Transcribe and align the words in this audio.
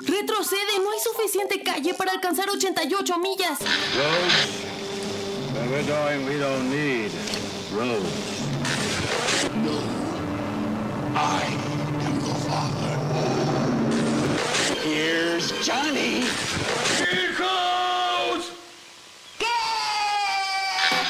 Retrocede, 0.00 0.78
no 0.82 0.90
hay 0.90 0.98
suficiente 1.00 1.62
calle 1.62 1.94
para 1.94 2.12
alcanzar 2.12 2.48
88 2.48 3.18
millas. 3.18 3.58
Roads? 3.60 4.68
Where 5.54 5.68
we're 5.70 5.86
going, 5.86 6.26
we 6.26 6.38
don't 6.38 6.70
need 6.70 7.10
roads. 7.74 8.38
I 11.14 11.42
am 12.06 12.20
your 12.20 12.36
father. 12.46 12.94
Here's 14.84 15.52
Johnny. 15.66 16.24
Vehicles! 17.00 18.52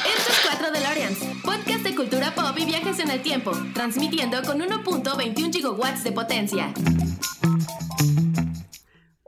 Esto 0.05 0.31
es 0.31 0.39
4 0.45 0.71
DeLoreans, 0.71 1.19
podcast 1.43 1.83
de 1.83 1.95
cultura 1.95 2.33
pop 2.33 2.57
y 2.57 2.65
viajes 2.65 2.99
en 2.99 3.11
el 3.11 3.21
tiempo, 3.21 3.51
transmitiendo 3.73 4.41
con 4.41 4.59
1.21 4.59 5.53
gigawatts 5.53 6.03
de 6.03 6.11
potencia. 6.11 6.73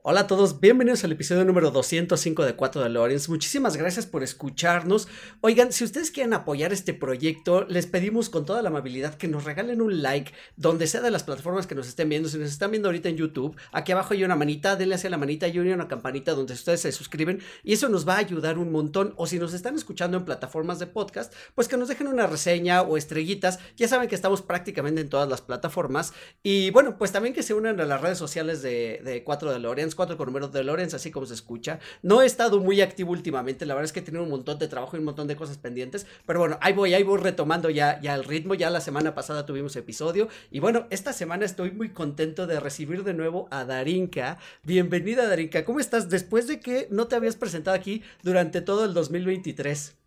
Hola 0.03 0.21
a 0.21 0.27
todos, 0.27 0.59
bienvenidos 0.59 1.03
al 1.03 1.11
episodio 1.11 1.45
número 1.45 1.69
205 1.69 2.43
de 2.43 2.55
4 2.55 2.81
de 2.81 2.89
Lawrence. 2.89 3.29
Muchísimas 3.29 3.77
gracias 3.77 4.07
por 4.07 4.23
escucharnos. 4.23 5.07
Oigan, 5.41 5.71
si 5.71 5.83
ustedes 5.83 6.09
quieren 6.09 6.33
apoyar 6.33 6.73
este 6.73 6.95
proyecto, 6.95 7.65
les 7.65 7.85
pedimos 7.85 8.31
con 8.31 8.43
toda 8.43 8.63
la 8.63 8.69
amabilidad 8.69 9.13
que 9.13 9.27
nos 9.27 9.43
regalen 9.43 9.79
un 9.79 10.01
like 10.01 10.33
donde 10.55 10.87
sea 10.87 11.01
de 11.01 11.11
las 11.11 11.21
plataformas 11.21 11.67
que 11.67 11.75
nos 11.75 11.87
estén 11.87 12.09
viendo. 12.09 12.29
Si 12.29 12.39
nos 12.39 12.49
están 12.49 12.71
viendo 12.71 12.89
ahorita 12.89 13.09
en 13.09 13.17
YouTube, 13.17 13.55
aquí 13.71 13.91
abajo 13.91 14.15
hay 14.15 14.23
una 14.23 14.35
manita, 14.35 14.75
denle 14.75 14.95
hacia 14.95 15.11
la 15.11 15.19
manita 15.19 15.47
y 15.47 15.59
una 15.59 15.87
campanita 15.87 16.33
donde 16.33 16.53
ustedes 16.53 16.81
se 16.81 16.91
suscriben 16.91 17.39
y 17.63 17.73
eso 17.73 17.87
nos 17.87 18.07
va 18.07 18.15
a 18.15 18.19
ayudar 18.19 18.57
un 18.57 18.71
montón. 18.71 19.13
O 19.17 19.27
si 19.27 19.37
nos 19.37 19.53
están 19.53 19.75
escuchando 19.75 20.17
en 20.17 20.25
plataformas 20.25 20.79
de 20.79 20.87
podcast, 20.87 21.31
pues 21.53 21.67
que 21.67 21.77
nos 21.77 21.89
dejen 21.89 22.07
una 22.07 22.25
reseña 22.25 22.81
o 22.81 22.97
estrellitas. 22.97 23.59
Ya 23.77 23.87
saben 23.87 24.09
que 24.09 24.15
estamos 24.15 24.41
prácticamente 24.41 24.99
en 24.99 25.09
todas 25.09 25.29
las 25.29 25.41
plataformas. 25.41 26.11
Y 26.41 26.71
bueno, 26.71 26.97
pues 26.97 27.11
también 27.11 27.35
que 27.35 27.43
se 27.43 27.53
unan 27.53 27.79
a 27.79 27.85
las 27.85 28.01
redes 28.01 28.17
sociales 28.17 28.63
de, 28.63 28.99
de 29.03 29.23
4 29.23 29.53
de 29.53 29.59
Lawrence 29.91 29.95
4 29.95 30.17
con 30.17 30.27
número 30.27 30.47
de 30.47 30.63
Lorenz, 30.63 30.93
así 30.93 31.11
como 31.11 31.25
se 31.25 31.33
escucha. 31.33 31.79
No 32.01 32.21
he 32.21 32.25
estado 32.25 32.59
muy 32.59 32.81
activo 32.81 33.11
últimamente, 33.11 33.65
la 33.65 33.73
verdad 33.73 33.85
es 33.85 33.93
que 33.93 33.99
he 33.99 34.03
tenido 34.03 34.23
un 34.23 34.29
montón 34.29 34.57
de 34.59 34.67
trabajo 34.67 34.95
y 34.95 34.99
un 34.99 35.05
montón 35.05 35.27
de 35.27 35.35
cosas 35.35 35.57
pendientes, 35.57 36.05
pero 36.25 36.39
bueno, 36.39 36.57
ahí 36.61 36.73
voy, 36.73 36.93
ahí 36.93 37.03
voy 37.03 37.19
retomando 37.19 37.69
ya, 37.69 37.99
ya 38.01 38.15
el 38.15 38.23
ritmo, 38.23 38.53
ya 38.55 38.69
la 38.69 38.81
semana 38.81 39.13
pasada 39.13 39.45
tuvimos 39.45 39.75
episodio 39.75 40.29
y 40.49 40.59
bueno, 40.59 40.87
esta 40.89 41.13
semana 41.13 41.45
estoy 41.45 41.71
muy 41.71 41.89
contento 41.89 42.47
de 42.47 42.59
recibir 42.59 43.03
de 43.03 43.13
nuevo 43.13 43.47
a 43.51 43.65
Darinka. 43.65 44.37
Bienvenida 44.63 45.27
Darinka, 45.27 45.65
¿cómo 45.65 45.79
estás? 45.79 46.09
Después 46.09 46.47
de 46.47 46.59
que 46.59 46.87
no 46.89 47.07
te 47.07 47.15
habías 47.15 47.35
presentado 47.35 47.75
aquí 47.75 48.03
durante 48.23 48.61
todo 48.61 48.85
el 48.85 48.93
2023. 48.93 49.97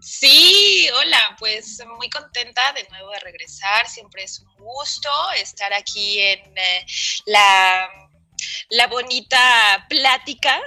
Sí, 0.00 0.88
hola, 0.94 1.36
pues 1.38 1.82
muy 1.96 2.10
contenta 2.10 2.72
de 2.72 2.86
nuevo 2.90 3.10
de 3.10 3.20
regresar. 3.20 3.88
Siempre 3.88 4.24
es 4.24 4.40
un 4.40 4.54
gusto 4.56 5.08
estar 5.40 5.72
aquí 5.72 6.20
en 6.20 6.58
eh, 6.58 6.86
la 7.26 7.88
la 8.70 8.86
bonita 8.86 9.86
plática 9.88 10.60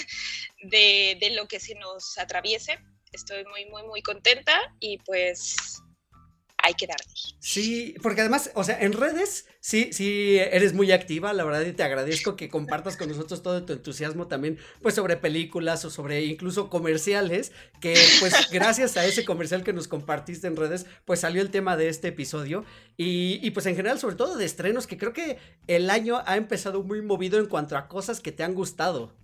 de, 0.62 1.16
de, 1.20 1.30
lo 1.30 1.46
que 1.46 1.60
se 1.60 1.74
nos 1.74 2.18
atraviese. 2.18 2.78
Estoy 3.12 3.44
muy, 3.44 3.66
muy, 3.66 3.82
muy 3.84 4.02
contenta 4.02 4.60
y 4.80 4.98
pues 4.98 5.80
hay 6.66 6.74
que 6.74 6.86
darle. 6.86 7.04
Sí, 7.38 7.94
porque 8.02 8.22
además, 8.22 8.50
o 8.54 8.64
sea, 8.64 8.80
en 8.80 8.92
redes 8.92 9.46
sí, 9.60 9.90
sí 9.92 10.36
eres 10.38 10.74
muy 10.74 10.90
activa, 10.90 11.32
la 11.32 11.44
verdad, 11.44 11.62
y 11.62 11.72
te 11.72 11.84
agradezco 11.84 12.34
que 12.34 12.48
compartas 12.48 12.96
con 12.96 13.08
nosotros 13.08 13.42
todo 13.42 13.64
tu 13.64 13.72
entusiasmo 13.72 14.26
también, 14.26 14.58
pues 14.82 14.96
sobre 14.96 15.16
películas 15.16 15.84
o 15.84 15.90
sobre 15.90 16.24
incluso 16.24 16.68
comerciales, 16.68 17.52
que 17.80 17.94
pues 18.18 18.34
gracias 18.50 18.96
a 18.96 19.06
ese 19.06 19.24
comercial 19.24 19.62
que 19.62 19.72
nos 19.72 19.86
compartiste 19.86 20.48
en 20.48 20.56
redes, 20.56 20.86
pues 21.04 21.20
salió 21.20 21.40
el 21.40 21.50
tema 21.50 21.76
de 21.76 21.88
este 21.88 22.08
episodio. 22.08 22.64
Y, 22.96 23.38
y 23.42 23.52
pues 23.52 23.66
en 23.66 23.76
general, 23.76 24.00
sobre 24.00 24.16
todo 24.16 24.36
de 24.36 24.44
estrenos, 24.44 24.88
que 24.88 24.98
creo 24.98 25.12
que 25.12 25.38
el 25.68 25.88
año 25.88 26.22
ha 26.26 26.36
empezado 26.36 26.82
muy 26.82 27.00
movido 27.00 27.38
en 27.38 27.46
cuanto 27.46 27.76
a 27.76 27.86
cosas 27.86 28.20
que 28.20 28.32
te 28.32 28.42
han 28.42 28.54
gustado. 28.54 29.14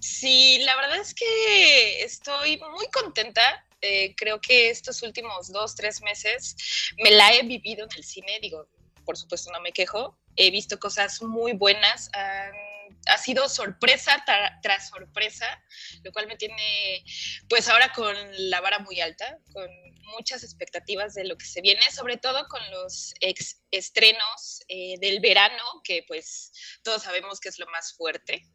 Sí, 0.00 0.58
la 0.64 0.76
verdad 0.76 1.00
es 1.00 1.12
que 1.12 2.02
estoy 2.02 2.58
muy 2.72 2.86
contenta 2.92 3.64
eh, 3.80 4.14
creo 4.16 4.40
que 4.40 4.70
estos 4.70 5.02
últimos 5.02 5.52
dos, 5.52 5.74
tres 5.74 6.02
meses 6.02 6.56
me 7.02 7.10
la 7.10 7.32
he 7.32 7.42
vivido 7.42 7.84
en 7.84 7.90
el 7.96 8.04
cine, 8.04 8.38
digo, 8.40 8.68
por 9.04 9.16
supuesto 9.16 9.50
no 9.52 9.60
me 9.60 9.72
quejo, 9.72 10.18
he 10.36 10.50
visto 10.50 10.78
cosas 10.78 11.22
muy 11.22 11.52
buenas, 11.52 12.10
ha 12.14 13.18
sido 13.18 13.48
sorpresa 13.48 14.24
tras 14.62 14.88
sorpresa, 14.88 15.46
lo 16.04 16.12
cual 16.12 16.26
me 16.26 16.36
tiene 16.36 17.04
pues 17.48 17.68
ahora 17.68 17.92
con 17.92 18.14
la 18.50 18.60
vara 18.60 18.78
muy 18.80 19.00
alta, 19.00 19.38
con 19.52 19.68
muchas 20.08 20.42
expectativas 20.42 21.14
de 21.14 21.24
lo 21.24 21.36
que 21.36 21.46
se 21.46 21.60
viene, 21.60 21.82
sobre 21.92 22.16
todo 22.16 22.46
con 22.48 22.60
los 22.70 23.14
ex 23.20 23.60
estrenos 23.70 24.62
eh, 24.68 24.94
del 25.00 25.20
verano, 25.20 25.62
que 25.84 26.04
pues 26.06 26.52
todos 26.82 27.02
sabemos 27.02 27.40
que 27.40 27.48
es 27.48 27.58
lo 27.58 27.66
más 27.66 27.94
fuerte. 27.94 28.46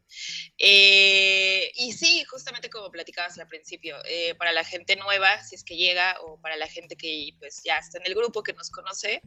Eh, 0.58 1.72
y 1.76 1.94
sí, 1.94 2.24
justamente 2.26 2.70
como 2.70 2.92
platicabas 2.92 3.38
al 3.38 3.48
principio, 3.48 3.98
eh, 4.06 4.36
para 4.36 4.52
la 4.52 4.64
gente 4.64 4.96
nueva, 4.96 5.44
si 5.44 5.56
es 5.56 5.64
que 5.64 5.76
llega, 5.76 6.18
o 6.22 6.40
para 6.42 6.56
la 6.56 6.68
gente 6.68 6.96
que 6.96 7.32
pues 7.40 7.62
ya 7.64 7.78
está 7.78 7.98
en 8.00 8.08
el 8.08 8.16
grupo, 8.16 8.44
que 8.44 8.54
nos 8.54 8.70
conoce, 8.70 9.22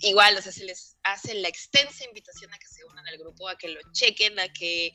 igual, 0.00 0.36
o 0.36 0.42
sea, 0.42 0.52
se 0.52 0.64
les 0.64 0.96
hace 1.02 1.34
la 1.34 1.48
extensa 1.48 2.04
invitación 2.04 2.52
a 2.52 2.58
que 2.58 2.66
se 2.66 2.84
unan 2.84 3.06
al 3.06 3.18
grupo, 3.18 3.48
a 3.48 3.56
que 3.56 3.68
lo 3.68 3.80
chequen, 3.92 4.38
a 4.38 4.52
que 4.52 4.92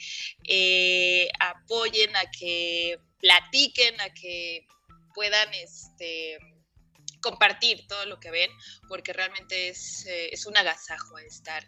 eh, 0.47 1.29
apoyen, 1.39 2.15
a 2.15 2.29
que 2.31 2.99
platiquen, 3.19 3.99
a 4.01 4.13
que 4.13 4.67
puedan 5.13 5.53
este, 5.53 6.37
compartir 7.25 7.87
todo 7.87 8.05
lo 8.05 8.19
que 8.19 8.29
ven, 8.29 8.51
porque 8.87 9.11
realmente 9.11 9.69
es, 9.69 10.05
eh, 10.05 10.29
es 10.31 10.45
un 10.45 10.55
agasajo 10.55 11.17
estar 11.17 11.63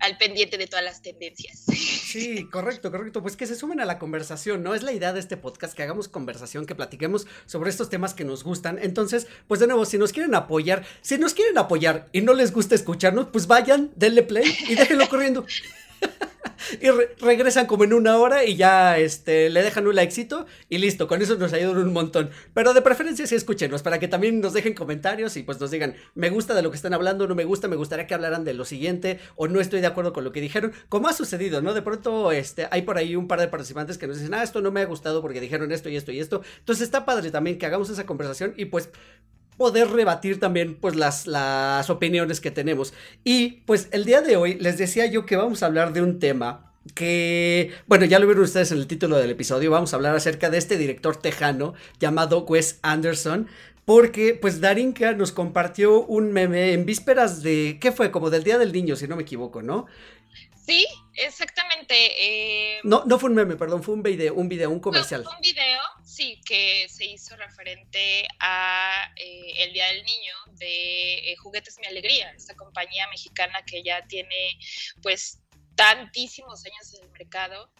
al 0.00 0.18
pendiente 0.18 0.58
de 0.58 0.66
todas 0.66 0.84
las 0.84 1.02
tendencias. 1.02 1.64
Sí, 1.66 2.48
correcto, 2.50 2.90
correcto. 2.90 3.22
Pues 3.22 3.36
que 3.36 3.46
se 3.46 3.54
sumen 3.54 3.80
a 3.80 3.84
la 3.84 4.00
conversación, 4.00 4.64
¿no? 4.64 4.74
Es 4.74 4.82
la 4.82 4.92
idea 4.92 5.12
de 5.12 5.20
este 5.20 5.36
podcast, 5.36 5.74
que 5.74 5.84
hagamos 5.84 6.08
conversación, 6.08 6.66
que 6.66 6.74
platiquemos 6.74 7.28
sobre 7.46 7.70
estos 7.70 7.90
temas 7.90 8.12
que 8.12 8.24
nos 8.24 8.42
gustan. 8.42 8.80
Entonces, 8.82 9.28
pues 9.46 9.60
de 9.60 9.68
nuevo, 9.68 9.84
si 9.84 9.98
nos 9.98 10.12
quieren 10.12 10.34
apoyar, 10.34 10.84
si 11.00 11.16
nos 11.16 11.32
quieren 11.32 11.56
apoyar 11.58 12.08
y 12.10 12.22
no 12.22 12.34
les 12.34 12.52
gusta 12.52 12.74
escucharnos, 12.74 13.28
pues 13.32 13.46
vayan, 13.46 13.92
denle 13.94 14.24
play 14.24 14.52
y 14.68 14.74
déjenlo 14.74 15.08
corriendo. 15.08 15.46
Y 16.80 16.88
regresan 17.24 17.66
como 17.66 17.84
en 17.84 17.92
una 17.92 18.16
hora 18.18 18.44
y 18.44 18.56
ya 18.56 18.98
este, 18.98 19.50
le 19.50 19.62
dejan 19.62 19.86
un 19.86 19.94
likecito 19.94 20.46
y 20.68 20.78
listo, 20.78 21.08
con 21.08 21.22
eso 21.22 21.36
nos 21.36 21.52
ayudan 21.52 21.78
un 21.78 21.92
montón. 21.92 22.30
Pero 22.54 22.74
de 22.74 22.82
preferencia 22.82 23.26
sí 23.26 23.34
escúchenos 23.34 23.82
para 23.82 23.98
que 23.98 24.08
también 24.08 24.40
nos 24.40 24.52
dejen 24.52 24.74
comentarios 24.74 25.36
y 25.36 25.42
pues 25.42 25.60
nos 25.60 25.70
digan, 25.70 25.94
me 26.14 26.30
gusta 26.30 26.54
de 26.54 26.62
lo 26.62 26.70
que 26.70 26.76
están 26.76 26.94
hablando, 26.94 27.26
no 27.26 27.34
me 27.34 27.44
gusta, 27.44 27.68
me 27.68 27.76
gustaría 27.76 28.06
que 28.06 28.14
hablaran 28.14 28.44
de 28.44 28.54
lo 28.54 28.64
siguiente 28.64 29.18
o 29.36 29.48
no 29.48 29.60
estoy 29.60 29.80
de 29.80 29.86
acuerdo 29.86 30.12
con 30.12 30.24
lo 30.24 30.32
que 30.32 30.40
dijeron, 30.40 30.72
como 30.88 31.08
ha 31.08 31.12
sucedido, 31.12 31.62
¿no? 31.62 31.74
De 31.74 31.82
pronto 31.82 32.32
este, 32.32 32.68
hay 32.70 32.82
por 32.82 32.98
ahí 32.98 33.16
un 33.16 33.28
par 33.28 33.40
de 33.40 33.48
participantes 33.48 33.98
que 33.98 34.06
nos 34.06 34.18
dicen, 34.18 34.34
ah, 34.34 34.42
esto 34.42 34.60
no 34.60 34.70
me 34.70 34.80
ha 34.80 34.86
gustado 34.86 35.22
porque 35.22 35.40
dijeron 35.40 35.72
esto 35.72 35.88
y 35.88 35.96
esto 35.96 36.12
y 36.12 36.20
esto. 36.20 36.42
Entonces 36.58 36.84
está 36.84 37.04
padre 37.04 37.30
también 37.30 37.58
que 37.58 37.66
hagamos 37.66 37.90
esa 37.90 38.06
conversación 38.06 38.54
y 38.56 38.66
pues 38.66 38.90
poder 39.56 39.90
rebatir 39.90 40.40
también 40.40 40.74
pues 40.74 40.96
las, 40.96 41.26
las 41.26 41.90
opiniones 41.90 42.40
que 42.40 42.50
tenemos. 42.50 42.94
Y 43.24 43.62
pues 43.66 43.88
el 43.92 44.04
día 44.04 44.20
de 44.20 44.36
hoy 44.36 44.54
les 44.54 44.78
decía 44.78 45.06
yo 45.06 45.26
que 45.26 45.36
vamos 45.36 45.62
a 45.62 45.66
hablar 45.66 45.92
de 45.92 46.02
un 46.02 46.18
tema 46.18 46.72
que, 46.94 47.70
bueno, 47.86 48.04
ya 48.04 48.18
lo 48.18 48.26
vieron 48.26 48.44
ustedes 48.44 48.72
en 48.72 48.78
el 48.78 48.86
título 48.86 49.16
del 49.16 49.30
episodio, 49.30 49.70
vamos 49.70 49.92
a 49.92 49.96
hablar 49.96 50.16
acerca 50.16 50.50
de 50.50 50.58
este 50.58 50.76
director 50.76 51.16
tejano 51.16 51.74
llamado 52.00 52.44
Wes 52.44 52.80
Anderson, 52.82 53.48
porque 53.84 54.34
pues 54.34 54.60
Darinka 54.60 55.12
nos 55.12 55.32
compartió 55.32 56.04
un 56.04 56.32
meme 56.32 56.72
en 56.72 56.84
vísperas 56.84 57.42
de, 57.42 57.78
¿qué 57.80 57.92
fue? 57.92 58.10
Como 58.10 58.30
del 58.30 58.44
Día 58.44 58.58
del 58.58 58.72
Niño, 58.72 58.96
si 58.96 59.06
no 59.06 59.16
me 59.16 59.22
equivoco, 59.22 59.62
¿no? 59.62 59.86
Sí, 60.64 60.86
exactamente. 61.14 61.94
Eh, 61.94 62.80
no, 62.84 63.02
no 63.04 63.18
fue 63.18 63.30
un 63.30 63.36
meme, 63.36 63.56
perdón, 63.56 63.82
fue 63.82 63.94
un 63.94 64.02
video, 64.02 64.34
un 64.34 64.48
video, 64.48 64.70
un 64.70 64.80
comercial. 64.80 65.24
un 65.28 65.40
video, 65.40 65.80
sí, 66.12 66.40
que 66.44 66.88
se 66.88 67.04
hizo 67.04 67.36
referente 67.36 68.26
a 68.40 69.12
eh, 69.16 69.64
el 69.64 69.72
Día 69.72 69.86
del 69.86 70.04
Niño 70.04 70.34
de 70.58 71.32
eh, 71.32 71.36
Juguetes 71.36 71.78
Mi 71.78 71.86
Alegría, 71.86 72.30
esta 72.32 72.54
compañía 72.54 73.08
mexicana 73.08 73.62
que 73.66 73.82
ya 73.82 74.06
tiene 74.06 74.58
pues 75.02 75.40
tantísimos 75.74 76.64
años 76.66 76.94
en 76.94 77.04
el 77.04 77.10
mercado. 77.10 77.70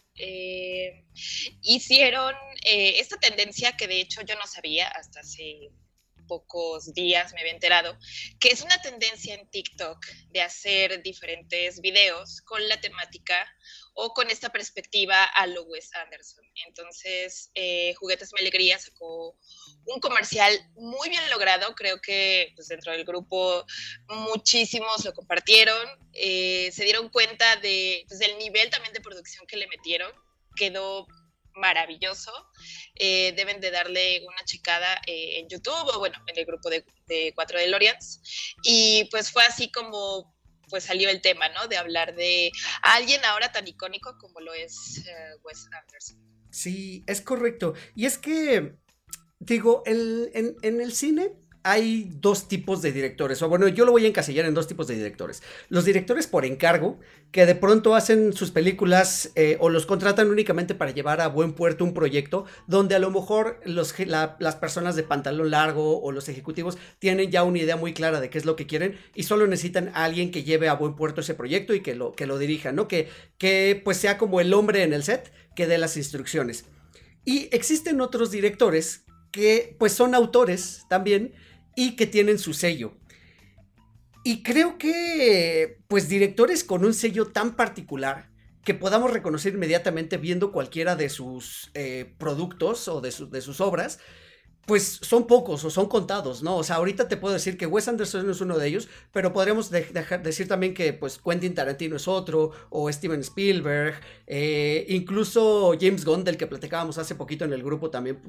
hicieron 1.62 2.34
esta 2.64 3.18
tendencia 3.18 3.76
que 3.76 3.86
de 3.86 4.00
hecho 4.00 4.22
yo 4.22 4.34
no 4.36 4.46
sabía 4.46 4.88
hasta 4.88 5.20
hace 5.20 5.70
pocos 6.32 6.94
días 6.94 7.34
me 7.34 7.40
había 7.40 7.52
enterado, 7.52 7.98
que 8.40 8.48
es 8.48 8.62
una 8.62 8.80
tendencia 8.80 9.34
en 9.34 9.46
TikTok 9.50 9.98
de 10.30 10.40
hacer 10.40 11.02
diferentes 11.02 11.78
videos 11.82 12.40
con 12.40 12.66
la 12.68 12.80
temática 12.80 13.46
o 13.92 14.14
con 14.14 14.30
esta 14.30 14.48
perspectiva 14.48 15.24
a 15.24 15.46
lo 15.46 15.64
Wes 15.64 15.90
Anderson. 15.92 16.42
Entonces, 16.66 17.50
eh, 17.54 17.92
Juguetes 17.98 18.32
Me 18.32 18.40
Alegría 18.40 18.78
sacó 18.78 19.36
un 19.84 20.00
comercial 20.00 20.52
muy 20.74 21.10
bien 21.10 21.28
logrado, 21.28 21.74
creo 21.74 22.00
que 22.00 22.52
pues, 22.54 22.68
dentro 22.68 22.92
del 22.92 23.04
grupo 23.04 23.66
muchísimos 24.08 25.04
lo 25.04 25.12
compartieron, 25.12 25.86
eh, 26.14 26.70
se 26.72 26.84
dieron 26.84 27.10
cuenta 27.10 27.56
de, 27.56 28.06
pues, 28.08 28.18
del 28.20 28.38
nivel 28.38 28.70
también 28.70 28.94
de 28.94 29.02
producción 29.02 29.46
que 29.46 29.58
le 29.58 29.66
metieron, 29.66 30.10
quedó 30.56 31.06
maravilloso. 31.54 32.32
Eh, 32.94 33.32
deben 33.36 33.60
de 33.60 33.70
darle 33.70 34.22
una 34.26 34.44
checada 34.44 35.00
eh, 35.06 35.38
en 35.38 35.48
YouTube 35.48 35.94
o 35.94 35.98
bueno, 35.98 36.18
en 36.26 36.38
el 36.38 36.44
grupo 36.44 36.70
de, 36.70 36.84
de 37.06 37.32
4 37.34 37.58
DeLoreans. 37.58 38.20
Y 38.62 39.04
pues 39.10 39.30
fue 39.30 39.42
así 39.44 39.70
como 39.70 40.34
pues 40.68 40.84
salió 40.84 41.10
el 41.10 41.20
tema, 41.20 41.48
¿no? 41.50 41.68
De 41.68 41.76
hablar 41.76 42.14
de 42.14 42.50
alguien 42.82 43.22
ahora 43.24 43.52
tan 43.52 43.68
icónico 43.68 44.16
como 44.18 44.40
lo 44.40 44.54
es 44.54 45.04
eh, 45.06 45.36
Wes 45.44 45.68
Anderson. 45.70 46.18
Sí, 46.50 47.04
es 47.06 47.20
correcto. 47.20 47.74
Y 47.94 48.06
es 48.06 48.16
que, 48.16 48.76
digo, 49.38 49.82
en, 49.84 50.30
en 50.62 50.80
el 50.80 50.94
cine 50.94 51.41
hay 51.64 52.10
dos 52.20 52.48
tipos 52.48 52.82
de 52.82 52.92
directores, 52.92 53.40
o 53.42 53.48
bueno, 53.48 53.68
yo 53.68 53.84
lo 53.84 53.92
voy 53.92 54.04
a 54.04 54.08
encasillar 54.08 54.46
en 54.46 54.54
dos 54.54 54.66
tipos 54.66 54.86
de 54.86 54.96
directores. 54.96 55.42
Los 55.68 55.84
directores 55.84 56.26
por 56.26 56.44
encargo, 56.44 56.98
que 57.30 57.46
de 57.46 57.54
pronto 57.54 57.94
hacen 57.94 58.32
sus 58.32 58.50
películas 58.50 59.30
eh, 59.36 59.56
o 59.60 59.68
los 59.68 59.86
contratan 59.86 60.28
únicamente 60.28 60.74
para 60.74 60.90
llevar 60.90 61.20
a 61.20 61.28
buen 61.28 61.52
puerto 61.52 61.84
un 61.84 61.94
proyecto, 61.94 62.44
donde 62.66 62.94
a 62.94 62.98
lo 62.98 63.10
mejor 63.10 63.60
los, 63.64 63.94
las 64.06 64.56
personas 64.56 64.96
de 64.96 65.02
pantalón 65.02 65.50
largo 65.50 66.02
o 66.02 66.12
los 66.12 66.28
ejecutivos 66.28 66.78
tienen 66.98 67.30
ya 67.30 67.44
una 67.44 67.58
idea 67.58 67.76
muy 67.76 67.94
clara 67.94 68.20
de 68.20 68.28
qué 68.28 68.38
es 68.38 68.44
lo 68.44 68.56
que 68.56 68.66
quieren 68.66 68.98
y 69.14 69.22
solo 69.22 69.46
necesitan 69.46 69.90
a 69.94 70.04
alguien 70.04 70.30
que 70.30 70.44
lleve 70.44 70.68
a 70.68 70.74
buen 70.74 70.94
puerto 70.94 71.20
ese 71.20 71.34
proyecto 71.34 71.74
y 71.74 71.80
que 71.80 71.94
lo, 71.94 72.12
que 72.12 72.26
lo 72.26 72.38
dirija, 72.38 72.72
¿no? 72.72 72.88
Que, 72.88 73.08
que 73.38 73.80
pues 73.84 73.96
sea 73.96 74.18
como 74.18 74.40
el 74.40 74.52
hombre 74.52 74.82
en 74.82 74.92
el 74.92 75.04
set 75.04 75.32
que 75.54 75.66
dé 75.66 75.78
las 75.78 75.96
instrucciones. 75.96 76.64
Y 77.24 77.48
existen 77.52 78.00
otros 78.00 78.30
directores 78.30 79.04
que 79.30 79.76
pues 79.78 79.92
son 79.92 80.14
autores 80.14 80.84
también 80.88 81.32
y 81.76 81.96
que 81.96 82.06
tienen 82.06 82.38
su 82.38 82.54
sello. 82.54 82.94
Y 84.24 84.42
creo 84.42 84.78
que, 84.78 85.78
pues, 85.88 86.08
directores 86.08 86.64
con 86.64 86.84
un 86.84 86.94
sello 86.94 87.26
tan 87.28 87.56
particular 87.56 88.30
que 88.64 88.74
podamos 88.74 89.12
reconocer 89.12 89.54
inmediatamente 89.54 90.16
viendo 90.16 90.52
cualquiera 90.52 90.94
de 90.94 91.08
sus 91.08 91.70
eh, 91.74 92.14
productos 92.18 92.86
o 92.86 93.00
de, 93.00 93.12
de 93.30 93.40
sus 93.40 93.60
obras, 93.60 93.98
pues 94.66 95.00
son 95.02 95.26
pocos 95.26 95.64
o 95.64 95.70
son 95.70 95.88
contados, 95.88 96.42
¿no? 96.42 96.56
O 96.56 96.62
sea, 96.64 96.76
ahorita 96.76 97.08
te 97.08 97.16
puedo 97.16 97.34
decir 97.34 97.56
que 97.56 97.66
Wes 97.66 97.88
Anderson 97.88 98.30
es 98.30 98.40
uno 98.40 98.58
de 98.58 98.68
ellos, 98.68 98.88
pero 99.12 99.32
podríamos 99.32 99.70
decir 99.70 100.48
también 100.48 100.72
que 100.72 100.92
pues 100.92 101.18
Quentin 101.18 101.54
Tarantino 101.54 101.96
es 101.96 102.06
otro, 102.06 102.52
o 102.70 102.90
Steven 102.92 103.20
Spielberg, 103.20 104.00
eh, 104.26 104.86
incluso 104.88 105.74
James 105.80 106.04
Gunn, 106.04 106.22
del 106.22 106.36
que 106.36 106.46
platicábamos 106.46 106.98
hace 106.98 107.16
poquito 107.16 107.44
en 107.44 107.52
el 107.52 107.62
grupo 107.62 107.90
también, 107.90 108.20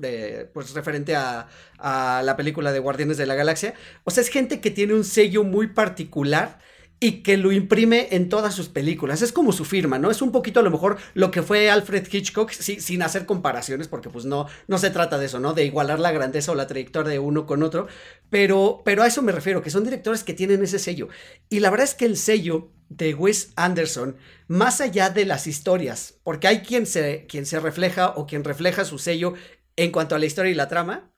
pues 0.54 0.74
referente 0.74 1.16
a, 1.16 1.48
a 1.78 2.24
la 2.24 2.36
película 2.36 2.72
de 2.72 2.80
Guardianes 2.80 3.18
de 3.18 3.28
la 3.28 3.36
Galaxia. 3.36 3.76
O 4.04 4.12
sea, 4.12 4.22
es 4.22 4.30
gente 4.30 4.60
que 4.60 4.72
tiene 4.72 4.96
un 4.96 5.04
sello 5.04 5.44
muy 5.44 5.68
particular 5.68 6.60
y 7.04 7.22
que 7.22 7.36
lo 7.36 7.52
imprime 7.52 8.08
en 8.12 8.30
todas 8.30 8.56
sus 8.56 8.70
películas. 8.70 9.22
Es 9.22 9.34
como 9.34 9.52
su 9.52 9.66
firma, 9.66 10.00
¿no? 10.00 10.10
Es 10.10 10.22
un 10.22 10.32
poquito 10.32 10.62
a 10.62 10.64
lo 10.64 10.72
mejor 10.72 10.98
lo 11.16 11.32
que 11.32 11.42
fue 11.42 11.70
Alfred 11.70 12.08
Hitchcock, 12.10 12.50
sin 12.52 13.02
hacer 13.02 13.26
comparaciones, 13.26 13.90
porque 13.90 14.10
pues 14.10 14.24
no, 14.24 14.48
no 14.70 14.78
se 14.78 14.90
trata 14.90 15.18
de 15.18 15.26
eso, 15.26 15.42
¿no? 15.42 15.54
De 15.54 15.66
igualar 15.66 16.00
la 16.00 16.14
grandeza 16.14 16.54
o 16.54 16.56
la 16.56 16.66
trayectoria 16.66 17.12
de 17.12 17.20
uno 17.20 17.46
con 17.46 17.62
otro, 17.62 17.88
pero, 18.30 18.84
pero 18.86 19.04
a 19.04 19.08
eso 19.08 19.22
me 19.22 19.34
refiero, 19.34 19.62
que 19.62 19.70
son 19.70 19.84
directores 19.84 20.24
que 20.24 20.34
tienen 20.34 20.64
ese 20.64 20.80
sello. 20.80 21.10
Y 21.50 21.60
la 21.60 21.72
verdad 21.72 21.90
es 21.90 21.94
que 21.94 22.06
el 22.06 22.16
sello 22.16 22.72
de 22.88 23.14
Wes 23.14 23.52
Anderson, 23.58 24.16
más 24.48 24.80
allá 24.80 25.10
de 25.10 25.26
las 25.26 25.46
historias, 25.46 26.22
porque 26.24 26.48
hay 26.48 26.62
quien 26.62 26.86
se, 26.86 27.26
quien 27.28 27.46
se 27.46 27.60
refleja 27.60 28.12
o 28.12 28.26
quien 28.26 28.46
refleja 28.46 28.86
su 28.86 28.98
sello 28.98 29.34
en 29.76 29.92
cuanto 29.92 30.16
a 30.16 30.20
la 30.20 30.26
historia 30.26 30.54
y 30.54 30.56
la 30.56 30.70
trama, 30.70 31.12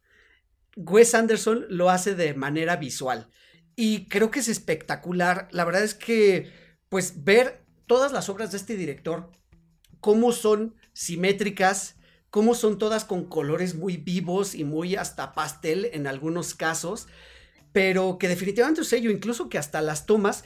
Wes 0.76 1.14
Anderson 1.14 1.68
lo 1.70 1.92
hace 1.92 2.16
de 2.16 2.34
manera 2.34 2.76
visual. 2.76 3.30
Y 3.76 4.08
creo 4.08 4.32
que 4.32 4.40
es 4.40 4.48
espectacular. 4.48 5.48
La 5.52 5.66
verdad 5.66 5.84
es 5.84 5.94
que, 5.94 6.52
pues, 6.90 7.24
ver 7.24 7.66
todas 7.88 8.12
las 8.12 8.30
obras 8.30 8.52
de 8.52 8.58
este 8.58 8.76
director, 8.76 9.32
cómo 10.00 10.32
son 10.32 10.76
simétricas, 10.94 11.96
cómo 12.30 12.56
son 12.56 12.78
todas 12.78 13.06
con 13.06 13.26
colores 13.26 13.76
muy 13.76 13.98
vivos 13.98 14.56
y 14.56 14.64
muy 14.64 14.96
hasta 14.96 15.34
pastel 15.34 15.90
en 15.94 16.08
algunos 16.08 16.54
casos, 16.54 17.08
pero 17.72 18.18
que 18.18 18.28
definitivamente 18.28 18.82
es 18.82 18.88
sello, 18.88 19.12
incluso 19.12 19.50
que 19.50 19.58
hasta 19.58 19.82
las 19.82 20.06
tomas 20.06 20.44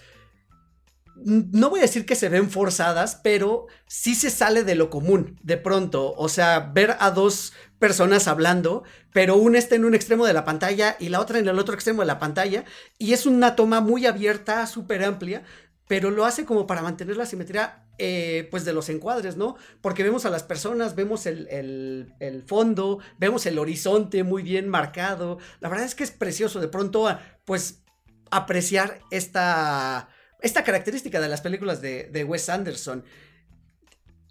no 1.25 1.69
voy 1.69 1.79
a 1.79 1.83
decir 1.83 2.05
que 2.05 2.15
se 2.15 2.29
ven 2.29 2.49
forzadas, 2.49 3.19
pero 3.23 3.67
sí 3.87 4.15
se 4.15 4.29
sale 4.29 4.63
de 4.63 4.75
lo 4.75 4.89
común 4.89 5.39
de 5.43 5.57
pronto. 5.57 6.13
O 6.15 6.29
sea, 6.29 6.71
ver 6.73 6.95
a 6.99 7.11
dos 7.11 7.53
personas 7.79 8.27
hablando, 8.27 8.83
pero 9.13 9.35
una 9.37 9.57
está 9.57 9.75
en 9.75 9.85
un 9.85 9.95
extremo 9.95 10.25
de 10.25 10.33
la 10.33 10.45
pantalla 10.45 10.95
y 10.99 11.09
la 11.09 11.19
otra 11.19 11.39
en 11.39 11.47
el 11.47 11.59
otro 11.59 11.73
extremo 11.73 12.01
de 12.01 12.07
la 12.07 12.19
pantalla. 12.19 12.65
Y 12.97 13.13
es 13.13 13.25
una 13.25 13.55
toma 13.55 13.81
muy 13.81 14.05
abierta, 14.05 14.65
súper 14.67 15.03
amplia, 15.03 15.43
pero 15.87 16.11
lo 16.11 16.25
hace 16.25 16.45
como 16.45 16.67
para 16.67 16.81
mantener 16.81 17.17
la 17.17 17.25
simetría 17.25 17.85
eh, 17.97 18.47
pues 18.51 18.63
de 18.63 18.73
los 18.73 18.89
encuadres, 18.89 19.35
¿no? 19.35 19.57
Porque 19.81 20.03
vemos 20.03 20.25
a 20.25 20.29
las 20.29 20.43
personas, 20.43 20.95
vemos 20.95 21.25
el, 21.25 21.47
el, 21.49 22.43
fondo, 22.45 22.99
vemos 23.17 23.45
el 23.45 23.57
horizonte 23.59 24.23
muy 24.23 24.43
bien 24.43 24.69
marcado. 24.69 25.39
La 25.59 25.67
verdad 25.67 25.85
es 25.85 25.95
que 25.95 26.03
es 26.03 26.11
precioso 26.11 26.61
de 26.61 26.67
pronto, 26.67 27.09
pues, 27.43 27.83
apreciar 28.31 28.99
esta 29.11 30.09
esta 30.41 30.63
característica 30.63 31.19
de 31.19 31.29
las 31.29 31.41
películas 31.41 31.81
de, 31.81 32.23
Wes 32.27 32.49
Anderson. 32.49 33.05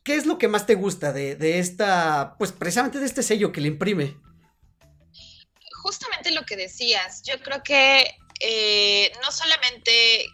¿Qué 0.04 0.14
es 0.14 0.26
lo 0.26 0.38
que 0.38 0.48
más 0.48 0.66
te 0.66 0.74
gusta 0.74 1.12
de, 1.12 1.58
esta, 1.58 2.36
pues 2.38 2.52
precisamente 2.52 2.98
de 2.98 3.06
este 3.06 3.22
sello 3.22 3.52
que 3.52 3.60
le 3.60 3.68
imprime? 3.68 4.16
Justamente 5.82 6.30
lo 6.30 6.44
que 6.44 6.56
decías, 6.56 7.22
yo 7.22 7.40
creo 7.40 7.62
que 7.62 8.04
eh, 8.40 9.12
no 9.22 9.30
solamente 9.30 10.24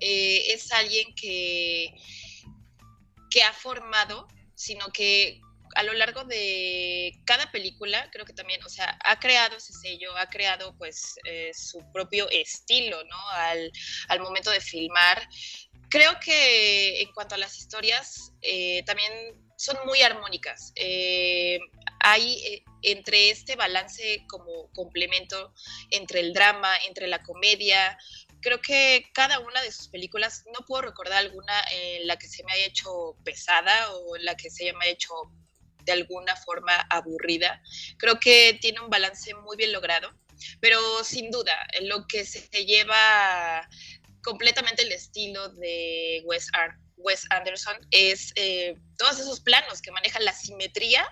eh, 0.00 0.52
es 0.52 0.72
alguien 0.72 1.14
que, 1.14 1.94
que 3.30 3.42
ha 3.42 3.52
formado, 3.52 4.26
sino 4.54 4.88
que 4.88 5.40
a 5.76 5.82
lo 5.82 5.92
largo 5.92 6.24
de 6.24 7.12
cada 7.26 7.50
película, 7.52 8.08
creo 8.10 8.24
que 8.24 8.32
también, 8.32 8.62
o 8.64 8.68
sea, 8.68 8.98
ha 9.04 9.20
creado 9.20 9.56
ese 9.56 9.74
sello, 9.74 10.16
ha 10.16 10.26
creado 10.26 10.74
pues 10.78 11.16
eh, 11.24 11.50
su 11.54 11.80
propio 11.92 12.28
estilo, 12.30 13.04
¿no? 13.04 13.28
Al, 14.08 14.20
momento 14.20 14.50
de 14.50 14.60
filmar. 14.60 15.28
Creo 15.90 16.18
que 16.18 17.02
en 17.02 17.12
cuanto 17.12 17.34
a 17.34 17.38
las 17.38 17.58
historias, 17.58 18.32
eh, 18.40 18.82
también 18.84 19.12
son 19.58 19.76
muy 19.84 20.00
armónicas. 20.00 20.72
Eh, 20.76 21.58
hay 22.00 22.64
entre 22.82 23.30
este 23.30 23.54
balance 23.54 24.24
como 24.28 24.70
complemento 24.72 25.52
entre 25.90 26.20
el 26.20 26.32
drama, 26.32 26.74
entre 26.88 27.06
la 27.06 27.22
comedia, 27.22 27.98
creo 28.40 28.60
que 28.60 29.04
cada 29.12 29.40
una 29.40 29.60
de 29.60 29.72
sus 29.72 29.88
películas, 29.88 30.44
no 30.56 30.64
puedo 30.64 30.82
recordar 30.82 31.18
alguna 31.18 31.64
en 31.70 32.06
la 32.06 32.16
que 32.16 32.28
se 32.28 32.44
me 32.44 32.52
haya 32.52 32.66
hecho 32.66 33.16
pesada 33.24 33.92
o 33.92 34.16
en 34.16 34.24
la 34.24 34.36
que 34.36 34.50
se 34.50 34.72
me 34.72 34.84
haya 34.84 34.92
hecho 34.92 35.14
de 35.86 35.92
alguna 35.92 36.36
forma 36.36 36.74
aburrida. 36.90 37.62
Creo 37.96 38.20
que 38.20 38.58
tiene 38.60 38.80
un 38.80 38.90
balance 38.90 39.32
muy 39.34 39.56
bien 39.56 39.72
logrado, 39.72 40.12
pero 40.60 40.78
sin 41.04 41.30
duda, 41.30 41.56
lo 41.82 42.06
que 42.06 42.26
se 42.26 42.66
lleva 42.66 43.66
completamente 44.22 44.82
el 44.82 44.92
estilo 44.92 45.48
de 45.50 46.22
Wes, 46.26 47.26
Anderson 47.30 47.76
es 47.92 48.32
eh, 48.34 48.76
todos 48.98 49.20
esos 49.20 49.40
planos 49.40 49.80
que 49.80 49.92
manejan 49.92 50.24
la 50.24 50.32
simetría 50.32 51.06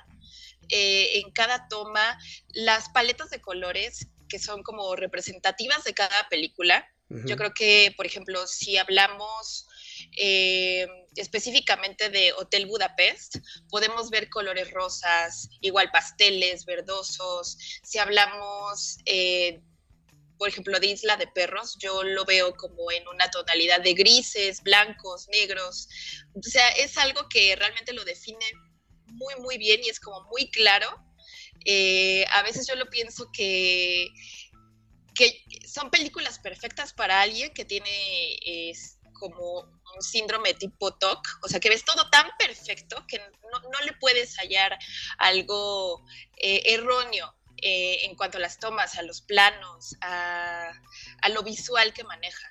eh, 0.69 1.21
en 1.21 1.31
cada 1.31 1.69
toma, 1.69 2.19
las 2.49 2.89
paletas 2.89 3.31
de 3.31 3.41
colores 3.41 4.09
que 4.29 4.39
son 4.39 4.63
como 4.63 4.97
representativas 4.97 5.85
de 5.85 5.95
cada 5.95 6.29
película. 6.29 6.89
Yo 7.27 7.37
creo 7.37 7.53
que, 7.55 7.95
por 7.97 8.07
ejemplo, 8.07 8.45
si 8.49 8.77
hablamos 8.77 9.69
eh, 10.17 10.87
específicamente 11.17 12.09
de 12.09 12.33
Hotel 12.33 12.67
Budapest, 12.67 13.37
podemos 13.69 14.11
ver 14.11 14.29
colores 14.29 14.71
rosas, 14.71 15.49
igual 15.61 15.91
pasteles, 15.91 16.65
verdosos. 16.65 17.57
Si 17.83 17.99
hablamos, 17.99 18.99
eh, 19.07 19.61
por 20.39 20.49
ejemplo, 20.49 20.79
de 20.79 20.89
Isla 20.89 21.17
de 21.17 21.27
Perros, 21.29 21.77
yo 21.81 22.03
lo 22.03 22.25
veo 22.25 22.55
como 22.57 22.91
en 22.91 23.07
una 23.09 23.31
tonalidad 23.31 23.81
de 23.81 23.95
grises, 23.95 24.63
blancos, 24.63 25.29
negros. 25.29 25.89
O 26.35 26.43
sea, 26.43 26.69
es 26.71 26.99
algo 26.99 27.29
que 27.29 27.55
realmente 27.57 27.93
lo 27.93 28.05
define 28.05 28.45
muy, 29.07 29.35
muy 29.37 29.59
bien 29.59 29.81
y 29.85 29.89
es 29.89 30.01
como 30.01 30.23
muy 30.31 30.51
claro. 30.51 30.89
Eh, 31.65 32.25
a 32.31 32.43
veces 32.43 32.67
yo 32.67 32.75
lo 32.75 32.91
pienso 32.91 33.31
que, 33.33 34.09
que 35.15 35.45
son 35.67 35.91
películas 35.91 36.39
perfectas 36.41 36.93
para 36.93 37.21
alguien 37.23 37.53
que 37.55 37.65
tiene 37.65 38.73
como 39.15 39.67
un 39.95 40.03
síndrome 40.03 40.55
tipo 40.55 40.95
TOC, 40.95 41.27
o 41.43 41.49
sea, 41.49 41.61
que 41.61 41.69
ves 41.69 41.85
todo 41.85 42.09
tan 42.11 42.27
perfecto 42.39 43.05
que 43.09 43.19
no, 43.19 43.81
le 43.85 43.93
puedes 43.95 44.37
hallar 44.37 44.77
algo 45.19 46.05
eh, 46.37 46.63
erróneo 46.67 47.35
eh, 47.63 48.05
en 48.05 48.17
cuanto 48.17 48.39
a 48.39 48.41
las 48.41 48.59
tomas, 48.59 48.97
a 48.97 49.03
los 49.03 49.23
planos, 49.23 49.97
a, 50.01 50.71
a 51.23 51.29
lo 51.29 51.43
visual 51.43 51.93
que 51.93 52.05
maneja. 52.05 52.49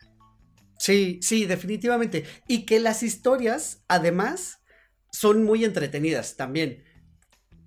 Sí, 0.79 1.19
sí, 1.21 1.45
definitivamente. 1.45 2.25
Y 2.47 2.65
que 2.65 2.79
las 2.79 3.03
historias, 3.03 3.83
además, 3.87 4.59
son 5.11 5.43
muy 5.43 5.63
entretenidas 5.63 6.35
también. 6.35 6.83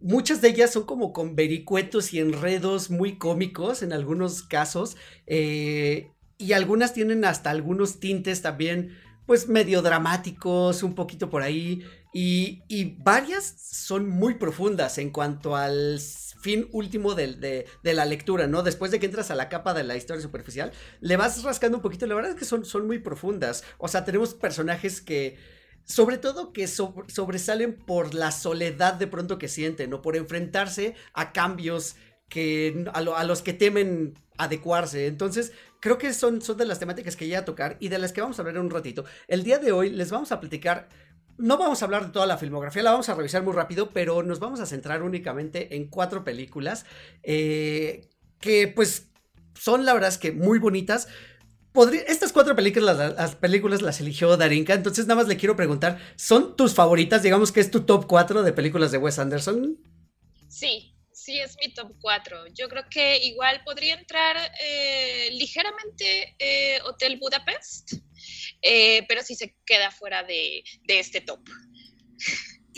Muchas 0.01 0.43
de 0.43 0.49
ellas 0.49 0.73
son 0.73 0.85
como 0.85 1.13
con 1.13 1.37
vericuetos 1.37 2.13
y 2.13 2.19
enredos 2.19 2.91
muy 2.91 3.17
cómicos 3.17 3.83
en 3.83 3.93
algunos 3.93 4.43
casos. 4.43 4.97
Eh, 5.27 6.11
y 6.39 6.53
algunas 6.53 6.93
tienen 6.93 7.25
hasta 7.25 7.51
algunos 7.51 8.01
tintes 8.01 8.43
también 8.43 8.99
pues 9.27 9.49
medio 9.49 9.83
dramáticos, 9.83 10.83
un 10.83 10.95
poquito 10.95 11.29
por 11.29 11.43
ahí. 11.43 11.85
Y, 12.13 12.63
y 12.69 12.97
varias 12.99 13.45
son 13.45 14.09
muy 14.09 14.35
profundas 14.35 14.97
en 14.99 15.11
cuanto 15.11 15.55
al 15.55 16.01
fin 16.41 16.69
último 16.73 17.15
de, 17.15 17.35
de, 17.35 17.67
de, 17.83 17.95
la 17.95 18.05
lectura, 18.05 18.47
¿no? 18.47 18.63
Después 18.63 18.91
de 18.91 18.99
que 18.99 19.07
entras 19.07 19.31
a 19.31 19.35
la 19.35 19.49
capa 19.49 19.75
de 19.75 19.83
la 19.83 19.97
historia 19.97 20.23
superficial, 20.23 20.73
le 21.01 21.17
vas 21.17 21.43
rascando 21.43 21.77
un 21.77 21.83
poquito. 21.83 22.07
La 22.07 22.15
verdad 22.15 22.31
es 22.31 22.39
que 22.39 22.45
son, 22.45 22.65
son 22.65 22.87
muy 22.87 23.01
profundas. 23.01 23.65
O 23.79 23.89
sea, 23.89 24.05
tenemos 24.05 24.33
personajes 24.33 25.01
que 25.03 25.37
sobre 25.85 26.19
todo 26.19 26.53
que 26.53 26.67
sobresalen 26.67 27.77
por 27.77 28.15
la 28.15 28.33
soledad 28.33 28.95
de 28.95 29.07
pronto 29.07 29.39
que 29.39 29.49
sienten 29.49 29.93
o 29.93 30.03
por 30.03 30.17
enfrentarse 30.17 30.95
a 31.13 31.33
cambios 31.33 31.97
que 32.29 32.85
a, 32.93 32.99
a, 32.99 33.25
los 33.25 33.43
que 33.43 33.53
temen 33.53 34.15
adecuarse. 34.37 35.07
Entonces, 35.07 35.53
creo 35.81 35.99
que 35.99 36.13
son, 36.13 36.43
son 36.43 36.57
de 36.57 36.65
las 36.65 36.79
temáticas 36.79 37.17
que 37.17 37.29
ya 37.29 37.41
a 37.41 37.45
tocar 37.45 37.77
y 37.81 37.89
de 37.89 37.99
las 37.99 38.13
que 38.13 38.21
vamos 38.21 38.39
a 38.39 38.43
hablar 38.43 38.57
en 38.57 38.63
un 38.63 38.71
ratito. 38.71 39.05
El 39.29 39.43
día 39.43 39.59
de 39.59 39.73
hoy 39.73 39.91
les 39.91 40.11
vamos 40.11 40.33
a 40.33 40.41
platicar. 40.41 40.89
No 41.39 41.59
vamos 41.59 41.83
a 41.83 41.85
hablar 41.85 42.07
de 42.07 42.13
toda 42.13 42.27
la 42.27 42.39
filmografía, 42.39 42.83
la 42.83 42.93
vamos 42.93 43.09
a 43.11 43.15
revisar 43.15 43.43
muy 43.43 43.53
rápido, 43.53 43.91
pero 43.91 44.23
nos 44.23 44.41
vamos 44.41 44.61
a 44.61 44.67
centrar 44.67 45.03
únicamente 45.03 45.77
en 45.77 45.89
cuatro 45.89 46.25
películas 46.25 46.87
eh, 47.23 48.09
que 48.41 48.69
pues 48.69 49.11
son 49.55 49.85
la 49.85 49.93
verdad 49.93 50.09
es 50.09 50.19
que 50.19 50.33
muy 50.33 50.59
bonitas 50.59 51.09
estas 52.07 52.33
cuatro 52.33 52.57
películas 52.57 52.97
las, 52.97 53.15
las, 53.15 53.35
películas 53.35 53.83
las 53.83 54.01
eligió 54.01 54.37
Darinka, 54.37 54.75
entonces 54.75 55.07
nada 55.07 55.21
más 55.21 55.29
le 55.29 55.37
quiero 55.37 55.57
preguntar, 55.57 55.99
¿son 56.17 56.57
tus 56.57 56.75
favoritas? 56.75 57.23
Digamos 57.23 57.53
que 57.53 57.61
es 57.61 57.71
tu 57.71 57.83
top 57.83 58.07
4 58.07 58.43
de 58.43 58.53
películas 58.53 58.93
de 58.93 58.99
Wes 58.99 59.19
Anderson. 59.19 59.79
Sí, 60.49 60.96
sí 61.27 61.41
es 61.41 61.57
mi 61.61 61.75
top 61.75 61.93
4. 62.01 62.47
Yo 62.55 62.69
creo 62.69 62.85
que 62.89 63.19
igual 63.25 63.61
podría 63.65 63.95
entrar 63.95 64.37
eh, 64.61 65.29
ligeramente 65.33 66.37
eh, 66.39 66.79
Hotel 66.85 67.19
Budapest, 67.19 67.95
eh, 68.63 69.05
pero 69.09 69.23
sí 69.23 69.35
se 69.35 69.57
queda 69.67 69.91
fuera 69.91 70.23
de, 70.23 70.63
de 70.85 71.01
este 71.01 71.21
top. 71.21 71.41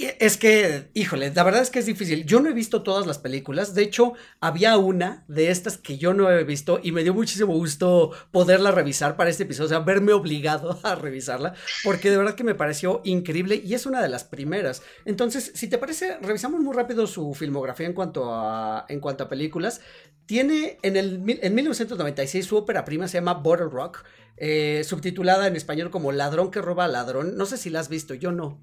Es 0.00 0.36
que, 0.36 0.90
híjole, 0.94 1.32
la 1.34 1.42
verdad 1.42 1.60
es 1.60 1.70
que 1.70 1.80
es 1.80 1.86
difícil. 1.86 2.24
Yo 2.24 2.38
no 2.38 2.48
he 2.48 2.52
visto 2.52 2.84
todas 2.84 3.04
las 3.04 3.18
películas. 3.18 3.74
De 3.74 3.82
hecho, 3.82 4.12
había 4.40 4.76
una 4.76 5.24
de 5.26 5.50
estas 5.50 5.76
que 5.76 5.98
yo 5.98 6.14
no 6.14 6.30
he 6.30 6.44
visto 6.44 6.78
y 6.80 6.92
me 6.92 7.02
dio 7.02 7.14
muchísimo 7.14 7.52
gusto 7.52 8.12
poderla 8.30 8.70
revisar 8.70 9.16
para 9.16 9.28
este 9.28 9.42
episodio, 9.42 9.66
o 9.66 9.68
sea, 9.70 9.78
verme 9.80 10.12
obligado 10.12 10.78
a 10.84 10.94
revisarla, 10.94 11.54
porque 11.82 12.12
de 12.12 12.16
verdad 12.16 12.36
que 12.36 12.44
me 12.44 12.54
pareció 12.54 13.00
increíble 13.02 13.60
y 13.64 13.74
es 13.74 13.86
una 13.86 14.00
de 14.00 14.08
las 14.08 14.22
primeras. 14.22 14.82
Entonces, 15.04 15.50
si 15.56 15.66
te 15.66 15.78
parece, 15.78 16.16
revisamos 16.22 16.60
muy 16.60 16.76
rápido 16.76 17.08
su 17.08 17.34
filmografía 17.34 17.86
en 17.86 17.94
cuanto 17.94 18.32
a, 18.32 18.86
en 18.88 19.00
cuanto 19.00 19.24
a 19.24 19.28
películas. 19.28 19.80
Tiene 20.26 20.78
en, 20.82 20.96
el, 20.96 21.24
en 21.42 21.54
1996 21.56 22.46
su 22.46 22.56
ópera 22.56 22.84
prima 22.84 23.08
se 23.08 23.18
llama 23.18 23.34
Bottle 23.34 23.66
Rock, 23.68 24.04
eh, 24.36 24.82
subtitulada 24.84 25.48
en 25.48 25.56
español 25.56 25.90
como 25.90 26.12
Ladrón 26.12 26.52
que 26.52 26.62
roba 26.62 26.84
a 26.84 26.88
ladrón. 26.88 27.36
No 27.36 27.46
sé 27.46 27.56
si 27.56 27.68
la 27.68 27.80
has 27.80 27.88
visto, 27.88 28.14
yo 28.14 28.30
no. 28.30 28.62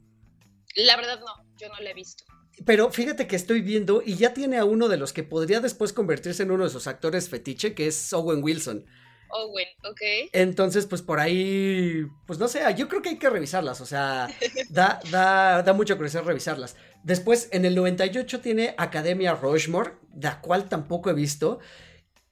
La 0.76 0.96
verdad 0.98 1.20
no, 1.20 1.46
yo 1.58 1.70
no 1.70 1.80
la 1.80 1.92
he 1.92 1.94
visto. 1.94 2.24
Pero 2.66 2.90
fíjate 2.92 3.28
que 3.28 3.36
estoy 3.36 3.62
viendo 3.62 4.02
y 4.06 4.16
ya 4.16 4.34
tiene 4.34 4.58
a 4.58 4.66
uno 4.66 4.88
de 4.88 4.98
los 4.98 5.12
que 5.14 5.24
podría 5.24 5.60
después 5.60 5.92
convertirse 5.92 6.44
en 6.44 6.52
uno 6.52 6.64
de 6.64 6.70
sus 6.70 6.88
actores 6.88 7.30
fetiche, 7.30 7.74
que 7.74 7.88
es 7.88 8.14
Owen 8.14 8.44
Wilson. 8.44 8.86
Owen, 9.30 9.68
ok. 9.84 10.30
Entonces, 10.32 10.86
pues 10.86 11.02
por 11.02 11.20
ahí, 11.20 12.06
pues 12.26 12.40
no 12.40 12.48
sé, 12.48 12.62
yo 12.78 12.88
creo 12.88 13.02
que 13.02 13.10
hay 13.10 13.18
que 13.18 13.30
revisarlas, 13.30 13.82
o 13.82 13.86
sea, 13.86 14.28
da, 14.70 15.00
da, 15.12 15.64
da 15.64 15.74
mucha 15.74 15.96
curiosidad 15.96 16.24
revisarlas. 16.24 16.76
Después, 17.04 17.50
en 17.52 17.66
el 17.66 17.76
98 17.76 18.40
tiene 18.40 18.76
Academia 18.78 19.36
Rushmore, 19.36 19.94
la 20.20 20.42
cual 20.42 20.70
tampoco 20.70 21.10
he 21.10 21.14
visto. 21.14 21.60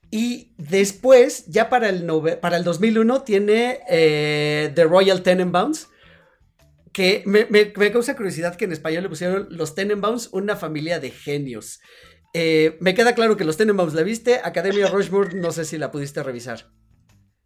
Y 0.09 0.53
después, 0.57 1.47
ya 1.47 1.69
para 1.69 1.89
el, 1.89 2.05
para 2.39 2.57
el 2.57 2.63
2001, 2.63 3.23
tiene 3.23 3.79
eh, 3.89 4.71
The 4.73 4.83
Royal 4.85 5.23
Tenenbaums, 5.23 5.89
que 6.93 7.23
me, 7.25 7.45
me, 7.45 7.73
me, 7.75 7.91
causa 7.91 8.15
curiosidad 8.15 8.55
que 8.55 8.65
en 8.65 8.71
español 8.71 9.03
le 9.03 9.09
pusieron 9.09 9.47
los 9.49 9.73
Tenenbaums, 9.73 10.29
una 10.31 10.55
familia 10.55 10.99
de 10.99 11.09
genios. 11.09 11.81
Eh, 12.35 12.77
me 12.79 12.93
queda 12.93 13.15
claro 13.15 13.35
que 13.35 13.43
los 13.43 13.57
Tenenbaums 13.57 13.95
la 13.95 14.03
viste, 14.03 14.39
Academia 14.43 14.87
Rushmore, 14.87 15.35
no 15.35 15.51
sé 15.51 15.65
si 15.65 15.77
la 15.77 15.91
pudiste 15.91 16.21
revisar. 16.21 16.69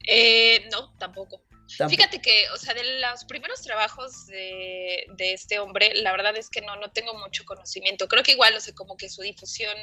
Eh, 0.05 0.67
no, 0.71 0.93
tampoco. 0.97 1.43
tampoco. 1.77 1.89
Fíjate 1.89 2.21
que, 2.21 2.45
o 2.53 2.57
sea, 2.57 2.73
de 2.73 2.99
los 2.99 3.25
primeros 3.25 3.61
trabajos 3.61 4.27
de, 4.27 5.05
de, 5.17 5.33
este 5.33 5.59
hombre, 5.59 5.93
la 5.95 6.11
verdad 6.11 6.35
es 6.37 6.49
que 6.49 6.61
no, 6.61 6.75
no 6.75 6.91
tengo 6.91 7.13
mucho 7.13 7.45
conocimiento. 7.45 8.07
Creo 8.07 8.23
que 8.23 8.33
igual, 8.33 8.55
o 8.55 8.59
sea, 8.59 8.73
como 8.75 8.95
que 8.97 9.09
su 9.09 9.21
difusión, 9.21 9.75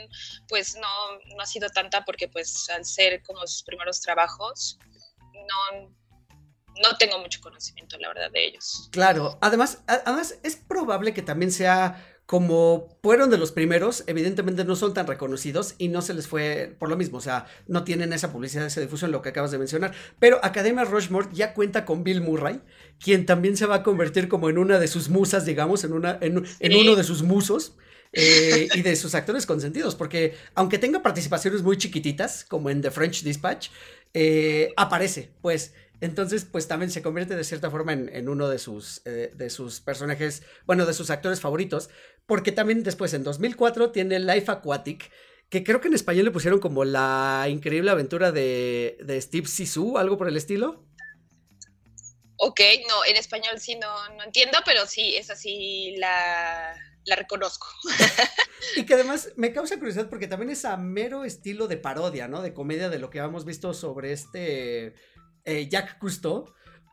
pues 0.49 0.77
no, 0.77 0.89
no 1.37 1.43
ha 1.43 1.47
sido 1.47 1.69
tanta 1.71 2.05
porque, 2.05 2.29
pues, 2.29 2.69
al 2.71 2.85
ser 2.85 3.23
como 3.23 3.47
sus 3.47 3.63
primeros 3.63 4.01
trabajos, 4.01 4.79
no, 5.33 5.95
no 6.83 6.97
tengo 6.99 7.19
mucho 7.19 7.41
conocimiento, 7.41 7.99
la 7.99 8.09
verdad, 8.09 8.31
de 8.33 8.47
ellos. 8.47 8.89
Claro, 8.93 9.39
además, 9.41 9.83
además 9.87 10.39
es 10.43 10.57
probable 10.57 11.15
que 11.15 11.23
también 11.23 11.53
sea 11.53 12.15
como 12.27 12.99
fueron 13.03 13.29
de 13.29 13.37
los 13.37 13.53
primeros, 13.53 14.03
evidentemente 14.07 14.65
no 14.65 14.77
son 14.77 14.95
tan 14.95 15.07
reconocidos 15.07 15.75
y 15.77 15.89
no 15.89 16.01
se 16.01 16.15
les 16.15 16.27
fue 16.27 16.75
por 16.79 16.89
lo 16.89 16.97
mismo, 16.97 17.19
o 17.19 17.21
sea, 17.21 17.47
no 17.67 17.85
tienen 17.85 18.15
esa 18.15 18.33
publicidad, 18.33 18.67
esa 18.67 18.81
difusión, 18.81 19.11
lo 19.13 19.21
que 19.21 19.29
acabas 19.29 19.51
de 19.51 19.59
mencionar. 19.59 19.93
Pero 20.19 20.41
Academia 20.43 20.85
Rushmore 20.85 21.29
ya 21.33 21.53
cuenta 21.53 21.85
con 21.85 22.03
Bill 22.03 22.23
Murray, 22.23 22.63
quien 22.99 23.27
también 23.27 23.59
se 23.59 23.67
va 23.67 23.77
a 23.77 23.83
convertir 23.83 24.29
como 24.29 24.49
en 24.49 24.57
una 24.57 24.79
de 24.79 24.89
sus 24.89 25.11
musas, 25.11 25.45
digamos, 25.45 25.85
en, 25.85 25.93
una, 25.93 26.17
en, 26.23 26.47
sí. 26.47 26.75
uno 26.75 26.97
de 26.97 27.05
sus 27.05 27.23
musos. 27.23 27.77
Eh, 28.17 28.69
y 28.75 28.83
de 28.83 28.95
sus 28.95 29.17
actores 29.17 29.45
consentidos, 29.45 29.97
porque 29.97 30.37
aunque 30.55 30.79
tenga 30.79 31.03
participaciones 31.03 31.65
muy 31.65 31.77
chiquititas, 31.77 32.45
como 32.45 32.71
en 32.71 32.81
The 32.81 32.93
French 32.93 33.25
Dispatch, 33.25 33.71
eh, 34.13 34.73
aparece, 34.77 35.33
pues. 35.43 35.75
Entonces, 36.01 36.45
pues 36.45 36.69
también 36.69 36.91
se 36.91 37.03
convierte 37.03 37.37
de 37.37 37.45
cierta 37.45 37.71
forma 37.71 37.93
en, 37.93 38.09
en 38.15 38.29
uno 38.29 38.49
de 38.49 38.59
sus, 38.59 39.01
eh, 39.05 39.31
de 39.35 39.51
sus 39.51 39.81
personajes, 39.81 40.43
bueno, 40.67 40.87
de 40.87 40.95
sus 40.95 41.11
actores 41.11 41.41
favoritos, 41.41 41.89
porque 42.27 42.53
también 42.53 42.83
después 42.83 43.15
en 43.15 43.25
2004 43.25 43.91
tiene 43.91 44.19
Life 44.19 44.51
Aquatic, 44.51 45.11
que 45.49 45.63
creo 45.63 45.81
que 45.81 45.89
en 45.89 45.95
español 45.95 46.25
le 46.25 46.31
pusieron 46.31 46.61
como 46.61 46.85
la 46.85 47.47
increíble 47.49 47.91
aventura 47.91 48.33
de, 48.33 48.99
de 49.01 49.21
Steve 49.21 49.47
Sisu, 49.47 49.99
algo 49.99 50.19
por 50.19 50.29
el 50.29 50.37
estilo. 50.37 50.85
Ok, 52.37 52.61
no, 52.89 53.05
en 53.05 53.17
español 53.17 53.61
sí 53.61 53.77
no, 53.77 54.09
no 54.17 54.25
entiendo, 54.25 54.59
pero 54.65 54.87
sí, 54.87 55.17
es 55.17 55.31
así 55.31 55.95
la, 55.99 56.75
la 57.05 57.17
reconozco. 57.17 57.69
y 58.77 58.85
que 58.85 58.95
además 58.95 59.31
me 59.37 59.53
causa 59.53 59.79
curiosidad 59.79 60.09
porque 60.09 60.27
también 60.27 60.51
es 60.51 60.65
a 60.65 60.77
mero 60.77 61.25
estilo 61.25 61.69
de 61.69 61.77
parodia, 61.77 62.29
¿no? 62.29 62.43
De 62.43 62.53
comedia 62.53 62.89
de 62.89 62.99
lo 62.99 63.11
que 63.11 63.19
hemos 63.19 63.45
visto 63.45 63.73
sobre 63.75 64.13
este 64.13 64.95
eh, 65.45 65.69
Jack 65.69 65.99
Cousteau. 65.99 66.47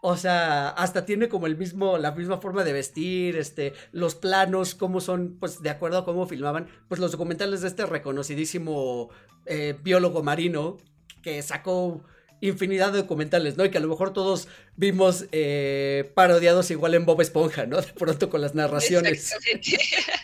O 0.03 0.17
sea, 0.17 0.70
hasta 0.70 1.05
tiene 1.05 1.29
como 1.29 1.46
el 1.46 1.55
mismo, 1.55 2.00
la 2.00 2.12
misma 2.12 2.39
forma 2.39 2.63
de 2.63 2.74
vestir, 2.74 3.38
este, 3.38 3.74
los 3.91 4.15
planos, 4.15 4.74
cómo 4.74 5.00
son, 5.00 5.38
pues, 5.39 5.62
de 5.62 5.70
acuerdo 5.70 6.00
a 6.00 6.05
cómo 6.05 6.25
filmaban, 6.25 6.67
pues 6.88 7.00
los 7.00 7.12
documentales 7.12 7.62
de 7.62 7.67
este 7.67 7.86
reconocidísimo 7.86 9.12
eh, 9.46 9.77
biólogo 9.84 10.24
marino 10.24 10.77
que 11.22 11.43
sacó 11.43 12.03
infinidad 12.41 12.91
de 12.91 13.00
documentales, 13.00 13.58
¿no? 13.58 13.65
Y 13.65 13.70
que 13.70 13.77
a 13.77 13.81
lo 13.81 13.88
mejor 13.88 14.12
todos 14.12 14.48
vimos 14.75 15.25
eh, 15.31 16.12
parodiados 16.15 16.72
igual 16.72 16.96
en 16.96 17.05
Bob 17.05 17.22
Esponja, 17.22 17.65
¿no? 17.65 17.79
De 17.81 17.93
pronto 17.93 18.29
con 18.29 18.41
las 18.41 18.55
narraciones. 18.55 19.34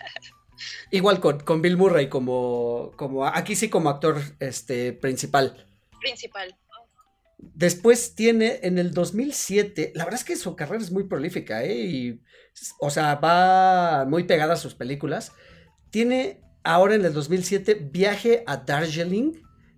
igual 0.91 1.19
con, 1.19 1.39
con, 1.41 1.62
Bill 1.62 1.77
Murray 1.77 2.10
como, 2.10 2.93
como, 2.96 3.25
aquí 3.25 3.55
sí 3.55 3.69
como 3.69 3.89
actor 3.89 4.19
este, 4.39 4.93
principal. 4.93 5.67
Principal. 6.00 6.57
Después 7.38 8.15
tiene 8.15 8.60
en 8.63 8.79
el 8.79 8.94
2007, 8.94 9.91
la 9.96 10.06
verdad 10.06 10.20
es 10.20 10.25
que 10.25 10.36
su 10.36 10.56
carrera 10.56 10.84
es 10.84 10.91
muy 10.91 11.03
prolífica, 11.03 11.63
¿eh? 11.63 11.75
Y, 11.86 12.22
o 12.79 12.89
sea, 12.89 13.15
va 13.15 14.06
muy 14.06 14.24
pegada 14.24 14.53
a 14.53 14.58
sus 14.58 14.74
películas. 14.74 15.34
Tiene 15.91 16.41
ahora 16.63 16.96
en 16.96 17.06
el 17.06 17.13
2007 17.13 17.89
Viaje 17.91 18.44
a 18.48 18.58
Darjeeling, 18.58 19.34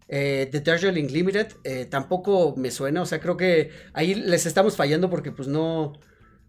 eh, 0.07 0.47
The 0.51 0.61
Darjeeling 0.61 1.11
Limited, 1.11 1.47
eh, 1.65 1.85
tampoco 1.85 2.55
me 2.55 2.71
suena, 2.71 3.01
o 3.01 3.05
sea, 3.05 3.19
creo 3.19 3.35
que 3.35 3.71
ahí 3.93 4.15
les 4.15 4.45
estamos 4.45 4.75
fallando 4.75 5.09
porque 5.09 5.31
pues 5.31 5.47
no, 5.47 5.99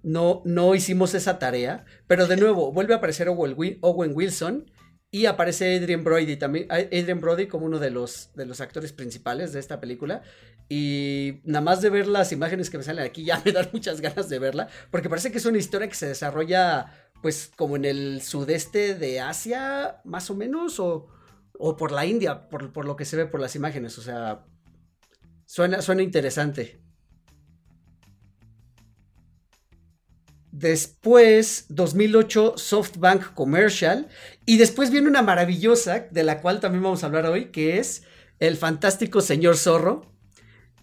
no, 0.02 0.42
no 0.44 0.74
hicimos 0.74 1.14
esa 1.14 1.38
tarea, 1.38 1.84
pero 2.06 2.26
de 2.26 2.36
nuevo, 2.38 2.72
vuelve 2.72 2.94
a 2.94 2.98
aparecer 2.98 3.28
Owen, 3.28 3.78
Owen 3.80 4.12
Wilson 4.14 4.70
y 5.12 5.26
aparece 5.26 5.76
Adrian 5.76 6.04
Brody 6.04 6.36
también, 6.36 6.68
Adrian 6.70 7.20
Brody 7.20 7.48
como 7.48 7.66
uno 7.66 7.80
de 7.80 7.90
los, 7.90 8.30
de 8.34 8.46
los 8.46 8.60
actores 8.60 8.92
principales 8.92 9.52
de 9.52 9.58
esta 9.58 9.80
película. 9.80 10.22
Y 10.68 11.40
nada 11.42 11.62
más 11.62 11.80
de 11.80 11.90
ver 11.90 12.06
las 12.06 12.30
imágenes 12.30 12.70
que 12.70 12.78
me 12.78 12.84
salen 12.84 13.04
aquí 13.04 13.24
ya 13.24 13.42
me 13.44 13.50
dan 13.50 13.68
muchas 13.72 14.00
ganas 14.00 14.28
de 14.28 14.38
verla, 14.38 14.68
porque 14.90 15.08
parece 15.08 15.32
que 15.32 15.38
es 15.38 15.46
una 15.46 15.58
historia 15.58 15.88
que 15.88 15.96
se 15.96 16.06
desarrolla 16.06 17.10
pues 17.22 17.50
como 17.56 17.76
en 17.76 17.84
el 17.84 18.22
sudeste 18.22 18.94
de 18.94 19.20
Asia, 19.20 20.00
más 20.04 20.30
o 20.30 20.34
menos, 20.34 20.80
o, 20.80 21.08
o 21.58 21.76
por 21.76 21.92
la 21.92 22.06
India, 22.06 22.48
por, 22.48 22.72
por, 22.72 22.86
lo 22.86 22.96
que 22.96 23.04
se 23.04 23.16
ve 23.16 23.26
por 23.26 23.40
las 23.40 23.54
imágenes, 23.56 23.98
o 23.98 24.02
sea, 24.02 24.46
suena, 25.44 25.82
suena 25.82 26.02
interesante. 26.02 26.80
Después, 30.60 31.64
2008, 31.70 32.58
SoftBank 32.58 33.32
Commercial. 33.32 34.08
Y 34.44 34.58
después 34.58 34.90
viene 34.90 35.08
una 35.08 35.22
maravillosa, 35.22 36.06
de 36.10 36.22
la 36.22 36.42
cual 36.42 36.60
también 36.60 36.82
vamos 36.82 37.02
a 37.02 37.06
hablar 37.06 37.24
hoy, 37.24 37.46
que 37.46 37.78
es 37.78 38.02
El 38.40 38.58
Fantástico 38.58 39.22
Señor 39.22 39.56
Zorro. 39.56 40.12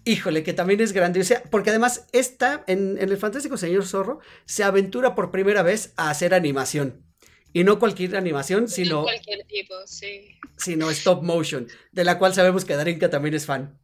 Híjole, 0.04 0.42
que 0.42 0.52
también 0.52 0.80
es 0.80 0.92
sea, 1.24 1.44
porque 1.48 1.70
además 1.70 2.06
esta, 2.10 2.64
en, 2.66 2.98
en, 2.98 3.08
el 3.08 3.18
Fantástico 3.18 3.56
Señor 3.56 3.86
Zorro, 3.86 4.18
se 4.46 4.64
aventura 4.64 5.14
por 5.14 5.30
primera 5.30 5.62
vez 5.62 5.92
a 5.96 6.10
hacer 6.10 6.34
animación. 6.34 7.04
Y 7.52 7.62
no 7.62 7.78
cualquier 7.78 8.16
animación, 8.16 8.66
sino. 8.66 8.96
No 8.96 9.02
cualquier 9.04 9.46
tipo, 9.46 9.74
sí. 9.86 10.40
Sino 10.56 10.90
stop 10.90 11.22
motion, 11.22 11.68
de 11.92 12.02
la 12.04 12.18
cual 12.18 12.34
sabemos 12.34 12.64
que 12.64 12.74
Darinka 12.74 13.10
también 13.10 13.34
es 13.36 13.46
fan. 13.46 13.78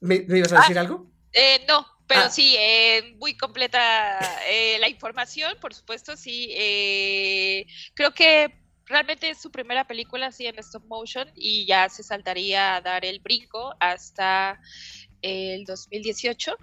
¿Me, 0.00 0.26
me 0.28 0.38
ibas 0.38 0.52
a 0.52 0.58
decir 0.58 0.76
Ah, 0.76 0.82
algo? 0.82 1.15
Eh, 1.38 1.64
no, 1.68 1.86
pero 2.06 2.22
Ah. 2.22 2.30
sí, 2.30 2.56
eh, 2.58 3.14
muy 3.18 3.36
completa 3.36 4.18
eh, 4.48 4.78
la 4.80 4.88
información, 4.88 5.52
por 5.60 5.74
supuesto, 5.74 6.16
sí. 6.16 6.48
eh, 6.56 7.66
creo 7.94 8.12
que 8.12 8.54
realmente 8.86 9.28
es 9.28 9.38
su 9.42 9.50
primera 9.50 9.86
película 9.86 10.28
así 10.28 10.46
en 10.46 10.58
stop 10.60 10.84
motion 10.86 11.28
y 11.34 11.66
ya 11.66 11.88
se 11.90 12.02
saltaría 12.02 12.76
a 12.76 12.80
dar 12.80 13.04
el 13.04 13.20
brinco 13.20 13.74
hasta 13.80 14.58
el 15.22 15.64
2018 15.64 16.56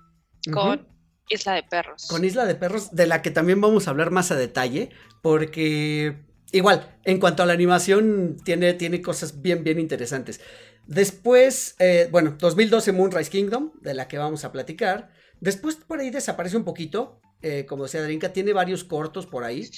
con 0.52 0.80
Ujú. 0.80 0.88
Isla 1.30 1.54
de 1.54 1.64
Perros. 1.64 2.08
Con 2.10 2.26
Isla 2.26 2.46
de 2.46 2.56
Perros, 2.56 2.96
de 2.96 3.08
la 3.08 3.22
que 3.22 3.30
también 3.32 3.62
vamos 3.62 3.88
a 3.88 3.92
hablar 3.92 4.10
más 4.12 4.32
a 4.32 4.36
detalle, 4.36 4.90
porque 5.22 6.16
igual, 6.52 6.98
en 7.04 7.20
cuanto 7.20 7.44
a 7.44 7.46
la 7.46 7.54
animación, 7.54 8.38
tiene, 8.44 8.74
tiene 8.74 9.02
cosas 9.02 9.42
bien, 9.42 9.64
bien 9.64 9.80
interesantes. 9.80 10.42
Después, 10.86 11.76
eh, 11.80 12.08
bueno, 12.12 12.36
2012 12.40 12.92
Moonrise 12.92 13.30
Kingdom, 13.32 13.72
de 13.82 13.94
la 13.94 14.08
que 14.08 14.18
vamos 14.18 14.44
a 14.44 14.52
platicar. 14.52 15.12
Después 15.40 15.76
por 15.78 16.00
ahí 16.00 16.10
desaparece 16.10 16.58
un 16.58 16.64
poquito, 16.66 17.22
eh, 17.42 17.66
como 17.66 17.84
decía 17.84 18.04
Drinka, 18.04 18.34
tiene 18.34 18.54
varios 18.54 18.84
cortos 18.84 19.26
por 19.26 19.44
ahí, 19.44 19.70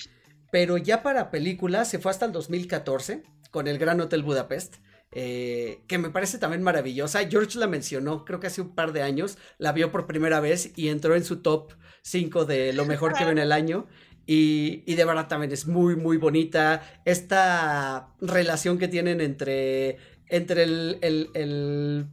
pero 0.52 0.78
ya 0.78 1.04
para 1.04 1.32
películas 1.32 1.90
se 1.90 2.00
fue 2.00 2.12
hasta 2.12 2.26
el 2.26 2.32
2014 2.32 3.24
con 3.52 3.68
el 3.68 3.78
Gran 3.78 4.02
Hotel 4.02 4.24
Budapest. 4.24 4.76
eh, 5.18 5.84
que 5.88 5.98
me 5.98 6.10
parece 6.10 6.38
también 6.40 6.62
maravillosa. 6.62 7.26
George 7.30 7.58
la 7.58 7.68
mencionó, 7.68 8.26
creo 8.26 8.40
que 8.42 8.48
hace 8.48 8.60
un 8.62 8.76
par 8.76 8.92
de 8.92 9.02
años, 9.02 9.38
la 9.58 9.72
vio 9.72 9.90
por 9.92 10.08
primera 10.08 10.42
vez 10.42 10.74
y 10.76 10.90
entró 10.90 11.16
en 11.16 11.24
su 11.24 11.42
top 11.42 11.74
5 12.02 12.44
de 12.46 12.74
lo 12.74 12.86
mejor 12.86 13.14
que 13.14 13.24
ve 13.24 13.32
en 13.32 13.38
el 13.38 13.52
año. 13.54 13.88
Y, 14.28 14.84
y 14.88 14.96
de 14.96 15.06
verdad 15.06 15.28
también 15.28 15.52
es 15.54 15.68
muy, 15.68 15.96
muy 15.96 16.18
bonita. 16.18 16.82
Esta 17.06 18.16
relación 18.20 18.78
que 18.78 18.88
tienen 18.90 19.22
entre, 19.22 20.00
entre 20.30 20.64
el, 20.64 20.98
el- 21.02 21.30
el- 21.34 22.06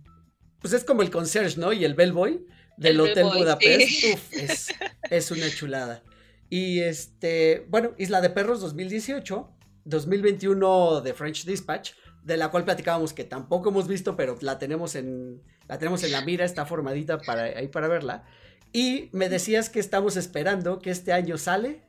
Pues 0.61 0.73
es 0.75 0.85
como 0.85 1.03
el 1.03 1.11
concierge, 1.11 1.59
¿no? 1.59 1.73
Y 1.73 1.85
el 1.85 1.95
bellboy 1.95 2.47
del 2.77 2.95
El 2.95 3.01
Hotel 3.01 3.15
bellboy, 3.25 3.39
Budapest. 3.39 3.89
sí. 3.89 4.13
Uf, 4.15 4.33
es, 4.35 4.69
es 5.11 5.31
una 5.31 5.49
chulada. 5.51 6.03
Y 6.49 6.81
este, 6.81 7.67
bueno, 7.69 7.93
Isla 7.99 8.21
de 8.21 8.31
Perros 8.31 8.61
2018, 8.61 9.49
2021 9.85 11.01
de 11.01 11.15
French 11.15 11.45
Dispatch, 11.45 11.93
de 12.25 12.37
la 12.37 12.51
cual 12.51 12.65
platicábamos 12.65 13.13
que 13.13 13.25
tampoco 13.25 13.71
hemos 13.71 13.89
visto, 13.89 14.17
pero 14.17 14.37
la 14.43 14.59
tenemos 14.59 14.95
en, 14.95 15.43
la 15.67 15.79
tenemos 15.79 16.03
en 16.05 16.13
la 16.13 16.21
mira, 16.23 16.45
está 16.45 16.67
formadita 16.67 17.19
para, 17.19 17.43
ahí 17.45 17.69
para 17.69 17.89
verla. 17.89 18.25
Y 18.73 19.09
me 19.13 19.29
decías 19.29 19.69
que 19.71 19.81
estamos 19.81 20.17
esperando 20.17 20.79
que 20.79 20.91
este 20.91 21.13
año 21.13 21.37
sale 21.39 21.83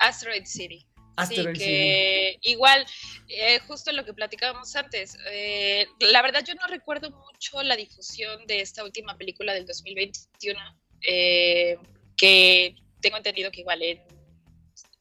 Asteroid 0.00 0.44
City. 0.46 0.86
Sí, 1.26 1.46
que 1.54 2.38
igual, 2.42 2.86
eh, 3.28 3.58
justo 3.60 3.92
lo 3.92 4.04
que 4.04 4.14
platicábamos 4.14 4.74
antes, 4.76 5.16
eh, 5.30 5.86
la 6.00 6.22
verdad 6.22 6.44
yo 6.46 6.54
no 6.54 6.66
recuerdo 6.66 7.10
mucho 7.10 7.62
la 7.62 7.76
difusión 7.76 8.46
de 8.46 8.60
esta 8.60 8.84
última 8.84 9.16
película 9.16 9.54
del 9.54 9.66
2021, 9.66 10.58
eh, 11.06 11.76
que 12.16 12.74
tengo 13.00 13.16
entendido 13.16 13.50
que 13.50 13.60
igual 13.60 13.82
en 13.82 14.02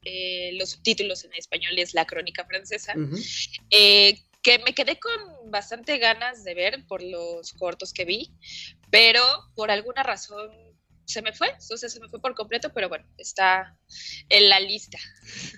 eh, 0.06 0.52
los 0.54 0.72
subtítulos 0.72 1.26
en 1.26 1.34
español 1.34 1.78
es 1.78 1.94
La 1.94 2.06
Crónica 2.06 2.46
Francesa, 2.46 2.94
Ujú. 2.96 3.18
eh, 3.70 4.18
que 4.42 4.60
me 4.60 4.74
quedé 4.74 4.98
con 4.98 5.52
bastante 5.52 5.98
ganas 5.98 6.46
de 6.46 6.54
ver 6.54 6.86
por 6.88 7.04
los 7.04 7.52
cortos 7.54 7.92
que 7.92 8.06
vi, 8.06 8.32
pero 8.90 9.22
por 9.56 9.70
alguna 9.70 10.04
razón 10.04 10.50
se 11.10 11.22
me 11.22 11.34
fue, 11.34 11.50
o 11.72 11.78
sea, 11.78 11.90
se 11.90 12.00
me 12.00 12.08
fue 12.08 12.22
por 12.22 12.36
completo, 12.36 12.72
pero 12.74 12.88
bueno, 12.88 13.06
está 13.18 13.76
en 14.30 14.48
la 14.48 14.60
lista. 14.60 15.00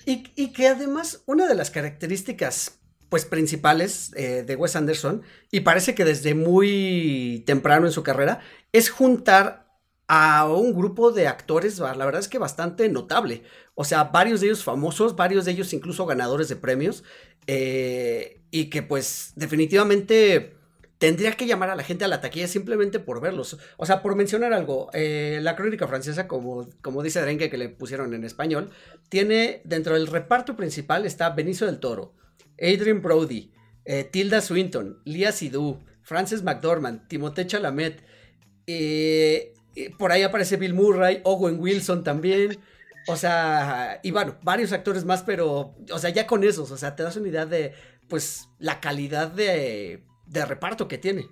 Y, 0.06 0.24
y 0.36 0.54
que 0.54 0.68
además 0.68 1.24
una 1.26 1.48
de 1.48 1.56
las 1.56 1.70
características 1.70 2.80
pues 3.10 3.26
principales 3.26 4.14
eh, 4.16 4.44
de 4.48 4.56
Wes 4.56 4.78
Anderson, 4.78 5.24
y 5.52 5.60
parece 5.60 5.94
que 5.94 6.06
desde 6.06 6.34
muy 6.34 7.44
temprano 7.46 7.86
en 7.86 7.92
su 7.92 8.04
carrera, 8.04 8.40
es 8.72 8.90
juntar 8.90 9.68
a 10.08 10.48
un 10.48 10.74
grupo 10.74 11.12
de 11.12 11.28
actores, 11.28 11.80
la 11.80 11.94
verdad 11.94 12.22
es 12.22 12.30
que 12.30 12.38
bastante 12.38 12.88
notable. 12.88 13.44
O 13.76 13.84
sea, 13.84 14.06
varios 14.06 14.40
de 14.40 14.48
ellos 14.48 14.64
famosos, 14.64 15.18
varios 15.18 15.44
de 15.44 15.52
ellos 15.52 15.74
incluso 15.74 16.06
ganadores 16.06 16.48
de 16.48 16.56
premios, 16.56 17.04
eh, 17.48 18.42
y 18.50 18.70
que 18.70 18.82
pues 18.82 19.34
definitivamente 19.36 20.61
tendría 21.02 21.32
que 21.32 21.48
llamar 21.48 21.72
a 21.72 21.76
la 21.76 21.82
gente 21.82 22.06
a 22.06 22.08
la 22.08 22.22
taquilla 22.22 22.48
simplemente 22.48 23.00
por 23.00 23.22
verlos. 23.22 23.58
O 23.78 23.88
sea, 23.88 24.04
por 24.04 24.16
mencionar 24.16 24.54
algo, 24.54 24.92
eh, 24.94 25.40
la 25.42 25.56
crónica 25.56 25.88
francesa, 25.88 26.28
como, 26.28 26.70
como 26.84 27.02
dice 27.02 27.20
Drenke 27.20 27.50
que 27.50 27.58
le 27.58 27.70
pusieron 27.70 28.14
en 28.14 28.24
español, 28.24 28.70
tiene 29.10 29.64
dentro 29.66 29.96
del 29.96 30.06
reparto 30.06 30.56
principal 30.56 31.08
está 31.08 31.32
Benicio 31.32 31.66
del 31.66 31.80
Toro, 31.80 32.14
Adrian 32.60 33.02
Brody, 33.02 33.52
eh, 33.84 34.04
Tilda 34.04 34.42
Swinton, 34.42 35.02
Lia 35.04 35.32
Sidhu, 35.32 35.80
Frances 36.04 36.44
McDormand, 36.44 37.08
Timothée 37.08 37.48
Chalamet, 37.48 38.04
eh, 38.68 39.56
por 39.98 40.12
ahí 40.12 40.22
aparece 40.22 40.58
Bill 40.58 40.76
Murray, 40.76 41.22
Owen 41.24 41.60
Wilson 41.60 42.04
también. 42.04 42.60
O 43.08 43.16
sea, 43.16 44.00
y 44.04 44.12
bueno, 44.12 44.38
varios 44.44 44.72
actores 44.72 45.04
más, 45.04 45.24
pero, 45.24 45.74
o 45.92 45.98
sea, 45.98 46.12
ya 46.12 46.28
con 46.28 46.44
esos, 46.44 46.70
o 46.70 46.78
sea, 46.78 46.96
te 46.96 47.02
das 47.02 47.16
una 47.16 47.30
idea 47.30 47.48
de, 47.48 47.74
pues, 48.08 48.50
la 48.60 48.80
calidad 48.80 49.32
de, 49.32 50.04
de 50.32 50.46
reparto 50.46 50.88
que 50.88 50.98
tiene. 50.98 51.28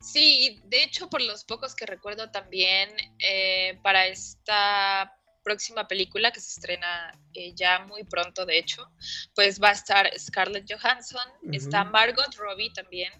Sí, 0.00 0.60
de 0.64 0.82
hecho, 0.82 1.08
por 1.08 1.22
los 1.22 1.44
pocos 1.44 1.74
que 1.74 1.86
recuerdo 1.86 2.30
también, 2.30 2.90
eh, 3.20 3.78
para 3.82 4.06
esta 4.06 5.16
próxima 5.44 5.86
película 5.88 6.30
que 6.32 6.40
se 6.40 6.48
estrena 6.48 7.18
eh, 7.34 7.52
ya 7.54 7.80
muy 7.86 8.04
pronto, 8.04 8.44
de 8.44 8.58
hecho, 8.58 8.84
pues 9.34 9.60
va 9.60 9.70
a 9.70 9.72
estar 9.72 10.10
Scarlett 10.18 10.70
Johansson, 10.70 11.26
está 11.52 11.84
Margot 11.84 12.34
Robbie 12.36 12.72
también, 12.72 13.12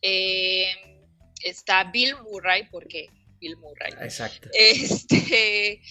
eh, 0.00 1.00
está 1.44 1.84
Bill 1.84 2.16
Murray, 2.22 2.68
porque 2.70 3.08
Bill 3.40 3.56
Murray. 3.56 3.92
Exacto. 4.00 4.48
Este, 4.52 5.82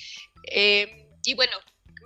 eh, 0.44 1.08
y 1.24 1.34
bueno, 1.36 1.58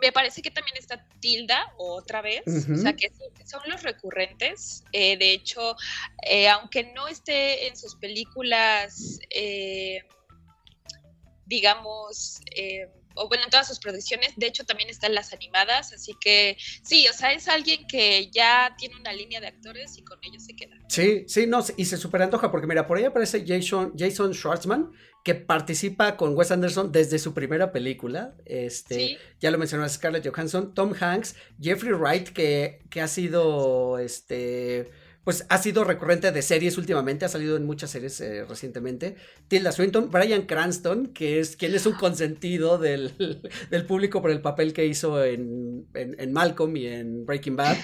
me 0.01 0.12
parece 0.12 0.41
que 0.41 0.51
también 0.51 0.77
está 0.77 1.05
Tilda 1.19 1.73
otra 1.77 2.21
vez, 2.21 2.43
o 2.47 2.75
sea 2.75 2.93
que 2.93 3.12
son 3.45 3.62
los 3.67 3.84
recurrentes. 3.84 4.84
Eh, 4.91 5.17
de 5.17 5.31
hecho, 5.31 5.75
eh, 6.23 6.49
aunque 6.49 6.91
no 6.93 7.08
esté 7.08 7.67
en 7.67 7.77
sus 7.77 7.95
películas, 7.95 9.19
eh, 9.29 10.03
digamos, 11.45 12.41
eh, 12.55 12.89
o 13.15 13.28
bueno, 13.28 13.43
en 13.45 13.49
todas 13.49 13.67
sus 13.67 13.80
producciones, 13.80 14.34
de 14.36 14.47
hecho 14.47 14.65
también 14.65 14.89
están 14.89 15.13
las 15.15 15.34
animadas, 15.34 15.93
así 15.93 16.13
que 16.19 16.58
sí, 16.84 17.08
o 17.08 17.13
sea, 17.13 17.34
es 17.34 17.47
alguien 17.47 17.88
que 17.88 18.30
ya 18.32 18.75
tiene 18.78 18.95
una 18.97 19.13
línea 19.13 19.39
de 19.41 19.47
actores 19.47 19.97
y 19.97 20.04
con 20.04 20.19
ellos 20.23 20.43
se 20.43 20.56
queda. 20.56 20.75
Sí, 20.89 21.25
sí, 21.28 21.47
no, 21.47 21.63
y 21.78 21.86
se 21.86 21.97
super 21.97 22.21
antoja 22.21 22.51
porque 22.51 22.67
mira, 22.67 22.86
por 22.88 22.97
ahí 22.97 23.06
aparece 23.06 23.43
Jason, 23.47 23.93
Jason 23.97 24.34
Schwartzman, 24.34 24.91
que 25.23 25.34
participa 25.34 26.17
con 26.17 26.36
Wes 26.36 26.51
Anderson 26.51 26.91
desde 26.91 27.17
su 27.17 27.34
primera 27.34 27.71
película. 27.71 28.36
Este, 28.45 28.95
Sí. 28.95 29.17
ya 29.39 29.49
lo 29.49 29.58
mencionó 29.58 29.88
Scarlett 29.89 30.28
Johansson, 30.28 30.73
Tom 30.75 30.93
Hanks, 30.99 31.36
Jeffrey 31.60 31.93
Wright, 31.93 32.30
que, 32.30 32.84
que 32.91 33.01
ha 33.01 33.08
sido 33.08 33.97
este. 33.97 34.91
Pues 35.25 35.45
ha 35.49 35.57
sido 35.57 35.83
recurrente 35.83 36.31
de 36.31 36.41
series 36.41 36.77
últimamente, 36.77 37.25
ha 37.25 37.29
salido 37.29 37.57
en 37.57 37.65
muchas 37.65 37.89
series 37.89 38.21
eh, 38.21 38.45
recientemente. 38.45 39.15
Tilda 39.49 39.71
Swinton, 39.73 40.09
Brian 40.11 40.43
Cranston, 40.43 41.07
que 41.07 41.39
es 41.39 41.57
quien 41.57 41.75
es 41.75 41.85
un 41.85 41.93
consentido 41.93 42.77
del, 42.77 43.41
del 43.71 43.85
público 43.85 44.21
por 44.21 44.31
el 44.31 44.41
papel 44.41 44.71
que 44.71 44.85
hizo 44.85 45.21
en, 45.23 45.88
en, 45.95 46.15
en 46.19 46.31
Malcolm 46.31 46.77
y 46.77 46.85
en 46.85 47.25
Breaking 47.25 47.55
Bad. 47.57 47.75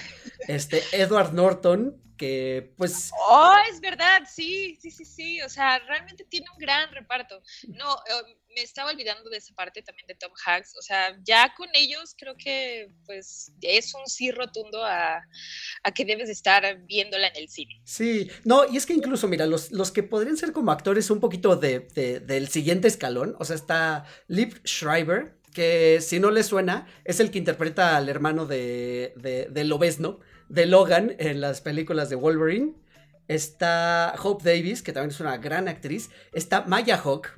Este, 0.48 0.82
Edward 0.92 1.34
Norton, 1.34 1.96
que 2.22 2.72
pues 2.76 3.10
Oh, 3.28 3.54
es 3.70 3.80
verdad, 3.80 4.22
sí, 4.32 4.78
sí, 4.80 4.90
sí, 4.90 5.04
sí. 5.04 5.42
O 5.42 5.48
sea, 5.48 5.78
realmente 5.80 6.24
tiene 6.24 6.46
un 6.52 6.58
gran 6.58 6.92
reparto. 6.92 7.42
No, 7.68 7.94
eh, 7.96 8.36
me 8.54 8.62
estaba 8.62 8.90
olvidando 8.90 9.28
de 9.30 9.38
esa 9.38 9.54
parte 9.54 9.82
también 9.82 10.06
de 10.06 10.14
Tom 10.14 10.32
Hanks. 10.46 10.76
O 10.78 10.82
sea, 10.82 11.16
ya 11.24 11.52
con 11.56 11.68
ellos 11.74 12.14
creo 12.16 12.34
que 12.36 12.88
pues 13.06 13.52
es 13.60 13.94
un 13.94 14.06
sí 14.06 14.30
rotundo 14.30 14.84
a, 14.84 15.20
a 15.82 15.90
que 15.92 16.04
debes 16.04 16.28
estar 16.28 16.62
viéndola 16.86 17.28
en 17.28 17.36
el 17.36 17.48
cine. 17.48 17.80
Sí, 17.84 18.30
no, 18.44 18.64
y 18.70 18.76
es 18.76 18.86
que 18.86 18.94
incluso, 18.94 19.28
mira, 19.28 19.46
los, 19.46 19.72
los 19.72 19.90
que 19.90 20.02
podrían 20.02 20.36
ser 20.36 20.52
como 20.52 20.70
actores 20.72 21.10
un 21.10 21.20
poquito 21.20 21.56
de, 21.56 21.80
de- 21.94 22.20
del 22.20 22.48
siguiente 22.48 22.88
escalón, 22.88 23.36
o 23.38 23.44
sea, 23.44 23.56
está 23.56 24.04
Liv 24.28 24.60
Schreiber, 24.64 25.34
que 25.52 26.00
si 26.00 26.18
no 26.20 26.30
le 26.30 26.42
suena, 26.44 26.86
es 27.04 27.20
el 27.20 27.30
que 27.30 27.38
interpreta 27.38 27.96
al 27.96 28.08
hermano 28.08 28.46
de, 28.46 29.12
de, 29.16 29.46
de 29.50 29.64
Lobezno, 29.64 30.20
de 30.52 30.66
Logan, 30.66 31.16
en 31.18 31.40
las 31.40 31.62
películas 31.62 32.10
de 32.10 32.16
Wolverine. 32.16 32.74
Está 33.26 34.14
Hope 34.22 34.44
Davis, 34.44 34.82
que 34.82 34.92
también 34.92 35.10
es 35.10 35.18
una 35.20 35.38
gran 35.38 35.66
actriz. 35.66 36.10
Está 36.34 36.62
Maya 36.66 36.98
Hawke, 36.98 37.30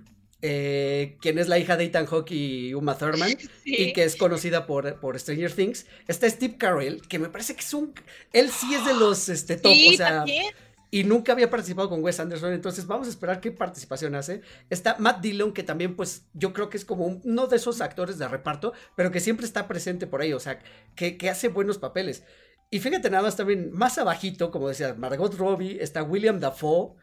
eh, 0.42 1.16
quien 1.20 1.38
es 1.38 1.46
la 1.46 1.60
hija 1.60 1.76
de 1.76 1.84
Ethan 1.84 2.06
Hawke 2.06 2.32
y 2.32 2.74
Uma 2.74 2.98
Thurman 2.98 3.30
y 3.64 3.92
que 3.92 4.02
es 4.02 4.16
conocida 4.16 4.66
por, 4.66 4.98
por 4.98 5.18
Stranger 5.18 5.52
Things. 5.52 5.86
Está 6.08 6.28
Steve 6.28 6.56
Carell, 6.58 7.02
que 7.06 7.20
me 7.20 7.28
parece 7.28 7.54
que 7.54 7.60
es 7.60 7.72
un... 7.72 7.94
Él 8.32 8.50
sí 8.50 8.74
es 8.74 8.84
de 8.84 8.94
los 8.94 9.28
este, 9.28 9.56
top, 9.58 9.72
Sí, 9.72 9.90
o 9.94 9.96
sea... 9.96 10.08
también. 10.08 10.46
y 10.90 11.04
nunca 11.04 11.32
había 11.32 11.48
participado 11.48 11.88
con 11.88 12.02
Wes 12.02 12.18
Anderson, 12.18 12.52
entonces 12.52 12.84
vamos 12.88 13.06
a 13.06 13.10
esperar 13.10 13.40
qué 13.40 13.52
participación 13.52 14.16
hace. 14.16 14.40
Está 14.70 14.96
Matt 14.98 15.20
Dillon, 15.20 15.52
que 15.52 15.62
también 15.62 15.94
pues 15.94 16.26
yo 16.32 16.52
creo 16.52 16.68
que 16.68 16.78
es 16.78 16.84
como 16.84 17.06
uno 17.06 17.46
de 17.46 17.56
esos 17.56 17.80
actores 17.80 18.18
de 18.18 18.26
reparto, 18.26 18.72
pero 18.96 19.12
que 19.12 19.20
siempre 19.20 19.46
está 19.46 19.68
presente 19.68 20.08
por 20.08 20.20
ahí, 20.20 20.32
o 20.32 20.40
sea, 20.40 20.58
que, 20.96 21.16
que 21.16 21.30
hace 21.30 21.46
buenos 21.46 21.78
papeles. 21.78 22.24
Y 22.74 22.80
fíjate 22.80 23.08
nada 23.08 23.22
más 23.22 23.36
también, 23.36 23.70
más 23.72 23.98
abajito, 23.98 24.50
como 24.50 24.68
decía, 24.68 24.94
Margot 24.94 25.32
Robbie, 25.36 25.80
está 25.80 26.02
William 26.02 26.40
Dafoe 26.40 26.96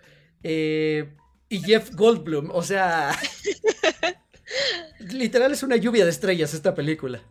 eh, 0.44 1.16
y 1.48 1.62
Jeff 1.62 1.92
Goldblum, 1.94 2.52
o 2.52 2.62
sea, 2.62 3.18
literal 5.00 5.54
es 5.54 5.64
una 5.64 5.78
lluvia 5.78 6.04
de 6.04 6.12
estrellas 6.12 6.54
esta 6.54 6.76
película. 6.76 7.24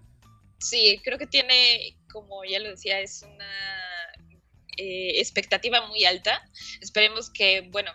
Sí, 0.59 0.99
creo 1.05 1.19
que 1.19 1.27
tiene, 1.27 1.99
como 2.11 2.43
ya 2.47 2.61
lo 2.61 2.71
decía, 2.71 3.01
es 3.01 3.23
una 3.23 3.53
eh, 4.79 5.21
expectativa 5.21 5.87
muy 5.89 6.07
alta. 6.07 6.43
Esperemos 6.81 7.29
que, 7.29 7.69
bueno, 7.71 7.93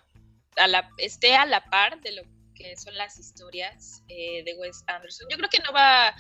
esté 1.00 1.34
a 1.34 1.48
la 1.48 1.66
par 1.72 2.00
de 2.02 2.12
lo 2.12 2.22
que 2.56 2.76
son 2.78 2.96
las 2.96 3.20
historias 3.20 4.04
eh, 4.08 4.44
de 4.44 4.54
Wes 4.56 4.84
Anderson. 4.86 5.28
Yo 5.30 5.38
creo 5.38 5.50
que 5.50 5.60
no 5.60 5.74
va, 5.74 6.16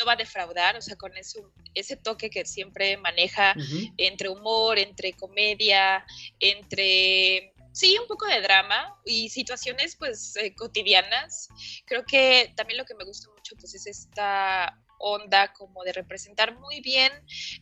no 0.00 0.06
va 0.06 0.14
a 0.14 0.16
defraudar, 0.16 0.76
o 0.76 0.80
sea, 0.80 0.96
con 0.96 1.14
eso, 1.16 1.52
ese 1.74 1.96
toque 1.96 2.30
que 2.30 2.44
siempre 2.44 2.96
maneja 2.96 3.54
entre 3.98 4.28
humor, 4.28 4.78
entre 4.78 5.12
comedia, 5.12 6.04
entre 6.40 7.52
sí, 7.72 7.96
un 8.00 8.06
poco 8.08 8.26
de 8.26 8.40
drama 8.40 8.98
y 9.04 9.28
situaciones 9.28 9.96
pues 9.96 10.34
eh, 10.36 10.54
cotidianas. 10.54 11.48
Creo 11.84 12.04
que 12.04 12.52
también 12.56 12.78
lo 12.78 12.84
que 12.84 12.94
me 12.94 13.04
gusta 13.04 13.28
mucho 13.30 13.54
pues 13.56 13.74
es 13.74 13.86
esta 13.86 14.76
onda 14.98 15.52
como 15.52 15.82
de 15.84 15.92
representar 15.92 16.58
muy 16.58 16.80
bien 16.80 17.10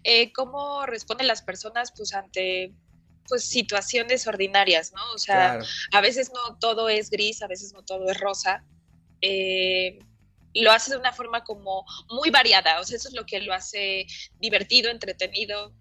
eh, 0.03 0.33
cómo 0.33 0.87
responden 0.87 1.29
las 1.29 1.43
personas 1.43 1.93
pues 1.97 2.13
ante 2.13 2.73
pues 3.29 3.45
situaciones 3.45 4.27
ordinarias, 4.27 4.93
¿no? 4.95 5.03
O 5.15 5.19
sea, 5.19 5.61
a 5.93 6.01
veces 6.01 6.31
no 6.33 6.57
todo 6.59 6.89
es 6.89 7.11
gris, 7.11 7.43
a 7.43 7.47
veces 7.47 7.75
no 7.75 7.85
todo 7.85 8.11
es 8.11 8.19
rosa. 8.19 8.65
Eh, 9.21 9.99
lo 10.63 10.73
hace 10.73 10.93
de 10.93 10.99
una 10.99 11.13
forma 11.13 11.45
como 11.45 11.85
muy 12.11 12.31
variada, 12.31 12.81
o 12.81 12.85
sea, 12.85 12.97
eso 12.97 13.09
es 13.09 13.15
lo 13.15 13.27
que 13.27 13.41
lo 13.41 13.53
hace 13.53 14.07
divertido, 14.39 14.91
entretenido, 14.91 15.73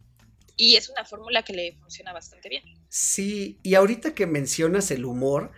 y 0.56 0.76
es 0.76 0.90
una 0.90 1.06
fórmula 1.06 1.44
que 1.44 1.54
le 1.54 1.78
funciona 1.80 2.14
bastante 2.14 2.50
bien. 2.50 2.64
Sí, 2.90 3.60
y 3.64 3.76
ahorita 3.76 4.16
que 4.16 4.26
mencionas 4.26 4.90
el 4.92 5.06
humor, 5.06 5.52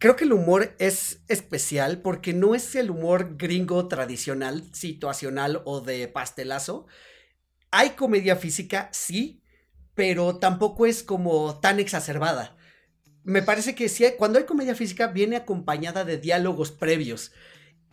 Creo 0.00 0.16
que 0.16 0.24
el 0.24 0.32
humor 0.32 0.74
es 0.78 1.20
especial 1.28 2.00
porque 2.00 2.32
no 2.32 2.54
es 2.54 2.74
el 2.74 2.90
humor 2.90 3.36
gringo 3.36 3.86
tradicional, 3.86 4.64
situacional 4.72 5.60
o 5.66 5.82
de 5.82 6.08
pastelazo. 6.08 6.86
Hay 7.70 7.90
comedia 7.90 8.36
física, 8.36 8.88
sí, 8.94 9.42
pero 9.94 10.38
tampoco 10.38 10.86
es 10.86 11.02
como 11.02 11.60
tan 11.60 11.80
exacerbada. 11.80 12.56
Me 13.24 13.42
parece 13.42 13.74
que 13.74 13.90
sí, 13.90 14.06
cuando 14.16 14.38
hay 14.38 14.46
comedia 14.46 14.74
física 14.74 15.08
viene 15.08 15.36
acompañada 15.36 16.06
de 16.06 16.16
diálogos 16.16 16.70
previos. 16.70 17.32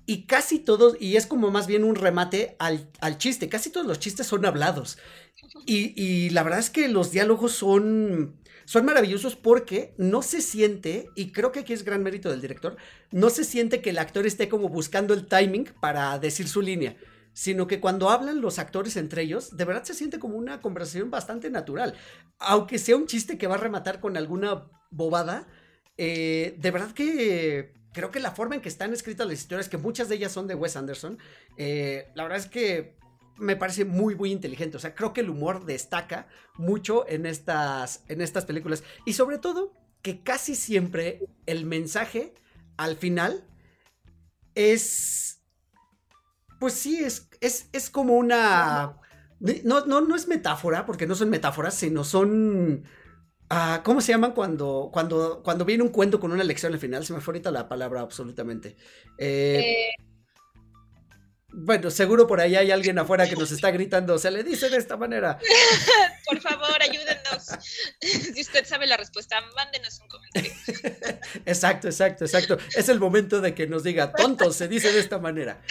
Y 0.08 0.24
casi 0.26 0.58
todos, 0.58 0.98
y 1.00 1.17
es 1.17 1.28
como 1.28 1.52
más 1.52 1.67
bien 1.67 1.84
un 1.84 1.96
remate 1.96 2.56
al, 2.58 2.89
chiste, 3.20 3.48
casi 3.50 3.70
todos 3.70 3.86
los 3.86 4.00
chistes 4.00 4.26
son 4.26 4.43
hablados. 4.46 4.98
Y, 5.67 5.93
y 6.02 6.32
la 6.32 6.41
verdad 6.41 6.60
es 6.60 6.72
que 6.72 6.88
los 6.88 7.12
diálogos 7.12 7.52
son 7.52 8.39
son 8.65 8.84
maravillosos 8.84 9.38
porque 9.38 9.93
no 9.98 10.22
se 10.22 10.41
siente, 10.41 11.10
y 11.15 11.32
creo 11.32 11.54
que 11.54 11.60
aquí 11.60 11.72
es 11.72 11.86
gran 11.86 12.04
mérito 12.04 12.30
del 12.30 12.41
director, 12.41 12.76
no 13.12 13.30
se 13.30 13.46
siente 13.46 13.82
que 13.82 13.91
el 13.91 13.98
actor 13.98 14.26
esté 14.26 14.50
como 14.50 14.67
buscando 14.67 15.13
el 15.13 15.26
timing 15.26 15.70
para 15.80 16.20
decir 16.20 16.50
su 16.50 16.62
línea 16.62 16.98
sino 17.38 17.67
que 17.67 17.80
cuando 17.80 18.10
hablan 18.10 18.41
los 18.41 18.58
actores 18.58 18.98
entre 18.98 19.22
ellos, 19.22 19.56
de 19.56 19.63
verdad 19.63 19.84
se 19.84 19.93
siente 19.93 20.17
como 20.17 20.39
una 20.39 20.60
conversación 20.60 21.12
bastante 21.12 21.52
natural. 21.52 21.93
Aunque 22.39 22.80
sea 22.80 22.96
un 22.96 23.06
chiste 23.06 23.38
que 23.38 23.46
va 23.46 23.54
a 23.54 23.60
rematar 23.60 24.00
con 24.00 24.17
alguna 24.17 24.72
bobada, 24.89 25.48
eh, 25.98 26.56
de 26.58 26.72
verdad 26.72 26.93
que 26.93 27.76
creo 27.98 28.12
que 28.12 28.20
la 28.20 28.30
forma 28.30 28.54
en 28.54 28.62
que 28.62 28.70
están 28.70 28.94
escritas 28.94 29.26
las 29.26 29.40
historias, 29.40 29.70
que 29.70 29.80
muchas 29.80 30.08
de 30.08 30.14
ellas 30.14 30.32
son 30.32 30.46
de 30.46 30.54
Wes 30.54 30.76
Anderson, 30.76 31.18
eh, 31.58 32.12
la 32.14 32.22
verdad 32.22 32.38
es 32.38 32.46
que 32.46 32.96
me 33.38 33.56
parece 33.56 33.86
muy, 33.86 34.14
muy 34.14 34.32
inteligente. 34.32 34.78
O 34.78 34.80
sea, 34.80 34.94
creo 34.94 35.14
que 35.14 35.22
el 35.22 35.32
humor 35.32 35.66
destaca 35.66 36.28
mucho 36.58 37.10
en 37.10 37.26
estas, 37.26 38.04
en 38.08 38.22
estas 38.22 38.46
películas. 38.46 38.84
Y 39.04 39.14
sobre 39.14 39.40
todo, 39.40 39.74
que 40.04 40.22
casi 40.22 40.54
siempre 40.54 41.28
el 41.48 41.66
mensaje 41.66 42.36
al 42.78 42.98
final 42.98 43.44
es. 44.54 45.42
Pues 46.60 46.74
sí, 46.74 46.98
es, 47.04 47.32
es, 47.42 47.68
es 47.74 47.90
como 47.90 48.16
una. 48.16 49.00
No, 49.64 49.88
no, 49.88 50.02
no 50.02 50.16
es 50.16 50.28
metáfora, 50.28 50.86
porque 50.86 51.08
no 51.08 51.16
son 51.16 51.32
metáforas, 51.32 51.74
sino 51.74 52.04
son. 52.04 52.84
Ah, 53.50 53.82
¿Cómo 53.84 54.02
se 54.02 54.12
llaman 54.12 54.34
cuando, 54.34 54.90
cuando, 54.92 55.42
cuando 55.44 55.64
viene 55.64 55.84
un 55.84 55.90
cuento 55.90 56.20
con 56.20 56.32
una 56.32 56.44
lección 56.44 56.74
al 56.74 56.80
final? 56.80 57.06
Se 57.06 57.14
me 57.14 57.22
fue 57.22 57.34
ahorita 57.34 57.52
la 57.52 57.70
palabra 57.70 58.02
absolutamente. 58.02 58.76
eh, 59.18 59.88
eh 59.98 60.08
bueno, 61.60 61.90
seguro 61.90 62.28
por 62.28 62.40
ahí 62.40 62.56
hay 62.56 62.70
alguien 62.70 63.00
afuera 63.00 63.28
que 63.28 63.36
nos 63.36 63.52
está 63.52 63.72
gritando, 63.72 64.20
se 64.20 64.30
le 64.30 64.44
dice 64.44 64.70
de 64.70 64.78
esta 64.78 64.96
manera. 64.96 65.40
por 66.26 66.40
favor, 66.40 66.82
ayúdenos. 66.82 67.18
Si 68.00 68.42
usted 68.42 68.66
sabe 68.66 68.86
la 68.86 68.98
respuesta, 68.98 69.42
mándenos 69.56 70.00
un 70.00 70.08
comentario. 70.08 70.52
Exacto, 71.46 71.88
exacto, 71.88 72.26
exacto. 72.26 72.58
Es 72.76 72.90
el 72.90 73.00
momento 73.00 73.42
de 73.42 73.56
que 73.56 73.66
nos 73.66 73.84
diga, 73.84 74.12
tonto, 74.12 74.52
se 74.52 74.68
dice 74.68 74.92
de 74.92 75.00
esta 75.00 75.18
manera. 75.18 75.62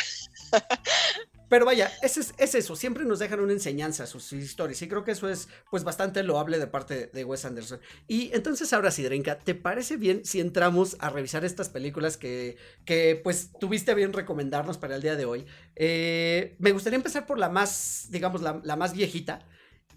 Pero 1.56 1.64
vaya, 1.64 1.90
es, 2.02 2.18
es, 2.36 2.54
eso, 2.54 2.76
siempre 2.76 3.06
nos 3.06 3.18
dejan 3.18 3.40
una 3.40 3.54
enseñanza 3.54 4.02
a 4.02 4.06
sus 4.06 4.30
historias 4.34 4.82
y 4.82 4.88
creo 4.88 5.04
que 5.04 5.12
eso 5.12 5.26
es 5.26 5.48
pues 5.70 5.84
bastante 5.84 6.22
loable 6.22 6.58
de 6.58 6.66
parte 6.66 7.06
de 7.06 7.24
Wes 7.24 7.46
Anderson. 7.46 7.80
Y 8.06 8.30
entonces 8.34 8.74
ahora 8.74 8.90
sí, 8.90 9.02
Drenka, 9.02 9.38
¿te 9.38 9.54
parece 9.54 9.96
bien 9.96 10.22
si 10.26 10.40
entramos 10.40 10.98
a 11.00 11.08
revisar 11.08 11.46
estas 11.46 11.70
películas 11.70 12.18
que, 12.18 12.58
que 12.84 13.18
pues 13.24 13.52
tuviste 13.58 13.94
bien 13.94 14.12
recomendarnos 14.12 14.76
para 14.76 14.96
el 14.96 15.00
día 15.00 15.16
de 15.16 15.24
hoy? 15.24 15.46
Eh, 15.76 16.56
me 16.58 16.72
gustaría 16.72 16.98
empezar 16.98 17.24
por 17.24 17.38
la 17.38 17.48
más, 17.48 18.08
digamos, 18.10 18.42
la, 18.42 18.60
la 18.62 18.76
más 18.76 18.92
viejita 18.92 19.46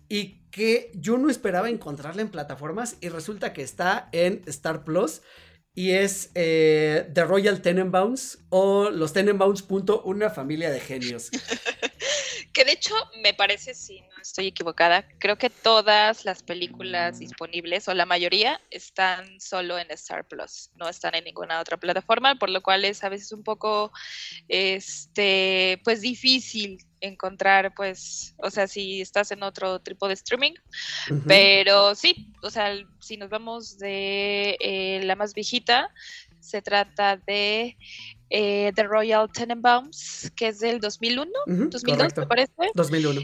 y 0.07 0.39
que 0.51 0.93
yo 0.95 1.17
no 1.17 1.29
esperaba 1.29 1.69
encontrarla 1.69 2.21
en 2.21 2.29
plataformas 2.29 2.95
y 3.01 3.09
resulta 3.09 3.51
que 3.51 3.63
está 3.63 4.07
en 4.13 4.43
Star 4.45 4.85
Plus 4.85 5.23
y 5.75 5.91
es 5.91 6.31
eh, 6.35 7.09
The 7.13 7.23
Royal 7.23 7.61
Tenenbaums 7.61 8.39
o 8.49 8.89
los 8.89 9.13
Tenenbaums. 9.13 9.65
Una 10.03 10.29
familia 10.29 10.71
de 10.71 10.79
genios. 10.79 11.29
que 12.53 12.65
de 12.65 12.73
hecho 12.73 12.95
me 13.21 13.33
parece, 13.33 13.73
si 13.73 14.01
no 14.01 14.21
estoy 14.21 14.47
equivocada, 14.47 15.07
creo 15.19 15.37
que 15.37 15.49
todas 15.49 16.25
las 16.25 16.43
películas 16.43 17.19
disponibles 17.19 17.87
o 17.87 17.93
la 17.93 18.05
mayoría 18.05 18.59
están 18.69 19.39
solo 19.39 19.77
en 19.77 19.89
Star 19.91 20.27
Plus, 20.27 20.71
no 20.75 20.89
están 20.89 21.15
en 21.15 21.23
ninguna 21.23 21.59
otra 21.59 21.77
plataforma, 21.77 22.35
por 22.35 22.49
lo 22.49 22.61
cual 22.61 22.83
es 22.85 23.03
a 23.03 23.09
veces 23.09 23.31
un 23.31 23.43
poco, 23.43 23.91
este, 24.47 25.79
pues 25.83 26.01
difícil 26.01 26.79
encontrar, 27.01 27.73
pues, 27.75 28.35
o 28.37 28.49
sea, 28.49 28.67
si 28.67 29.01
estás 29.01 29.31
en 29.31 29.43
otro 29.43 29.79
tipo 29.79 30.07
de 30.07 30.13
streaming, 30.13 30.53
pero 31.27 31.95
sí, 31.95 32.33
o 32.41 32.49
sea, 32.49 32.73
si 32.99 33.17
nos 33.17 33.29
vamos 33.29 33.77
de 33.77 34.57
eh, 34.59 35.01
la 35.03 35.15
más 35.15 35.33
viejita, 35.33 35.93
se 36.39 36.61
trata 36.61 37.17
de 37.17 37.77
eh, 38.29 38.71
The 38.75 38.83
Royal 38.83 39.29
Tenenbaums, 39.31 40.31
que 40.35 40.47
es 40.47 40.59
del 40.59 40.79
2001, 40.79 41.31
2002, 41.45 42.17
me 42.17 42.27
parece. 42.27 42.53
2001. 42.73 43.21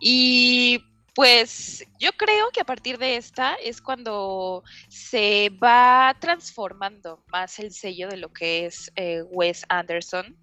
Y 0.00 0.80
pues 1.18 1.84
yo 1.98 2.12
creo 2.12 2.50
que 2.52 2.60
a 2.60 2.64
partir 2.64 2.96
de 2.96 3.16
esta 3.16 3.56
es 3.56 3.80
cuando 3.82 4.62
se 4.88 5.50
va 5.60 6.16
transformando 6.20 7.24
más 7.26 7.58
el 7.58 7.72
sello 7.72 8.08
de 8.08 8.18
lo 8.18 8.32
que 8.32 8.66
es 8.66 8.92
eh, 8.94 9.22
Wes 9.22 9.64
Anderson. 9.68 10.36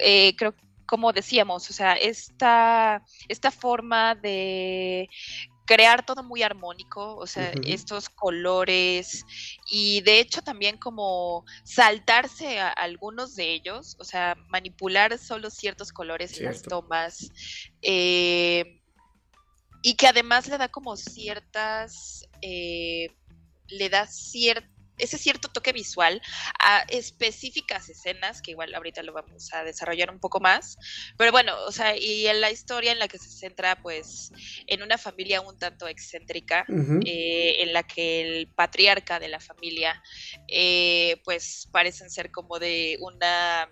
Eh, 0.00 0.34
creo 0.36 0.56
como 0.88 1.12
decíamos, 1.12 1.68
o 1.68 1.72
sea, 1.74 1.92
esta, 1.92 3.04
esta 3.28 3.50
forma 3.50 4.14
de 4.14 5.08
crear 5.66 6.04
todo 6.04 6.22
muy 6.22 6.42
armónico, 6.42 7.14
o 7.16 7.26
sea, 7.26 7.52
estos 7.66 8.08
colores 8.08 9.26
y 9.70 10.00
de 10.00 10.18
hecho 10.18 10.40
también 10.40 10.78
como 10.78 11.44
saltarse 11.62 12.58
a 12.58 12.70
algunos 12.70 13.36
de 13.36 13.52
ellos, 13.52 13.94
o 13.98 14.04
sea, 14.04 14.34
manipular 14.48 15.18
solo 15.18 15.50
ciertos 15.50 15.92
colores 15.92 16.38
en 16.38 16.46
las 16.46 16.62
tomas 16.62 17.30
eh, 17.82 18.80
y 19.82 19.94
que 19.94 20.06
además 20.06 20.48
le 20.48 20.56
da 20.56 20.68
como 20.68 20.96
ciertas, 20.96 22.26
eh, 22.40 23.08
le 23.66 23.90
da 23.90 24.06
ciertas 24.06 24.77
ese 24.98 25.18
cierto 25.18 25.48
toque 25.48 25.72
visual 25.72 26.20
a 26.58 26.80
específicas 26.88 27.88
escenas, 27.88 28.42
que 28.42 28.52
igual 28.52 28.74
ahorita 28.74 29.02
lo 29.02 29.12
vamos 29.12 29.52
a 29.54 29.64
desarrollar 29.64 30.10
un 30.10 30.20
poco 30.20 30.40
más, 30.40 30.76
pero 31.16 31.32
bueno, 31.32 31.54
o 31.66 31.72
sea, 31.72 31.96
y 31.96 32.26
en 32.26 32.40
la 32.40 32.50
historia 32.50 32.92
en 32.92 32.98
la 32.98 33.08
que 33.08 33.18
se 33.18 33.30
centra 33.30 33.80
pues 33.82 34.32
en 34.66 34.82
una 34.82 34.98
familia 34.98 35.40
un 35.40 35.58
tanto 35.58 35.88
excéntrica, 35.88 36.66
eh, 37.04 37.62
en 37.62 37.72
la 37.72 37.82
que 37.82 38.20
el 38.20 38.48
patriarca 38.48 39.18
de 39.18 39.28
la 39.28 39.40
familia 39.40 40.02
eh, 40.48 41.20
pues 41.24 41.68
parecen 41.72 42.10
ser 42.10 42.30
como 42.30 42.58
de 42.58 42.98
una 43.00 43.68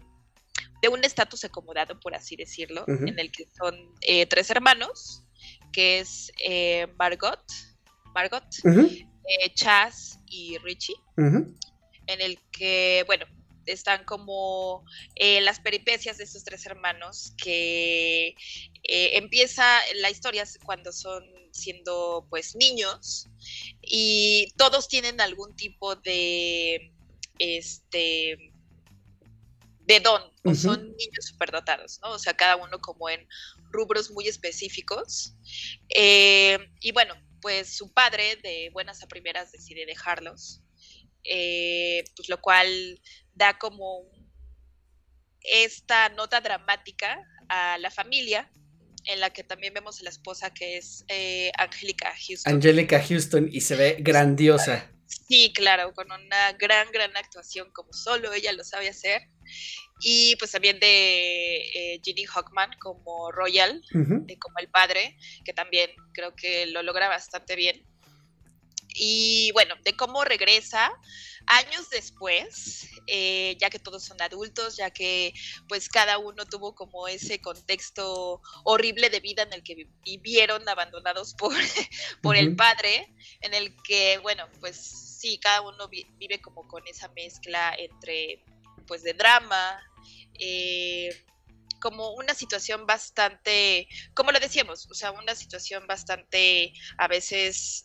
de 0.82 0.88
un 0.88 1.04
estatus 1.04 1.44
acomodado, 1.44 1.98
por 2.00 2.14
así 2.14 2.36
decirlo, 2.36 2.84
en 2.86 3.18
el 3.18 3.32
que 3.32 3.46
son 3.58 3.74
eh, 4.02 4.26
tres 4.26 4.50
hermanos, 4.50 5.24
que 5.72 6.00
es 6.00 6.30
Margot, 6.98 7.42
Margot, 8.14 8.44
eh, 9.28 9.52
Chaz 9.54 10.18
y 10.26 10.58
Richie, 10.58 10.96
en 11.16 12.20
el 12.20 12.38
que, 12.52 13.04
bueno, 13.06 13.26
están 13.66 14.04
como 14.04 14.84
eh, 15.16 15.40
las 15.40 15.60
peripecias 15.60 16.18
de 16.18 16.24
estos 16.24 16.44
tres 16.44 16.64
hermanos 16.66 17.32
que 17.36 18.28
eh, 18.28 19.10
empieza 19.14 19.80
la 19.96 20.10
historia 20.10 20.44
cuando 20.64 20.92
son 20.92 21.24
siendo 21.50 22.26
pues 22.30 22.54
niños 22.54 23.28
y 23.82 24.52
todos 24.56 24.88
tienen 24.88 25.20
algún 25.20 25.56
tipo 25.56 25.96
de 25.96 26.92
este 27.38 28.52
de 29.86 30.00
don 30.00 30.22
o 30.44 30.54
son 30.54 30.88
niños 30.96 31.26
superdotados, 31.26 32.00
¿no? 32.02 32.10
O 32.12 32.18
sea, 32.18 32.34
cada 32.34 32.56
uno 32.56 32.78
como 32.80 33.08
en 33.08 33.26
rubros 33.70 34.10
muy 34.10 34.26
específicos. 34.26 35.34
Eh, 35.88 36.58
y 36.80 36.92
bueno, 36.92 37.14
pues 37.40 37.76
su 37.76 37.92
padre 37.92 38.36
de 38.42 38.70
buenas 38.72 39.02
a 39.02 39.06
primeras 39.06 39.52
decide 39.52 39.86
dejarlos, 39.86 40.62
eh, 41.24 42.04
pues 42.16 42.28
lo 42.28 42.40
cual 42.40 43.00
da 43.34 43.58
como 43.58 44.10
esta 45.40 46.08
nota 46.10 46.40
dramática 46.40 47.18
a 47.48 47.78
la 47.78 47.90
familia, 47.90 48.50
en 49.04 49.20
la 49.20 49.30
que 49.30 49.44
también 49.44 49.72
vemos 49.72 50.00
a 50.00 50.04
la 50.04 50.10
esposa 50.10 50.52
que 50.52 50.78
es 50.78 51.04
eh, 51.08 51.52
Angélica 51.58 52.12
Houston. 52.26 52.54
Angelica 52.54 53.02
Houston 53.02 53.48
y 53.52 53.60
se 53.60 53.76
ve 53.76 53.96
grandiosa. 54.00 54.90
Sí, 55.06 55.52
claro, 55.54 55.92
con 55.94 56.10
una 56.10 56.52
gran, 56.52 56.90
gran 56.90 57.16
actuación 57.16 57.70
como 57.72 57.92
solo 57.92 58.32
ella 58.32 58.52
lo 58.52 58.64
sabe 58.64 58.88
hacer. 58.88 59.22
Y 60.00 60.36
pues 60.36 60.52
también 60.52 60.78
de 60.80 61.56
eh, 61.56 62.00
Ginny 62.02 62.24
Hockman 62.26 62.70
como 62.80 63.30
Royal, 63.30 63.80
eh, 64.28 64.38
como 64.38 64.58
el 64.58 64.68
padre, 64.68 65.16
que 65.44 65.52
también 65.52 65.90
creo 66.12 66.34
que 66.34 66.66
lo 66.66 66.82
logra 66.82 67.08
bastante 67.08 67.56
bien. 67.56 67.86
Y 68.98 69.50
bueno, 69.52 69.74
de 69.84 69.94
cómo 69.94 70.24
regresa 70.24 70.90
años 71.46 71.90
después, 71.90 72.88
eh, 73.06 73.56
ya 73.60 73.68
que 73.70 73.78
todos 73.78 74.04
son 74.04 74.20
adultos, 74.22 74.76
ya 74.76 74.90
que 74.90 75.32
pues 75.68 75.88
cada 75.88 76.18
uno 76.18 76.44
tuvo 76.46 76.74
como 76.74 77.06
ese 77.06 77.40
contexto 77.40 78.40
horrible 78.64 79.10
de 79.10 79.20
vida 79.20 79.42
en 79.42 79.52
el 79.52 79.62
que 79.62 79.74
vi- 79.74 79.88
vivieron 80.04 80.66
abandonados 80.68 81.34
por, 81.34 81.52
por 82.22 82.36
el 82.36 82.56
padre, 82.56 83.14
en 83.42 83.54
el 83.54 83.76
que, 83.84 84.18
bueno, 84.18 84.48
pues 84.60 84.76
sí, 85.20 85.38
cada 85.38 85.60
uno 85.60 85.88
vi- 85.88 86.06
vive 86.18 86.40
como 86.40 86.66
con 86.66 86.82
esa 86.88 87.08
mezcla 87.14 87.74
entre 87.78 88.42
pues 88.86 89.02
de 89.02 89.12
drama, 89.14 89.80
eh, 90.38 91.10
como 91.80 92.12
una 92.14 92.34
situación 92.34 92.86
bastante, 92.86 93.86
como 94.14 94.32
lo 94.32 94.40
decíamos, 94.40 94.88
o 94.90 94.94
sea, 94.94 95.10
una 95.12 95.34
situación 95.34 95.86
bastante 95.86 96.72
a 96.98 97.06
veces 97.08 97.84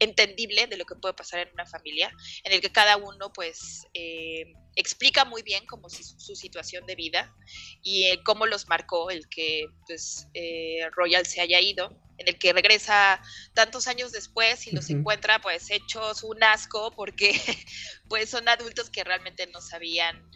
entendible 0.00 0.66
de 0.66 0.76
lo 0.76 0.84
que 0.84 0.96
puede 0.96 1.14
pasar 1.14 1.40
en 1.40 1.52
una 1.52 1.66
familia, 1.66 2.12
en 2.42 2.52
el 2.52 2.60
que 2.60 2.72
cada 2.72 2.96
uno 2.96 3.32
pues 3.32 3.86
eh, 3.94 4.52
explica 4.74 5.24
muy 5.24 5.42
bien 5.42 5.66
como 5.66 5.88
si, 5.88 6.02
su 6.02 6.34
situación 6.34 6.86
de 6.86 6.96
vida 6.96 7.34
y 7.82 8.04
eh, 8.06 8.20
cómo 8.24 8.46
los 8.46 8.66
marcó 8.66 9.10
el 9.10 9.28
que 9.28 9.66
pues 9.86 10.26
eh, 10.34 10.88
Royal 10.96 11.26
se 11.26 11.40
haya 11.40 11.60
ido, 11.60 11.96
en 12.18 12.28
el 12.28 12.38
que 12.38 12.52
regresa 12.52 13.22
tantos 13.54 13.86
años 13.86 14.10
después 14.12 14.66
y 14.66 14.72
los 14.72 14.90
encuentra 14.90 15.40
pues 15.40 15.70
hechos 15.70 16.22
un 16.22 16.42
asco 16.42 16.92
porque 16.94 17.32
pues 18.08 18.28
son 18.30 18.48
adultos 18.48 18.90
que 18.90 19.04
realmente 19.04 19.46
no 19.46 19.60
sabían 19.60 20.30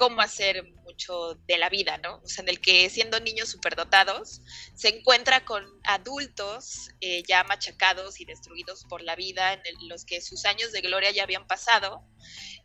cómo 0.00 0.22
hacer 0.22 0.64
mucho 0.82 1.38
de 1.46 1.58
la 1.58 1.68
vida, 1.68 1.98
¿no? 1.98 2.22
O 2.24 2.26
sea, 2.26 2.42
en 2.42 2.48
el 2.48 2.58
que 2.58 2.88
siendo 2.88 3.20
niños 3.20 3.50
superdotados 3.50 4.40
se 4.74 4.88
encuentra 4.88 5.44
con 5.44 5.62
adultos 5.84 6.88
eh, 7.02 7.22
ya 7.28 7.44
machacados 7.44 8.18
y 8.18 8.24
destruidos 8.24 8.86
por 8.88 9.02
la 9.02 9.14
vida, 9.14 9.52
en 9.52 9.88
los 9.90 10.06
que 10.06 10.22
sus 10.22 10.46
años 10.46 10.72
de 10.72 10.80
gloria 10.80 11.10
ya 11.10 11.24
habían 11.24 11.46
pasado 11.46 12.02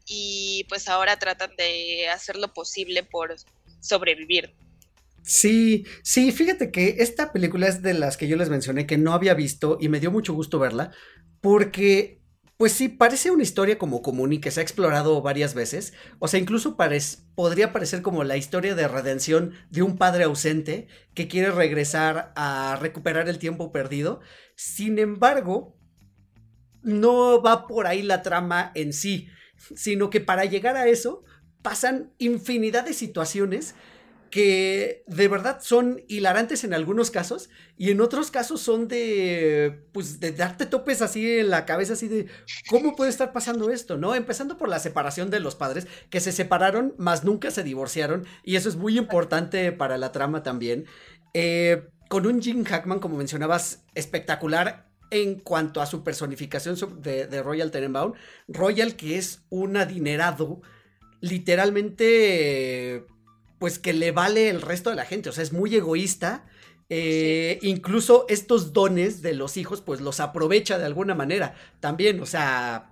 y 0.05 0.65
pues 0.69 0.87
ahora 0.87 1.19
tratan 1.19 1.53
de 1.57 2.07
hacer 2.07 2.37
lo 2.37 2.53
posible 2.53 3.03
por 3.03 3.35
sobrevivir. 3.81 4.55
Sí, 5.23 5.83
sí, 6.03 6.31
fíjate 6.31 6.71
que 6.71 6.95
esta 6.99 7.33
película 7.33 7.67
es 7.67 7.81
de 7.81 7.95
las 7.95 8.15
que 8.15 8.29
yo 8.29 8.37
les 8.37 8.47
mencioné 8.47 8.87
que 8.87 8.97
no 8.97 9.11
había 9.11 9.33
visto 9.33 9.77
y 9.81 9.89
me 9.89 9.99
dio 9.99 10.09
mucho 10.09 10.33
gusto 10.33 10.57
verla 10.57 10.91
porque, 11.41 12.21
pues 12.57 12.71
sí, 12.71 12.87
parece 12.87 13.31
una 13.31 13.43
historia 13.43 13.77
como 13.77 14.01
común 14.01 14.31
y 14.31 14.39
que 14.39 14.49
se 14.49 14.61
ha 14.61 14.63
explorado 14.63 15.21
varias 15.21 15.53
veces. 15.53 15.93
O 16.19 16.27
sea, 16.29 16.39
incluso 16.39 16.77
podría 17.35 17.73
parecer 17.73 18.01
como 18.01 18.23
la 18.23 18.37
historia 18.37 18.75
de 18.75 18.87
redención 18.87 19.53
de 19.69 19.81
un 19.81 19.97
padre 19.97 20.23
ausente 20.23 20.87
que 21.13 21.27
quiere 21.27 21.51
regresar 21.51 22.31
a 22.35 22.77
recuperar 22.79 23.27
el 23.27 23.39
tiempo 23.39 23.73
perdido. 23.73 24.21
Sin 24.55 24.99
embargo, 24.99 25.77
no 26.81 27.41
va 27.41 27.67
por 27.67 27.87
ahí 27.87 28.01
la 28.03 28.21
trama 28.21 28.71
en 28.73 28.93
sí, 28.93 29.27
sino 29.75 30.09
que 30.09 30.21
para 30.21 30.45
llegar 30.45 30.77
a 30.77 30.87
eso 30.87 31.23
pasan 31.61 32.13
infinidad 32.19 32.85
de 32.85 32.93
situaciones 32.93 33.75
que 34.29 35.03
de 35.07 35.27
verdad 35.27 35.59
son 35.61 36.01
hilarantes 36.07 36.63
en 36.63 36.73
algunos 36.73 37.11
casos 37.11 37.49
y 37.77 37.91
en 37.91 38.01
otros 38.01 38.31
casos 38.31 38.61
son 38.61 38.87
de 38.87 39.85
pues 39.91 40.19
de 40.19 40.31
darte 40.31 40.65
topes 40.65 41.01
así 41.01 41.39
en 41.39 41.49
la 41.49 41.65
cabeza 41.65 41.93
así 41.93 42.07
de 42.07 42.27
cómo 42.69 42.95
puede 42.95 43.09
estar 43.09 43.31
pasando 43.31 43.69
esto, 43.69 43.97
¿no? 43.97 44.15
Empezando 44.15 44.57
por 44.57 44.69
la 44.69 44.79
separación 44.79 45.29
de 45.29 45.39
los 45.39 45.55
padres 45.55 45.87
que 46.09 46.19
se 46.19 46.31
separaron 46.31 46.93
más 46.97 47.23
nunca 47.23 47.51
se 47.51 47.63
divorciaron 47.63 48.25
y 48.43 48.55
eso 48.55 48.69
es 48.69 48.75
muy 48.75 48.97
importante 48.97 49.71
para 49.71 49.97
la 49.97 50.11
trama 50.11 50.43
también. 50.43 50.85
Eh, 51.33 51.87
con 52.09 52.25
un 52.25 52.41
Jim 52.41 52.63
Hackman 52.63 52.99
como 52.99 53.17
mencionabas 53.17 53.83
espectacular 53.93 54.89
en 55.11 55.39
cuanto 55.39 55.81
a 55.81 55.85
su 55.85 56.03
personificación 56.03 56.75
de, 57.01 57.27
de 57.27 57.43
Royal 57.43 57.71
Tenenbaum, 57.71 58.13
Royal 58.47 58.95
que 58.95 59.17
es 59.17 59.43
un 59.49 59.77
adinerado 59.77 60.61
literalmente 61.21 63.05
pues 63.59 63.79
que 63.79 63.93
le 63.93 64.11
vale 64.11 64.49
el 64.49 64.61
resto 64.61 64.89
de 64.89 64.95
la 64.95 65.05
gente, 65.05 65.29
o 65.29 65.31
sea, 65.31 65.43
es 65.43 65.53
muy 65.53 65.75
egoísta. 65.75 66.45
eh, 66.89 67.59
Incluso 67.61 68.25
estos 68.29 68.73
dones 68.73 69.21
de 69.21 69.33
los 69.33 69.57
hijos, 69.57 69.81
pues 69.81 70.01
los 70.01 70.19
aprovecha 70.19 70.77
de 70.77 70.85
alguna 70.85 71.15
manera 71.15 71.55
también, 71.79 72.19
o 72.21 72.25
sea, 72.25 72.91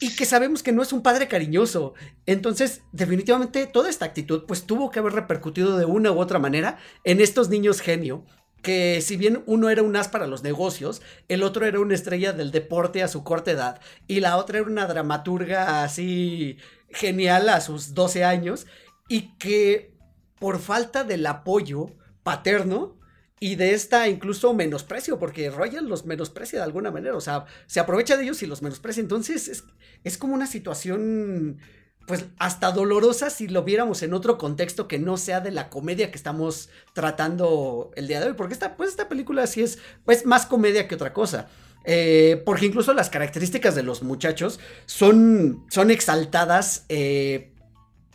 y 0.00 0.14
que 0.16 0.26
sabemos 0.26 0.62
que 0.62 0.72
no 0.72 0.82
es 0.82 0.92
un 0.92 1.02
padre 1.02 1.28
cariñoso. 1.28 1.94
Entonces, 2.26 2.82
definitivamente 2.92 3.66
toda 3.66 3.88
esta 3.88 4.04
actitud, 4.04 4.44
pues 4.46 4.64
tuvo 4.66 4.90
que 4.90 4.98
haber 4.98 5.12
repercutido 5.14 5.78
de 5.78 5.84
una 5.86 6.12
u 6.12 6.18
otra 6.18 6.38
manera 6.38 6.78
en 7.04 7.20
estos 7.20 7.48
niños 7.48 7.80
genio. 7.80 8.26
Que 8.60 9.00
si 9.02 9.16
bien 9.16 9.42
uno 9.46 9.68
era 9.70 9.82
un 9.82 9.94
as 9.94 10.08
para 10.08 10.26
los 10.26 10.42
negocios, 10.42 11.02
el 11.28 11.42
otro 11.42 11.66
era 11.66 11.80
una 11.80 11.94
estrella 11.94 12.32
del 12.32 12.50
deporte 12.50 13.02
a 13.02 13.08
su 13.08 13.22
corta 13.22 13.50
edad, 13.50 13.80
y 14.08 14.20
la 14.20 14.36
otra 14.38 14.58
era 14.58 14.66
una 14.66 14.86
dramaturga 14.86 15.84
así 15.84 16.56
genial 16.90 17.48
a 17.50 17.60
sus 17.60 17.92
12 17.94 18.24
años, 18.24 18.66
y 19.08 19.36
que 19.38 19.94
por 20.38 20.58
falta 20.58 21.04
del 21.04 21.26
apoyo 21.26 21.90
paterno 22.22 22.98
y 23.40 23.56
de 23.56 23.74
esta 23.74 24.08
incluso 24.08 24.54
menosprecio, 24.54 25.18
porque 25.18 25.50
Royal 25.50 25.86
los 25.86 26.06
menosprecia 26.06 26.60
de 26.60 26.64
alguna 26.64 26.90
manera, 26.90 27.16
o 27.16 27.20
sea, 27.20 27.44
se 27.66 27.80
aprovecha 27.80 28.16
de 28.16 28.24
ellos 28.24 28.42
y 28.42 28.46
los 28.46 28.62
menosprecia, 28.62 29.00
entonces 29.00 29.48
es, 29.48 29.64
es 30.02 30.18
como 30.18 30.34
una 30.34 30.46
situación 30.46 31.58
pues 32.06 32.26
hasta 32.38 32.70
dolorosa 32.70 33.30
si 33.30 33.48
lo 33.48 33.62
viéramos 33.62 34.02
en 34.02 34.12
otro 34.12 34.36
contexto 34.36 34.88
que 34.88 34.98
no 34.98 35.16
sea 35.16 35.40
de 35.40 35.50
la 35.50 35.70
comedia 35.70 36.10
que 36.10 36.16
estamos 36.16 36.68
tratando 36.92 37.90
el 37.96 38.08
día 38.08 38.20
de 38.20 38.26
hoy, 38.26 38.34
porque 38.34 38.54
esta, 38.54 38.76
pues 38.76 38.90
esta 38.90 39.08
película 39.08 39.46
sí 39.46 39.62
es 39.62 39.78
pues 40.04 40.26
más 40.26 40.46
comedia 40.46 40.86
que 40.86 40.94
otra 40.94 41.12
cosa. 41.12 41.48
Eh, 41.86 42.42
porque 42.46 42.64
incluso 42.64 42.94
las 42.94 43.10
características 43.10 43.74
de 43.74 43.82
los 43.82 44.02
muchachos 44.02 44.58
son, 44.86 45.66
son 45.68 45.90
exaltadas, 45.90 46.86
eh, 46.88 47.53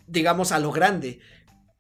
digamos, 0.10 0.52
a 0.52 0.60
lo 0.60 0.72
grande. 0.72 1.20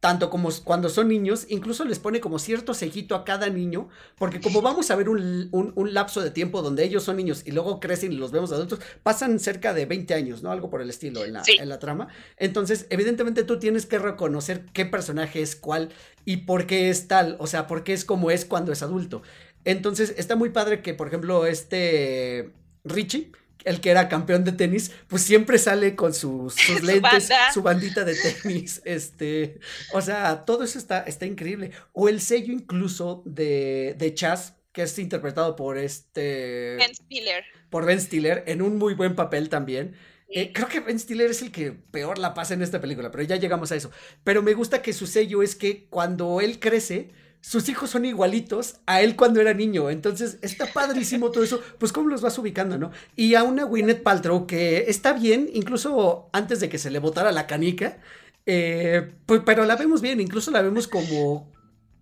Tanto 0.01 0.29
como 0.29 0.49
cuando 0.63 0.87
son 0.87 1.09
niños, 1.09 1.45
incluso 1.49 1.83
les 1.83 1.99
pone 1.99 2.21
como 2.21 2.39
cierto 2.39 2.73
sellito 2.73 3.15
a 3.15 3.25
cada 3.25 3.49
niño, 3.49 3.89
porque 4.17 4.39
como 4.39 4.61
vamos 4.61 4.89
a 4.91 4.95
ver 4.95 5.09
un, 5.09 5.49
un- 5.51 5.73
un 5.75 5.93
lapso 5.93 6.21
de 6.21 6.31
tiempo 6.31 6.61
donde 6.61 6.85
ellos 6.85 7.03
son 7.03 7.17
niños 7.17 7.43
y 7.45 7.51
luego 7.51 7.81
crecen 7.81 8.13
y 8.13 8.15
los 8.15 8.31
vemos 8.31 8.53
adultos, 8.53 8.79
pasan 9.03 9.39
cerca 9.39 9.73
de 9.73 9.85
20 9.85 10.13
años, 10.13 10.41
¿no? 10.41 10.51
Algo 10.51 10.69
por 10.69 10.81
el 10.81 10.89
estilo 10.89 11.25
en 11.25 11.33
la, 11.33 11.43
Sí. 11.43 11.57
en 11.59 11.67
la 11.67 11.79
trama. 11.79 12.07
Entonces, 12.37 12.87
evidentemente 12.91 13.43
tú 13.43 13.59
tienes 13.59 13.85
que 13.85 13.99
reconocer 13.99 14.63
qué 14.71 14.85
personaje 14.85 15.41
es 15.41 15.57
cuál 15.57 15.89
y 16.23 16.37
por 16.37 16.65
qué 16.65 16.89
es 16.89 17.09
tal, 17.09 17.35
o 17.39 17.47
sea, 17.47 17.67
por 17.67 17.83
qué 17.83 17.91
es 17.91 18.05
como 18.05 18.31
es 18.31 18.45
cuando 18.45 18.71
es 18.71 18.81
adulto. 18.81 19.21
Entonces, 19.65 20.13
está 20.17 20.37
muy 20.37 20.51
padre 20.51 20.81
que, 20.81 20.93
por 20.93 21.07
ejemplo, 21.09 21.45
este 21.45 22.53
Richie, 22.85 23.33
el 23.65 23.81
que 23.81 23.89
era 23.89 24.09
campeón 24.09 24.43
de 24.43 24.51
tenis, 24.51 24.91
pues 25.07 25.21
siempre 25.23 25.57
sale 25.57 25.95
con 25.95 26.13
sus, 26.13 26.53
sus 26.55 26.79
Su 26.79 26.85
lentes, 26.85 27.29
su 27.53 27.61
bandita 27.61 28.03
de 28.03 28.15
tenis, 28.15 28.81
este, 28.85 29.59
o 29.93 30.01
sea, 30.01 30.45
todo 30.45 30.63
eso 30.63 30.77
está, 30.77 31.01
está 31.01 31.25
increíble. 31.25 31.71
O 31.93 32.09
el 32.09 32.21
sello 32.21 32.53
incluso 32.53 33.23
de, 33.25 33.95
de 33.97 34.13
Chaz, 34.13 34.55
que 34.71 34.83
es 34.83 34.99
interpretado 34.99 35.55
por 35.55 35.77
este, 35.77 36.75
Ben 36.77 36.95
Stiller. 36.95 37.43
por 37.69 37.85
Ben 37.85 37.99
Stiller, 37.99 38.43
en 38.47 38.61
un 38.61 38.77
muy 38.77 38.93
buen 38.93 39.15
papel 39.15 39.49
también. 39.49 39.95
Eh, 40.31 40.53
creo 40.53 40.67
que 40.67 40.79
Ben 40.79 40.99
Stiller 40.99 41.31
es 41.31 41.41
el 41.41 41.51
que 41.51 41.71
peor 41.71 42.19
la 42.19 42.35
pasa 42.35 42.53
en 42.53 42.61
esta 42.61 42.79
película, 42.79 43.09
pero 43.09 43.23
ya 43.23 43.37
llegamos 43.37 43.71
a 43.71 43.75
eso. 43.75 43.91
Pero 44.23 44.43
me 44.43 44.53
gusta 44.53 44.81
que 44.81 44.93
su 44.93 45.07
sello 45.07 45.41
es 45.41 45.55
que 45.55 45.87
cuando 45.89 46.39
él 46.39 46.59
crece, 46.59 47.09
sus 47.41 47.69
hijos 47.69 47.89
son 47.89 48.05
igualitos 48.05 48.75
a 48.85 49.01
él 49.01 49.15
cuando 49.15 49.39
era 49.39 49.53
niño. 49.53 49.89
Entonces, 49.89 50.37
está 50.41 50.65
padrísimo 50.73 51.31
todo 51.31 51.43
eso. 51.43 51.61
Pues, 51.77 51.91
¿cómo 51.91 52.09
los 52.09 52.21
vas 52.21 52.37
ubicando, 52.37 52.77
no? 52.77 52.91
Y 53.15 53.35
a 53.35 53.43
una 53.43 53.63
Gwyneth 53.63 54.03
Paltrow 54.03 54.45
que 54.45 54.85
está 54.87 55.13
bien, 55.13 55.49
incluso 55.53 56.29
antes 56.33 56.59
de 56.59 56.69
que 56.69 56.77
se 56.77 56.91
le 56.91 56.99
botara 56.99 57.31
la 57.31 57.47
canica. 57.47 57.99
Eh, 58.45 59.13
pues, 59.25 59.41
pero 59.45 59.65
la 59.65 59.75
vemos 59.75 60.01
bien, 60.01 60.19
incluso 60.19 60.51
la 60.51 60.61
vemos 60.61 60.87
como, 60.87 61.51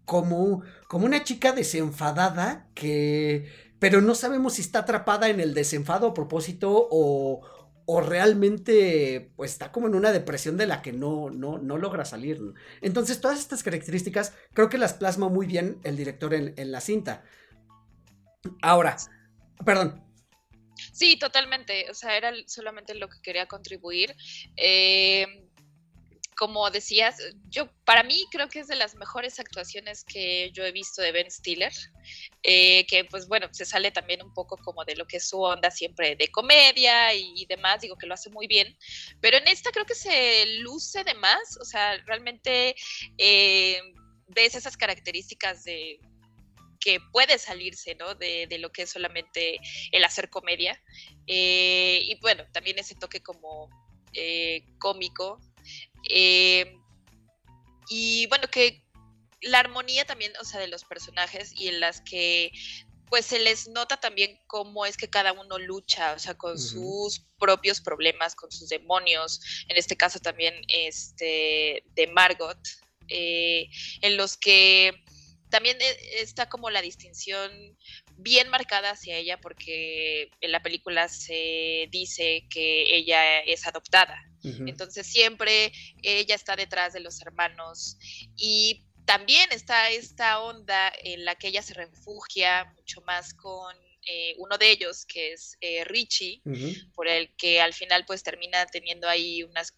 como, 0.06 0.64
como 0.88 1.06
una 1.06 1.24
chica 1.24 1.52
desenfadada 1.52 2.68
que, 2.74 3.48
pero 3.80 4.02
no 4.02 4.16
sabemos 4.16 4.54
si 4.54 4.62
está 4.62 4.80
atrapada 4.80 5.30
en 5.30 5.40
el 5.40 5.54
desenfado 5.54 6.08
a 6.08 6.14
propósito 6.14 6.88
o, 6.90 7.42
o 7.90 8.02
realmente 8.02 9.32
pues 9.38 9.54
está 9.54 9.72
como 9.72 9.88
en 9.88 9.96
una 9.96 10.12
depresión 10.12 10.58
de 10.58 10.68
la 10.68 10.82
que 10.82 10.92
no, 10.92 11.30
no, 11.30 11.58
no 11.58 11.78
logra 11.78 12.04
salir. 12.04 12.38
Entonces 12.82 13.22
todas 13.22 13.40
estas 13.40 13.64
características 13.64 14.34
creo 14.54 14.70
que 14.70 14.78
las 14.78 14.94
plasma 14.94 15.30
muy 15.30 15.48
bien 15.48 15.80
el 15.86 15.96
director 15.96 16.34
en, 16.34 16.54
en 16.58 16.72
la 16.74 16.82
cinta. 16.82 17.24
Ahora, 18.62 18.98
perdón. 19.66 20.04
Sí, 20.92 21.18
totalmente. 21.18 21.90
O 21.90 21.94
sea, 21.94 22.18
era 22.18 22.34
solamente 22.46 22.94
lo 22.94 23.08
que 23.08 23.22
quería 23.22 23.48
contribuir. 23.48 24.14
Eh, 24.58 25.47
como 26.38 26.70
decías, 26.70 27.18
yo 27.50 27.68
para 27.84 28.04
mí 28.04 28.24
creo 28.32 28.48
que 28.48 28.60
es 28.60 28.68
de 28.68 28.76
las 28.76 28.96
mejores 28.96 29.40
actuaciones 29.40 30.04
que 30.04 30.52
yo 30.52 30.64
he 30.64 30.72
visto 30.72 31.02
de 31.02 31.12
Ben 31.12 31.32
Stiller, 31.32 31.74
eh, 32.44 32.86
que 32.86 33.06
pues 33.06 33.28
bueno, 33.28 33.48
se 33.52 33.66
sale 33.66 33.90
también 33.92 34.22
un 34.22 34.32
poco 34.34 34.56
como 34.58 34.86
de 34.86 34.96
lo 34.96 35.08
que 35.08 35.18
es 35.18 35.28
su 35.28 35.42
onda 35.42 35.72
siempre 35.72 36.16
de 36.16 36.28
comedia 36.28 37.14
y, 37.16 37.46
demás, 37.48 37.82
digo 37.82 37.98
que 37.98 38.06
lo 38.06 38.14
hace 38.14 38.30
muy 38.30 38.46
bien, 38.46 38.78
pero 39.20 39.38
en 39.38 39.48
esta 39.48 39.72
creo 39.72 39.86
que 39.86 39.96
se 39.96 40.46
luce 40.60 41.04
de 41.04 41.16
más, 41.16 41.58
o 41.60 41.66
sea, 41.66 41.98
realmente 42.06 42.76
eh, 43.18 43.82
ves 44.28 44.54
esas 44.54 44.78
características 44.78 45.64
de 45.64 46.00
que 46.80 47.00
puede 47.12 47.40
salirse, 47.40 47.96
¿no? 47.96 48.14
De, 48.14 48.46
de, 48.46 48.60
lo 48.60 48.72
que 48.72 48.84
es 48.84 48.92
solamente 48.92 49.60
el 49.92 50.06
hacer 50.06 50.30
comedia. 50.30 50.80
Eh, 51.26 52.02
y 52.04 52.20
bueno, 52.22 52.46
también 52.54 52.78
ese 52.78 52.94
toque 52.94 53.22
como 53.22 53.70
cómico 54.80 55.40
eh, 56.10 56.78
y 57.90 58.28
bueno, 58.28 58.48
que 58.50 58.84
la 59.42 59.60
armonía 59.60 60.06
también, 60.06 60.34
o 60.42 60.44
sea, 60.44 60.60
de 60.60 60.68
los 60.68 60.84
personajes 60.84 61.54
y 61.54 61.68
en 61.68 61.80
las 61.80 62.02
que 62.02 62.52
pues 63.10 63.26
se 63.26 63.40
les 63.40 63.70
nota 63.70 63.98
también 63.98 64.38
cómo 64.48 64.86
es 64.86 64.98
que 64.98 65.10
cada 65.10 65.32
uno 65.32 65.58
lucha, 65.58 66.14
o 66.14 66.20
sea, 66.20 66.38
con 66.38 66.60
sus 66.60 67.22
propios 67.40 67.80
problemas, 67.80 68.36
con 68.36 68.52
sus 68.52 68.68
demonios, 68.68 69.40
en 69.70 69.78
este 69.78 69.96
caso 69.96 70.20
también 70.20 70.54
este, 70.68 71.84
de 71.96 72.08
Margot, 72.08 72.60
eh, 73.08 73.70
en 74.02 74.18
los 74.18 74.36
que 74.36 74.92
también 75.50 75.78
e, 75.80 76.22
está 76.22 76.50
como 76.50 76.70
la 76.70 76.82
distinción 76.82 77.78
bien 78.18 78.50
marcada 78.50 78.92
hacia 78.92 79.18
ella 79.18 79.40
porque 79.40 80.32
en 80.42 80.52
la 80.52 80.62
película 80.62 81.08
se 81.08 81.88
dice 81.92 82.48
que 82.50 82.96
ella 82.96 83.40
es 83.42 83.66
adoptada. 83.68 84.24
Entonces 84.44 85.06
siempre 85.06 85.74
ella 86.02 86.34
está 86.34 86.56
detrás 86.56 86.94
de 86.94 87.02
los 87.02 87.22
hermanos 87.22 87.98
y 88.38 88.86
también 89.06 89.52
está 89.52 89.90
esta 89.90 90.40
onda 90.40 90.92
en 91.04 91.26
la 91.26 91.36
que 91.36 91.50
ella 91.50 91.62
se 91.62 91.74
refugia 91.74 92.72
mucho 92.76 93.02
más 93.02 93.34
con 93.34 93.76
eh, 94.10 94.36
uno 94.38 94.58
de 94.58 94.72
ellos, 94.72 95.06
que 95.06 95.34
es 95.34 95.58
eh, 95.60 95.84
Richie, 95.84 96.42
por 96.94 97.10
el 97.10 97.36
que 97.36 97.60
al 97.60 97.74
final 97.74 98.06
pues 98.06 98.24
termina 98.24 98.66
teniendo 98.68 99.10
ahí 99.10 99.44
unas 99.44 99.74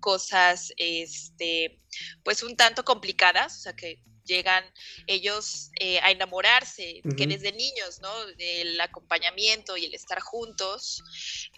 cosas, 0.00 0.72
este, 0.76 1.80
pues 2.24 2.42
un 2.42 2.56
tanto 2.56 2.84
complicadas, 2.84 3.58
o 3.58 3.60
sea 3.60 3.72
que 3.74 4.02
llegan 4.32 4.64
ellos 5.06 5.70
eh, 5.78 6.00
a 6.00 6.10
enamorarse, 6.10 7.02
que 7.16 7.26
desde 7.26 7.52
niños, 7.52 8.00
¿no? 8.00 8.10
El 8.38 8.80
acompañamiento 8.80 9.76
y 9.76 9.84
el 9.84 9.94
estar 9.94 10.20
juntos, 10.20 11.02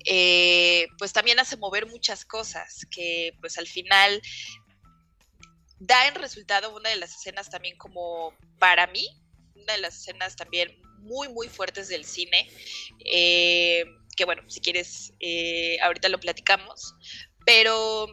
eh, 0.05 0.87
pues 0.99 1.13
también 1.13 1.39
hace 1.39 1.57
mover 1.57 1.87
muchas 1.87 2.25
cosas, 2.25 2.87
que 2.91 3.37
pues 3.41 3.59
al 3.59 3.67
final 3.67 4.21
da 5.79 6.09
en 6.09 6.15
resultado 6.17 6.75
una 6.75 6.91
de 6.91 6.97
las 6.97 7.15
escenas 7.15 7.51
también 7.51 7.77
como 7.77 8.37
para 8.59 8.87
mí, 8.89 9.07
una 9.55 9.75
de 9.75 9.81
las 9.81 9.97
escenas 9.97 10.37
también 10.37 10.81
muy, 10.99 11.29
muy 11.29 11.49
fuertes 11.49 11.89
del 11.89 12.05
cine, 12.05 12.51
eh, 13.05 13.85
que 14.17 14.25
bueno, 14.25 14.43
si 14.49 14.61
quieres, 14.61 15.13
ahorita 15.83 16.09
lo 16.09 16.21
platicamos, 16.21 16.95
pero 17.45 18.09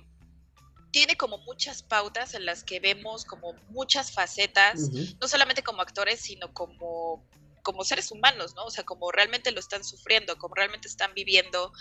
tiene 0.91 1.15
como 1.15 1.37
muchas 1.39 1.83
pautas 1.83 2.33
en 2.33 2.45
las 2.45 2.63
que 2.63 2.79
vemos 2.79 3.25
como 3.25 3.53
muchas 3.69 4.11
facetas, 4.11 4.89
no 5.19 5.27
solamente 5.27 5.63
como 5.63 5.81
actores, 5.81 6.19
sino 6.21 6.53
como 6.53 7.25
como 7.63 7.83
seres 7.83 8.11
humanos, 8.11 8.55
¿no? 8.55 8.65
O 8.65 8.71
sea, 8.71 8.83
como 8.83 9.11
realmente 9.11 9.51
lo 9.51 9.59
están 9.59 9.83
sufriendo, 9.83 10.35
como 10.37 10.55
realmente 10.55 10.87
están 10.87 11.13
viviendo 11.13 11.71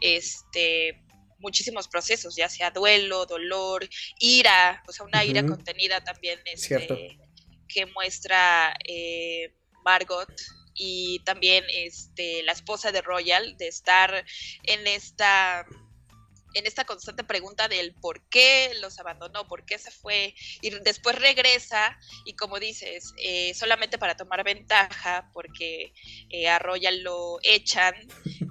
este 0.00 1.00
muchísimos 1.38 1.86
procesos, 1.86 2.34
ya 2.34 2.48
sea 2.48 2.72
duelo, 2.72 3.24
dolor, 3.24 3.88
ira, 4.18 4.82
o 4.88 4.92
sea, 4.92 5.06
una 5.06 5.24
ira 5.24 5.46
contenida 5.46 6.02
también 6.02 6.40
este, 6.44 7.16
que 7.68 7.86
muestra 7.86 8.76
eh, 8.84 9.54
Margot 9.84 10.28
y 10.74 11.20
también 11.20 11.64
este, 11.68 12.42
la 12.42 12.52
esposa 12.52 12.90
de 12.90 13.02
Royal, 13.02 13.56
de 13.56 13.68
estar 13.68 14.24
en 14.64 14.86
esta 14.88 15.64
en 16.54 16.66
esta 16.66 16.84
constante 16.84 17.24
pregunta 17.24 17.68
del 17.68 17.94
por 17.94 18.22
qué 18.28 18.72
los 18.80 18.98
abandonó, 18.98 19.46
por 19.48 19.64
qué 19.64 19.78
se 19.78 19.90
fue, 19.90 20.34
y 20.60 20.70
después 20.70 21.16
regresa 21.16 21.98
y 22.24 22.34
como 22.34 22.58
dices, 22.58 23.14
eh, 23.18 23.52
solamente 23.54 23.98
para 23.98 24.16
tomar 24.16 24.44
ventaja, 24.44 25.30
porque 25.32 25.92
eh, 26.30 26.48
a 26.48 26.58
Royal 26.58 27.02
lo 27.02 27.38
echan 27.42 27.94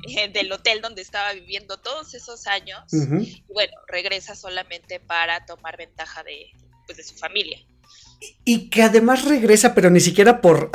eh, 0.09 0.29
del 0.29 0.51
hotel 0.51 0.81
donde 0.81 1.01
estaba 1.01 1.33
viviendo 1.33 1.79
todos 1.79 2.13
esos 2.13 2.47
años, 2.47 2.81
y 2.91 3.43
bueno, 3.53 3.73
regresa 3.87 4.35
solamente 4.35 4.99
para 4.99 5.45
tomar 5.45 5.77
ventaja 5.77 6.23
de, 6.23 6.51
pues, 6.85 6.97
de 6.97 7.03
su 7.03 7.15
familia. 7.15 7.59
Y 8.43 8.69
que 8.69 8.81
además 8.81 9.25
regresa, 9.25 9.75
pero 9.75 9.89
ni 9.89 9.99
siquiera 9.99 10.41
por, 10.41 10.71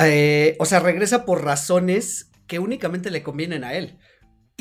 o 0.58 0.64
sea, 0.64 0.80
regresa 0.80 1.24
por 1.24 1.44
razones 1.44 2.28
que 2.46 2.58
únicamente 2.58 3.11
le 3.11 3.22
convienen 3.22 3.64
a 3.64 3.74
él 3.74 3.98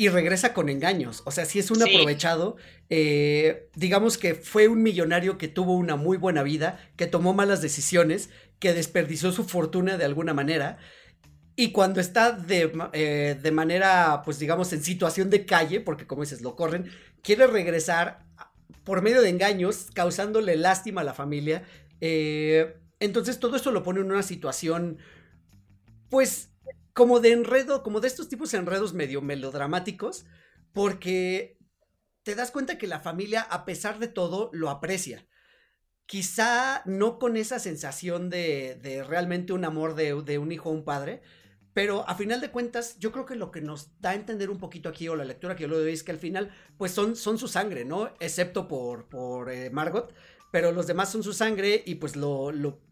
y 0.02 0.08
regresa 0.08 0.52
con 0.52 0.68
engaños. 0.68 1.22
O 1.26 1.30
sea, 1.30 1.44
si 1.44 1.60
es 1.60 1.70
un 1.70 1.80
aprovechado, 1.80 2.56
eh, 2.90 3.70
digamos 3.76 4.18
que 4.18 4.34
fue 4.34 4.66
un 4.66 4.82
millonario 4.82 5.38
que 5.38 5.46
tuvo 5.46 5.76
una 5.76 5.94
muy 5.94 6.16
buena 6.16 6.42
vida, 6.42 6.80
que 6.96 7.06
tomó 7.06 7.34
malas 7.34 7.62
decisiones, 7.62 8.28
que 8.58 8.74
desperdició 8.74 9.30
su 9.30 9.44
fortuna 9.44 9.98
de 9.98 10.04
alguna 10.04 10.34
manera. 10.34 10.78
Y 11.54 11.70
cuando 11.70 12.00
está 12.00 12.32
de, 12.32 12.72
eh, 12.94 13.38
de 13.40 13.52
manera, 13.52 14.22
pues 14.24 14.40
digamos, 14.40 14.72
en 14.72 14.82
situación 14.82 15.30
de 15.30 15.46
calle, 15.46 15.78
porque 15.80 16.08
como 16.08 16.22
dices, 16.22 16.40
lo 16.40 16.56
corren, 16.56 16.90
quiere 17.22 17.46
regresar 17.46 18.24
por 18.82 19.02
medio 19.02 19.22
de 19.22 19.28
engaños, 19.28 19.86
causándole 19.94 20.56
lástima 20.56 21.02
a 21.02 21.04
la 21.04 21.14
familia. 21.14 21.62
Eh, 22.00 22.76
entonces 22.98 23.38
todo 23.38 23.54
esto 23.54 23.70
lo 23.70 23.84
pone 23.84 24.00
en 24.00 24.10
una 24.10 24.24
situación, 24.24 24.98
pues 26.08 26.51
como 26.92 27.20
de 27.20 27.32
enredo, 27.32 27.82
como 27.82 28.00
de 28.00 28.08
estos 28.08 28.28
tipos 28.28 28.50
de 28.50 28.58
enredos 28.58 28.94
medio 28.94 29.22
melodramáticos, 29.22 30.26
porque 30.72 31.58
te 32.22 32.34
das 32.34 32.50
cuenta 32.50 32.78
que 32.78 32.86
la 32.86 33.00
familia, 33.00 33.42
a 33.42 33.64
pesar 33.64 33.98
de 33.98 34.08
todo, 34.08 34.50
lo 34.52 34.70
aprecia. 34.70 35.26
Quizá 36.06 36.82
no 36.84 37.18
con 37.18 37.36
esa 37.36 37.58
sensación 37.58 38.28
de, 38.28 38.78
de 38.82 39.02
realmente 39.02 39.52
un 39.52 39.64
amor 39.64 39.94
de, 39.94 40.38
un 40.38 40.52
hijo 40.52 40.68
a 40.68 40.72
un 40.72 40.84
padre, 40.84 41.22
pero 41.72 42.06
a 42.06 42.14
final 42.14 42.40
de 42.42 42.50
cuentas, 42.50 42.98
yo 42.98 43.12
creo 43.12 43.24
que 43.24 43.34
lo 43.34 43.50
que 43.50 43.62
nos 43.62 43.98
da 44.00 44.10
a 44.10 44.14
entender 44.14 44.50
un 44.50 44.58
poquito 44.58 44.90
aquí, 44.90 45.08
o 45.08 45.16
la 45.16 45.24
lectura 45.24 45.56
que 45.56 45.62
yo 45.62 45.68
lo 45.68 45.80
doy, 45.80 45.92
es 45.92 46.02
que 46.02 46.12
al 46.12 46.18
final, 46.18 46.50
pues 46.76 46.92
son, 46.92 47.16
son 47.16 47.38
su 47.38 47.48
sangre, 47.48 47.86
¿no? 47.86 48.12
Excepto 48.20 48.68
por, 48.68 49.08
por 49.08 49.50
eh, 49.50 49.70
Margot, 49.70 50.12
pero 50.50 50.70
los 50.70 50.86
demás 50.86 51.10
son 51.10 51.22
su 51.22 51.32
sangre 51.32 51.82
y 51.86 51.94
pues 51.94 52.14
lo, 52.14 52.52
lo 52.52 52.82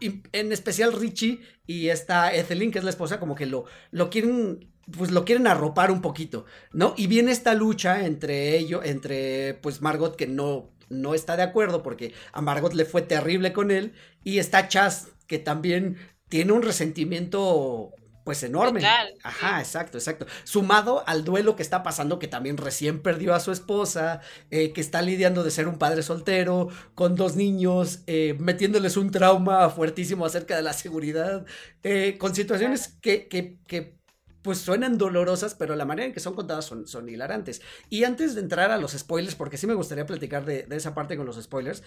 en 0.00 0.52
especial 0.52 0.92
Richie 0.92 1.40
y 1.66 1.88
esta 1.88 2.34
Ethelyn, 2.34 2.70
que 2.70 2.78
es 2.78 2.84
la 2.84 2.90
esposa, 2.90 3.20
como 3.20 3.34
que 3.34 3.46
lo, 3.46 3.64
lo 3.90 4.10
quieren, 4.10 4.68
pues 4.96 5.10
lo 5.10 5.24
quieren 5.24 5.46
arropar 5.46 5.90
un 5.90 6.00
poquito, 6.00 6.44
¿no? 6.72 6.94
Y 6.96 7.06
viene 7.06 7.32
esta 7.32 7.54
lucha 7.54 8.06
entre 8.06 8.56
ellos, 8.56 8.84
entre 8.84 9.54
pues 9.54 9.80
Margot 9.80 10.16
que 10.16 10.26
no, 10.26 10.70
no 10.88 11.14
está 11.14 11.36
de 11.36 11.42
acuerdo 11.42 11.82
porque 11.82 12.12
a 12.32 12.40
Margot 12.40 12.74
le 12.74 12.84
fue 12.84 13.02
terrible 13.02 13.52
con 13.52 13.70
él 13.70 13.92
y 14.24 14.38
está 14.38 14.68
Chas 14.68 15.08
que 15.26 15.38
también 15.38 15.96
tiene 16.28 16.52
un 16.52 16.62
resentimiento 16.62 17.92
pues 18.30 18.44
enorme. 18.44 18.80
Ajá, 19.24 19.58
exacto, 19.58 19.98
exacto. 19.98 20.24
Sumado 20.44 21.02
al 21.08 21.24
duelo 21.24 21.56
que 21.56 21.64
está 21.64 21.82
pasando, 21.82 22.20
que 22.20 22.28
también 22.28 22.58
recién 22.58 23.02
perdió 23.02 23.34
a 23.34 23.40
su 23.40 23.50
esposa, 23.50 24.20
eh, 24.52 24.72
que 24.72 24.80
está 24.80 25.02
lidiando 25.02 25.42
de 25.42 25.50
ser 25.50 25.66
un 25.66 25.78
padre 25.78 26.04
soltero, 26.04 26.68
con 26.94 27.16
dos 27.16 27.34
niños, 27.34 28.04
eh, 28.06 28.36
metiéndoles 28.38 28.96
un 28.96 29.10
trauma 29.10 29.68
fuertísimo 29.70 30.24
acerca 30.24 30.54
de 30.54 30.62
la 30.62 30.72
seguridad, 30.72 31.44
eh, 31.82 32.18
con 32.20 32.32
situaciones 32.36 32.98
que, 33.00 33.26
que, 33.26 33.58
que 33.66 33.98
pues 34.42 34.58
suenan 34.58 34.96
dolorosas, 34.96 35.56
pero 35.56 35.74
la 35.74 35.84
manera 35.84 36.06
en 36.06 36.12
que 36.12 36.20
son 36.20 36.36
contadas 36.36 36.66
son, 36.66 36.86
son 36.86 37.08
hilarantes. 37.08 37.62
Y 37.88 38.04
antes 38.04 38.36
de 38.36 38.42
entrar 38.42 38.70
a 38.70 38.78
los 38.78 38.92
spoilers, 38.92 39.34
porque 39.34 39.56
sí 39.56 39.66
me 39.66 39.74
gustaría 39.74 40.06
platicar 40.06 40.44
de, 40.44 40.62
de, 40.68 40.76
esa 40.76 40.94
parte 40.94 41.16
con 41.16 41.26
los 41.26 41.42
spoilers, 41.42 41.82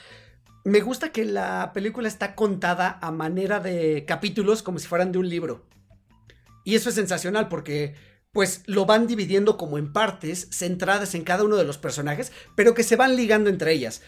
me 0.66 0.82
gusta 0.82 1.14
que 1.14 1.24
la 1.24 1.72
película 1.74 2.10
está 2.10 2.36
contada 2.36 3.00
a 3.02 3.12
manera 3.12 3.62
de 3.62 4.04
capítulos 4.06 4.62
como 4.62 4.80
si 4.80 4.88
fueran 4.88 5.14
de 5.14 5.20
un 5.20 5.30
libro. 5.30 5.64
Y 6.64 6.76
eso 6.76 6.90
es 6.90 6.96
sensacional 6.96 7.50
porque 7.50 7.96
pues 8.32 8.64
lo 8.66 8.86
van 8.86 9.06
dividiendo 9.06 9.58
como 9.58 9.78
en 9.78 9.94
partes 9.94 10.50
centradas 10.52 11.14
en 11.14 11.24
cada 11.24 11.44
uno 11.44 11.56
de 11.56 11.66
los 11.66 11.78
personajes, 11.78 12.32
pero 12.56 12.74
que 12.74 12.84
se 12.84 12.96
van 12.96 13.16
ligando 13.16 13.50
entre 13.50 13.72
ellas. 13.72 14.02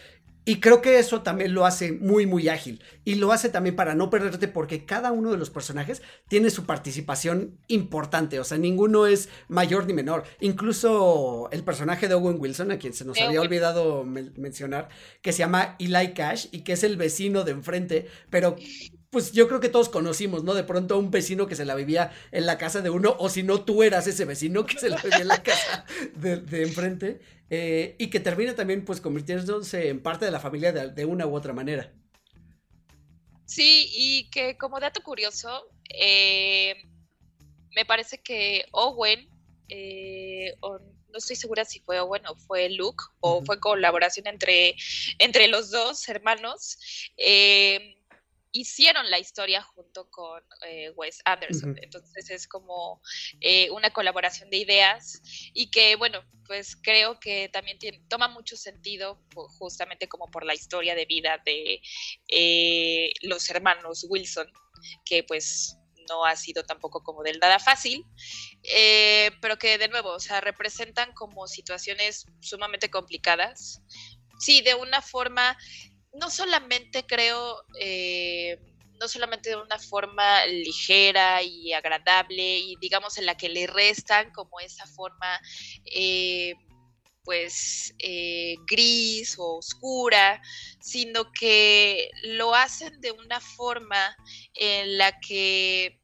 Y 0.48 0.60
creo 0.60 0.80
que 0.80 1.00
eso 1.00 1.22
también 1.22 1.54
lo 1.54 1.66
hace 1.66 1.90
muy, 1.90 2.24
muy 2.24 2.48
ágil. 2.48 2.80
Y 3.04 3.16
lo 3.16 3.32
hace 3.32 3.48
también 3.48 3.74
para 3.74 3.96
no 3.96 4.10
perderte 4.10 4.46
porque 4.46 4.86
cada 4.86 5.10
uno 5.10 5.32
de 5.32 5.38
los 5.38 5.50
personajes 5.50 6.02
tiene 6.28 6.50
su 6.50 6.66
participación 6.66 7.58
importante. 7.66 8.38
O 8.38 8.44
sea, 8.44 8.56
ninguno 8.56 9.08
es 9.08 9.28
mayor 9.48 9.86
ni 9.86 9.92
menor. 9.92 10.22
Incluso 10.38 11.48
el 11.50 11.64
personaje 11.64 12.06
de 12.06 12.14
Owen 12.14 12.36
Wilson, 12.38 12.70
a 12.70 12.78
quien 12.78 12.92
se 12.92 13.04
nos 13.04 13.20
había 13.20 13.40
olvidado 13.40 14.04
mencionar, 14.04 14.88
que 15.20 15.32
se 15.32 15.40
llama 15.40 15.74
Eli 15.80 16.14
Cash 16.14 16.46
y 16.52 16.60
que 16.60 16.74
es 16.74 16.84
el 16.84 16.96
vecino 16.96 17.42
de 17.42 17.50
enfrente, 17.50 18.06
pero 18.30 18.54
pues 19.16 19.32
yo 19.32 19.48
creo 19.48 19.60
que 19.60 19.70
todos 19.70 19.88
conocimos, 19.88 20.44
¿no? 20.44 20.52
De 20.52 20.62
pronto 20.62 20.94
a 20.94 20.98
un 20.98 21.10
vecino 21.10 21.46
que 21.46 21.56
se 21.56 21.64
la 21.64 21.74
vivía 21.74 22.12
en 22.32 22.44
la 22.44 22.58
casa 22.58 22.82
de 22.82 22.90
uno, 22.90 23.16
o 23.18 23.30
si 23.30 23.42
no, 23.42 23.64
tú 23.64 23.82
eras 23.82 24.06
ese 24.06 24.26
vecino 24.26 24.66
que 24.66 24.78
se 24.78 24.90
la 24.90 24.98
vivía 24.98 25.20
en 25.20 25.28
la 25.28 25.42
casa 25.42 25.86
de, 26.16 26.36
de 26.36 26.62
enfrente. 26.64 27.20
Eh, 27.48 27.96
y 27.98 28.10
que 28.10 28.20
termina 28.20 28.54
también 28.54 28.84
pues 28.84 29.00
convirtiéndose 29.00 29.88
en 29.88 30.02
parte 30.02 30.26
de 30.26 30.30
la 30.30 30.38
familia 30.38 30.70
de, 30.70 31.04
una 31.06 31.26
u 31.26 31.34
otra 31.34 31.54
manera. 31.54 31.94
Sí, 33.46 33.88
y 33.90 34.28
que 34.28 34.58
como 34.58 34.80
dato 34.80 35.02
curioso, 35.02 35.66
eh, 35.88 36.74
me 37.74 37.86
parece 37.86 38.18
que 38.18 38.66
Owen, 38.72 39.30
eh, 39.70 40.58
no 40.60 41.16
estoy 41.16 41.36
segura 41.36 41.64
si 41.64 41.80
fue 41.80 42.00
Owen 42.00 42.26
o 42.26 42.36
fue 42.36 42.68
Luke, 42.68 43.02
o 43.20 43.42
fue 43.46 43.58
colaboración 43.60 44.26
entre, 44.26 44.76
entre 45.18 45.48
los 45.48 45.70
dos 45.70 46.06
hermanos, 46.10 46.76
hicieron 48.60 49.10
la 49.10 49.18
historia 49.18 49.62
junto 49.62 50.08
con 50.10 50.42
eh, 50.66 50.90
Wes 50.96 51.20
Anderson. 51.24 51.76
Entonces 51.82 52.30
es 52.30 52.48
como 52.48 53.02
eh, 53.40 53.70
una 53.70 53.92
colaboración 53.92 54.48
de 54.50 54.56
ideas 54.58 55.20
y 55.52 55.70
que, 55.70 55.96
bueno, 55.96 56.24
pues 56.46 56.76
creo 56.76 57.20
que 57.20 57.48
también 57.50 57.78
tiene, 57.78 58.02
toma 58.08 58.28
mucho 58.28 58.56
sentido 58.56 59.20
justamente 59.58 60.08
como 60.08 60.30
por 60.30 60.44
la 60.44 60.54
historia 60.54 60.94
de 60.94 61.04
vida 61.04 61.42
de 61.44 61.82
eh, 62.28 63.12
los 63.22 63.50
hermanos 63.50 64.06
Wilson, 64.08 64.50
que 65.04 65.22
pues 65.24 65.76
no 66.08 66.24
ha 66.24 66.36
sido 66.36 66.62
tampoco 66.62 67.02
como 67.02 67.22
del 67.22 67.38
nada 67.40 67.58
fácil, 67.58 68.04
pero 69.40 69.58
que 69.58 69.76
de 69.76 69.88
nuevo, 69.88 70.10
o 70.10 70.20
sea, 70.20 70.40
representan 70.40 71.12
como 71.14 71.48
situaciones 71.48 72.26
sumamente 72.40 72.88
complicadas. 72.90 73.82
Sí, 74.38 74.60
de 74.60 74.74
una 74.74 75.02
forma 75.02 75.58
no 76.20 76.30
solamente 76.30 77.04
creo, 77.06 77.62
eh, 77.80 78.58
no 79.00 79.08
solamente 79.08 79.50
de 79.50 79.56
una 79.56 79.78
forma 79.78 80.46
ligera 80.46 81.42
y 81.42 81.72
agradable 81.72 82.58
y 82.58 82.76
digamos 82.80 83.18
en 83.18 83.26
la 83.26 83.36
que 83.36 83.48
le 83.48 83.66
restan 83.66 84.32
como 84.32 84.58
esa 84.60 84.86
forma 84.86 85.38
eh, 85.84 86.54
pues 87.24 87.94
eh, 87.98 88.54
gris 88.66 89.36
o 89.38 89.58
oscura, 89.58 90.40
sino 90.80 91.32
que 91.32 92.08
lo 92.22 92.54
hacen 92.54 93.00
de 93.00 93.10
una 93.10 93.40
forma 93.40 94.16
en 94.54 94.96
la 94.96 95.18
que 95.20 96.00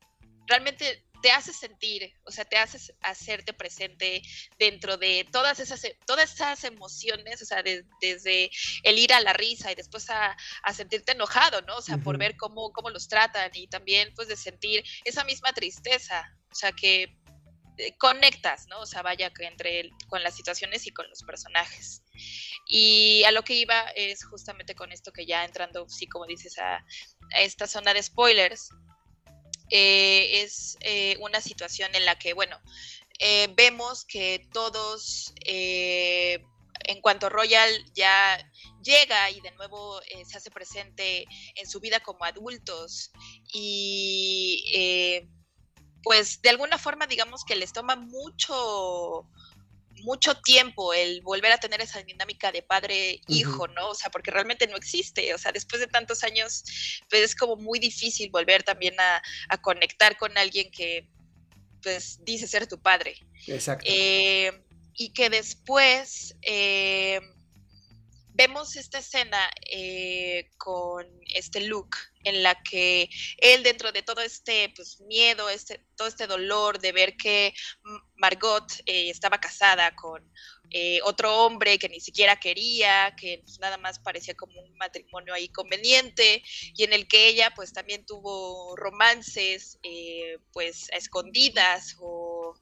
realmente 0.47 1.05
te 1.23 1.31
hace 1.31 1.53
sentir, 1.53 2.13
o 2.25 2.31
sea, 2.31 2.45
te 2.45 2.59
hace 2.59 2.95
hacerte 3.01 3.53
presente 3.53 4.23
dentro 4.59 4.99
de 4.99 5.27
todas 5.31 5.61
esas, 5.61 5.81
todas 6.05 6.35
esas 6.35 6.65
emociones, 6.65 7.41
o 7.41 7.45
sea, 7.47 7.63
desde 7.63 8.51
el 8.83 8.99
ir 8.99 9.13
a 9.15 9.21
la 9.21 9.33
risa 9.33 9.73
y 9.73 9.75
después 9.75 10.11
a, 10.11 10.37
sentirte 10.75 11.13
enojado, 11.13 11.63
¿no? 11.63 11.77
O 11.77 11.83
sea, 11.83 11.99
por 11.99 12.19
ver 12.19 12.37
cómo, 12.37 12.73
cómo 12.73 12.91
los 12.91 13.09
tratan 13.09 13.51
y 13.55 13.69
también 13.69 14.13
pues 14.15 14.29
de 14.29 14.37
sentir 14.37 14.85
esa 15.05 15.25
misma 15.25 15.53
tristeza, 15.53 16.37
o 16.51 16.55
sea, 16.55 16.73
que 16.73 17.17
eh, 17.79 17.97
conectas, 17.99 18.67
¿no? 18.69 18.81
O 18.81 18.87
sea, 18.87 19.03
vaya 19.03 19.31
que 19.31 19.45
entre 19.45 19.91
con 20.09 20.23
las 20.23 20.35
situaciones 20.35 20.87
y 20.87 20.93
con 20.93 21.09
los 21.09 21.23
personajes. 21.23 22.03
Y 22.67 23.23
a 23.25 23.31
lo 23.31 23.43
que 23.43 23.55
iba 23.55 23.91
es 23.95 24.25
justamente 24.25 24.75
con 24.75 24.93
esto 24.93 25.13
que 25.13 25.25
ya 25.25 25.45
entrando, 25.45 25.89
sí, 25.89 26.07
como 26.07 26.27
dices, 26.27 26.59
a, 26.59 26.77
a 27.35 27.41
esta 27.41 27.67
zona 27.67 27.95
de 27.95 28.03
spoilers, 28.03 28.71
eh, 29.75 30.43
es 30.43 30.77
eh, 30.83 31.17
una 31.21 31.41
situación 31.41 31.95
en 31.95 32.05
la 32.05 32.19
que, 32.19 32.35
bueno, 32.35 32.61
eh, 33.19 33.49
vemos 33.57 34.05
que 34.05 34.47
todos, 34.53 35.33
en 35.47 37.01
cuanto 37.01 37.31
Royal 37.31 37.71
ya 37.95 38.39
llega 38.83 39.31
y 39.31 39.41
de 39.41 39.53
nuevo 39.53 39.99
se 40.29 40.37
hace 40.37 40.51
presente 40.51 41.25
en 41.55 41.67
su 41.67 41.81
vida 41.81 42.01
como 42.01 42.25
adultos 42.25 43.13
y 43.55 45.23
pues 46.03 46.43
de 46.43 46.51
alguna 46.51 46.77
forma 46.77 47.07
digamos 47.07 47.45
que 47.45 47.55
les 47.55 47.73
toma 47.73 47.97
mucho 47.97 49.27
mucho 50.03 50.35
tiempo 50.37 50.93
el 50.95 51.23
volver 51.23 51.53
a 51.53 51.59
tener 51.59 51.81
esa 51.81 52.03
dinámica 52.03 52.53
de 52.53 52.63
padre-hijo, 52.63 53.69
¿no? 53.69 53.91
O 53.91 53.95
sea, 53.95 54.11
porque 54.11 54.31
realmente 54.31 54.67
no 54.67 54.77
existe, 54.77 55.35
o 55.35 55.39
sea, 55.39 55.53
después 55.53 55.81
de 55.81 55.87
tantos 55.87 56.23
años, 56.25 56.65
pues 57.09 57.23
es 57.23 57.35
como 57.35 57.57
muy 57.57 57.79
difícil 57.79 58.31
volver 58.31 58.63
también 58.63 58.95
a, 58.99 59.23
conectar 59.61 60.17
con 60.17 60.37
alguien 60.37 60.71
que, 60.71 61.09
pues, 61.83 62.19
dice 62.25 62.47
ser 62.47 62.67
tu 62.67 62.81
padre. 62.81 63.17
Exacto. 63.47 63.85
Eh, 63.89 64.53
y 64.95 65.13
que 65.13 65.31
después 65.31 66.37
eh, 66.43 67.21
vemos 68.35 68.77
esta 68.77 68.99
escena 68.99 69.51
eh, 69.71 70.51
con 70.57 71.07
este 71.35 71.61
look 71.61 71.97
en 72.25 72.43
la 72.43 72.61
que 72.63 73.09
él 73.39 73.63
dentro 73.63 73.93
de 73.93 74.03
todo 74.03 74.21
este 74.21 74.73
pues, 74.75 75.01
miedo, 75.01 75.49
este, 75.49 75.85
todo 75.97 76.09
este 76.09 76.27
dolor 76.27 76.79
de 76.79 76.93
ver 76.93 77.17
que 77.17 77.53
Margot 78.17 78.65
eh, 78.87 79.11
estaba 79.11 79.39
casada 79.39 79.95
con 79.95 80.23
eh, 80.71 81.01
otro 81.05 81.45
hombre 81.45 81.79
que 81.79 81.89
ni 81.89 82.01
siquiera 82.01 82.37
quería, 82.37 83.15
que 83.17 83.41
pues, 83.45 83.59
nada 83.59 83.77
más 83.77 83.99
parecía 83.99 84.35
como 84.35 84.61
un 84.61 84.75
matrimonio 84.77 85.35
ahí 85.35 85.49
conveniente 85.49 86.43
y 86.75 86.85
en 86.85 86.93
el 86.93 87.07
que 87.09 87.29
ella 87.29 87.53
pues 87.55 87.73
también 87.73 88.07
tuvo 88.07 88.75
romances 88.77 89.79
pues 90.53 90.91
a 90.93 90.97
escondidas 90.97 91.97
o 92.01 92.55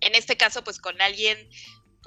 en 0.00 0.14
este 0.14 0.36
caso 0.36 0.64
pues 0.64 0.80
con 0.80 1.00
alguien 1.00 1.48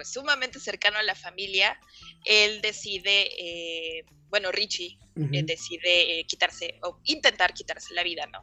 pues 0.02 0.14
sumamente 0.14 0.60
cercano 0.60 0.97
a 0.97 1.04
la 1.04 1.14
familia, 1.14 1.80
él 2.26 2.60
decide, 2.62 3.30
eh, 3.38 4.04
bueno, 4.30 4.52
Richie 4.52 4.97
eh, 5.16 5.43
decide 5.43 6.20
eh, 6.20 6.26
quitarse 6.26 6.80
o 6.82 6.99
intentar 7.04 7.54
quitarse 7.54 7.93
la 7.93 8.02
vida, 8.02 8.26
¿no? 8.26 8.41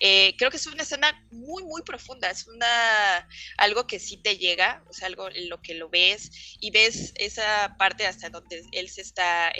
creo 0.00 0.50
que 0.50 0.58
es 0.58 0.66
una 0.66 0.82
escena 0.82 1.26
muy, 1.32 1.64
muy 1.64 1.82
profunda, 1.82 2.30
es 2.30 2.46
una, 2.46 3.26
algo 3.56 3.86
que 3.86 3.98
sí 3.98 4.18
te 4.18 4.36
llega, 4.36 4.84
o 4.88 4.92
sea, 4.92 5.08
algo 5.08 5.28
en 5.30 5.48
lo 5.48 5.60
que 5.62 5.74
lo 5.74 5.88
ves 5.88 6.30
y 6.60 6.70
ves 6.70 7.12
esa 7.16 7.74
parte 7.78 8.06
hasta 8.06 8.28
donde 8.28 8.62
él 8.72 8.90
se 8.90 9.00
está 9.00 9.50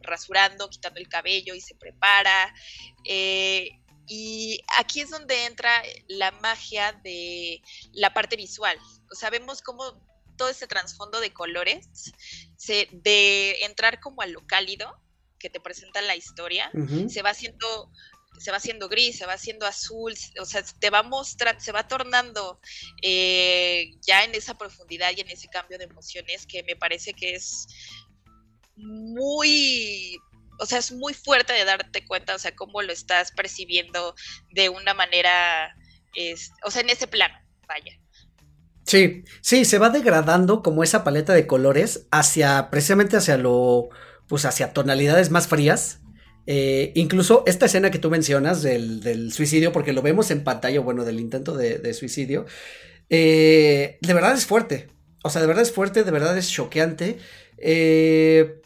rasurando, 0.00 0.70
quitando 0.70 0.98
el 0.98 1.08
cabello 1.08 1.54
y 1.54 1.60
se 1.60 1.74
prepara. 1.74 2.54
y 3.04 4.60
aquí 4.78 5.02
es 5.02 5.10
donde 5.10 5.44
entra 5.44 5.82
la 6.08 6.32
magia 6.32 6.92
de 7.04 7.60
la 7.92 8.14
parte 8.14 8.34
visual. 8.36 8.78
O 9.12 9.14
sea, 9.14 9.30
vemos 9.30 9.60
cómo 9.60 10.11
todo 10.36 10.48
ese 10.48 10.66
trasfondo 10.66 11.20
de 11.20 11.32
colores, 11.32 11.88
de 12.92 13.64
entrar 13.64 14.00
como 14.00 14.22
a 14.22 14.26
lo 14.26 14.46
cálido 14.46 15.00
que 15.38 15.50
te 15.50 15.60
presenta 15.60 16.00
la 16.02 16.16
historia, 16.16 16.70
se 17.08 17.22
va 17.22 17.30
haciendo 17.30 17.90
se 18.38 18.50
va 18.50 18.56
haciendo 18.56 18.88
gris, 18.88 19.18
se 19.18 19.26
va 19.26 19.34
haciendo 19.34 19.66
azul, 19.66 20.14
o 20.40 20.44
sea, 20.44 20.62
te 20.62 20.90
va 20.90 21.02
mostrando, 21.02 21.60
se 21.60 21.72
va 21.72 21.86
tornando 21.86 22.60
eh, 23.02 23.90
ya 24.00 24.24
en 24.24 24.34
esa 24.34 24.56
profundidad 24.56 25.12
y 25.16 25.20
en 25.20 25.30
ese 25.30 25.48
cambio 25.48 25.78
de 25.78 25.84
emociones 25.84 26.46
que 26.46 26.62
me 26.62 26.76
parece 26.76 27.12
que 27.14 27.34
es 27.34 27.66
muy, 28.74 30.18
o 30.58 30.66
sea, 30.66 30.78
es 30.78 30.92
muy 30.92 31.14
fuerte 31.14 31.52
de 31.52 31.64
darte 31.64 32.06
cuenta, 32.06 32.34
o 32.34 32.38
sea, 32.38 32.54
cómo 32.54 32.82
lo 32.82 32.92
estás 32.92 33.32
percibiendo 33.32 34.14
de 34.50 34.68
una 34.68 34.94
manera, 34.94 35.76
o 36.64 36.70
sea, 36.70 36.82
en 36.82 36.90
ese 36.90 37.06
plano, 37.06 37.38
vaya. 37.68 37.98
Sí, 38.84 39.24
sí, 39.40 39.64
se 39.64 39.78
va 39.78 39.90
degradando 39.90 40.62
como 40.62 40.82
esa 40.82 41.04
paleta 41.04 41.32
de 41.32 41.46
colores 41.46 42.06
hacia, 42.10 42.68
precisamente 42.70 43.16
hacia 43.16 43.36
lo, 43.36 43.88
pues 44.26 44.44
hacia 44.44 44.72
tonalidades 44.72 45.30
más 45.30 45.46
frías. 45.46 46.00
Eh, 46.46 46.90
incluso 46.96 47.44
esta 47.46 47.66
escena 47.66 47.90
que 47.90 48.00
tú 48.00 48.10
mencionas 48.10 48.62
del, 48.62 49.32
suicidio, 49.32 49.72
porque 49.72 49.92
lo 49.92 50.02
vemos 50.02 50.30
en 50.30 50.42
pantalla, 50.42 50.80
bueno, 50.80 51.04
del 51.04 51.20
intento 51.20 51.56
de, 51.56 51.94
suicidio, 51.94 52.46
eh, 53.10 53.98
de 54.00 54.14
verdad 54.14 54.34
es 54.34 54.46
fuerte. 54.46 54.88
O 55.22 55.30
sea, 55.30 55.40
de 55.40 55.46
verdad 55.46 55.62
es 55.62 55.72
fuerte, 55.72 56.02
de 56.02 56.10
verdad 56.10 56.36
es 56.36 56.50
choqueante. 56.50 57.18
Eh, 57.58 58.60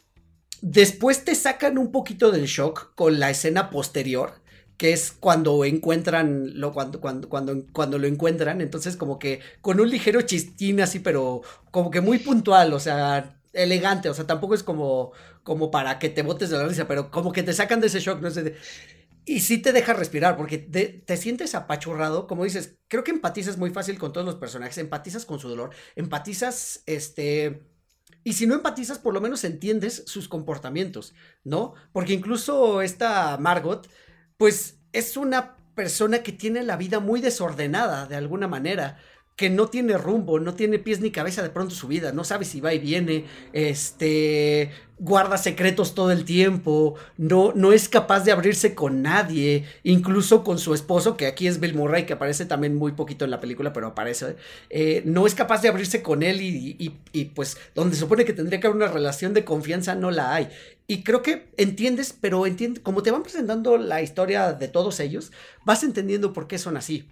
después 0.62 1.24
te 1.24 1.34
sacan 1.34 1.76
un 1.76 1.92
poquito 1.92 2.30
del 2.30 2.46
shock 2.46 2.94
con 2.94 3.20
la 3.20 3.30
escena 3.30 3.70
posterior, 3.70 4.40
que 4.76 4.92
es 4.92 5.12
cuando 5.12 5.64
encuentran 5.64 6.60
lo 6.60 6.72
cuando 6.72 7.00
cuando 7.00 7.28
cuando 7.28 7.64
cuando 7.72 7.98
lo 7.98 8.06
encuentran. 8.06 8.60
Entonces 8.60 8.96
como 8.96 9.18
que 9.18 9.40
con 9.60 9.80
un 9.80 9.90
ligero 9.90 10.22
chistín 10.22 10.80
así 10.80 11.00
pero 11.00 11.42
como 11.70 11.90
que 11.90 12.00
muy 12.00 12.18
puntual 12.18 12.72
o 12.72 12.80
sea 12.80 13.38
elegante. 13.52 14.08
O 14.08 14.14
sea 14.14 14.26
tampoco 14.26 14.54
es 14.54 14.62
como 14.62 15.12
como 15.42 15.70
para 15.70 15.98
que 15.98 16.10
te 16.10 16.22
botes 16.22 16.50
de 16.50 16.58
la 16.58 16.66
risa 16.66 16.88
pero 16.88 17.10
como 17.10 17.32
que 17.32 17.42
te 17.42 17.52
sacan 17.52 17.80
de 17.80 17.88
ese 17.88 18.00
shock 18.00 18.20
no 18.20 18.30
sé 18.30 18.56
y 19.28 19.40
sí 19.40 19.58
te 19.58 19.72
deja 19.72 19.92
respirar 19.92 20.36
porque 20.36 20.58
te, 20.58 20.86
te, 20.86 21.16
sientes 21.16 21.56
apachurrado. 21.56 22.28
Como 22.28 22.44
dices 22.44 22.76
creo 22.88 23.02
que 23.04 23.10
empatizas 23.10 23.58
muy 23.58 23.70
fácil 23.70 23.98
con 23.98 24.12
todos 24.12 24.26
los 24.26 24.36
personajes 24.36 24.78
empatizas 24.78 25.24
con 25.26 25.40
su 25.40 25.48
dolor 25.48 25.70
empatizas 25.96 26.82
este 26.86 27.62
y 28.26 28.32
si 28.32 28.44
no 28.48 28.54
empatizas, 28.56 28.98
por 28.98 29.14
lo 29.14 29.20
menos 29.20 29.44
entiendes 29.44 30.02
sus 30.08 30.26
comportamientos, 30.26 31.14
¿no? 31.44 31.74
Porque 31.92 32.12
incluso 32.12 32.82
esta 32.82 33.38
Margot, 33.38 33.88
pues 34.36 34.78
es 34.92 35.16
una 35.16 35.56
persona 35.74 36.22
que 36.22 36.32
tiene 36.32 36.62
la 36.62 36.76
vida 36.76 37.00
muy 37.00 37.20
desordenada 37.20 38.06
de 38.06 38.16
alguna 38.16 38.48
manera 38.48 38.98
que 39.36 39.50
no 39.50 39.68
tiene 39.68 39.98
rumbo, 39.98 40.40
no 40.40 40.54
tiene 40.54 40.78
pies 40.78 41.00
ni 41.00 41.10
cabeza 41.10 41.42
de 41.42 41.50
pronto 41.50 41.74
su 41.74 41.88
vida, 41.88 42.10
no 42.10 42.24
sabe 42.24 42.46
si 42.46 42.62
va 42.62 42.72
y 42.72 42.78
viene, 42.78 43.26
este, 43.52 44.70
guarda 44.98 45.36
secretos 45.36 45.94
todo 45.94 46.10
el 46.10 46.24
tiempo, 46.24 46.94
no, 47.18 47.52
no 47.54 47.72
es 47.72 47.90
capaz 47.90 48.24
de 48.24 48.32
abrirse 48.32 48.74
con 48.74 49.02
nadie, 49.02 49.66
incluso 49.82 50.42
con 50.42 50.58
su 50.58 50.72
esposo, 50.72 51.18
que 51.18 51.26
aquí 51.26 51.46
es 51.46 51.60
Bill 51.60 51.74
Murray, 51.74 52.06
que 52.06 52.14
aparece 52.14 52.46
también 52.46 52.76
muy 52.76 52.92
poquito 52.92 53.26
en 53.26 53.30
la 53.30 53.38
película, 53.38 53.74
pero 53.74 53.88
aparece, 53.88 54.36
eh, 54.70 55.02
no 55.04 55.26
es 55.26 55.34
capaz 55.34 55.60
de 55.60 55.68
abrirse 55.68 56.02
con 56.02 56.22
él 56.22 56.40
y, 56.40 56.74
y, 56.78 56.98
y, 57.12 57.26
pues 57.26 57.58
donde 57.74 57.94
se 57.94 58.00
supone 58.00 58.24
que 58.24 58.32
tendría 58.32 58.58
que 58.58 58.68
haber 58.68 58.76
una 58.76 58.88
relación 58.88 59.34
de 59.34 59.44
confianza, 59.44 59.94
no 59.94 60.10
la 60.10 60.34
hay. 60.34 60.48
Y 60.86 61.02
creo 61.02 61.22
que 61.22 61.48
entiendes, 61.58 62.16
pero 62.18 62.46
entiende, 62.46 62.80
como 62.80 63.02
te 63.02 63.10
van 63.10 63.22
presentando 63.22 63.76
la 63.76 64.00
historia 64.00 64.54
de 64.54 64.68
todos 64.68 64.98
ellos, 64.98 65.30
vas 65.66 65.82
entendiendo 65.82 66.32
por 66.32 66.46
qué 66.46 66.56
son 66.56 66.78
así. 66.78 67.06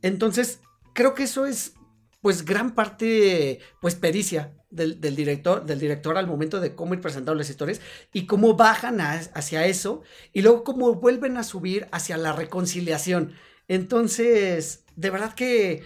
Entonces, 0.00 0.60
creo 0.94 1.14
que 1.14 1.24
eso 1.24 1.46
es 1.46 1.74
pues 2.20 2.44
gran 2.44 2.74
parte, 2.74 3.60
pues 3.80 3.94
pericia 3.94 4.54
del, 4.70 5.00
director, 5.00 5.64
del 5.64 5.80
director 5.80 6.16
al 6.16 6.26
momento 6.26 6.60
de 6.60 6.74
cómo 6.74 6.94
ir 6.94 7.00
presentando 7.00 7.34
las 7.34 7.50
historias 7.50 7.80
y 8.12 8.26
cómo 8.26 8.54
bajan 8.56 9.00
hacia 9.00 9.66
eso 9.66 10.02
y 10.32 10.42
luego 10.42 10.64
cómo 10.64 10.94
vuelven 10.94 11.36
a 11.36 11.44
subir 11.44 11.88
hacia 11.92 12.16
la 12.16 12.32
reconciliación. 12.32 13.32
Entonces, 13.68 14.84
de 14.96 15.10
verdad 15.10 15.34
que, 15.34 15.82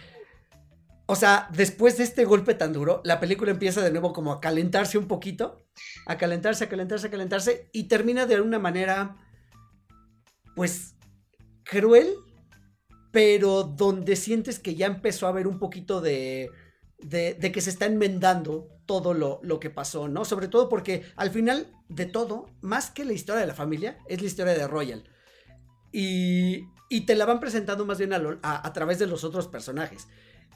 o 1.07 1.15
sea, 1.15 1.49
después 1.53 1.99
de 1.99 2.05
este 2.05 2.25
golpe 2.25 2.55
tan 2.55 2.73
duro, 2.73 3.01
la 3.05 3.21
película 3.21 3.53
empieza 3.53 3.81
de 3.81 3.93
nuevo 3.93 4.13
como 4.13 4.33
a 4.33 4.41
calentarse 4.41 4.99
un 4.99 5.07
poquito, 5.07 5.65
a 6.07 6.19
calentarse, 6.19 6.65
a 6.65 6.69
calentarse, 6.69 7.07
a 7.07 7.11
calentarse 7.11 7.71
y 7.73 7.85
termina 7.85 8.27
de 8.27 8.41
una 8.41 8.59
manera, 8.59 9.17
pues, 10.57 10.97
cruel 11.65 12.15
pero 13.15 13.63
donde 13.63 14.17
sientes 14.17 14.59
que 14.59 14.75
ya 14.75 14.87
empezó 14.87 15.27
a 15.27 15.29
haber 15.29 15.47
un 15.47 15.61
poquito 15.61 16.01
de, 16.01 16.51
de, 16.99 17.53
que 17.53 17.61
se 17.61 17.71
está 17.71 17.87
enmendando 17.87 18.67
todo 18.87 19.15
lo, 19.15 19.39
lo, 19.45 19.61
que 19.61 19.71
pasó, 19.71 20.09
¿no? 20.09 20.25
Sobre 20.25 20.49
todo 20.49 20.69
porque 20.69 21.05
al 21.15 21.31
final 21.31 21.69
de 21.89 22.07
todo, 22.07 22.51
más 22.61 22.91
que 22.91 23.05
la 23.05 23.13
historia 23.13 23.43
de 23.43 23.47
la 23.47 23.55
familia, 23.55 23.99
es 24.09 24.21
la 24.21 24.27
historia 24.27 24.55
de 24.55 24.67
Royal. 24.67 25.05
Y, 25.93 26.65
y 26.91 27.03
te 27.03 27.15
la 27.15 27.25
van 27.25 27.39
presentando 27.39 27.87
más 27.87 27.99
bien 27.99 28.13
a, 28.13 28.19
a, 28.43 28.73
través 28.73 28.99
de 28.99 29.07
los 29.07 29.23
otros 29.23 29.47
personajes. 29.47 30.09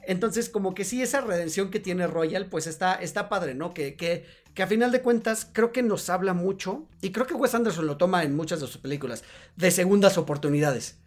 Entonces, 0.05 0.49
como 0.49 0.75
que 0.75 0.85
sí, 0.85 1.01
esa 1.01 1.21
redención 1.21 1.71
que 1.71 1.79
tiene 1.79 2.09
Royal, 2.09 2.47
pues 2.47 2.67
está, 2.67 2.97
está 2.97 3.29
padre, 3.29 3.55
¿no? 3.55 3.73
Que, 3.73 3.95
que, 3.95 4.27
que 4.53 4.65
a 4.65 4.67
final 4.67 4.91
de 4.91 5.01
cuentas 5.01 5.49
creo 5.53 5.71
que 5.71 5.85
nos 5.85 6.11
habla 6.11 6.35
mucho, 6.35 6.89
y 7.03 7.13
creo 7.13 7.29
que 7.29 7.35
Wes 7.35 7.55
Anderson 7.55 7.87
lo 7.87 7.99
toma 7.99 8.25
en 8.25 8.35
muchas 8.35 8.61
de 8.61 8.67
sus 8.67 8.79
películas, 8.79 9.23
de 9.55 9.71
segundas 9.71 10.19
oportunidades. 10.19 10.99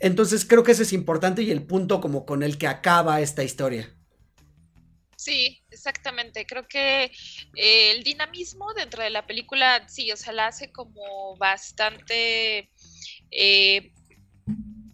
Entonces 0.00 0.46
creo 0.46 0.64
que 0.64 0.72
ese 0.72 0.82
es 0.82 0.92
importante 0.92 1.42
y 1.42 1.50
el 1.50 1.62
punto 1.62 2.00
como 2.00 2.24
con 2.24 2.42
el 2.42 2.58
que 2.58 2.66
acaba 2.66 3.20
esta 3.20 3.44
historia. 3.44 3.94
Sí, 5.20 5.62
exactamente. 5.70 6.46
Creo 6.46 6.66
que 6.66 7.12
eh, 7.54 7.90
el 7.90 8.02
dinamismo 8.02 8.72
dentro 8.72 9.02
de 9.02 9.10
la 9.10 9.26
película, 9.26 9.86
sí, 9.86 10.10
o 10.10 10.16
sea, 10.16 10.32
la 10.32 10.46
hace 10.46 10.72
como 10.72 11.36
bastante, 11.36 12.70
eh, 13.30 13.92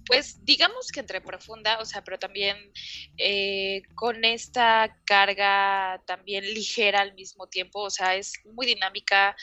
pues 0.05 0.45
digamos 0.45 0.91
que 0.91 0.99
entre 0.99 1.21
profunda, 1.21 1.79
o 1.79 1.85
sea, 1.85 2.03
pero 2.03 2.19
también 2.19 2.57
eh, 3.17 3.83
con 3.95 4.25
esta 4.25 4.97
carga 5.05 6.03
también 6.07 6.43
ligera 6.43 7.03
al 7.03 7.15
mismo 7.15 7.47
tiempo, 7.47 7.83
o 7.83 7.91
sea, 7.91 8.17
es 8.17 8.33
muy 8.53 8.67
dinámica, 8.67 9.37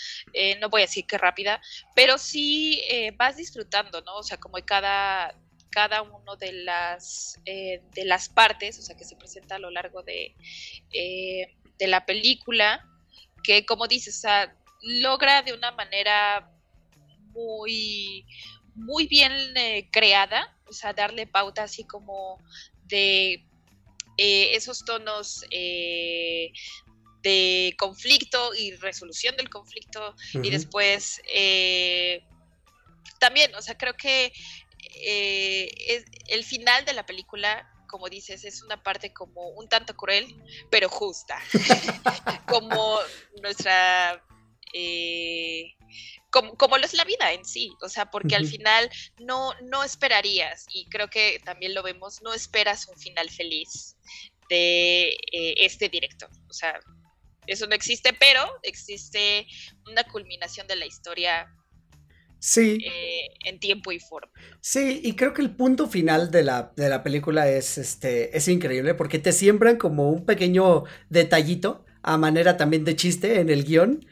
no 0.60 0.70
voy 0.70 0.82
a 0.82 0.86
decir 0.86 1.06
que 1.06 1.18
rápida, 1.18 1.62
pero 1.96 2.18
sí 2.18 2.82
vas 3.18 3.38
disfrutando, 3.38 4.02
¿no? 4.02 4.18
O 4.18 4.24
sea, 4.24 4.38
como 4.38 4.58
cada 4.66 5.34
cada 5.74 6.04
una 6.04 6.36
de 6.40 6.54
las, 6.54 7.40
eh, 7.46 7.82
de 7.96 8.06
las 8.06 8.30
partes, 8.30 8.78
o 8.78 8.84
sea, 8.84 8.96
que 8.96 9.06
se 9.06 9.16
presenta 9.16 9.56
a 9.56 9.60
lo 9.60 9.72
largo 9.72 10.04
de, 10.04 10.36
eh, 10.94 11.56
de 11.80 11.88
la 11.88 12.06
película, 12.06 12.88
que 13.44 13.66
como 13.66 13.88
dices, 13.88 14.18
o 14.18 14.22
sea, 14.22 14.56
logra 14.82 15.42
de 15.42 15.54
una 15.54 15.72
manera 15.72 16.52
muy, 17.32 18.28
muy 18.76 19.08
bien 19.08 19.32
eh, 19.58 19.90
creada, 19.92 20.56
o 20.68 20.74
sea, 20.74 20.94
darle 20.94 21.26
pauta 21.26 21.64
así 21.64 21.86
como 21.86 22.38
de 22.86 23.44
esos 24.16 24.86
tonos 24.86 25.44
de 25.50 26.54
conflicto 27.80 28.54
y 28.54 28.76
resolución 28.76 29.36
del 29.38 29.50
conflicto 29.50 30.16
y 30.34 30.52
después 30.52 31.20
también, 33.20 33.56
o 33.56 33.62
sea, 33.62 33.76
creo 33.76 33.96
que 33.96 34.32
eh, 34.96 35.72
es, 35.88 36.06
el 36.28 36.44
final 36.44 36.86
de 36.86 36.94
la 36.94 37.06
película, 37.06 37.70
como 37.88 38.10
dices, 38.10 38.44
es 38.44 38.64
una 38.64 38.82
parte 38.82 39.14
como 39.14 39.50
un 39.50 39.68
tanto 39.68 39.96
cruel, 39.96 40.28
pero 40.70 40.90
justa. 40.90 41.40
como 42.48 43.00
nuestra... 43.42 44.24
Eh, 44.74 45.76
como, 46.32 46.56
como, 46.58 46.80
lo 46.80 46.86
es 46.86 46.96
la 46.96 47.04
vida 47.04 47.32
en 47.32 47.46
sí, 47.46 47.72
o 47.84 47.90
sea, 47.90 48.10
porque 48.10 48.36
al 48.36 48.48
final 48.48 48.90
no, 49.20 49.54
no 49.62 49.84
esperarías, 49.84 50.66
y 50.74 50.90
creo 50.90 51.08
que 51.08 51.40
también 51.46 51.76
lo 51.76 51.84
vemos, 51.84 52.24
no 52.24 52.34
esperas 52.34 52.88
un 52.88 52.98
final 52.98 53.30
feliz 53.30 53.96
de 54.50 55.10
eh, 55.32 55.54
este 55.58 55.90
director, 55.90 56.32
o 56.50 56.54
sea, 56.54 56.80
eso 57.46 57.68
no 57.68 57.76
existe, 57.76 58.14
pero 58.14 58.60
existe 58.64 59.46
una 59.86 60.04
culminación 60.06 60.66
de 60.66 60.76
la 60.76 60.88
historia 60.88 61.54
Sí. 62.46 62.80
Eh, 62.86 63.30
en 63.46 63.58
tiempo 63.58 63.94
y 63.94 64.02
forma. 64.02 64.30
Sí, 64.60 65.00
y 65.02 65.14
creo 65.16 65.34
que 65.34 65.42
el 65.42 65.52
punto 65.52 65.88
final 65.88 66.30
de 66.30 66.44
la, 66.44 66.74
de 66.76 66.90
la 66.90 67.02
película 67.02 67.48
es, 67.48 67.78
este, 67.78 68.36
es 68.36 68.50
increíble 68.50 68.96
porque 68.96 69.18
te 69.18 69.32
siembran 69.32 69.78
como 69.78 70.10
un 70.10 70.26
pequeño 70.26 70.84
detallito 71.10 71.86
a 72.02 72.18
manera 72.18 72.58
también 72.58 72.84
de 72.84 72.98
chiste 72.98 73.40
en 73.40 73.50
el 73.50 73.64
guion 73.64 74.06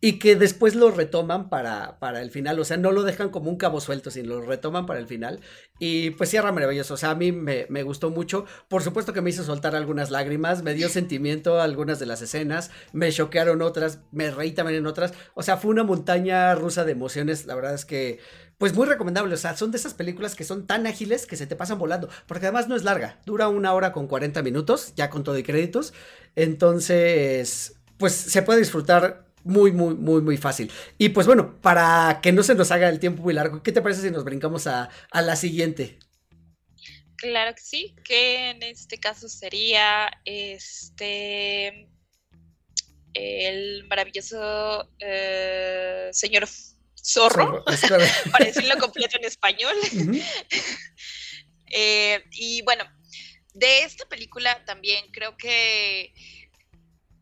y 0.00 0.18
que 0.20 0.36
después 0.36 0.76
lo 0.76 0.90
retoman 0.92 1.48
para, 1.48 1.98
para 1.98 2.22
el 2.22 2.30
final, 2.30 2.58
o 2.60 2.64
sea, 2.64 2.76
no 2.76 2.92
lo 2.92 3.02
dejan 3.02 3.30
como 3.30 3.50
un 3.50 3.56
cabo 3.56 3.80
suelto, 3.80 4.10
sino 4.10 4.36
lo 4.36 4.42
retoman 4.42 4.86
para 4.86 5.00
el 5.00 5.08
final. 5.08 5.40
Y 5.80 6.10
pues 6.10 6.30
cierra 6.30 6.52
maravilloso, 6.52 6.94
o 6.94 6.96
sea, 6.96 7.10
a 7.10 7.14
mí 7.16 7.32
me, 7.32 7.66
me, 7.68 7.82
gustó 7.82 8.10
mucho, 8.10 8.44
por 8.68 8.82
supuesto 8.82 9.12
que 9.12 9.22
me 9.22 9.30
hizo 9.30 9.42
soltar 9.42 9.74
algunas 9.74 10.10
lágrimas, 10.10 10.62
me 10.62 10.74
dio 10.74 10.88
sentimiento 10.88 11.60
algunas 11.60 11.98
de 11.98 12.06
las 12.06 12.22
escenas, 12.22 12.70
me 12.92 13.10
choquearon 13.10 13.60
otras, 13.60 14.00
me 14.12 14.30
reí 14.30 14.52
también 14.52 14.78
en 14.78 14.86
otras, 14.86 15.14
o 15.34 15.42
sea, 15.42 15.56
fue 15.56 15.72
una 15.72 15.82
montaña 15.82 16.54
rusa 16.54 16.84
de 16.84 16.92
emociones, 16.92 17.46
la 17.46 17.54
verdad 17.54 17.74
es 17.74 17.84
que... 17.84 18.20
Pues 18.58 18.74
muy 18.74 18.86
recomendable, 18.86 19.32
o 19.34 19.36
sea, 19.36 19.56
son 19.56 19.70
de 19.70 19.78
esas 19.78 19.94
películas 19.94 20.34
que 20.34 20.42
son 20.42 20.66
tan 20.66 20.88
ágiles 20.88 21.26
que 21.26 21.36
se 21.36 21.46
te 21.46 21.54
pasan 21.54 21.78
volando, 21.78 22.08
porque 22.26 22.46
además 22.46 22.66
no 22.66 22.74
es 22.74 22.82
larga, 22.82 23.20
dura 23.24 23.46
una 23.46 23.72
hora 23.72 23.92
con 23.92 24.08
40 24.08 24.42
minutos, 24.42 24.94
ya 24.96 25.10
con 25.10 25.22
todo 25.22 25.38
y 25.38 25.44
créditos, 25.44 25.94
entonces, 26.34 27.76
pues 27.98 28.14
se 28.14 28.42
puede 28.42 28.58
disfrutar 28.58 29.27
muy, 29.44 29.72
muy, 29.72 29.94
muy, 29.94 30.22
muy 30.22 30.36
fácil. 30.36 30.70
Y 30.98 31.10
pues 31.10 31.26
bueno, 31.26 31.60
para 31.60 32.20
que 32.22 32.32
no 32.32 32.42
se 32.42 32.54
nos 32.54 32.70
haga 32.70 32.88
el 32.88 33.00
tiempo 33.00 33.22
muy 33.22 33.34
largo, 33.34 33.62
¿qué 33.62 33.72
te 33.72 33.82
parece 33.82 34.02
si 34.02 34.10
nos 34.10 34.24
brincamos 34.24 34.66
a, 34.66 34.90
la 35.12 35.36
siguiente? 35.36 35.98
Claro 37.16 37.54
que 37.54 37.62
sí, 37.62 37.96
que 38.04 38.50
en 38.50 38.62
este 38.62 38.98
caso 38.98 39.28
sería 39.28 40.10
este 40.24 41.88
el 43.14 43.84
maravilloso 43.88 44.88
eh, 45.00 46.10
señor 46.12 46.46
Zorro, 46.94 47.64
para 48.32 48.44
decirlo 48.44 48.76
completo 48.78 49.18
en 49.18 49.24
español. 49.24 49.74
Eh, 51.70 52.24
y 52.32 52.62
bueno, 52.62 52.82
de 53.52 53.82
esta 53.82 54.08
película 54.08 54.64
también 54.64 55.04
creo 55.12 55.36
que 55.36 56.14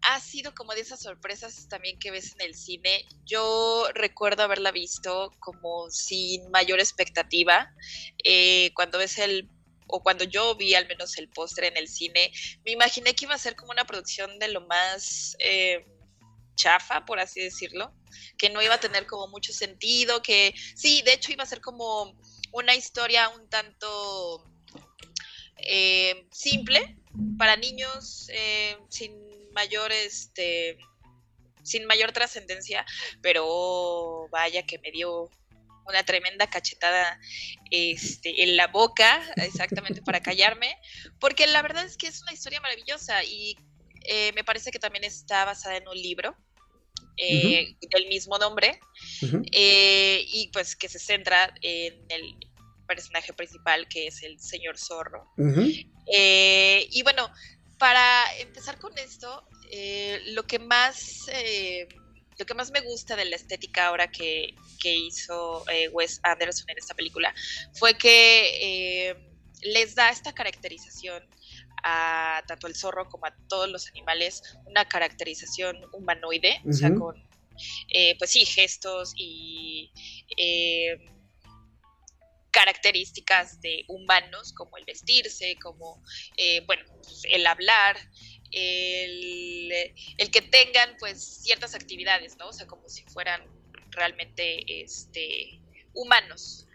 ha 0.09 0.21
sido 0.21 0.55
como 0.55 0.73
de 0.73 0.83
esas 0.83 1.03
sorpresas 1.03 1.67
también 1.69 1.99
que 1.99 2.13
ves 2.13 2.33
en 2.35 2.43
el 2.43 2.55
cine. 2.55 3.05
Yo 3.25 3.89
recuerdo 3.93 4.45
haberla 4.45 4.71
visto 4.71 5.33
como 5.41 5.91
sin 5.91 6.49
mayor 6.53 6.79
expectativa. 6.79 7.75
Eh, 8.23 8.71
cuando 8.75 8.99
ves 8.99 9.19
el, 9.19 9.51
o 9.89 10.03
cuando 10.05 10.23
yo 10.23 10.55
vi 10.55 10.75
al 10.75 10.87
menos 10.87 11.19
el 11.19 11.29
póster 11.29 11.65
en 11.65 11.77
el 11.77 11.89
cine, 11.89 12.31
me 12.65 12.71
imaginé 12.71 13.15
que 13.17 13.25
iba 13.25 13.35
a 13.35 13.39
ser 13.39 13.57
como 13.57 13.73
una 13.73 13.85
producción 13.85 14.39
de 14.39 14.49
lo 14.49 14.61
más... 14.63 15.37
Eh, 15.41 15.85
chafa, 16.57 17.05
por 17.05 17.21
así 17.21 17.43
decirlo, 17.43 17.93
que 18.39 18.49
no 18.49 18.63
iba 18.63 18.73
a 18.73 18.81
tener 18.81 19.07
como 19.07 19.29
mucho 19.29 19.53
sentido, 19.53 20.23
que 20.23 20.55
sí, 20.75 21.03
de 21.03 21.13
hecho 21.13 21.31
iba 21.31 21.43
a 21.43 21.47
ser 21.47 21.61
como 21.61 22.19
una 22.51 22.75
historia 22.75 23.29
un 23.29 23.47
tanto 23.51 24.43
eh, 25.59 26.27
simple 26.33 26.97
para 27.37 27.57
niños 27.57 28.31
eh, 28.31 28.79
sin 28.89 29.13
mayor 29.57 29.91
este 29.91 30.79
sin 31.65 31.85
mayor 31.87 32.13
trascendencia, 32.13 32.87
pero 33.21 34.29
vaya 34.31 34.63
que 34.65 34.79
me 34.79 34.93
dio 34.93 35.29
una 35.89 36.05
tremenda 36.05 36.49
cachetada 36.49 37.19
este, 37.71 38.43
en 38.45 38.57
la 38.57 38.69
boca, 38.69 39.21
exactamente 39.37 40.03
para 40.03 40.21
callarme, 40.21 40.77
porque 41.19 41.47
la 41.47 41.63
verdad 41.63 41.85
es 41.85 41.97
que 41.97 42.07
es 42.07 42.23
una 42.23 42.33
historia 42.33 42.61
maravillosa 42.61 43.25
y 43.25 43.57
eh, 44.05 44.33
me 44.35 44.45
parece 44.45 44.71
que 44.71 44.79
también 44.79 45.05
está 45.05 45.45
basada 45.45 45.77
en 45.77 45.89
un 45.89 45.97
libro 45.97 46.37
eh, 47.17 47.75
del 47.91 48.07
mismo 48.09 48.39
nombre 48.39 48.79
eh, 49.53 50.25
y 50.29 50.49
pues 50.53 50.77
que 50.77 50.89
se 50.89 50.99
centra 50.99 51.53
en 51.63 52.05
el 52.11 52.37
personaje 52.87 53.33
principal 53.33 53.89
que 53.89 54.07
es 54.07 54.23
el 54.23 54.39
señor 54.39 54.79
zorro. 54.79 55.33
y 55.37 57.03
bueno, 57.03 57.29
para 57.79 58.25
empezar 58.39 58.79
con 58.79 58.97
esto, 58.99 59.47
lo 60.27 60.45
que 60.45 60.59
más 60.59 61.27
lo 62.39 62.45
que 62.45 62.55
más 62.55 62.71
me 62.71 62.81
gusta 62.81 63.17
de 63.17 63.25
la 63.25 63.37
estética 63.37 63.87
ahora 63.87 64.11
que, 64.11 64.55
hizo 64.83 65.65
Wes 65.93 66.21
Anderson 66.23 66.71
en 66.71 66.79
esta 66.79 66.95
película 66.95 67.35
fue 67.75 67.95
que 67.99 69.17
les 69.63 69.95
da 69.95 70.11
esta 70.11 70.33
caracterización 70.33 71.25
a 71.83 72.43
tanto 72.47 72.67
el 72.67 72.75
zorro 72.75 73.09
como 73.09 73.27
a 73.27 73.35
todos 73.49 73.69
los 73.69 73.89
animales 73.89 74.43
una 74.67 74.87
caracterización 74.87 75.77
humanoide, 75.93 76.61
o 76.69 76.73
sea, 76.73 76.93
con, 76.95 77.17
eh, 77.89 78.17
pues 78.19 78.31
sí, 78.31 78.45
gestos 78.45 79.13
y 79.17 79.93
eh, 80.37 80.99
características 82.57 83.61
de 83.61 83.85
humanos, 83.87 84.55
como 84.55 84.79
el 84.79 84.87
vestirse, 84.87 85.57
como, 85.61 86.03
eh, 86.39 86.63
bueno, 86.65 86.85
pues, 87.03 87.21
el 87.29 87.47
hablar, 87.47 87.99
el, 88.51 89.85
que 90.33 90.41
tengan, 90.41 90.97
pues, 90.99 91.43
ciertas 91.43 91.75
actividades, 91.75 92.39
¿no? 92.39 92.49
O 92.49 92.53
sea, 92.55 92.67
como 92.67 92.89
si 92.89 93.05
fueran 93.05 93.43
realmente, 93.91 94.65
este, 94.83 95.61
humanos. 95.93 96.67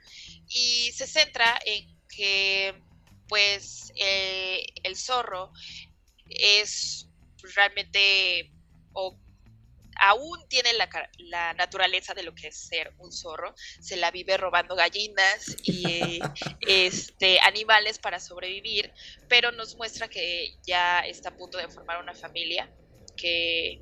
Y 0.49 0.91
se 0.91 1.07
centra 1.07 1.59
en 1.65 1.99
que 2.15 2.75
pues 3.27 3.93
eh, 3.95 4.65
el 4.83 4.97
zorro 4.97 5.53
es 6.27 7.07
realmente 7.55 8.51
aún 10.01 10.47
tiene 10.49 10.71
la, 10.73 11.53
naturaleza 11.53 12.13
de 12.13 12.23
lo 12.23 12.33
que 12.33 12.47
es 12.47 12.57
ser 12.57 12.93
un 12.97 13.11
zorro, 13.11 13.53
se 13.79 13.95
la 13.95 14.11
vive 14.11 14.35
robando 14.35 14.75
gallinas 14.75 15.55
y 15.63 16.19
este, 16.67 17.39
animales 17.39 17.99
para 17.99 18.19
sobrevivir, 18.19 18.91
pero 19.29 19.51
nos 19.51 19.75
muestra 19.75 20.07
que 20.07 20.57
ya 20.63 20.99
está 21.01 21.29
a 21.29 21.37
punto 21.37 21.57
de 21.57 21.69
formar 21.69 22.01
una 22.01 22.15
familia, 22.15 22.69
que 23.15 23.79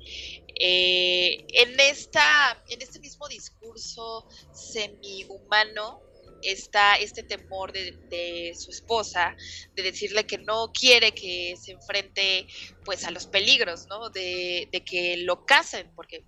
eh, 0.54 1.46
en, 1.48 1.80
esta, 1.80 2.62
en 2.68 2.82
este 2.82 2.98
mismo 2.98 3.26
discurso 3.28 4.28
semi-humano 4.52 6.02
está 6.42 6.96
este 6.96 7.22
temor 7.22 7.72
de, 7.72 8.54
su 8.58 8.70
esposa, 8.70 9.36
de 9.74 9.82
decirle 9.82 10.26
que 10.26 10.38
no 10.38 10.72
quiere 10.72 11.12
que 11.12 11.54
se 11.60 11.72
enfrente 11.72 12.46
pues 12.84 13.04
a 13.04 13.10
los 13.10 13.26
peligros, 13.26 13.86
¿no? 13.88 14.10
De, 14.10 14.68
que 14.84 15.18
lo 15.18 15.44
casen, 15.44 15.90
porque 15.94 16.24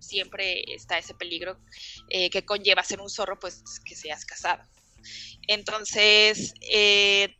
siempre 0.00 0.64
está 0.74 0.98
ese 0.98 1.14
peligro 1.14 1.58
eh, 2.10 2.28
que 2.28 2.44
conlleva 2.44 2.82
ser 2.82 3.00
un 3.00 3.08
zorro, 3.08 3.38
pues 3.38 3.62
que 3.84 3.94
seas 3.94 4.24
casado. 4.24 4.62
Entonces, 5.46 6.54
eh, 6.60 7.34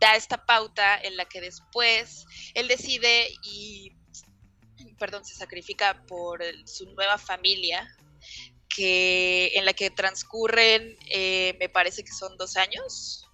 da 0.00 0.16
esta 0.16 0.44
pauta 0.44 0.98
en 1.00 1.16
la 1.16 1.26
que 1.26 1.40
después 1.40 2.24
él 2.54 2.68
decide 2.68 3.28
y, 3.44 3.92
perdón, 4.98 5.24
se 5.24 5.34
sacrifica 5.34 6.02
por 6.06 6.42
su 6.66 6.86
nueva 6.94 7.18
familia, 7.18 7.86
que, 8.74 9.52
en 9.54 9.64
la 9.64 9.72
que 9.72 9.90
transcurren, 9.90 10.96
eh, 11.10 11.56
me 11.58 11.68
parece 11.68 12.02
que 12.04 12.12
son 12.12 12.36
dos 12.36 12.56
años, 12.56 13.26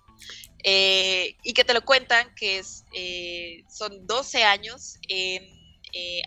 eh, 0.64 1.36
y 1.42 1.52
que 1.52 1.64
te 1.64 1.74
lo 1.74 1.84
cuentan 1.84 2.34
que 2.34 2.58
es, 2.58 2.84
eh, 2.92 3.62
son 3.68 4.06
12 4.06 4.42
años 4.44 4.98
en 5.08 5.54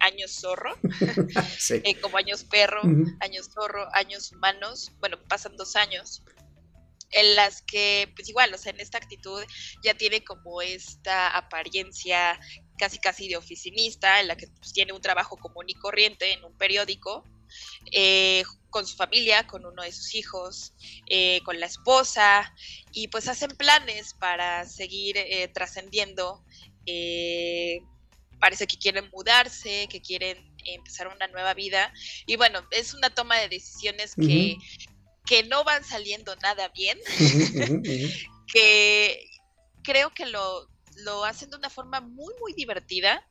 años 0.02 0.32
zorro, 0.42 0.76
como 2.02 2.18
años 2.18 2.44
perro, 2.44 2.82
años 3.20 3.52
zorro, 3.54 3.88
años 3.94 4.32
humanos, 4.32 4.92
bueno, 5.00 5.20
pasan 5.28 5.56
dos 5.58 5.76
años 5.76 6.24
en 7.12 7.36
las 7.36 7.62
que, 7.62 8.12
pues 8.16 8.30
igual, 8.30 8.54
o 8.54 8.58
sea, 8.58 8.72
en 8.72 8.80
esta 8.80 8.98
actitud 8.98 9.44
ya 9.84 9.94
tiene 9.94 10.24
como 10.24 10.62
esta 10.62 11.36
apariencia 11.36 12.40
casi 12.78 13.00
casi 13.00 13.28
de 13.28 13.38
oficinista, 13.38 14.20
en 14.22 14.28
la 14.28 14.38
que 14.38 14.48
pues, 14.48 14.74
tiene 14.74 14.94
un 14.94 15.02
trabajo 15.02 15.38
común 15.38 15.66
y 15.68 15.74
corriente 15.74 16.34
en 16.34 16.44
un 16.44 16.58
periódico, 16.58 17.24
eh, 17.92 18.44
con 18.70 18.86
su 18.86 18.96
familia, 18.96 19.48
con 19.48 19.66
uno 19.66 19.84
de 19.84 19.92
sus 19.92 20.16
hijos, 20.16 20.74
eh, 21.08 21.42
con 21.44 21.60
la 21.60 21.66
esposa, 21.66 22.54
y 22.92 23.08
pues 23.08 23.28
hacen 23.28 23.52
planes 23.52 24.14
para 24.14 24.66
seguir 24.66 25.18
eh, 25.18 25.48
trascendiendo. 25.54 26.44
parece 28.40 28.68
que 28.68 28.78
quieren 28.78 29.10
mudarse, 29.12 29.88
que 29.90 30.02
quieren 30.02 30.56
empezar 30.66 31.08
una 31.08 31.28
nueva 31.28 31.54
vida. 31.54 31.94
Y 32.26 32.36
bueno, 32.36 32.62
es 32.72 32.94
una 32.94 33.10
toma 33.10 33.38
de 33.38 33.50
decisiones 33.50 34.16
que, 34.16 34.58
que 35.26 35.44
no 35.44 35.64
van 35.64 35.84
saliendo 35.84 36.36
nada 36.38 36.70
bien, 36.70 36.98
que 38.54 39.30
creo 39.84 40.12
que 40.12 40.26
lo, 40.26 40.68
lo 41.04 41.26
hacen 41.26 41.50
de 41.50 41.58
una 41.58 41.70
forma 41.70 42.02
muy, 42.02 42.34
muy 42.40 42.54
divertida. 42.54 43.26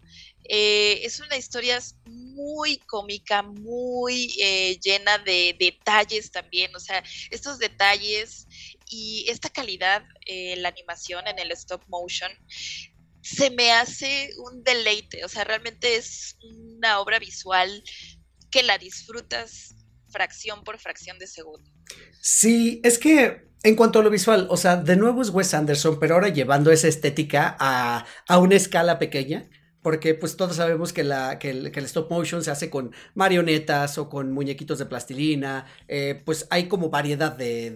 Eh, 0.45 1.01
es 1.05 1.21
una 1.21 1.37
historia 1.37 1.79
muy 2.07 2.79
cómica, 2.79 3.43
muy 3.43 4.35
eh, 4.41 4.79
llena 4.83 5.19
de 5.19 5.57
detalles 5.59 6.31
también, 6.31 6.75
o 6.75 6.81
sea, 6.81 7.03
estos 7.31 7.59
detalles 7.59 8.47
y 8.91 9.27
esta 9.29 9.49
calidad 9.49 10.05
en 10.27 10.63
la 10.63 10.69
animación, 10.69 11.27
en 11.27 11.39
el 11.39 11.53
stop 11.53 11.83
motion, 11.89 12.31
se 13.21 13.51
me 13.51 13.73
hace 13.73 14.31
un 14.39 14.63
deleite, 14.63 15.25
o 15.25 15.29
sea, 15.29 15.45
realmente 15.45 15.97
es 15.97 16.37
una 16.43 17.01
obra 17.01 17.19
visual 17.19 17.83
que 18.51 18.63
la 18.63 18.79
disfrutas 18.79 19.75
fracción 20.11 20.65
por 20.65 20.79
fracción 20.79 21.19
de 21.19 21.27
segundo. 21.27 21.71
Sí, 22.21 22.81
es 22.85 22.99
que 22.99 23.49
en 23.63 23.77
cuanto 23.77 23.99
a 23.99 24.03
lo 24.03 24.11
visual, 24.11 24.47
o 24.51 24.57
sea, 24.57 24.77
de 24.77 24.97
nuevo 24.97 25.23
es 25.23 25.31
Wes 25.31 25.55
Anderson, 25.55 25.99
pero 25.99 26.15
ahora 26.15 26.29
llevando 26.29 26.71
esa 26.71 26.89
estética 26.89 27.57
a, 27.59 28.05
a 28.27 28.39
una 28.39 28.57
escala 28.57 28.99
pequeña. 28.99 29.49
Porque 29.81 30.15
pues 30.15 30.37
todos 30.37 30.57
sabemos 30.57 30.93
que, 30.93 31.05
la, 31.05 31.39
que, 31.39 31.51
el, 31.51 31.67
stop 31.77 32.11
motion 32.11 32.43
se 32.43 32.51
hace 32.51 32.69
con 32.69 32.93
marionetas 33.15 33.97
o 33.97 34.09
con 34.09 34.33
muñequitos 34.33 34.79
de 34.79 34.87
plastilina. 34.87 35.67
Eh, 35.87 36.21
pues 36.25 36.47
hay 36.51 36.67
como 36.67 36.91
variedad 36.91 37.33
de, 37.33 37.71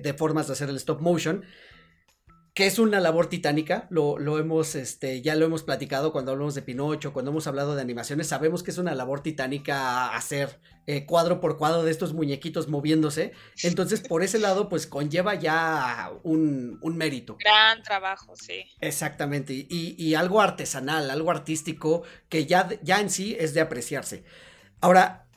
de, 0.00 0.14
formas 0.14 0.46
de 0.46 0.52
hacer 0.52 0.68
el 0.68 0.76
stop 0.76 1.00
motion 1.00 1.44
que 2.58 2.66
es 2.66 2.80
una 2.80 2.98
labor 2.98 3.28
titánica, 3.28 3.86
lo, 3.88 4.18
lo, 4.18 4.36
hemos, 4.40 4.74
este, 4.74 5.22
ya 5.22 5.36
lo 5.36 5.46
hemos 5.46 5.62
platicado 5.62 6.10
cuando 6.10 6.32
hablamos 6.32 6.56
de 6.56 6.62
Pinocho, 6.62 7.12
cuando 7.12 7.30
hemos 7.30 7.46
hablado 7.46 7.76
de 7.76 7.82
animaciones, 7.82 8.26
sabemos 8.26 8.64
que 8.64 8.72
es 8.72 8.78
una 8.78 8.96
labor 8.96 9.20
titánica 9.22 10.08
hacer 10.08 10.58
eh, 10.88 11.06
cuadro 11.06 11.40
por 11.40 11.56
cuadro 11.56 11.84
de 11.84 11.92
estos 11.92 12.14
muñequitos 12.14 12.66
moviéndose, 12.66 13.30
entonces 13.62 14.00
por 14.00 14.24
ese 14.24 14.40
lado 14.40 14.68
pues 14.68 14.88
conlleva 14.88 15.36
ya 15.36 16.10
un, 16.24 16.80
un 16.82 16.96
mérito. 16.96 17.36
Gran 17.38 17.80
trabajo, 17.84 18.34
sí. 18.34 18.64
Exactamente, 18.80 19.52
y, 19.54 19.94
y, 19.96 20.14
algo 20.16 20.40
artesanal, 20.40 21.12
algo 21.12 21.30
artístico 21.30 22.02
que 22.28 22.46
ya, 22.46 22.70
ya 22.82 23.00
en 23.00 23.10
sí 23.10 23.36
es 23.38 23.54
de 23.54 23.60
apreciarse. 23.60 24.24
Ahora, 24.80 25.28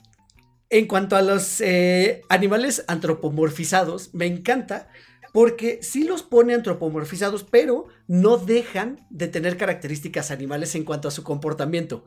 en 0.70 0.88
cuanto 0.88 1.14
a 1.14 1.22
los 1.22 1.60
eh, 1.60 2.22
animales 2.28 2.84
antropomorfizados, 2.88 4.12
me 4.12 4.26
encanta 4.26 4.88
porque 5.32 5.80
sí 5.82 6.04
los 6.04 6.22
pone 6.22 6.54
antropomorfizados, 6.54 7.44
pero 7.44 7.86
no 8.06 8.36
dejan 8.36 9.06
de 9.10 9.28
tener 9.28 9.56
características 9.56 10.30
animales 10.30 10.74
en 10.74 10.84
cuanto 10.84 11.08
a 11.08 11.12
su 11.12 11.24
comportamiento. 11.24 12.06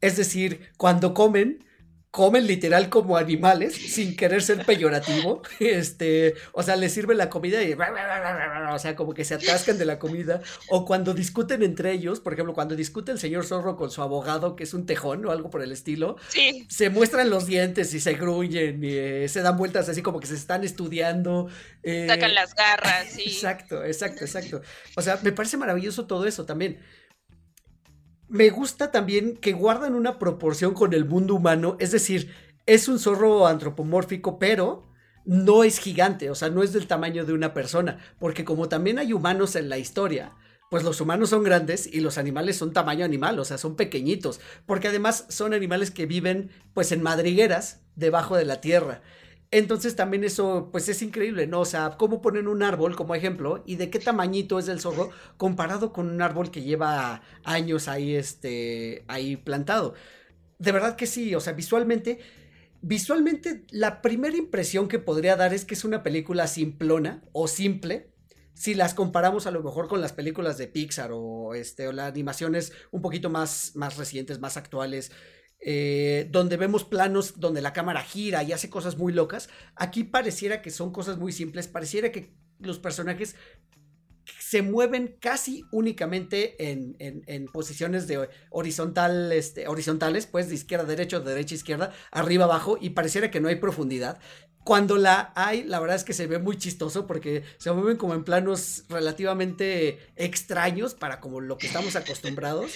Es 0.00 0.16
decir, 0.16 0.70
cuando 0.76 1.12
comen, 1.12 1.64
comen 2.10 2.46
literal 2.46 2.88
como 2.88 3.16
animales, 3.16 3.74
sin 3.74 4.16
querer 4.16 4.42
ser 4.42 4.64
peyorativo. 4.64 5.42
Este, 5.60 6.34
o 6.52 6.62
sea, 6.62 6.74
les 6.76 6.92
sirve 6.92 7.14
la 7.14 7.30
comida 7.30 7.62
y, 7.62 7.74
o 7.74 8.78
sea, 8.78 8.96
como 8.96 9.14
que 9.14 9.24
se 9.24 9.34
atascan 9.34 9.78
de 9.78 9.84
la 9.84 9.98
comida. 9.98 10.40
O 10.68 10.84
cuando 10.84 11.14
discuten 11.14 11.62
entre 11.62 11.92
ellos, 11.92 12.18
por 12.20 12.32
ejemplo, 12.32 12.54
cuando 12.54 12.74
discute 12.74 13.12
el 13.12 13.18
señor 13.18 13.44
zorro 13.44 13.76
con 13.76 13.90
su 13.90 14.02
abogado, 14.02 14.56
que 14.56 14.64
es 14.64 14.74
un 14.74 14.86
tejón 14.86 15.24
o 15.26 15.30
algo 15.30 15.50
por 15.50 15.62
el 15.62 15.70
estilo, 15.70 16.16
se 16.68 16.90
muestran 16.90 17.30
los 17.30 17.46
dientes 17.46 17.94
y 17.94 18.00
se 18.00 18.14
gruñen 18.14 18.82
y 18.82 18.92
eh, 18.92 19.28
se 19.28 19.42
dan 19.42 19.56
vueltas 19.56 19.88
así 19.88 20.02
como 20.02 20.18
que 20.18 20.26
se 20.26 20.34
están 20.34 20.64
estudiando. 20.64 21.48
Eh, 21.82 22.06
Sacan 22.08 22.34
las 22.34 22.54
garras, 22.54 23.08
sí. 23.10 23.22
Exacto, 23.26 23.84
exacto, 23.84 24.24
exacto. 24.24 24.62
O 24.96 25.02
sea, 25.02 25.18
me 25.22 25.32
parece 25.32 25.56
maravilloso 25.56 26.06
todo 26.06 26.26
eso 26.26 26.46
también. 26.46 26.80
Me 28.30 28.48
gusta 28.50 28.92
también 28.92 29.36
que 29.36 29.52
guardan 29.52 29.94
una 29.94 30.18
proporción 30.18 30.72
con 30.72 30.94
el 30.94 31.04
mundo 31.04 31.34
humano, 31.34 31.76
es 31.80 31.90
decir, 31.90 32.32
es 32.64 32.86
un 32.86 33.00
zorro 33.00 33.48
antropomórfico, 33.48 34.38
pero 34.38 34.86
no 35.24 35.64
es 35.64 35.78
gigante, 35.78 36.30
o 36.30 36.36
sea, 36.36 36.48
no 36.48 36.62
es 36.62 36.72
del 36.72 36.86
tamaño 36.86 37.24
de 37.24 37.32
una 37.32 37.52
persona, 37.52 37.98
porque 38.20 38.44
como 38.44 38.68
también 38.68 39.00
hay 39.00 39.12
humanos 39.12 39.56
en 39.56 39.68
la 39.68 39.78
historia, 39.78 40.32
pues 40.70 40.84
los 40.84 41.00
humanos 41.00 41.30
son 41.30 41.42
grandes 41.42 41.92
y 41.92 41.98
los 41.98 42.18
animales 42.18 42.56
son 42.56 42.72
tamaño 42.72 43.04
animal, 43.04 43.36
o 43.40 43.44
sea, 43.44 43.58
son 43.58 43.74
pequeñitos, 43.74 44.40
porque 44.64 44.86
además 44.86 45.26
son 45.28 45.52
animales 45.52 45.90
que 45.90 46.06
viven 46.06 46.50
pues 46.72 46.92
en 46.92 47.02
madrigueras 47.02 47.80
debajo 47.96 48.36
de 48.36 48.44
la 48.44 48.60
tierra. 48.60 49.02
Entonces 49.52 49.96
también 49.96 50.22
eso, 50.22 50.68
pues 50.70 50.88
es 50.88 51.02
increíble, 51.02 51.48
¿no? 51.48 51.60
O 51.60 51.64
sea, 51.64 51.96
cómo 51.98 52.22
ponen 52.22 52.46
un 52.46 52.62
árbol 52.62 52.94
como 52.94 53.16
ejemplo 53.16 53.64
y 53.66 53.76
de 53.76 53.90
qué 53.90 53.98
tamañito 53.98 54.60
es 54.60 54.68
el 54.68 54.80
zorro 54.80 55.10
comparado 55.38 55.92
con 55.92 56.08
un 56.08 56.22
árbol 56.22 56.52
que 56.52 56.62
lleva 56.62 57.22
años 57.42 57.88
ahí, 57.88 58.14
este, 58.14 59.04
ahí 59.08 59.36
plantado. 59.36 59.94
De 60.58 60.70
verdad 60.70 60.94
que 60.94 61.06
sí, 61.06 61.34
o 61.34 61.40
sea, 61.40 61.52
visualmente, 61.54 62.20
visualmente 62.80 63.64
la 63.70 64.02
primera 64.02 64.36
impresión 64.36 64.86
que 64.86 65.00
podría 65.00 65.34
dar 65.34 65.52
es 65.52 65.64
que 65.64 65.74
es 65.74 65.84
una 65.84 66.04
película 66.04 66.46
simplona 66.46 67.24
o 67.32 67.48
simple. 67.48 68.12
Si 68.54 68.74
las 68.74 68.94
comparamos 68.94 69.46
a 69.46 69.50
lo 69.50 69.64
mejor 69.64 69.88
con 69.88 70.00
las 70.00 70.12
películas 70.12 70.58
de 70.58 70.68
Pixar 70.68 71.10
o, 71.12 71.54
este, 71.54 71.88
o 71.88 71.92
las 71.92 72.08
animaciones 72.08 72.72
un 72.92 73.02
poquito 73.02 73.30
más, 73.30 73.72
más 73.74 73.96
recientes, 73.96 74.38
más 74.38 74.56
actuales, 74.56 75.10
eh, 75.60 76.28
donde 76.30 76.56
vemos 76.56 76.84
planos 76.84 77.38
donde 77.38 77.60
la 77.60 77.72
cámara 77.72 78.02
gira 78.02 78.42
y 78.42 78.52
hace 78.52 78.70
cosas 78.70 78.96
muy 78.96 79.12
locas. 79.12 79.48
Aquí 79.76 80.04
pareciera 80.04 80.62
que 80.62 80.70
son 80.70 80.92
cosas 80.92 81.18
muy 81.18 81.32
simples, 81.32 81.68
pareciera 81.68 82.12
que 82.12 82.32
los 82.58 82.78
personajes 82.78 83.36
se 84.38 84.62
mueven 84.62 85.16
casi 85.20 85.64
únicamente 85.70 86.70
en, 86.70 86.96
en, 86.98 87.46
posiciones 87.46 88.06
de 88.06 88.28
horizontal, 88.50 89.32
este, 89.32 89.68
horizontales, 89.68 90.26
pues 90.26 90.48
de 90.48 90.54
izquierda 90.54 90.84
a 90.84 90.88
derecha, 90.88 91.20
de 91.20 91.30
derecha 91.30 91.54
a 91.54 91.56
izquierda, 91.56 91.92
arriba 92.10 92.44
abajo, 92.44 92.78
y 92.80 92.90
pareciera 92.90 93.30
que 93.30 93.40
no 93.40 93.48
hay 93.48 93.56
profundidad. 93.56 94.18
Cuando 94.64 94.96
la 94.96 95.32
hay, 95.36 95.62
la 95.64 95.80
verdad 95.80 95.96
es 95.96 96.04
que 96.04 96.12
se 96.12 96.26
ve 96.26 96.38
muy 96.38 96.58
chistoso 96.58 97.06
porque 97.06 97.44
se 97.56 97.72
mueven 97.72 97.96
como 97.96 98.14
en 98.14 98.24
planos 98.24 98.84
relativamente 98.88 99.98
extraños 100.16 100.94
para 100.94 101.20
como 101.20 101.40
lo 101.40 101.56
que 101.56 101.66
estamos 101.66 101.96
acostumbrados. 101.96 102.72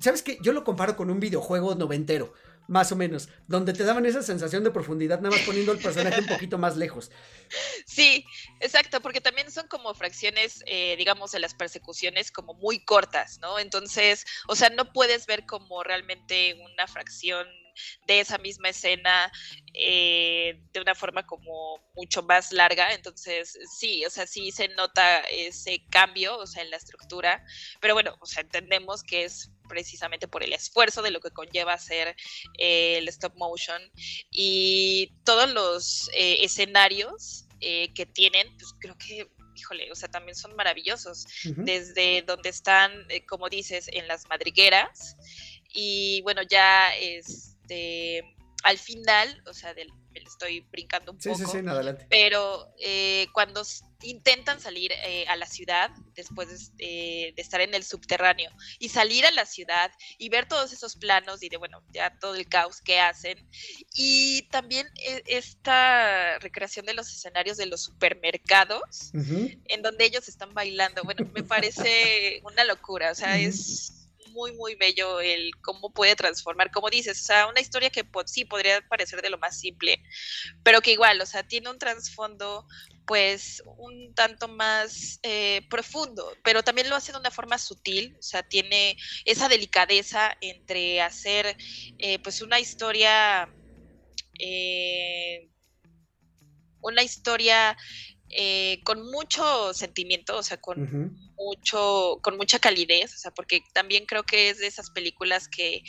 ¿Sabes 0.00 0.22
qué? 0.22 0.38
Yo 0.40 0.52
lo 0.52 0.64
comparo 0.64 0.96
con 0.96 1.10
un 1.10 1.20
videojuego 1.20 1.74
noventero, 1.74 2.32
más 2.68 2.92
o 2.92 2.96
menos, 2.96 3.28
donde 3.46 3.72
te 3.72 3.84
daban 3.84 4.04
esa 4.06 4.22
sensación 4.22 4.62
de 4.62 4.70
profundidad, 4.70 5.20
nada 5.20 5.34
más 5.36 5.44
poniendo 5.46 5.72
el 5.72 5.78
personaje 5.78 6.20
un 6.20 6.26
poquito 6.26 6.58
más 6.58 6.76
lejos. 6.76 7.10
Sí, 7.86 8.24
exacto, 8.60 9.00
porque 9.00 9.20
también 9.20 9.50
son 9.50 9.66
como 9.68 9.94
fracciones, 9.94 10.62
eh, 10.66 10.94
digamos, 10.98 11.32
de 11.32 11.40
las 11.40 11.54
persecuciones 11.54 12.30
como 12.30 12.54
muy 12.54 12.84
cortas, 12.84 13.38
¿no? 13.40 13.58
Entonces, 13.58 14.26
o 14.46 14.54
sea, 14.54 14.68
no 14.70 14.92
puedes 14.92 15.26
ver 15.26 15.46
como 15.46 15.82
realmente 15.82 16.54
una 16.72 16.86
fracción 16.86 17.46
de 18.06 18.20
esa 18.20 18.38
misma 18.38 18.70
escena 18.70 19.30
eh, 19.74 20.60
de 20.72 20.80
una 20.80 20.94
forma 20.94 21.26
como 21.26 21.80
mucho 21.94 22.22
más 22.22 22.52
larga. 22.52 22.92
Entonces, 22.92 23.58
sí, 23.78 24.04
o 24.04 24.10
sea, 24.10 24.26
sí 24.26 24.50
se 24.50 24.68
nota 24.68 25.20
ese 25.20 25.84
cambio, 25.90 26.36
o 26.38 26.46
sea, 26.46 26.62
en 26.62 26.70
la 26.70 26.76
estructura, 26.76 27.44
pero 27.80 27.94
bueno, 27.94 28.16
o 28.20 28.26
sea, 28.26 28.42
entendemos 28.42 29.02
que 29.02 29.24
es 29.24 29.50
precisamente 29.68 30.26
por 30.28 30.42
el 30.42 30.52
esfuerzo 30.52 31.02
de 31.02 31.10
lo 31.10 31.20
que 31.20 31.30
conlleva 31.30 31.74
hacer 31.74 32.16
eh, 32.58 32.98
el 32.98 33.08
stop 33.08 33.34
motion 33.36 33.80
y 34.30 35.12
todos 35.24 35.50
los 35.50 36.08
eh, 36.14 36.38
escenarios 36.44 37.44
que 37.60 38.06
tienen, 38.06 38.56
pues 38.56 38.72
creo 38.78 38.96
que 38.96 39.28
híjole, 39.58 39.90
o 39.90 39.94
sea, 39.96 40.08
también 40.08 40.36
son 40.36 40.54
maravillosos, 40.54 41.26
desde 41.42 42.22
donde 42.22 42.48
están, 42.48 42.92
como 43.28 43.48
dices, 43.48 43.88
en 43.92 44.06
las 44.06 44.28
madrigueras, 44.28 45.16
y 45.72 46.22
bueno, 46.22 46.42
ya 46.42 46.94
es 46.96 47.57
este, 47.68 48.34
al 48.64 48.78
final, 48.78 49.42
o 49.46 49.54
sea, 49.54 49.72
del, 49.72 49.92
me 50.10 50.20
estoy 50.20 50.60
brincando 50.72 51.12
un 51.12 51.18
poco. 51.18 51.36
Sí, 51.36 51.44
sí, 51.44 51.58
adelante. 51.58 52.06
Pero 52.10 52.74
eh, 52.80 53.28
cuando 53.32 53.62
intentan 54.02 54.60
salir 54.60 54.90
eh, 54.92 55.24
a 55.28 55.36
la 55.36 55.46
ciudad, 55.46 55.90
después 56.14 56.74
de, 56.76 57.34
estar 57.36 57.60
en 57.60 57.74
el 57.74 57.84
subterráneo, 57.84 58.50
y 58.80 58.88
salir 58.88 59.24
a 59.26 59.30
la 59.30 59.46
ciudad 59.46 59.92
y 60.18 60.28
ver 60.28 60.48
todos 60.48 60.72
esos 60.72 60.96
planos 60.96 61.42
y 61.42 61.48
de, 61.48 61.56
bueno, 61.56 61.84
ya 61.92 62.18
todo 62.18 62.34
el 62.34 62.48
caos 62.48 62.80
que 62.80 62.98
hacen. 62.98 63.38
Y 63.94 64.42
también 64.50 64.88
eh, 65.06 65.22
esta 65.26 66.38
recreación 66.40 66.84
de 66.84 66.94
los 66.94 67.08
escenarios 67.12 67.56
de 67.58 67.66
los 67.66 67.84
supermercados, 67.84 69.12
en 69.14 69.82
donde 69.82 70.04
ellos 70.04 70.28
están 70.28 70.52
bailando, 70.52 71.04
bueno, 71.04 71.24
me 71.32 71.44
parece 71.44 72.40
una 72.44 72.64
locura, 72.64 73.12
o 73.12 73.14
sea, 73.14 73.38
es 73.38 73.97
muy, 74.38 74.52
muy 74.52 74.76
bello 74.76 75.20
el 75.20 75.50
cómo 75.62 75.92
puede 75.92 76.14
transformar, 76.14 76.70
como 76.70 76.88
dices, 76.90 77.20
o 77.20 77.24
sea, 77.24 77.46
una 77.48 77.60
historia 77.60 77.90
que 77.90 78.04
sí 78.26 78.44
podría 78.44 78.80
parecer 78.88 79.20
de 79.20 79.30
lo 79.30 79.38
más 79.38 79.58
simple, 79.58 80.00
pero 80.62 80.80
que 80.80 80.92
igual, 80.92 81.20
o 81.20 81.26
sea, 81.26 81.42
tiene 81.42 81.68
un 81.68 81.78
trasfondo 81.78 82.64
pues 83.04 83.62
un 83.78 84.14
tanto 84.14 84.46
más 84.46 85.18
eh, 85.22 85.62
profundo, 85.68 86.36
pero 86.44 86.62
también 86.62 86.88
lo 86.88 86.94
hace 86.94 87.10
de 87.10 87.18
una 87.18 87.32
forma 87.32 87.58
sutil, 87.58 88.14
o 88.16 88.22
sea, 88.22 88.42
tiene 88.44 88.96
esa 89.24 89.48
delicadeza 89.48 90.36
entre 90.40 91.00
hacer 91.00 91.56
eh, 91.98 92.18
pues 92.20 92.40
una 92.42 92.60
historia, 92.60 93.52
eh, 94.38 95.50
una 96.80 97.02
historia 97.02 97.76
con 98.84 99.10
mucho 99.10 99.72
sentimiento, 99.74 100.36
o 100.36 100.42
sea, 100.42 100.60
con 100.60 101.16
mucho, 101.36 102.18
con 102.22 102.36
mucha 102.36 102.58
calidez, 102.58 103.14
o 103.14 103.18
sea, 103.18 103.30
porque 103.30 103.62
también 103.72 104.06
creo 104.06 104.22
que 104.22 104.50
es 104.50 104.58
de 104.58 104.66
esas 104.66 104.90
películas 104.90 105.48
que 105.48 105.82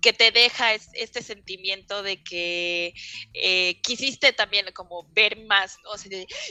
que 0.00 0.12
te 0.12 0.30
deja 0.30 0.74
este 0.74 1.22
sentimiento 1.22 2.02
de 2.02 2.22
que 2.22 2.94
eh, 3.34 3.80
quisiste 3.82 4.32
también 4.32 4.66
como 4.74 5.06
ver 5.12 5.44
más, 5.44 5.76
¿no? 5.84 5.90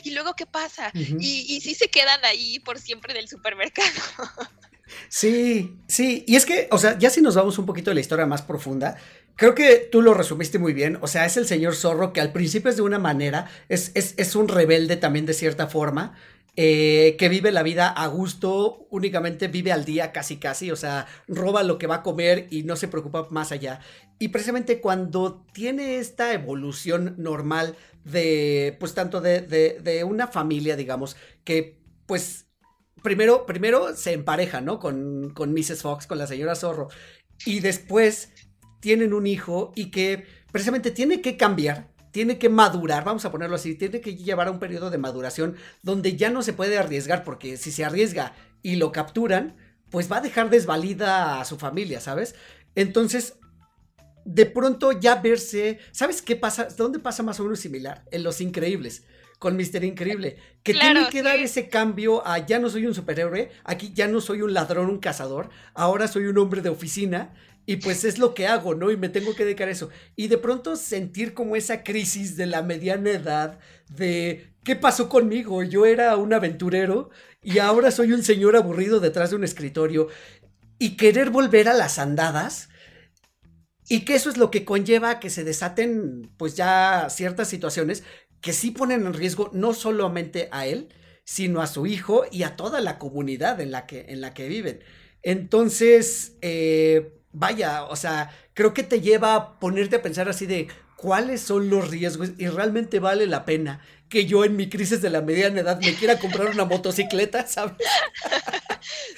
y 0.04 0.12
luego, 0.12 0.36
¿qué 0.36 0.46
pasa? 0.46 0.92
y, 0.94 1.46
y 1.50 1.62
sí 1.62 1.76
se 1.76 1.90
quedan 1.90 2.24
ahí 2.26 2.60
por 2.60 2.80
siempre 2.80 3.14
del 3.14 3.28
supermercado. 3.28 3.90
Sí, 5.08 5.78
sí, 5.88 6.24
y 6.28 6.36
es 6.36 6.48
que, 6.48 6.68
o 6.72 6.78
sea, 6.78 6.98
ya 6.98 7.12
si 7.12 7.22
nos 7.22 7.36
vamos 7.36 7.60
un 7.60 7.66
poquito 7.68 7.92
de 7.92 7.96
la 7.96 8.02
historia 8.02 8.26
más 8.26 8.42
profunda, 8.42 8.98
creo 9.40 9.56
que 9.56 9.88
tú 9.90 10.02
lo 10.02 10.14
resumiste 10.14 10.60
muy 10.60 10.74
bien, 10.74 10.98
o 11.02 11.08
sea, 11.08 11.26
es 11.26 11.38
el 11.38 11.48
señor 11.48 11.74
zorro 11.74 12.12
que 12.12 12.20
al 12.20 12.34
principio 12.34 12.70
es 12.70 12.76
de 12.76 12.82
una 12.82 13.00
manera, 13.00 13.50
es, 13.70 13.92
es, 13.94 14.14
es 14.18 14.36
un 14.36 14.50
rebelde 14.50 14.98
también 14.98 15.26
de 15.26 15.34
cierta 15.34 15.68
forma, 15.68 16.18
eh, 16.58 17.16
que 17.18 17.30
vive 17.30 17.54
la 17.54 17.64
vida 17.64 17.88
a 17.88 18.06
gusto, 18.08 18.86
únicamente 18.90 19.48
vive 19.48 19.72
al 19.72 19.86
día 19.86 20.12
casi 20.12 20.38
casi, 20.38 20.72
o 20.72 20.76
sea, 20.76 21.08
roba 21.30 21.64
lo 21.64 21.78
que 21.78 21.88
va 21.88 21.96
a 21.96 22.04
comer 22.04 22.48
y 22.50 22.64
no 22.64 22.76
se 22.76 22.90
preocupa 22.90 23.28
más 23.30 23.54
allá. 23.54 23.80
Y 24.20 24.28
precisamente 24.28 24.82
cuando 24.82 25.46
tiene 25.54 26.00
esta 26.00 26.34
evolución 26.34 27.16
normal 27.18 27.78
de, 28.04 28.76
pues 28.78 28.94
tanto 28.94 29.22
de, 29.22 29.40
de, 29.40 30.04
una 30.04 30.28
familia, 30.28 30.76
digamos, 30.76 31.16
que 31.46 31.80
pues 32.08 32.48
primero, 33.04 33.46
primero 33.46 33.96
se 33.96 34.12
empareja, 34.12 34.60
¿no? 34.60 34.80
Con, 34.80 35.32
con 35.34 35.54
Mrs. 35.54 35.82
Fox, 35.82 36.08
con 36.08 36.18
la 36.18 36.28
señora 36.28 36.56
Zorro, 36.56 36.90
y 37.46 37.62
después 37.62 38.34
tienen 38.80 39.14
un 39.14 39.28
hijo 39.28 39.72
y 39.76 39.92
que 39.92 40.26
precisamente 40.52 40.92
tiene 40.92 41.22
que 41.22 41.38
cambiar 41.38 41.90
tiene 42.12 42.40
que 42.40 42.50
madurar, 42.50 43.04
vamos 43.04 43.26
a 43.26 43.32
ponerlo 43.32 43.56
así, 43.56 43.76
tiene 43.76 44.02
que 44.02 44.16
llevar 44.16 44.48
a 44.48 44.52
un 44.52 44.60
periodo 44.60 44.90
de 44.90 44.98
maduración 44.98 45.56
donde 45.84 46.16
ya 46.16 46.30
no 46.30 46.42
se 46.42 46.54
puede 46.54 46.78
arriesgar, 46.78 47.24
porque 47.24 47.58
si 47.58 47.72
se 47.72 47.86
arriesga 47.86 48.34
y 48.62 48.76
lo 48.76 48.92
capturan, 48.92 49.56
pues 49.90 50.12
va 50.12 50.18
a 50.18 50.22
dejar 50.22 50.50
desvalida 50.50 51.40
a 51.40 51.46
su 51.46 51.58
familia, 51.58 52.00
¿sabes? 52.00 52.36
Entonces, 52.76 53.36
de 54.26 54.46
pronto 54.46 54.92
ya 54.92 55.16
verse, 55.16 55.80
¿sabes 55.92 56.22
qué 56.22 56.36
pasa? 56.36 56.66
¿Dónde 56.66 57.00
pasa 57.00 57.24
más 57.24 57.40
o 57.40 57.44
menos 57.44 57.60
similar? 57.60 58.04
En 58.12 58.24
Los 58.24 58.42
Increíbles 58.42 59.04
con 59.40 59.56
Mister 59.56 59.86
Increíble, 59.86 60.36
que 60.64 60.74
tiene 60.74 61.08
que 61.10 61.24
dar 61.24 61.40
ese 61.40 61.70
cambio 61.70 62.28
a 62.28 62.40
ya 62.40 62.60
no 62.60 62.70
soy 62.70 62.86
un 62.86 62.94
superhéroe, 62.94 63.50
aquí 63.64 63.94
ya 63.96 64.10
no 64.10 64.20
soy 64.20 64.42
un 64.42 64.54
ladrón, 64.54 64.90
un 64.90 65.00
cazador, 65.00 65.50
ahora 65.74 66.10
soy 66.10 66.26
un 66.26 66.38
hombre 66.38 66.62
de 66.62 66.68
oficina 66.68 67.34
y 67.70 67.76
pues 67.76 68.04
es 68.04 68.18
lo 68.18 68.34
que 68.34 68.48
hago, 68.48 68.74
¿no? 68.74 68.90
Y 68.90 68.98
me 68.98 69.10
tengo 69.10 69.36
que 69.36 69.46
dedicar 69.46 69.68
a 69.68 69.72
eso. 69.72 69.92
Y 70.16 70.28
de 70.28 70.40
pronto 70.40 70.76
sentir 70.76 71.36
como 71.36 71.56
esa 71.56 71.84
crisis 71.84 72.36
de 72.36 72.48
la 72.48 72.64
mediana 72.64 73.12
edad, 73.12 73.60
de 73.92 74.56
¿qué 74.64 74.76
pasó 74.76 75.08
conmigo? 75.08 75.62
Yo 75.62 75.86
era 75.86 76.18
un 76.18 76.34
aventurero 76.34 77.12
y 77.44 77.60
ahora 77.60 77.92
soy 77.92 78.12
un 78.12 78.24
señor 78.24 78.56
aburrido 78.56 79.00
detrás 79.00 79.30
de 79.30 79.36
un 79.36 79.44
escritorio. 79.44 80.08
Y 80.80 80.98
querer 80.98 81.30
volver 81.30 81.70
a 81.70 81.76
las 81.76 82.00
andadas. 82.00 82.70
Y 83.88 84.00
que 84.00 84.16
eso 84.16 84.32
es 84.32 84.38
lo 84.38 84.50
que 84.50 84.66
conlleva 84.66 85.20
que 85.20 85.30
se 85.30 85.44
desaten 85.44 86.32
pues 86.38 86.56
ya 86.56 87.06
ciertas 87.12 87.50
situaciones 87.50 88.02
que 88.42 88.52
sí 88.52 88.72
ponen 88.72 89.06
en 89.06 89.14
riesgo 89.14 89.52
no 89.54 89.76
solamente 89.76 90.50
a 90.52 90.66
él, 90.66 90.90
sino 91.24 91.62
a 91.62 91.68
su 91.68 91.86
hijo 91.86 92.24
y 92.32 92.42
a 92.42 92.56
toda 92.56 92.82
la 92.82 92.98
comunidad 92.98 93.62
en 93.62 93.70
la 93.70 93.86
que, 93.86 94.08
en 94.10 94.22
la 94.22 94.34
que 94.34 94.48
viven. 94.48 94.80
Entonces, 95.22 96.36
eh, 96.42 97.19
vaya, 97.32 97.84
o 97.86 97.96
sea, 97.96 98.36
creo 98.54 98.74
que 98.74 98.84
te 98.84 99.02
lleva 99.02 99.36
a 99.36 99.60
ponerte 99.60 99.98
a 99.98 100.02
pensar 100.02 100.30
así 100.30 100.46
de 100.46 100.68
cuáles 100.96 101.42
son 101.42 101.70
los 101.70 101.90
riesgos 101.90 102.32
y 102.38 102.48
realmente 102.48 103.00
vale 103.00 103.26
la 103.26 103.46
pena 103.46 103.82
que 104.10 104.26
yo 104.26 104.44
en 104.44 104.56
mi 104.56 104.70
crisis 104.70 105.02
de 105.02 105.10
la 105.10 105.22
mediana 105.22 105.62
edad 105.62 105.80
me 105.80 105.94
quiera 105.94 106.20
comprar 106.20 106.48
una 106.50 106.66
motocicleta, 106.66 107.46
¿sabes? 107.48 107.76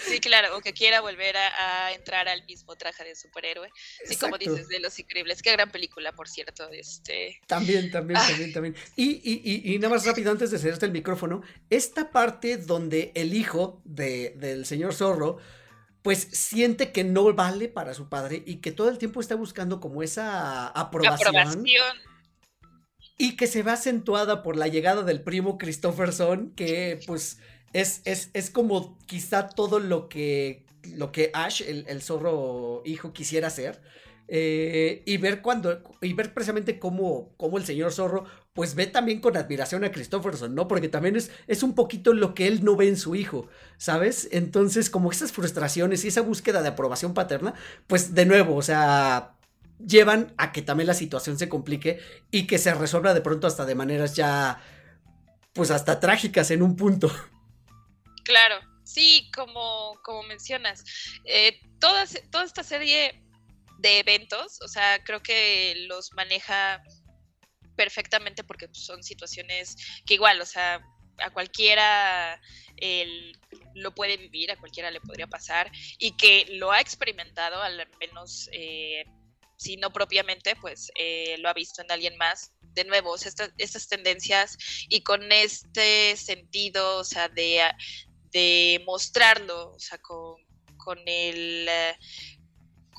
Sí, 0.05 0.19
claro, 0.19 0.57
o 0.57 0.61
que 0.61 0.73
quiera 0.73 0.99
volver 0.99 1.37
a, 1.37 1.93
entrar 1.93 2.27
al 2.27 2.45
mismo 2.45 2.75
traje 2.75 3.03
de 3.05 3.15
superhéroe. 3.15 3.69
Sí, 4.05 4.17
como 4.17 4.37
dices, 4.37 4.67
de 4.67 4.79
Los 4.79 4.99
Increíbles. 4.99 5.41
Qué 5.41 5.51
gran 5.53 5.71
película, 5.71 6.11
por 6.11 6.27
cierto. 6.27 6.69
Este... 6.69 7.39
También, 7.47 7.89
también, 7.89 8.19
ah. 8.19 8.27
también, 8.27 8.53
también. 8.53 8.75
Y, 8.95 9.21
y, 9.23 9.73
y, 9.73 9.79
nada 9.79 9.95
más 9.95 10.05
rápido, 10.05 10.31
antes 10.31 10.51
de 10.51 10.59
cerrarte 10.59 10.85
el 10.85 10.91
micrófono, 10.91 11.41
esta 11.69 12.11
parte 12.11 12.57
donde 12.57 13.11
el 13.15 13.33
hijo 13.33 13.81
de, 13.85 14.33
del 14.35 14.65
señor 14.65 14.93
Zorro 14.93 15.37
pues 16.01 16.27
siente 16.31 16.91
que 16.91 17.03
no 17.03 17.31
vale 17.33 17.67
para 17.67 17.93
su 17.93 18.09
padre 18.09 18.43
y 18.45 18.57
que 18.57 18.71
todo 18.71 18.89
el 18.89 18.97
tiempo 18.97 19.21
está 19.21 19.35
buscando 19.35 19.79
como 19.79 20.01
esa 20.01 20.67
aprobación. 20.67 21.35
aprobación. 21.37 21.65
Y 23.17 23.35
que 23.35 23.45
se 23.45 23.61
ve 23.61 23.71
acentuada 23.71 24.41
por 24.41 24.57
la 24.57 24.67
llegada 24.67 25.03
del 25.03 25.21
primo 25.21 25.59
Christopherson, 25.59 26.53
que 26.55 26.99
pues 27.05 27.37
es, 27.71 28.01
es, 28.05 28.31
es 28.33 28.49
como 28.49 28.97
quizá 29.05 29.49
todo 29.49 29.79
lo 29.79 30.09
que, 30.09 30.65
lo 30.95 31.11
que 31.11 31.29
Ash, 31.33 31.61
el, 31.61 31.85
el 31.87 32.01
zorro 32.01 32.81
hijo, 32.83 33.13
quisiera 33.13 33.47
hacer. 33.47 33.79
Eh, 34.33 35.03
y 35.05 35.17
ver 35.17 35.41
cuando 35.41 35.83
y 35.99 36.13
ver 36.13 36.33
precisamente 36.33 36.79
cómo, 36.79 37.33
cómo, 37.35 37.57
el 37.57 37.65
señor 37.65 37.91
zorro 37.91 38.23
pues 38.53 38.75
ve 38.75 38.87
también 38.87 39.19
con 39.19 39.35
admiración 39.35 39.83
a 39.83 39.91
Christopherson, 39.91 40.55
¿no? 40.55 40.69
Porque 40.69 40.87
también 40.87 41.17
es, 41.17 41.31
es 41.47 41.63
un 41.63 41.75
poquito 41.75 42.13
lo 42.13 42.33
que 42.33 42.47
él 42.47 42.63
no 42.63 42.77
ve 42.77 42.87
en 42.87 42.95
su 42.95 43.15
hijo, 43.15 43.49
¿sabes? 43.77 44.29
Entonces 44.31 44.89
como 44.89 45.11
esas 45.11 45.33
frustraciones 45.33 46.05
y 46.05 46.07
esa 46.07 46.21
búsqueda 46.21 46.61
de 46.61 46.69
aprobación 46.69 47.13
paterna, 47.13 47.55
pues 47.87 48.15
de 48.15 48.25
nuevo, 48.25 48.55
o 48.55 48.61
sea, 48.61 49.35
llevan 49.85 50.33
a 50.37 50.53
que 50.53 50.61
también 50.61 50.87
la 50.87 50.93
situación 50.93 51.37
se 51.37 51.49
complique 51.49 51.99
y 52.31 52.47
que 52.47 52.57
se 52.57 52.73
resuelva 52.73 53.13
de 53.13 53.19
pronto 53.19 53.47
hasta 53.47 53.65
de 53.65 53.75
maneras 53.75 54.15
ya, 54.15 54.63
pues 55.51 55.71
hasta 55.71 55.99
trágicas 55.99 56.51
en 56.51 56.61
un 56.61 56.77
punto. 56.77 57.11
Claro, 58.23 58.55
sí, 58.85 59.29
como, 59.35 59.99
como 60.03 60.23
mencionas, 60.23 60.85
eh, 61.25 61.59
toda, 61.81 62.05
toda 62.31 62.45
esta 62.45 62.63
serie 62.63 63.21
de 63.81 63.99
eventos, 63.99 64.61
o 64.61 64.67
sea, 64.67 65.03
creo 65.03 65.21
que 65.21 65.75
los 65.87 66.13
maneja 66.13 66.81
perfectamente 67.75 68.43
porque 68.43 68.67
pues, 68.67 68.85
son 68.85 69.03
situaciones 69.03 69.75
que 70.05 70.13
igual, 70.13 70.39
o 70.41 70.45
sea, 70.45 70.81
a 71.19 71.29
cualquiera 71.31 72.39
lo 73.75 73.93
puede 73.93 74.17
vivir, 74.17 74.51
a 74.51 74.57
cualquiera 74.57 74.91
le 74.91 75.01
podría 75.01 75.27
pasar 75.27 75.71
y 75.99 76.15
que 76.17 76.45
lo 76.51 76.71
ha 76.71 76.81
experimentado, 76.81 77.61
al 77.61 77.87
menos, 77.99 78.49
eh, 78.51 79.05
si 79.57 79.77
no 79.77 79.91
propiamente, 79.91 80.55
pues 80.55 80.91
eh, 80.95 81.37
lo 81.39 81.49
ha 81.49 81.53
visto 81.53 81.81
en 81.81 81.91
alguien 81.91 82.17
más. 82.17 82.51
De 82.73 82.85
nuevo, 82.85 83.15
estas 83.15 83.87
tendencias 83.89 84.57
y 84.89 85.03
con 85.03 85.31
este 85.31 86.15
sentido, 86.15 86.99
o 86.99 87.03
sea, 87.03 87.27
de, 87.27 87.61
de 88.31 88.81
mostrarlo, 88.85 89.73
o 89.73 89.79
sea, 89.79 89.97
con, 89.97 90.35
con 90.77 90.97
el 91.05 91.67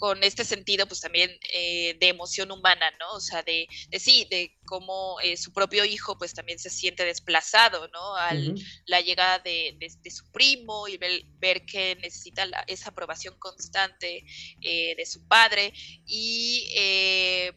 con 0.03 0.25
este 0.25 0.45
sentido, 0.45 0.89
pues 0.89 1.01
también 1.01 1.31
eh, 1.55 1.97
de 2.01 2.09
emoción 2.09 2.51
humana, 2.51 2.91
¿no? 2.99 3.13
O 3.13 3.21
sea, 3.21 3.45
de, 3.45 3.69
de 3.89 4.01
sí, 4.01 4.27
de 4.29 4.59
cómo 4.67 5.21
eh, 5.21 5.37
su 5.37 5.53
propio 5.53 5.85
hijo, 5.85 6.19
pues 6.19 6.35
también 6.35 6.59
se 6.59 6.71
siente 6.71 7.05
desplazado, 7.05 7.87
¿no? 7.87 8.17
Al 8.17 8.57
la 8.87 9.01
llegada 9.01 9.39
de, 9.39 9.77
de, 9.79 10.11
su 10.11 10.29
primo 10.33 10.89
y 10.89 10.97
ver, 10.97 11.23
ver 11.39 11.65
que 11.65 11.95
necesita 12.03 12.49
esa 12.67 12.91
aprobación 12.91 13.39
constante 13.39 14.25
eh, 14.61 14.97
de 14.97 15.07
su 15.07 15.25
padre. 15.29 15.73
Y 16.05 16.67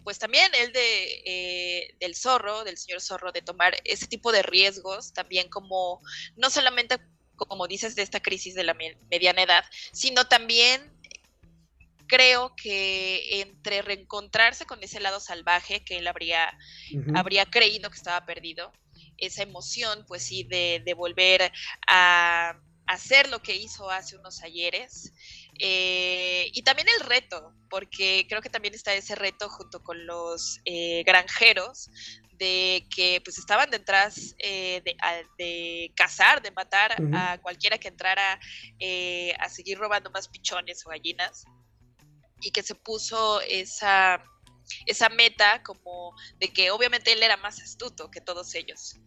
pues 0.04 0.20
también 0.20 0.54
el 0.54 0.72
de, 0.72 1.96
del 2.00 2.16
zorro, 2.16 2.64
del 2.64 2.78
señor 2.78 3.02
zorro, 3.02 3.32
de 3.32 3.42
tomar 3.42 3.76
ese 3.86 4.06
tipo 4.06 4.32
de 4.32 4.44
riesgos, 4.44 5.14
también 5.14 5.50
como, 5.50 6.00
no 6.36 6.52
solamente 6.52 7.00
como 7.36 7.68
dices, 7.68 7.96
de 7.96 8.04
esta 8.04 8.22
crisis 8.22 8.54
de 8.54 8.64
la 8.64 8.76
mediana 9.10 9.42
edad, 9.42 9.66
sino 9.92 10.28
también 10.28 10.96
creo 12.08 12.56
que 12.56 13.42
entre 13.42 13.82
reencontrarse 13.82 14.66
con 14.66 14.84
ese 14.84 15.00
lado 15.00 15.20
salvaje 15.20 15.84
que 15.84 15.98
él 15.98 16.08
habría, 16.08 16.58
habría 17.14 17.46
creído 17.46 17.90
que 17.90 17.98
estaba 17.98 18.26
perdido, 18.26 18.72
esa 19.18 19.44
emoción, 19.44 20.06
pues 20.08 20.24
sí, 20.24 20.44
de, 20.44 20.94
volver 20.96 21.52
a 21.88 22.60
hacer 22.88 23.30
lo 23.30 23.42
que 23.42 23.56
hizo 23.56 23.90
hace 23.90 24.16
unos 24.16 24.44
ayeres. 24.44 25.14
Eh, 25.60 26.50
y 26.54 26.62
también 26.64 26.88
el 27.00 27.06
reto, 27.06 27.54
porque 27.70 28.26
creo 28.30 28.42
que 28.42 28.50
también 28.50 28.74
está 28.74 28.94
ese 28.94 29.16
reto 29.16 29.50
junto 29.50 29.82
con 29.84 30.06
los 30.06 30.60
eh, 30.66 31.04
granjeros 31.04 31.90
de 32.34 32.86
que 32.94 33.22
pues 33.24 33.38
estaban 33.38 33.70
detrás 33.72 34.36
eh, 34.40 34.82
de, 35.38 35.94
cazar, 35.96 36.42
de 36.42 36.52
matar 36.52 36.94
a 37.14 37.38
cualquiera 37.42 37.78
que 37.78 37.88
entrara 37.88 38.40
a 39.40 39.50
seguir 39.50 39.78
robando 39.78 40.12
más 40.12 40.28
pichones 40.28 40.86
o 40.86 40.90
gallinas 40.90 41.46
y 42.46 42.52
que 42.52 42.62
se 42.62 42.76
puso 42.76 43.42
esa, 43.42 44.24
esa 44.86 45.10
meta 45.10 45.64
como 45.64 46.14
de 46.38 46.54
que 46.54 46.70
obviamente 46.70 47.12
él 47.12 47.24
era 47.24 47.38
más 47.38 47.60
astuto 47.60 48.12
que 48.12 48.22
todos 48.22 48.54
ellos. 48.54 48.98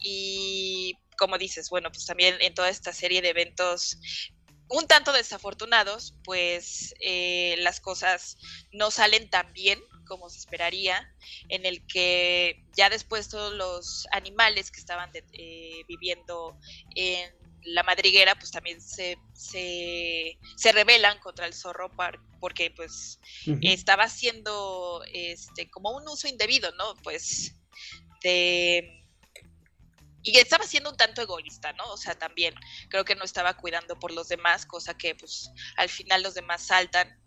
Y 0.00 0.96
como 1.18 1.36
dices, 1.36 1.70
bueno, 1.70 1.90
pues 1.90 2.06
también 2.06 2.36
en 2.40 2.54
toda 2.54 2.68
esta 2.68 2.92
serie 2.92 3.20
de 3.20 3.30
eventos 3.30 3.98
un 4.68 4.86
tanto 4.86 5.12
desafortunados, 5.12 6.14
pues 6.24 6.94
eh, 7.00 7.56
las 7.58 7.80
cosas 7.80 8.38
no 8.72 8.90
salen 8.90 9.28
tan 9.28 9.52
bien 9.52 9.82
como 10.06 10.30
se 10.30 10.38
esperaría, 10.38 11.12
en 11.48 11.66
el 11.66 11.84
que 11.86 12.62
ya 12.76 12.90
después 12.90 13.28
todos 13.28 13.52
los 13.54 14.06
animales 14.12 14.70
que 14.70 14.80
estaban 14.80 15.10
eh, 15.14 15.82
viviendo 15.88 16.58
en 16.94 17.43
la 17.64 17.82
madriguera 17.82 18.34
pues 18.34 18.50
también 18.50 18.80
se, 18.80 19.16
se, 19.32 20.38
se 20.56 20.72
rebelan 20.72 21.18
contra 21.18 21.46
el 21.46 21.54
zorro 21.54 21.90
porque 22.40 22.70
pues 22.70 23.18
estaba 23.62 24.04
haciendo 24.04 25.02
este 25.12 25.70
como 25.70 25.90
un 25.90 26.08
uso 26.08 26.28
indebido, 26.28 26.72
¿no? 26.72 26.94
Pues 27.02 27.54
de 28.22 29.04
y 30.24 30.38
estaba 30.38 30.64
siendo 30.64 30.90
un 30.90 30.96
tanto 30.96 31.20
egoísta, 31.20 31.74
¿no? 31.74 31.84
O 31.92 31.98
sea, 31.98 32.14
también 32.14 32.54
creo 32.88 33.04
que 33.04 33.14
no 33.14 33.24
estaba 33.24 33.58
cuidando 33.58 33.98
por 33.98 34.10
los 34.10 34.28
demás, 34.28 34.64
cosa 34.64 34.96
que 34.96 35.14
pues 35.14 35.50
al 35.76 35.90
final 35.90 36.22
los 36.22 36.34
demás 36.34 36.66
saltan. 36.66 37.20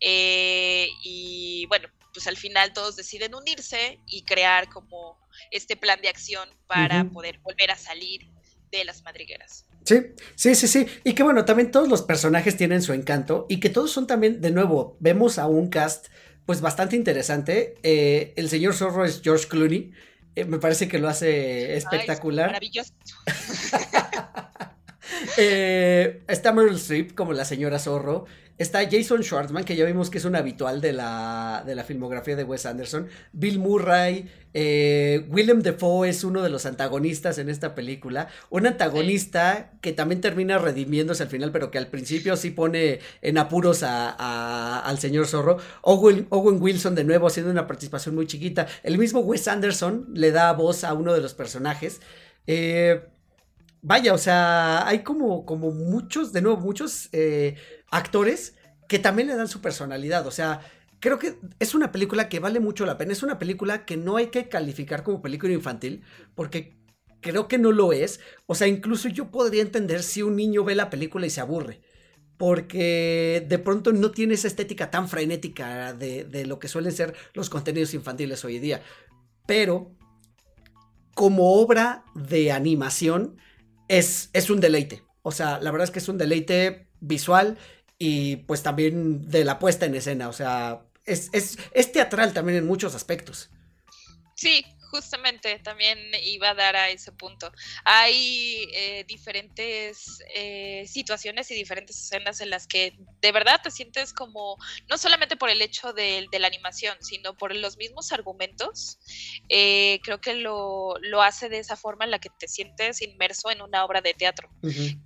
Eh, 0.00 0.90
y 1.02 1.64
bueno, 1.66 1.88
pues 2.12 2.26
al 2.26 2.36
final 2.36 2.74
todos 2.74 2.94
deciden 2.96 3.34
unirse 3.34 3.98
y 4.06 4.24
crear 4.24 4.68
como 4.68 5.18
este 5.50 5.76
plan 5.76 6.02
de 6.02 6.10
acción 6.10 6.46
para 6.66 7.04
poder 7.04 7.38
volver 7.38 7.70
a 7.70 7.76
salir 7.76 8.30
de 8.70 8.84
las 8.84 9.02
madrigueras. 9.02 9.64
Sí, 9.84 10.00
sí, 10.34 10.54
sí, 10.54 10.68
sí. 10.68 10.86
Y 11.04 11.14
que 11.14 11.22
bueno, 11.22 11.44
también 11.44 11.70
todos 11.70 11.88
los 11.88 12.02
personajes 12.02 12.56
tienen 12.56 12.82
su 12.82 12.92
encanto 12.92 13.46
y 13.48 13.60
que 13.60 13.68
todos 13.68 13.90
son 13.90 14.06
también, 14.06 14.40
de 14.40 14.50
nuevo, 14.50 14.96
vemos 15.00 15.38
a 15.38 15.46
un 15.46 15.68
cast 15.68 16.06
pues 16.46 16.60
bastante 16.60 16.96
interesante. 16.96 17.74
Eh, 17.82 18.32
el 18.36 18.48
señor 18.48 18.74
Zorro 18.74 19.04
es 19.04 19.20
George 19.22 19.46
Clooney. 19.48 19.92
Eh, 20.34 20.44
me 20.44 20.58
parece 20.58 20.88
que 20.88 20.98
lo 20.98 21.08
hace 21.08 21.76
espectacular. 21.76 22.46
maravilloso. 22.48 22.92
Eh, 25.36 26.22
está 26.28 26.52
Meryl 26.52 26.76
Streep 26.76 27.14
como 27.14 27.32
la 27.32 27.44
señora 27.44 27.78
Zorro. 27.78 28.26
Está 28.58 28.88
Jason 28.88 29.24
Schwartzman, 29.24 29.64
que 29.64 29.74
ya 29.74 29.84
vimos 29.84 30.08
que 30.08 30.18
es 30.18 30.24
un 30.24 30.36
habitual 30.36 30.80
de 30.80 30.92
la, 30.92 31.64
de 31.66 31.74
la 31.74 31.84
filmografía 31.84 32.36
de 32.36 32.44
Wes 32.44 32.66
Anderson. 32.66 33.08
Bill 33.32 33.58
Murray. 33.58 34.30
Eh, 34.54 35.26
Willem 35.30 35.62
Dafoe 35.62 36.10
es 36.10 36.22
uno 36.22 36.42
de 36.42 36.50
los 36.50 36.66
antagonistas 36.66 37.38
en 37.38 37.48
esta 37.48 37.74
película. 37.74 38.28
Un 38.50 38.66
antagonista 38.66 39.72
que 39.80 39.92
también 39.92 40.20
termina 40.20 40.58
redimiéndose 40.58 41.22
al 41.22 41.28
final, 41.30 41.50
pero 41.50 41.70
que 41.70 41.78
al 41.78 41.88
principio 41.88 42.36
sí 42.36 42.50
pone 42.50 43.00
en 43.22 43.38
apuros 43.38 43.82
a, 43.82 44.78
al 44.80 44.98
señor 44.98 45.26
Zorro. 45.26 45.56
Owen, 45.80 46.26
Owen, 46.28 46.62
Wilson, 46.62 46.94
de 46.94 47.04
nuevo, 47.04 47.26
haciendo 47.26 47.50
una 47.50 47.66
participación 47.66 48.14
muy 48.14 48.26
chiquita. 48.26 48.68
El 48.84 48.98
mismo 48.98 49.20
Wes 49.20 49.48
Anderson 49.48 50.06
le 50.12 50.30
da 50.30 50.52
voz 50.52 50.84
a 50.84 50.92
uno 50.92 51.14
de 51.14 51.20
los 51.20 51.34
personajes. 51.34 52.00
Eh, 52.46 53.00
vaya, 53.82 54.14
o 54.14 54.18
sea, 54.18 54.86
hay 54.86 55.00
como, 55.00 55.44
como 55.44 55.72
muchos, 55.72 56.32
de 56.32 56.40
nuevo, 56.40 56.58
muchos 56.58 57.08
eh, 57.12 57.56
actores 57.90 58.56
que 58.88 58.98
también 58.98 59.28
le 59.28 59.36
dan 59.36 59.48
su 59.48 59.60
personalidad. 59.60 60.26
O 60.26 60.30
sea, 60.30 60.60
creo 61.00 61.18
que 61.18 61.38
es 61.58 61.74
una 61.74 61.92
película 61.92 62.28
que 62.28 62.40
vale 62.40 62.60
mucho 62.60 62.86
la 62.86 62.96
pena. 62.96 63.12
Es 63.12 63.22
una 63.22 63.38
película 63.38 63.84
que 63.84 63.96
no 63.96 64.16
hay 64.16 64.28
que 64.28 64.48
calificar 64.48 65.02
como 65.02 65.20
película 65.20 65.52
infantil, 65.52 66.02
porque 66.34 66.78
creo 67.20 67.48
que 67.48 67.58
no 67.58 67.72
lo 67.72 67.92
es. 67.92 68.20
O 68.46 68.54
sea, 68.54 68.68
incluso 68.68 69.08
yo 69.08 69.30
podría 69.30 69.62
entender 69.62 70.02
si 70.02 70.22
un 70.22 70.36
niño 70.36 70.64
ve 70.64 70.74
la 70.74 70.90
película 70.90 71.26
y 71.26 71.30
se 71.30 71.40
aburre. 71.40 71.80
Porque 72.38 73.44
de 73.48 73.58
pronto 73.58 73.92
no 73.92 74.10
tiene 74.10 74.34
esa 74.34 74.48
estética 74.48 74.90
tan 74.90 75.08
frenética 75.08 75.92
de, 75.92 76.24
de 76.24 76.46
lo 76.46 76.58
que 76.58 76.68
suelen 76.68 76.92
ser 76.92 77.14
los 77.34 77.50
contenidos 77.50 77.94
infantiles 77.94 78.44
hoy 78.44 78.58
día. 78.58 78.82
Pero 79.46 79.92
como 81.14 81.60
obra 81.60 82.04
de 82.14 82.52
animación, 82.52 83.36
es, 83.92 84.30
es 84.32 84.48
un 84.48 84.60
deleite. 84.60 85.04
O 85.22 85.32
sea, 85.32 85.60
la 85.60 85.70
verdad 85.70 85.84
es 85.84 85.90
que 85.90 85.98
es 85.98 86.08
un 86.08 86.16
deleite 86.16 86.88
visual 87.00 87.58
y 87.98 88.36
pues 88.36 88.62
también 88.62 89.28
de 89.28 89.44
la 89.44 89.58
puesta 89.58 89.84
en 89.84 89.94
escena. 89.94 90.28
O 90.28 90.32
sea, 90.32 90.86
es, 91.04 91.30
es, 91.32 91.92
teatral 91.92 92.32
también 92.32 92.58
en 92.58 92.66
muchos 92.66 92.94
aspectos. 92.94 93.50
Sí, 94.34 94.64
justamente 94.92 95.58
también 95.60 95.98
iba 96.22 96.50
a 96.50 96.54
dar 96.54 96.76
a 96.76 96.90
ese 96.90 97.12
punto. 97.12 97.50
Hay 97.82 98.68
eh, 98.74 99.04
diferentes 99.08 100.22
eh, 100.34 100.84
situaciones 100.86 101.50
y 101.50 101.54
diferentes 101.54 101.96
escenas 101.98 102.42
en 102.42 102.50
las 102.50 102.66
que 102.66 102.98
de 103.22 103.32
verdad 103.32 103.60
te 103.62 103.70
sientes 103.70 104.12
como, 104.12 104.58
no 104.90 104.98
solamente 104.98 105.36
por 105.36 105.48
el 105.48 105.62
hecho 105.62 105.94
de, 105.94 106.28
la 106.38 106.46
animación, 106.46 106.94
sino 107.00 107.34
por 107.34 107.56
los 107.56 107.78
mismos 107.78 108.12
argumentos. 108.12 108.98
Eh, 109.48 109.98
creo 110.04 110.20
que 110.20 110.34
lo, 110.34 110.94
lo, 111.00 111.22
hace 111.22 111.48
de 111.48 111.58
esa 111.58 111.76
forma 111.76 112.04
en 112.04 112.10
la 112.10 112.18
que 112.18 112.28
te 112.28 112.46
sientes 112.46 113.00
inmerso 113.00 113.50
en 113.50 113.62
una 113.62 113.86
obra 113.86 114.02
de 114.02 114.12
teatro, 114.12 114.50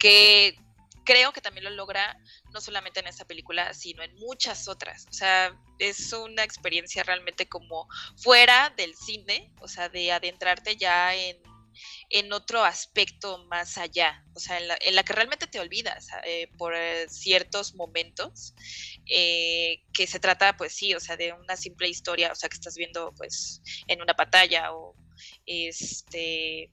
que 0.01 0.57
creo 1.07 1.33
que 1.33 1.41
también 1.41 1.65
lo 1.65 1.71
logra 1.71 2.19
no 2.53 2.61
solamente 2.61 3.01
en 3.01 3.07
esta 3.07 3.25
película, 3.25 3.73
sino 3.73 4.03
en 4.03 4.15
muchas 4.17 4.69
otras. 4.69 5.07
O 5.09 5.13
sea, 5.13 5.59
es 5.79 6.13
una 6.13 6.45
experiencia 6.45 7.03
realmente 7.03 7.49
como 7.49 7.89
fuera 8.17 8.75
del 8.77 8.95
cine, 8.95 9.55
o 9.61 9.69
sea, 9.69 9.89
de 9.89 10.13
adentrarte 10.13 10.77
ya 10.77 11.15
en, 11.15 11.41
otro 12.33 12.65
aspecto 12.65 13.45
más 13.47 13.77
allá, 13.77 14.25
o 14.35 14.41
sea, 14.41 14.59
en 14.59 14.95
la, 14.95 15.05
que 15.05 15.13
realmente 15.13 15.47
te 15.47 15.61
olvidas 15.61 16.09
eh, 16.25 16.49
por 16.57 16.75
eh, 16.75 17.07
ciertos 17.09 17.75
momentos, 17.75 18.55
eh, 19.07 19.83
que 19.93 20.07
se 20.07 20.19
trata, 20.19 20.57
pues 20.57 20.75
sí, 20.75 20.95
o 20.95 21.01
sea, 21.01 21.17
de 21.17 21.35
una 21.35 21.57
simple 21.57 21.89
historia, 21.89 22.33
o 22.33 22.35
sea, 22.35 22.49
que 22.49 22.55
estás 22.57 22.77
viendo, 22.77 23.13
pues, 23.17 23.61
en 23.87 24.01
una 24.01 24.15
pantalla 24.15 24.75
o 24.75 24.97
este 25.45 26.71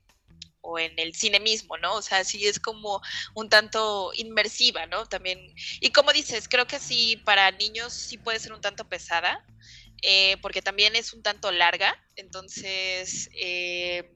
o 0.64 0.80
en 0.80 0.97
el 0.97 1.14
cine 1.14 1.39
mismo, 1.39 1.78
¿no? 1.78 1.95
O 1.95 2.01
sea, 2.01 2.24
sí 2.24 2.47
es 2.47 2.59
como 2.59 3.01
un 3.36 3.49
tanto 3.49 4.11
inmersiva, 4.16 4.88
¿no? 4.88 5.05
También, 5.05 5.53
y 5.82 5.91
como 5.91 6.11
dices, 6.11 6.47
creo 6.47 6.66
que 6.66 6.80
sí, 6.80 7.18
para 7.26 7.51
niños 7.51 7.93
sí 7.93 8.18
puede 8.18 8.39
ser 8.39 8.53
un 8.53 8.61
tanto 8.61 8.88
pesada, 8.88 9.45
eh, 10.01 10.38
porque 10.41 10.61
también 10.61 10.95
es 10.95 11.14
un 11.14 11.22
tanto 11.22 11.51
larga, 11.51 11.95
entonces 12.16 13.30
eh, 13.36 14.11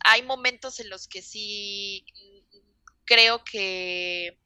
hay 0.00 0.22
momentos 0.22 0.80
en 0.80 0.90
los 0.90 1.08
que 1.08 1.22
sí 1.22 2.04
creo 3.04 3.42
que 3.44 4.38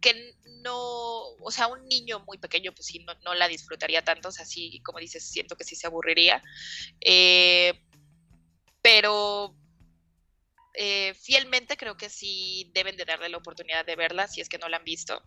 que 0.00 0.34
no, 0.62 1.34
o 1.40 1.50
sea, 1.50 1.66
un 1.66 1.86
niño 1.86 2.20
muy 2.26 2.38
pequeño, 2.38 2.72
pues 2.72 2.86
sí, 2.86 3.04
no, 3.24 3.34
la 3.34 3.48
disfrutaría 3.48 4.02
tanto, 4.02 4.28
o 4.28 4.32
sea, 4.32 4.46
sí, 4.46 4.80
como 4.82 4.98
dices, 4.98 5.24
siento 5.24 5.56
que 5.56 5.64
sí 5.64 5.76
se 5.76 5.86
aburriría. 5.86 6.42
Eh, 7.00 7.78
pero 8.82 9.54
eh, 10.74 11.14
fielmente 11.14 11.76
creo 11.76 11.96
que 11.96 12.08
sí 12.08 12.70
deben 12.74 12.96
de 12.96 13.04
darle 13.04 13.28
la 13.28 13.38
oportunidad 13.38 13.84
de 13.84 13.96
verla 13.96 14.28
si 14.28 14.40
es 14.40 14.48
que 14.48 14.58
no 14.58 14.68
la 14.68 14.78
han 14.78 14.84
visto, 14.84 15.22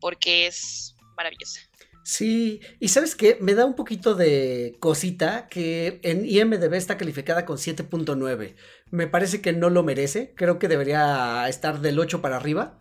porque 0.00 0.46
es 0.46 0.94
maravillosa. 1.16 1.60
Sí, 2.04 2.60
y 2.78 2.88
sabes 2.88 3.16
qué, 3.16 3.36
me 3.40 3.54
da 3.54 3.64
un 3.64 3.74
poquito 3.74 4.14
de 4.14 4.76
cosita 4.78 5.48
que 5.48 5.98
en 6.04 6.24
IMDB 6.24 6.74
está 6.74 6.96
calificada 6.96 7.44
con 7.44 7.56
7.9. 7.56 8.54
Me 8.92 9.08
parece 9.08 9.40
que 9.40 9.52
no 9.52 9.70
lo 9.70 9.82
merece, 9.82 10.32
creo 10.36 10.60
que 10.60 10.68
debería 10.68 11.48
estar 11.48 11.80
del 11.80 11.98
8 11.98 12.22
para 12.22 12.36
arriba. 12.36 12.78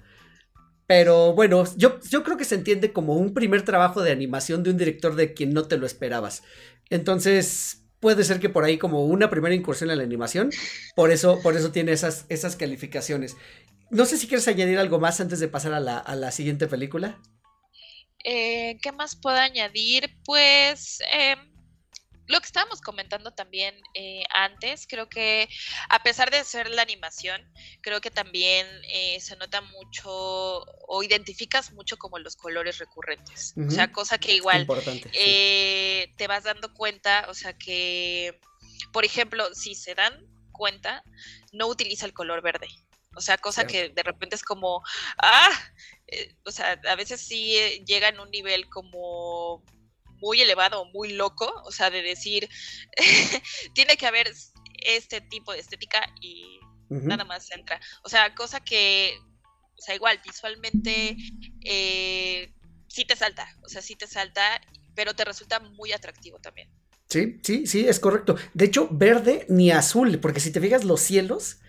Pero 0.88 1.34
bueno, 1.34 1.64
yo, 1.76 2.00
yo 2.08 2.24
creo 2.24 2.38
que 2.38 2.46
se 2.46 2.54
entiende 2.54 2.94
como 2.94 3.16
un 3.16 3.34
primer 3.34 3.64
trabajo 3.64 4.04
de 4.04 4.12
animación 4.12 4.62
de 4.62 4.70
un 4.70 4.78
director 4.78 5.16
de 5.16 5.34
quien 5.34 5.54
no 5.54 5.68
te 5.68 5.78
lo 5.78 5.88
esperabas. 5.88 6.44
Entonces, 6.92 7.85
puede 8.00 8.24
ser 8.24 8.40
que 8.40 8.50
por 8.50 8.64
ahí 8.64 8.78
como 8.78 9.06
una 9.06 9.30
primera 9.30 9.56
incursión 9.56 9.92
en 9.92 9.98
la 9.98 10.04
animación, 10.04 10.52
por 10.96 11.12
eso, 11.12 11.40
por 11.42 11.56
eso 11.56 11.72
tiene 11.72 11.92
esas, 11.92 12.26
esas 12.30 12.56
calificaciones. 12.56 13.36
No 13.90 14.06
sé 14.06 14.18
si 14.18 14.28
quieres 14.28 14.48
añadir 14.48 14.80
algo 14.80 15.00
más 15.00 15.22
antes 15.22 15.40
de 15.40 15.48
pasar 15.48 15.74
a 15.74 15.80
la, 15.80 15.98
a 15.98 16.16
la 16.16 16.32
siguiente 16.32 16.68
película. 16.68 17.20
Eh, 18.24 18.78
¿Qué 18.82 18.92
más 18.92 19.16
puedo 19.16 19.38
añadir? 19.38 20.10
Pues 20.26 21.00
em, 21.14 21.55
lo 22.28 22.40
que 22.40 22.48
estábamos 22.48 22.82
comentando 22.82 23.32
también 23.32 23.76
eh, 23.94 24.24
antes, 24.32 24.88
creo 24.88 25.08
que 25.08 25.48
a 25.90 26.02
pesar 26.02 26.32
de 26.32 26.44
ser 26.44 26.70
la 26.70 26.82
animación, 26.82 27.42
creo 27.82 28.02
que 28.02 28.12
también 28.12 28.68
eh, 28.92 29.20
se 29.20 29.36
nota 29.36 29.62
mucho 29.62 30.10
o 30.10 31.04
identificas 31.04 31.72
mucho 31.74 31.98
como 31.98 32.18
los 32.20 32.36
colores 32.36 32.80
recurrentes. 32.80 33.54
O 33.68 33.70
sea, 33.70 33.92
cosa 33.92 34.18
que 34.18 34.34
igual 34.34 34.68
eh, 35.14 36.12
te 36.18 36.28
vas 36.28 36.44
dando 36.44 36.74
cuenta, 36.74 37.28
o 37.30 37.34
sea 37.34 37.58
que, 37.58 38.40
por 38.92 39.06
ejemplo, 39.06 39.54
si 39.54 39.76
se 39.76 39.94
dan 39.94 40.26
cuenta, 40.52 41.04
no 41.52 41.68
utiliza 41.68 42.06
el 42.06 42.14
color 42.14 42.42
verde. 42.42 42.68
O 43.18 43.22
sea, 43.22 43.38
cosa 43.38 43.66
que 43.66 43.90
de 43.90 44.04
repente 44.04 44.36
es 44.36 44.44
como, 44.44 44.82
ah, 45.20 45.50
o 46.44 46.52
sea, 46.52 46.80
a 46.88 46.96
veces 46.96 47.22
sí 47.22 47.56
llega 47.86 48.10
en 48.10 48.20
un 48.20 48.30
nivel 48.30 48.68
como 48.68 49.64
muy 50.26 50.42
elevado, 50.42 50.86
muy 50.86 51.14
loco, 51.14 51.54
o 51.66 51.72
sea, 51.72 51.92
de 51.92 52.02
decir, 52.02 52.50
tiene 53.74 53.96
que 53.96 54.08
haber 54.08 54.34
este 54.80 55.22
tipo 55.22 55.54
de 55.54 55.60
estética 55.60 56.02
y 56.20 56.60
nada 56.90 57.24
más 57.26 57.52
entra. 57.52 57.80
O 58.04 58.10
sea, 58.10 58.34
cosa 58.34 58.60
que, 58.60 59.14
o 59.78 59.82
sea, 59.82 59.94
igual, 59.94 60.20
visualmente 60.26 61.16
eh, 61.64 62.52
sí 62.88 63.06
te 63.06 63.16
salta, 63.16 63.48
o 63.64 63.70
sea, 63.70 63.84
sí 63.84 63.96
te 63.96 64.08
salta, 64.08 64.60
pero 64.96 65.14
te 65.14 65.26
resulta 65.26 65.60
muy 65.60 65.94
atractivo 65.94 66.40
también. 66.40 66.70
Sí, 67.08 67.40
sí, 67.44 67.68
sí, 67.68 67.88
es 67.88 68.00
correcto. 68.00 68.36
De 68.56 68.66
hecho, 68.66 68.88
verde 68.90 69.46
ni 69.48 69.70
azul, 69.70 70.20
porque 70.20 70.40
si 70.40 70.52
te 70.52 70.60
fijas, 70.60 70.84
los 70.84 71.02
cielos 71.02 71.60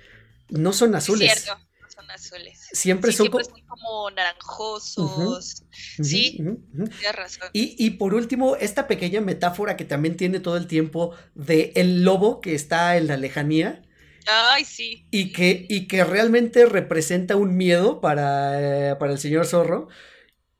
no 0.48 0.72
son 0.72 0.94
azules. 0.94 1.30
cierto 1.30 1.62
azules. 2.10 2.68
Siempre, 2.72 3.12
son, 3.12 3.28
como 3.28 4.10
naranjosos. 4.10 5.64
sí, 5.70 6.36
tienes 6.36 7.16
razón. 7.16 7.48
Y, 7.52 7.90
por 7.90 8.14
último, 8.14 8.56
esta 8.56 8.86
pequeña 8.86 9.20
metáfora 9.20 9.76
que 9.76 9.84
también 9.84 10.16
tiene 10.16 10.40
todo 10.40 10.56
el 10.56 10.66
tiempo 10.66 11.14
de 11.34 11.72
el 11.76 12.04
lobo 12.04 12.40
que 12.40 12.54
está 12.54 12.96
en 12.96 13.06
la 13.06 13.16
lejanía. 13.16 13.82
Ay, 14.26 14.64
sí. 14.64 15.06
Y 15.10 15.32
que, 15.32 15.66
y 15.68 15.86
que 15.86 16.04
realmente 16.04 16.66
representa 16.66 17.36
un 17.36 17.56
miedo 17.56 18.00
para, 18.00 18.90
eh, 18.90 18.96
para 18.96 19.12
el 19.12 19.18
señor 19.18 19.46
zorro. 19.46 19.88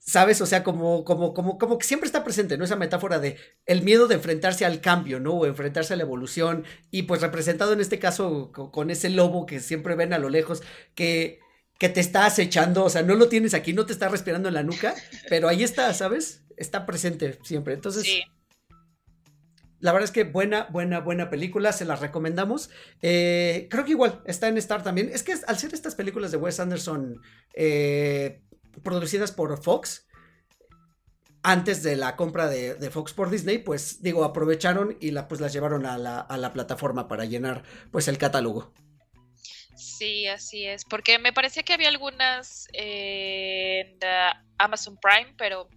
¿Sabes? 0.07 0.41
O 0.41 0.47
sea, 0.47 0.63
como, 0.63 1.05
como, 1.05 1.35
como, 1.35 1.59
como 1.59 1.79
que 1.79 1.87
siempre 1.87 2.07
está 2.07 2.23
presente, 2.23 2.57
¿no? 2.57 2.65
Esa 2.65 2.77
metáfora 2.77 3.19
de 3.19 3.37
el 3.67 3.83
miedo 3.83 4.07
de 4.07 4.15
enfrentarse 4.15 4.65
al 4.65 4.81
cambio, 4.81 5.19
¿no? 5.19 5.33
O 5.35 5.47
enfrentarse 5.47 5.95
a 5.95 5.97
la 5.97 6.05
evolución. 6.05 6.65
Y 6.93 7.03
pues 7.03 7.23
representado 7.23 7.73
en 7.73 7.81
este 7.81 7.99
caso 7.99 8.53
con 8.53 8.91
ese 8.91 9.11
lobo 9.11 9.47
que 9.47 9.59
siempre 9.59 9.97
ven 9.97 10.13
a 10.13 10.19
lo 10.19 10.29
lejos, 10.29 10.63
que 10.95 11.41
que 11.79 11.89
te 11.89 12.01
está 12.01 12.27
acechando, 12.27 12.85
o 12.85 12.91
sea, 12.91 13.03
no 13.03 13.15
lo 13.15 13.29
tienes 13.29 13.55
aquí, 13.55 13.73
no 13.73 13.87
te 13.87 13.93
está 13.93 14.09
respirando 14.09 14.49
en 14.49 14.55
la 14.55 14.63
nuca, 14.63 14.95
pero 15.29 15.49
ahí 15.49 15.63
está, 15.63 15.93
¿sabes? 15.93 16.43
Está 16.57 16.87
presente 16.87 17.39
siempre. 17.43 17.75
Entonces, 17.75 18.05
sí. 18.05 18.23
la 19.81 19.93
verdad 19.93 20.07
es 20.07 20.11
que 20.11 20.25
buena, 20.25 20.69
buena, 20.71 21.01
buena 21.01 21.29
película, 21.29 21.73
se 21.73 21.85
la 21.85 21.97
recomendamos. 21.97 22.71
Eh, 23.03 23.69
creo 23.71 23.85
que 23.85 23.91
igual 23.91 24.23
está 24.25 24.49
en 24.49 24.57
Star 24.57 24.83
también. 24.83 25.11
Es 25.13 25.23
que 25.23 25.35
al 25.47 25.59
ser 25.59 25.75
estas 25.75 25.95
películas 25.95 26.31
de 26.31 26.39
Wes 26.39 26.61
Anderson 26.61 27.21
eh, 27.55 28.41
producidas 28.83 29.33
por 29.33 29.63
Fox, 29.63 30.07
antes 31.43 31.83
de 31.83 31.97
la 31.97 32.17
compra 32.17 32.49
de, 32.49 32.91
Fox 32.91 33.13
por 33.13 33.31
Disney, 33.31 33.59
pues 33.59 34.03
digo, 34.03 34.25
aprovecharon 34.25 34.97
y 35.01 35.13
la, 35.13 35.29
pues 35.29 35.41
las 35.41 35.53
llevaron 35.53 35.87
a 35.87 35.97
la, 35.97 36.21
a 36.21 36.37
la 36.37 36.53
plataforma 36.53 37.07
para 37.07 37.25
llenar 37.25 37.63
pues 37.93 38.09
el 38.09 38.19
catálogo. 38.19 38.73
Sí, 39.77 40.27
así 40.27 40.67
es, 40.67 40.85
porque 40.85 41.19
me 41.19 41.33
parecía 41.33 41.63
que 41.63 41.75
había 41.75 41.89
algunas 41.89 42.67
en 42.73 43.99
Amazon 44.59 44.99
Prime, 45.01 45.35
pero 45.39 45.69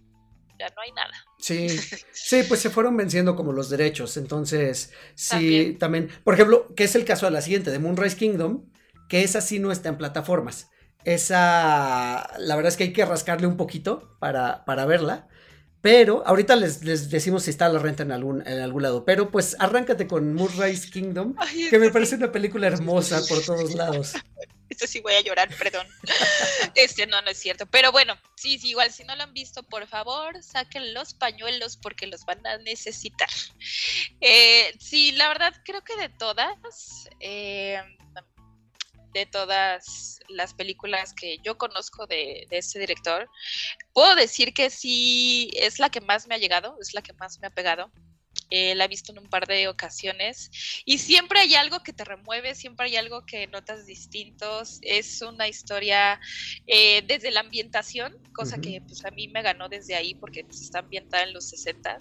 ya 0.58 0.66
no 0.68 0.82
hay 0.82 0.92
nada. 0.92 1.12
Sí, 1.38 1.68
sí, 2.12 2.42
pues 2.48 2.60
se 2.60 2.70
fueron 2.70 2.96
venciendo 2.96 3.36
como 3.36 3.52
los 3.52 3.70
derechos, 3.70 4.16
entonces 4.16 4.92
sí, 5.14 5.76
también. 5.78 6.10
por 6.24 6.34
ejemplo, 6.34 6.74
que 6.74 6.84
es 6.84 6.94
el 6.94 7.04
caso 7.04 7.26
de 7.26 7.32
la 7.32 7.42
siguiente, 7.42 7.70
de 7.70 7.78
Moonrise 7.78 8.16
Kingdom, 8.16 8.70
que 9.08 9.22
esa 9.22 9.40
sí 9.40 9.58
no 9.58 9.70
está 9.70 9.88
en 9.88 9.98
plataformas. 9.98 10.69
Esa, 11.04 12.30
la 12.38 12.56
verdad 12.56 12.68
es 12.68 12.76
que 12.76 12.84
hay 12.84 12.92
que 12.92 13.04
rascarle 13.04 13.46
un 13.46 13.56
poquito 13.56 14.16
para, 14.18 14.64
para 14.64 14.86
verla. 14.86 15.28
Pero 15.82 16.22
ahorita 16.26 16.56
les, 16.56 16.80
decimos 17.10 17.44
si 17.44 17.50
está 17.50 17.68
la 17.70 17.78
renta 17.78 18.02
en 18.02 18.12
algún, 18.12 18.46
en 18.46 18.60
algún 18.60 18.82
lado. 18.82 19.04
Pero 19.04 19.30
pues 19.30 19.56
arráncate 19.58 20.06
con 20.06 20.34
Moonrise 20.34 20.90
Kingdom, 20.90 21.34
que 21.70 21.78
me 21.78 21.90
parece 21.90 22.16
una 22.16 22.30
película 22.30 22.66
hermosa 22.66 23.22
por 23.26 23.42
todos 23.42 23.74
lados. 23.74 24.12
Esto 24.68 24.86
sí 24.86 25.00
voy 25.00 25.14
a 25.14 25.20
llorar, 25.22 25.48
perdón. 25.56 25.86
Este 26.74 27.06
no, 27.06 27.20
no 27.22 27.30
es 27.30 27.38
cierto. 27.38 27.66
Pero 27.66 27.92
bueno, 27.92 28.16
sí, 28.36 28.58
sí, 28.58 28.70
igual 28.70 28.92
si 28.92 29.04
no 29.04 29.16
lo 29.16 29.22
han 29.22 29.32
visto, 29.32 29.62
por 29.62 29.86
favor, 29.86 30.40
saquen 30.42 30.94
los 30.94 31.14
pañuelos 31.14 31.76
porque 31.76 32.06
los 32.06 32.24
van 32.24 32.46
a 32.46 32.58
necesitar. 32.58 33.28
Eh, 34.20 34.74
sí, 34.78 35.12
la 35.12 35.28
verdad 35.28 35.54
creo 35.64 35.82
que 35.82 35.96
de 35.96 36.10
todas, 36.10 37.08
eh, 37.20 37.80
de 39.12 39.26
todas 39.26 40.20
las 40.28 40.54
películas 40.54 41.12
que 41.14 41.38
yo 41.38 41.58
conozco 41.58 42.06
de, 42.06 42.46
este 42.50 42.78
director, 42.78 43.28
puedo 43.92 44.14
decir 44.14 44.52
que 44.52 44.70
sí 44.70 45.50
es 45.54 45.78
la 45.78 45.90
que 45.90 46.00
más 46.00 46.26
me 46.26 46.34
ha 46.34 46.38
llegado, 46.38 46.76
es 46.80 46.94
la 46.94 47.02
que 47.02 47.12
más 47.14 47.38
me 47.40 47.48
ha 47.48 47.50
pegado. 47.50 47.90
Eh, 48.52 48.74
la 48.74 48.84
he 48.84 48.88
visto 48.88 49.12
en 49.12 49.18
un 49.18 49.28
par 49.28 49.46
de 49.46 49.68
ocasiones 49.68 50.50
y 50.84 50.98
siempre 50.98 51.38
hay 51.40 51.54
algo 51.54 51.84
que 51.84 51.92
te 51.92 52.04
remueve, 52.04 52.56
siempre 52.56 52.86
hay 52.86 52.96
algo 52.96 53.24
que 53.24 53.46
notas 53.46 53.86
distintos. 53.86 54.78
Es 54.82 55.22
una 55.22 55.48
historia 55.48 56.20
eh, 56.66 57.02
desde 57.06 57.30
la 57.30 57.40
ambientación, 57.40 58.16
cosa 58.32 58.60
que 58.60 58.80
pues, 58.82 59.04
a 59.04 59.10
mí 59.10 59.28
me 59.28 59.42
ganó 59.42 59.68
desde 59.68 59.94
ahí 59.94 60.14
porque 60.14 60.44
pues, 60.44 60.62
está 60.62 60.80
ambientada 60.80 61.24
en 61.24 61.32
los 61.32 61.48
60 61.48 61.98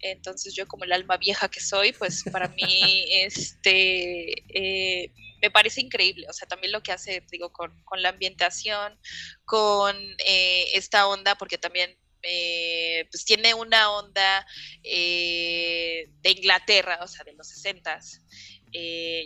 Entonces 0.00 0.54
yo 0.54 0.68
como 0.68 0.84
el 0.84 0.92
alma 0.92 1.16
vieja 1.16 1.48
que 1.48 1.60
soy, 1.60 1.92
pues 1.92 2.22
para 2.30 2.48
mí 2.48 3.04
este, 3.10 4.44
eh, 4.54 5.12
me 5.46 5.50
parece 5.52 5.80
increíble. 5.80 6.26
O 6.28 6.32
sea, 6.32 6.48
también 6.48 6.72
lo 6.72 6.82
que 6.82 6.92
hace, 6.92 7.24
digo, 7.30 7.52
con, 7.52 7.72
la 7.98 8.08
ambientación, 8.08 8.98
con 9.44 9.96
eh, 10.26 10.70
esta 10.74 11.06
onda, 11.06 11.36
porque 11.36 11.56
también 11.56 11.96
eh, 12.22 13.06
pues 13.12 13.24
tiene 13.24 13.54
una 13.54 13.92
onda 13.92 14.44
de 14.82 16.08
Inglaterra, 16.24 16.98
o 17.02 17.06
sea, 17.06 17.24
de 17.24 17.34
los 17.34 17.48
60 17.48 18.00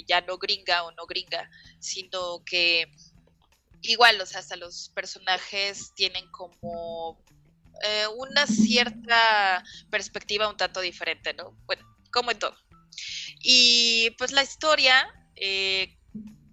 ya 0.07 0.21
no 0.21 0.39
gringa 0.39 0.85
o 0.85 0.93
no 0.93 1.07
gringa, 1.07 1.51
sino 1.81 2.45
que 2.45 2.87
igual, 3.83 4.21
o 4.21 4.27
sea, 4.27 4.41
hasta 4.41 4.57
los 4.57 4.91
personajes 4.95 5.93
tienen 5.95 6.31
como 6.31 7.25
eh, 7.83 8.07
una 8.17 8.47
cierta 8.47 9.65
perspectiva 9.91 10.49
un 10.49 10.57
tanto 10.57 10.81
diferente, 10.81 11.33
¿no? 11.35 11.57
Bueno, 11.65 11.85
como 12.13 12.31
en 12.31 12.39
todo. 12.39 12.57
Y 13.41 14.11
pues 14.19 14.33
la 14.33 14.43
historia 14.43 15.09
eh, 15.37 15.97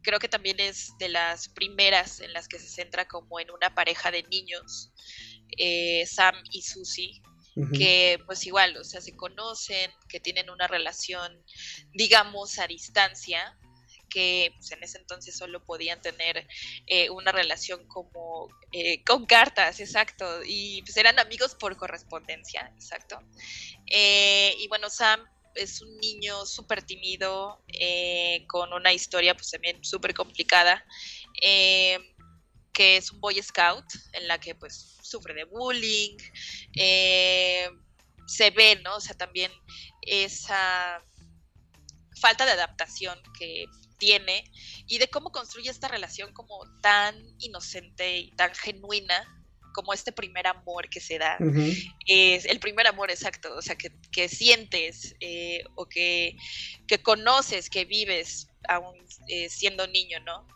creo 0.08 0.20
que 0.20 0.30
también 0.30 0.58
es 0.62 0.98
de 1.00 1.10
las 1.10 1.50
primeras 1.50 2.22
en 2.22 2.32
las 2.32 2.48
que 2.48 2.60
se 2.60 2.70
centra 2.70 3.10
como 3.10 3.42
en 3.42 3.52
una 3.52 3.76
pareja 3.76 4.10
de 4.10 4.24
niños, 4.24 4.94
eh, 5.58 6.06
Sam 6.06 6.34
y 6.50 6.62
Susie, 6.62 7.22
que 7.74 8.18
pues 8.26 8.46
igual, 8.46 8.78
o 8.78 8.86
sea, 8.86 9.02
se 9.02 9.18
conocen, 9.18 9.92
que 10.08 10.22
tienen 10.22 10.50
una 10.50 10.66
relación, 10.68 11.44
digamos, 11.92 12.58
a 12.58 12.68
distancia, 12.68 13.58
que 14.10 14.54
pues, 14.56 14.72
en 14.72 14.82
ese 14.82 14.98
entonces 15.00 15.36
solo 15.36 15.66
podían 15.66 16.02
tener 16.02 16.48
eh, 16.86 17.10
una 17.10 17.34
relación 17.34 17.86
como 17.90 18.48
eh, 18.72 19.04
con 19.04 19.26
cartas, 19.26 19.82
exacto, 19.82 20.26
y 20.46 20.84
pues 20.84 20.96
eran 20.96 21.20
amigos 21.20 21.54
por 21.56 21.76
correspondencia, 21.76 22.72
exacto. 22.76 23.20
Eh, 23.88 24.56
y 24.58 24.70
bueno, 24.70 24.90
Sam 24.90 25.20
es 25.58 25.82
un 25.82 25.98
niño 25.98 26.46
súper 26.46 26.84
tímido, 26.84 27.64
con 28.48 28.74
una 28.74 28.94
historia 28.94 29.36
pues 29.36 29.52
también 29.52 29.84
súper 29.84 30.14
complicada, 30.14 30.86
que 31.42 32.98
es 32.98 33.12
un 33.12 33.20
boy 33.20 33.42
scout, 33.42 33.86
en 34.14 34.28
la 34.28 34.40
que 34.40 34.56
pues 34.56 34.98
sufre 35.02 35.34
de 35.34 35.46
bullying, 35.46 36.18
se 36.74 38.50
ve, 38.52 38.80
¿no? 38.84 38.98
O 38.98 39.02
sea, 39.02 39.16
también 39.16 39.52
esa 40.02 41.02
falta 42.20 42.46
de 42.46 42.52
adaptación 42.52 43.22
que 43.40 43.66
tiene 44.00 44.44
y 44.86 45.00
de 45.00 45.10
cómo 45.10 45.32
construye 45.32 45.70
esta 45.72 45.88
relación 45.88 46.34
como 46.34 46.60
tan 46.82 47.16
inocente 47.40 48.18
y 48.18 48.32
tan 48.36 48.54
genuina 48.54 49.37
como 49.78 49.94
este 49.94 50.12
primer 50.12 50.48
amor 50.48 50.90
que 50.90 51.00
se 51.00 51.20
da. 51.20 51.38
Es 52.08 52.46
el 52.46 52.60
primer 52.60 52.88
amor 52.88 53.12
exacto, 53.12 53.56
o 53.56 53.62
sea, 53.62 53.76
que, 53.76 54.28
sientes 54.28 55.16
eh, 55.20 55.64
o 55.76 55.86
que, 55.86 56.36
que, 56.88 56.98
conoces, 56.98 57.70
que 57.70 57.86
vives 57.86 58.48
aún 58.68 58.96
eh, 59.28 59.50
siendo 59.50 59.86
niño, 59.86 60.20
¿no? 60.22 60.48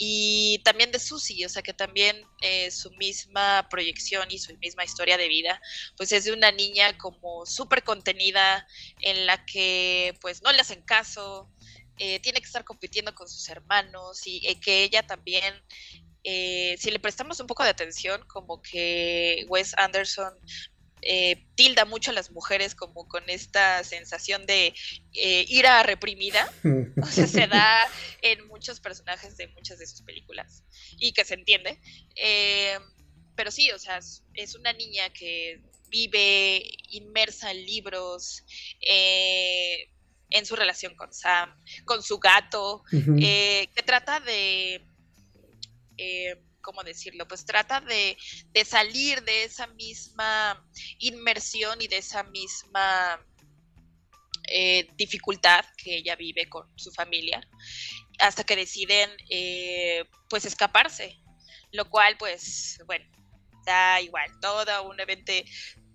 Y 0.00 0.60
también 0.64 0.90
de 0.90 0.98
Susie, 0.98 1.46
o 1.46 1.48
sea, 1.48 1.62
que 1.62 1.74
también 1.74 2.24
eh, 2.40 2.72
su 2.72 2.90
misma 2.92 3.68
proyección 3.70 4.26
y 4.32 4.38
su 4.38 4.56
misma 4.58 4.82
historia 4.82 5.16
de 5.16 5.28
vida, 5.28 5.62
pues 5.96 6.10
es 6.10 6.24
de 6.24 6.32
una 6.32 6.50
niña 6.50 6.98
como 6.98 7.46
súper 7.46 7.84
contenida, 7.84 8.66
en 9.00 9.26
la 9.26 9.46
que 9.46 10.18
pues 10.20 10.42
no 10.42 10.50
le 10.50 10.60
hacen 10.60 10.82
caso, 10.82 11.48
eh, 12.02 12.18
tiene 12.20 12.40
que 12.40 12.46
estar 12.46 12.64
compitiendo 12.64 13.14
con 13.14 13.28
sus 13.28 13.46
hermanos 13.50 14.26
y 14.26 14.40
eh, 14.46 14.58
que 14.58 14.82
ella 14.84 15.06
también, 15.06 15.54
eh, 16.24 16.76
si 16.78 16.90
le 16.90 16.98
prestamos 16.98 17.40
un 17.40 17.46
poco 17.46 17.64
de 17.64 17.70
atención, 17.70 18.22
como 18.26 18.60
que 18.62 19.44
Wes 19.48 19.74
Anderson 19.76 20.34
tilda 21.54 21.86
mucho 21.86 22.10
a 22.10 22.14
las 22.14 22.30
mujeres 22.30 22.74
como 22.74 23.08
con 23.08 23.30
esta 23.30 23.82
sensación 23.84 24.44
de 24.44 24.74
ira 25.12 25.82
reprimida, 25.82 26.52
o 27.02 27.06
sea, 27.06 27.26
se 27.26 27.46
da 27.46 27.88
en 28.20 28.46
muchos 28.48 28.80
personajes 28.80 29.38
de 29.38 29.48
muchas 29.48 29.78
de 29.78 29.86
sus 29.86 30.02
películas 30.02 30.62
y 30.98 31.12
que 31.12 31.24
se 31.24 31.34
entiende. 31.34 31.80
pero 33.34 33.50
sí, 33.50 33.70
o 33.70 33.78
sea, 33.78 33.98
es 34.34 34.54
una 34.54 34.74
niña 34.74 35.08
que 35.08 35.62
vive 35.88 36.70
inmersa 36.90 37.50
en 37.50 37.64
libros, 37.64 38.44
en 40.30 40.46
su 40.46 40.56
relación 40.56 40.94
con 40.94 41.12
Sam, 41.12 41.54
con 41.84 42.02
su 42.02 42.18
gato, 42.18 42.82
eh, 42.92 43.68
que 43.74 43.82
trata 43.82 44.20
de, 44.20 44.86
eh, 46.00 46.42
¿cómo 46.62 46.82
decirlo? 46.82 47.26
Pues 47.28 47.44
trata 47.44 47.80
de, 47.80 48.16
salir 48.64 49.22
de 49.24 49.44
esa 49.44 49.66
misma 49.68 50.66
inmersión 50.98 51.80
y 51.80 51.88
de 51.88 51.98
esa 51.98 52.22
misma 52.24 53.24
eh, 54.48 54.88
dificultad 54.96 55.64
que 55.76 55.96
ella 55.96 56.16
vive 56.16 56.48
con 56.48 56.66
su 56.76 56.90
familia, 56.92 57.40
hasta 58.18 58.44
que 58.44 58.56
deciden, 58.56 59.10
pues, 60.28 60.44
escaparse, 60.44 61.18
lo 61.72 61.88
cual, 61.88 62.16
pues, 62.18 62.80
bueno, 62.86 63.04
da 63.64 64.00
igual, 64.00 64.30
todo 64.40 64.82
un 64.88 64.98
evento 65.00 65.32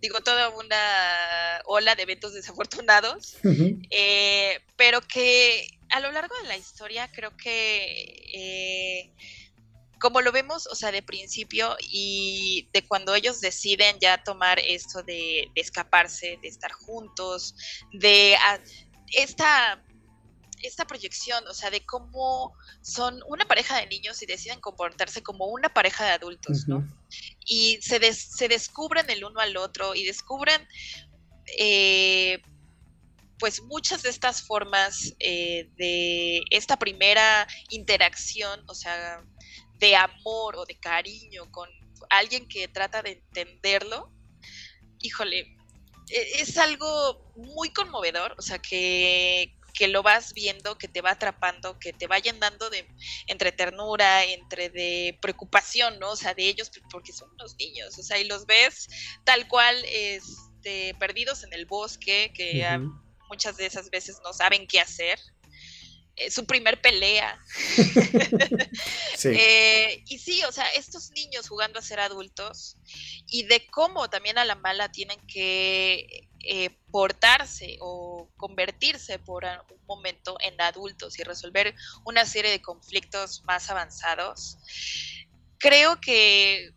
digo, 0.06 0.22
toda 0.22 0.50
una 0.50 1.62
ola 1.66 1.96
de 1.96 2.04
eventos 2.04 2.34
desafortunados, 2.34 3.38
eh, 3.90 4.60
pero 4.76 5.02
que 5.02 5.68
a 5.90 6.00
lo 6.00 6.12
largo 6.12 6.36
de 6.42 6.48
la 6.48 6.58
historia 6.58 7.12
creo 7.12 7.36
que... 7.38 9.12
Como 10.00 10.22
lo 10.22 10.32
vemos, 10.32 10.68
o 10.68 10.76
sea, 10.76 10.92
de 10.92 11.02
principio 11.02 11.76
y 11.80 12.70
de 12.74 12.86
cuando 12.88 13.16
ellos 13.16 13.42
deciden 13.42 13.98
ya 14.00 14.24
tomar 14.24 14.60
esto 14.60 15.04
de, 15.04 15.50
escaparse, 15.56 16.38
de 16.42 16.48
estar 16.48 16.72
juntos, 16.72 17.56
de 17.94 18.36
esta 19.14 19.82
esta 20.62 20.86
proyección, 20.86 21.48
o 21.48 21.54
sea, 21.54 21.70
de 21.70 21.86
cómo 21.86 22.54
son 22.82 23.22
una 23.28 23.46
pareja 23.46 23.78
de 23.78 23.88
niños 23.88 24.22
y 24.22 24.26
deciden 24.26 24.60
comportarse 24.60 25.22
como 25.22 25.46
una 25.48 25.70
pareja 25.70 26.06
de 26.06 26.12
adultos, 26.12 26.68
¿no? 26.68 26.88
Y 27.46 27.80
se, 27.82 28.14
se 28.14 28.48
descubren 28.48 29.10
el 29.10 29.24
uno 29.24 29.40
al 29.40 29.58
otro 29.58 29.96
y 29.96 30.06
descubren, 30.06 30.68
eh, 31.60 32.42
pues, 33.38 33.62
muchas 33.64 34.02
de 34.02 34.10
estas 34.10 34.42
formas 34.42 35.14
eh, 35.20 35.70
de 35.78 36.42
esta 36.50 36.78
primera 36.78 37.48
interacción, 37.70 38.64
o 38.68 38.74
sea, 38.74 39.24
de 39.80 39.96
amor 39.96 40.56
o 40.58 40.66
de 40.66 40.78
cariño 40.80 41.52
con 41.52 41.70
alguien 42.10 42.48
que 42.48 42.68
trata 42.68 43.02
de 43.02 43.12
entenderlo, 43.12 44.12
híjole, 45.00 45.56
e, 46.10 46.42
es 46.42 46.58
algo 46.58 47.32
muy 47.36 47.72
conmovedor, 47.74 48.36
o 48.38 48.42
sea, 48.42 48.60
que 48.60 49.56
que 49.76 49.88
lo 49.88 50.02
vas 50.02 50.34
viendo, 50.34 50.78
que 50.78 50.88
te 50.88 51.02
va 51.02 51.12
atrapando, 51.12 51.78
que 51.78 51.94
te 51.94 52.08
va 52.08 52.18
llenando 52.20 52.70
de 52.70 52.88
entre 53.28 53.52
ternura, 53.52 54.24
entre 54.24 54.70
de 54.70 55.18
preocupación, 55.22 56.00
¿no? 56.00 56.12
O 56.12 56.16
sea, 56.16 56.34
de 56.34 56.48
ellos 56.48 56.72
porque 56.90 57.12
son 57.12 57.30
unos 57.32 57.56
niños, 57.58 57.98
o 58.00 58.04
sea, 58.04 58.18
y 58.18 58.24
los 58.24 58.46
ves 58.46 58.88
tal 59.26 59.48
cual 59.48 59.76
este 59.86 60.96
perdidos 60.96 61.44
en 61.44 61.54
el 61.54 61.66
bosque, 61.66 62.32
que 62.34 62.66
muchas 63.30 63.58
de 63.58 63.66
esas 63.66 63.90
veces 63.90 64.18
no 64.24 64.34
saben 64.34 64.66
qué 64.66 64.80
hacer. 64.80 65.20
Eh, 66.18 66.32
su 66.32 66.46
primer 66.46 66.82
pelea. 66.82 67.40
Eh, 69.28 70.04
y 70.08 70.20
sí, 70.20 70.44
o 70.44 70.52
sea, 70.52 70.68
estos 70.74 71.10
niños 71.12 71.50
jugando 71.50 71.80
a 71.80 71.82
ser 71.82 72.00
adultos 72.00 72.78
y 73.28 73.44
de 73.44 73.66
cómo 73.68 74.08
también 74.08 74.38
a 74.38 74.46
la 74.46 74.54
mala 74.54 74.92
tienen 74.92 75.20
que 75.26 76.28
eh, 76.42 76.70
portarse 76.92 77.78
o 77.80 78.30
convertirse 78.38 79.18
por 79.18 79.46
un 79.46 79.86
momento 79.88 80.38
en 80.42 80.62
adultos 80.62 81.18
y 81.18 81.24
resolver 81.24 81.74
una 82.04 82.24
serie 82.26 82.52
de 82.52 82.62
conflictos 82.62 83.42
más 83.46 83.72
avanzados. 83.72 84.58
Creo 85.58 86.00
que 86.00 86.72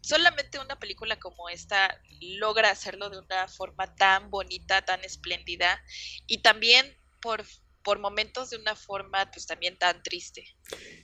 solamente 0.00 0.60
una 0.60 0.78
película 0.78 1.18
como 1.18 1.48
esta 1.48 2.00
logra 2.20 2.70
hacerlo 2.70 3.10
de 3.10 3.18
una 3.18 3.48
forma 3.48 3.92
tan 3.96 4.30
bonita, 4.30 4.82
tan 4.82 5.02
espléndida 5.04 5.82
y 6.28 6.38
también 6.38 6.96
por, 7.20 7.44
por 7.82 7.98
momentos 7.98 8.50
de 8.50 8.56
una 8.56 8.76
forma 8.76 9.30
pues 9.32 9.46
también 9.46 9.78
tan 9.78 10.02
triste. 10.02 10.44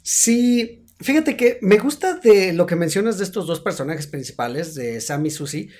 Sí, 0.02 0.84
fíjate 1.00 1.36
que 1.36 1.58
me 1.62 1.78
gusta 1.78 2.14
de 2.14 2.52
lo 2.52 2.66
que 2.66 2.76
mencionas 2.76 3.18
de 3.18 3.24
estos 3.24 3.46
dos 3.46 3.60
personajes 3.60 4.06
principales, 4.06 4.74
de 4.74 5.00
Sam 5.00 5.26
y 5.26 5.30
Susie, 5.30 5.70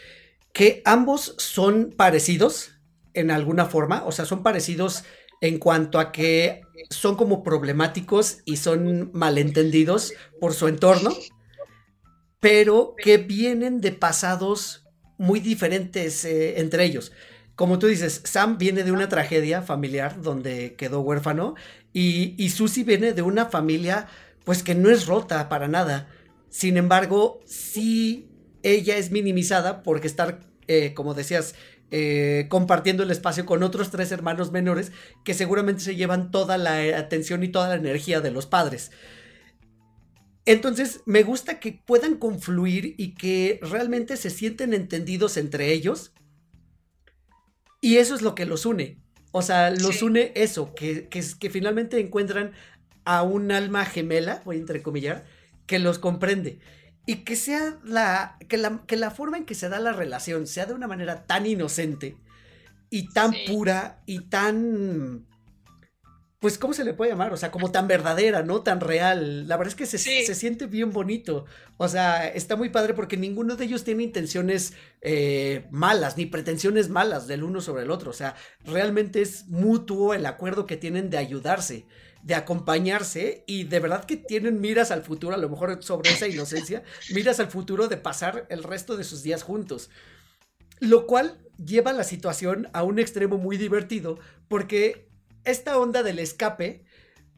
que 0.53 0.83
ambos 0.85 1.35
son 1.39 1.95
parecidos 1.97 2.73
en 3.15 3.31
alguna 3.31 3.67
forma, 3.67 4.05
o 4.05 4.13
sea, 4.13 4.25
son 4.25 4.43
parecidos 4.43 5.05
en 5.41 5.59
cuanto 5.59 5.99
a 5.99 6.13
que 6.13 6.63
son 6.91 7.17
como 7.17 7.43
problemáticos 7.43 8.39
y 8.45 8.57
son 8.57 9.11
malentendidos 9.13 10.13
por 10.41 10.55
su 10.55 10.69
entorno, 10.69 11.15
pero 12.41 12.95
que 12.97 13.19
vienen 13.19 13.81
de 13.81 13.93
pasados 13.93 14.87
muy 15.19 15.41
diferentes 15.41 16.25
eh, 16.25 16.61
entre 16.61 16.85
ellos. 16.85 17.13
Como 17.57 17.79
tú 17.79 17.89
dices, 17.89 18.21
Sam 18.25 18.59
viene 18.59 18.85
de 18.85 18.93
una 18.93 19.09
tragedia 19.09 19.63
familiar 19.63 20.23
donde 20.23 20.75
quedó 20.75 21.01
huérfano 21.01 21.55
y, 21.93 22.35
y 22.39 22.51
Susie 22.51 22.85
viene 22.85 23.13
de 23.13 23.23
una 23.23 23.47
familia 23.47 24.07
pues 24.45 24.63
que 24.63 24.75
no 24.75 24.91
es 24.91 25.07
rota 25.07 25.49
para 25.49 25.67
nada. 25.67 26.09
Sin 26.51 26.77
embargo, 26.77 27.41
sí 27.47 28.31
ella 28.63 28.97
es 28.97 29.11
minimizada 29.11 29.83
porque 29.83 30.07
estar, 30.07 30.41
eh, 30.67 30.93
como 30.95 31.15
decías, 31.15 31.55
eh, 31.93 32.47
compartiendo 32.49 33.05
el 33.05 33.11
espacio 33.13 33.47
con 33.47 33.63
otros 33.63 33.91
tres 33.91 34.11
hermanos 34.11 34.51
menores 34.51 34.91
que 35.25 35.35
seguramente 35.35 35.83
se 35.83 35.95
llevan 35.95 36.33
toda 36.33 36.59
la 36.59 36.99
atención 36.99 37.45
y 37.45 37.49
toda 37.49 37.69
la 37.69 37.77
energía 37.77 38.21
de 38.21 38.33
los 38.33 38.47
padres. 38.47 38.91
Entonces, 40.45 41.01
me 41.07 41.23
gusta 41.23 41.61
que 41.61 41.73
puedan 41.73 42.17
confluir 42.17 42.95
y 42.99 43.15
que 43.15 43.61
realmente 43.63 44.17
se 44.17 44.31
sienten 44.31 44.75
entendidos 44.75 45.37
entre 45.37 45.73
ellos. 45.73 46.13
Y 47.87 47.99
eso 47.99 48.17
es 48.17 48.23
lo 48.23 48.35
que 48.35 48.47
los 48.47 48.67
une. 48.67 48.99
O 49.31 49.43
sea, 49.43 49.71
los 49.71 50.03
une 50.03 50.33
eso, 50.35 50.75
que, 50.75 51.07
que, 51.07 51.23
que 51.39 51.51
finalmente 51.51 52.01
encuentran 52.01 52.51
a 53.05 53.23
un 53.23 53.53
alma 53.53 53.85
gemela, 53.85 54.43
voy 54.45 54.57
a 54.57 54.59
entrecomillar, 54.59 55.25
que 55.67 55.79
los 55.79 56.01
comprende. 56.01 56.59
Y 57.07 57.19
que 57.19 57.37
sea 57.37 57.79
la 57.85 58.39
que, 58.49 58.57
la 58.57 58.83
que, 58.89 58.97
la 58.97 59.13
forma 59.13 59.37
en 59.37 59.45
que 59.45 59.55
se 59.55 59.69
da 59.69 59.79
la 59.79 59.93
relación 59.93 60.49
sea 60.49 60.67
de 60.67 60.75
una 60.75 60.89
manera 60.89 61.27
tan 61.27 61.47
inocente 61.47 62.17
y 62.91 63.09
tan 63.11 63.33
pura 63.47 64.03
y 64.05 64.23
tan 64.23 65.25
pues, 66.39 66.59
¿cómo 66.59 66.75
se 66.75 66.85
le 66.85 66.93
puede 66.93 67.11
llamar? 67.11 67.33
O 67.33 67.37
sea, 67.37 67.51
como 67.51 67.73
tan 67.73 67.89
verdadera, 67.89 68.43
¿no? 68.43 68.63
Tan 68.63 68.81
real. 68.81 69.49
La 69.49 69.57
verdad 69.57 69.73
es 69.73 69.75
que 69.75 69.87
se, 69.87 69.99
se 69.99 70.35
siente 70.35 70.67
bien 70.67 70.93
bonito. 70.93 71.47
O 71.79 71.89
sea, 71.89 72.29
está 72.29 72.57
muy 72.57 72.69
padre 72.69 72.93
porque 72.93 73.17
ninguno 73.17 73.57
de 73.57 73.65
ellos 73.65 73.85
tiene 73.85 74.03
intenciones 74.03 74.75
eh, 75.01 75.67
malas, 75.71 76.19
ni 76.19 76.27
pretensiones 76.27 76.91
malas 76.91 77.27
del 77.27 77.43
uno 77.43 77.63
sobre 77.63 77.85
el 77.85 77.91
otro. 77.91 78.11
O 78.11 78.15
sea, 78.15 78.37
realmente 78.65 79.23
es 79.23 79.47
mutuo 79.49 80.13
el 80.13 80.27
acuerdo 80.27 80.67
que 80.67 80.77
tienen 80.77 81.09
de 81.09 81.17
ayudarse, 81.17 81.87
de 82.23 82.35
acompañarse 82.35 83.43
y 83.47 83.65
de 83.65 83.81
verdad 83.81 84.05
que 84.05 84.19
tienen 84.19 84.61
miras 84.61 84.91
al 84.91 85.03
futuro, 85.03 85.35
a 85.35 85.39
lo 85.39 85.49
mejor 85.49 85.83
sobre 85.83 86.11
esa 86.11 86.29
inocencia, 86.29 86.83
miras 87.15 87.41
al 87.41 87.49
futuro 87.49 87.89
de 87.89 87.97
pasar 87.97 88.47
el 88.51 88.63
resto 88.63 88.99
de 88.99 89.05
sus 89.05 89.23
días 89.23 89.43
juntos. 89.43 89.89
Lo 90.81 91.07
cual 91.07 91.39
lleva 91.65 91.95
la 91.95 92.05
situación 92.05 92.69
a 92.75 92.83
un 92.83 92.99
extremo 92.99 93.39
muy 93.39 93.57
divertido 93.57 94.19
porque 94.49 95.06
esta 95.47 95.79
onda 95.79 96.03
del 96.03 96.19
escape, 96.19 96.85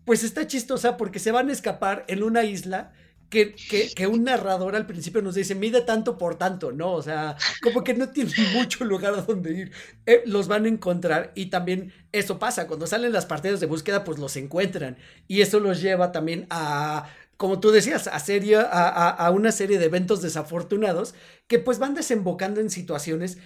pues 0.04 0.24
está 0.24 0.46
chistosa 0.46 0.96
porque 0.96 1.18
se 1.18 1.32
van 1.32 1.48
a 1.50 1.52
escapar 1.52 2.04
en 2.08 2.22
una 2.22 2.44
isla 2.44 2.92
que, 3.28 3.54
que, 3.94 4.06
un 4.06 4.24
narrador 4.24 4.74
al 4.74 4.86
principio 4.86 5.20
nos 5.20 5.34
dice, 5.34 5.54
mide 5.54 5.82
tanto 5.82 6.16
por 6.16 6.36
tanto, 6.36 6.72
¿no? 6.72 6.92
O 6.92 7.02
sea, 7.02 7.36
como 7.62 7.84
que 7.84 7.92
no 7.92 8.08
tiene 8.08 8.32
mucho 8.54 8.84
lugar 8.84 9.14
a 9.14 9.22
donde 9.22 9.52
ir. 9.52 9.72
Eh, 10.06 10.22
los 10.24 10.48
van 10.48 10.64
a 10.64 10.68
encontrar 10.68 11.32
y 11.34 11.46
también 11.46 11.92
eso 12.12 12.38
pasa, 12.38 12.66
cuando 12.66 12.86
salen 12.86 13.12
las 13.12 13.26
partidas 13.26 13.60
de 13.60 13.66
búsqueda, 13.66 14.04
pues 14.04 14.18
los 14.18 14.36
encuentran. 14.36 14.96
Y 15.26 15.42
eso 15.42 15.60
los 15.60 15.82
lleva 15.82 16.10
también 16.10 16.46
a, 16.48 17.10
como 17.36 17.60
tú 17.60 17.70
decías, 17.70 18.06
a, 18.06 18.18
serie, 18.18 18.56
a, 18.56 19.10
a 19.10 19.30
una 19.30 19.52
serie 19.52 19.78
de 19.78 19.84
eventos 19.84 20.22
desafortunados 20.22 21.14
que 21.46 21.58
pues 21.58 21.78
van 21.78 21.94
desembocando 21.94 22.60
en 22.60 22.70
situaciones 22.70 23.36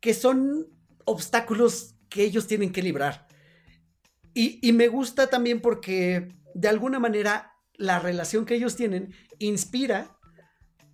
que 0.00 0.14
son 0.14 0.68
obstáculos 1.04 1.94
que 2.08 2.24
ellos 2.24 2.46
tienen 2.46 2.72
que 2.72 2.82
librar. 2.82 3.27
Y, 4.40 4.72
me 4.72 4.86
gusta 4.86 5.26
también 5.26 5.60
porque 5.60 6.28
de 6.54 6.68
alguna 6.68 7.00
manera 7.00 7.56
la 7.74 7.98
relación 7.98 8.46
que 8.46 8.54
ellos 8.54 8.76
tienen 8.76 9.12
inspira 9.40 10.16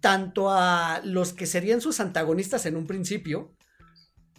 tanto 0.01 0.49
a 0.51 1.03
los 1.05 1.35
que 1.35 1.45
serían 1.45 1.83
sus 1.83 2.01
antagonistas 2.01 2.65
en 2.65 2.75
un 2.75 2.87
principio, 2.87 3.55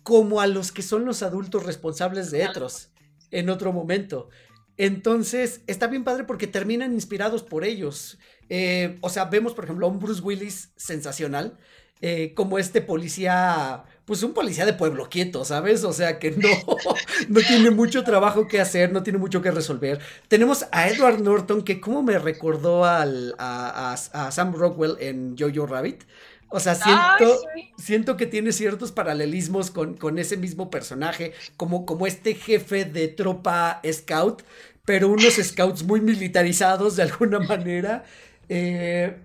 como 0.02 0.42
a 0.42 0.48
los 0.48 0.72
que 0.72 0.82
son 0.82 1.06
los 1.06 1.22
adultos 1.22 1.68
responsables 1.68 2.32
de 2.32 2.48
otros 2.48 2.94
en 3.30 3.52
otro 3.52 3.72
momento. 3.72 4.30
Entonces, 4.76 5.62
está 5.68 5.86
bien 5.86 6.04
padre 6.04 6.24
porque 6.24 6.48
terminan 6.48 6.92
inspirados 6.92 7.44
por 7.44 7.64
ellos. 7.64 8.18
Eh, 8.50 8.98
o 9.02 9.10
sea, 9.10 9.26
vemos, 9.26 9.54
por 9.54 9.66
ejemplo, 9.66 9.86
a 9.86 9.92
un 9.92 10.00
Bruce 10.00 10.24
Willis 10.24 10.72
sensacional, 10.78 11.60
eh, 12.02 12.34
como 12.34 12.58
este 12.58 12.82
policía, 12.82 13.84
pues 14.06 14.22
un 14.24 14.34
policía 14.34 14.66
de 14.66 14.74
pueblo 14.74 15.10
quieto, 15.10 15.44
¿sabes? 15.46 15.84
O 15.84 15.92
sea 15.92 16.20
que 16.20 16.32
no, 16.32 16.48
no 17.30 17.42
tiene 17.42 17.72
mucho 17.72 18.04
trabajo 18.04 18.48
que 18.48 18.62
hacer, 18.62 18.92
no 18.92 19.04
tiene 19.04 19.20
mucho 19.20 19.42
que 19.42 19.52
resolver. 19.52 20.00
Tenemos 20.28 20.66
a 20.72 20.88
Edward 20.88 21.22
Norton, 21.22 21.64
que 21.64 21.82
como 21.82 22.04
me 22.04 22.20
recordó 22.20 22.86
al, 22.86 23.36
a, 23.40 23.96
Sam 24.32 24.54
Rockwell 24.54 24.98
en 25.00 25.36
Jojo 25.38 25.66
Rabbit. 25.66 26.04
O 26.50 26.60
sea, 26.60 26.76
siento, 26.76 27.42
siento 27.78 28.18
que 28.18 28.28
tiene 28.28 28.52
ciertos 28.52 28.92
paralelismos 28.92 29.72
con, 29.72 29.96
con 29.96 30.20
ese 30.20 30.38
mismo 30.38 30.70
personaje, 30.70 31.34
como, 31.58 31.86
como 31.86 32.06
este 32.06 32.36
jefe 32.36 32.86
de 32.86 33.08
tropa 33.08 33.82
scout, 33.92 34.44
pero 34.86 35.10
unos 35.10 35.34
scouts 35.34 35.84
muy 35.84 36.00
militarizados 36.00 36.96
de 36.96 37.04
alguna 37.04 37.40
manera. 37.40 38.04
Eh, 38.48 39.18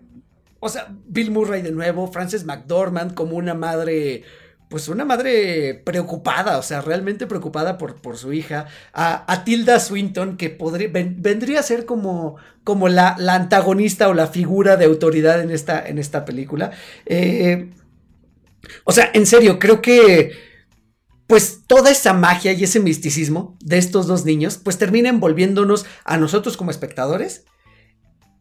o 0.61 0.69
sea, 0.69 0.89
Bill 1.07 1.31
Murray 1.31 1.63
de 1.63 1.73
nuevo, 1.73 2.11
Frances 2.11 2.45
McDormand 2.45 3.15
como 3.15 3.37
una 3.37 3.55
madre, 3.55 4.25
pues 4.71 4.87
una 4.87 5.05
madre 5.05 5.83
preocupada, 5.85 6.57
o 6.57 6.63
sea, 6.63 6.81
realmente 6.81 7.27
preocupada 7.27 7.77
por, 7.77 7.97
por 7.97 8.17
su 8.17 8.33
hija. 8.33 8.67
A, 8.95 9.43
Tilda 9.45 9.81
Swinton, 9.81 10.37
que 10.37 10.49
podría, 10.49 10.89
vendría 10.93 11.59
a 11.59 11.65
ser 11.65 11.85
como, 11.85 12.37
como 12.63 12.89
la, 12.89 13.17
la, 13.19 13.35
antagonista 13.35 14.09
o 14.09 14.15
la 14.15 14.29
figura 14.29 14.77
de 14.77 14.85
autoridad 14.85 15.41
en 15.41 15.51
esta, 15.51 15.85
en 15.85 15.99
esta 15.99 16.25
película. 16.25 16.71
Eh, 17.05 17.71
o 18.85 18.93
sea, 18.93 19.11
en 19.13 19.27
serio, 19.27 19.59
creo 19.59 19.83
que 19.83 20.39
pues 21.27 21.63
toda 21.67 21.91
esa 21.91 22.13
magia 22.13 22.53
y 22.53 22.63
ese 22.63 22.79
misticismo 22.79 23.59
de 23.61 23.79
estos 23.79 24.07
dos 24.07 24.25
niños, 24.25 24.57
pues 24.57 24.79
termina 24.79 25.09
envolviéndonos 25.09 25.85
a 26.05 26.17
nosotros 26.17 26.57
como 26.57 26.71
espectadores 26.71 27.45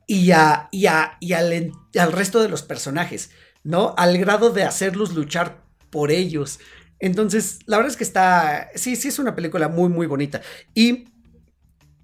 y, 0.05 0.29
a, 0.29 0.69
y, 0.71 0.85
y 1.21 1.33
al, 1.33 1.71
al, 1.97 2.11
resto 2.11 2.39
de 2.39 2.49
los 2.49 2.61
personajes, 2.61 3.31
¿no? 3.63 3.95
Al 3.97 4.17
grado 4.19 4.51
de 4.51 4.63
hacerlos 4.63 5.13
luchar 5.13 5.68
por 5.89 6.11
ellos. 6.11 6.59
Entonces, 6.99 7.59
la 7.65 7.77
verdad 7.77 7.91
es 7.91 7.97
que 7.97 8.03
está, 8.03 8.69
sí, 8.75 8.95
sí 8.95 9.07
es 9.07 9.19
una 9.19 9.35
película 9.35 9.67
muy, 9.67 9.89
muy 9.89 10.07
bonita. 10.07 10.41
Y, 10.73 11.05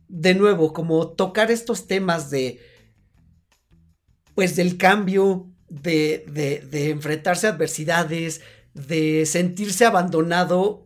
de 0.08 0.36
nuevo, 0.36 0.72
como 0.74 1.10
tocar 1.10 1.52
estos 1.52 1.88
temas 1.88 2.30
de, 2.30 2.60
pues, 4.34 4.56
del 4.56 4.78
cambio, 4.78 5.52
de, 5.68 6.26
de, 6.28 6.60
de 6.60 6.90
enfrentarse 6.92 7.48
a 7.48 7.52
adversidades, 7.52 8.42
de 8.74 9.26
sentirse 9.26 9.86
abandonado 9.86 10.86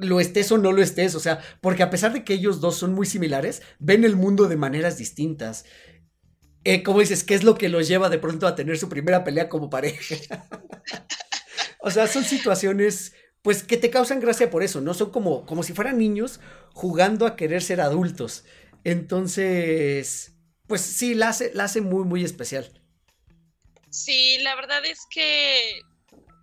lo 0.00 0.18
estés 0.20 0.50
o 0.50 0.58
no 0.58 0.72
lo 0.72 0.82
estés, 0.82 1.14
o 1.14 1.20
sea, 1.20 1.40
porque 1.60 1.82
a 1.82 1.90
pesar 1.90 2.12
de 2.12 2.24
que 2.24 2.34
ellos 2.34 2.60
dos 2.60 2.76
son 2.76 2.94
muy 2.94 3.06
similares, 3.06 3.62
ven 3.78 4.04
el 4.04 4.16
mundo 4.16 4.48
de 4.48 4.56
maneras 4.56 4.96
distintas. 4.96 5.64
Eh, 6.64 6.82
¿cómo 6.82 7.00
dices? 7.00 7.24
¿Qué 7.24 7.34
es 7.34 7.44
lo 7.44 7.54
que 7.54 7.68
los 7.68 7.88
lleva 7.88 8.08
de 8.08 8.18
pronto 8.18 8.46
a 8.46 8.54
tener 8.54 8.78
su 8.78 8.88
primera 8.88 9.24
pelea 9.24 9.48
como 9.48 9.70
pareja? 9.70 10.16
o 11.80 11.90
sea, 11.90 12.06
son 12.06 12.24
situaciones, 12.24 13.14
pues, 13.42 13.62
que 13.62 13.76
te 13.76 13.90
causan 13.90 14.20
gracia 14.20 14.50
por 14.50 14.62
eso, 14.62 14.80
¿no? 14.80 14.94
Son 14.94 15.10
como, 15.10 15.46
como 15.46 15.62
si 15.62 15.72
fueran 15.72 15.98
niños 15.98 16.40
jugando 16.72 17.26
a 17.26 17.36
querer 17.36 17.62
ser 17.62 17.80
adultos. 17.80 18.44
Entonces, 18.84 20.32
pues 20.66 20.80
sí, 20.80 21.14
la 21.14 21.28
hace, 21.28 21.52
la 21.54 21.64
hace 21.64 21.80
muy, 21.80 22.04
muy 22.04 22.24
especial. 22.24 22.70
Sí, 23.90 24.38
la 24.38 24.54
verdad 24.54 24.84
es 24.84 25.00
que 25.10 25.82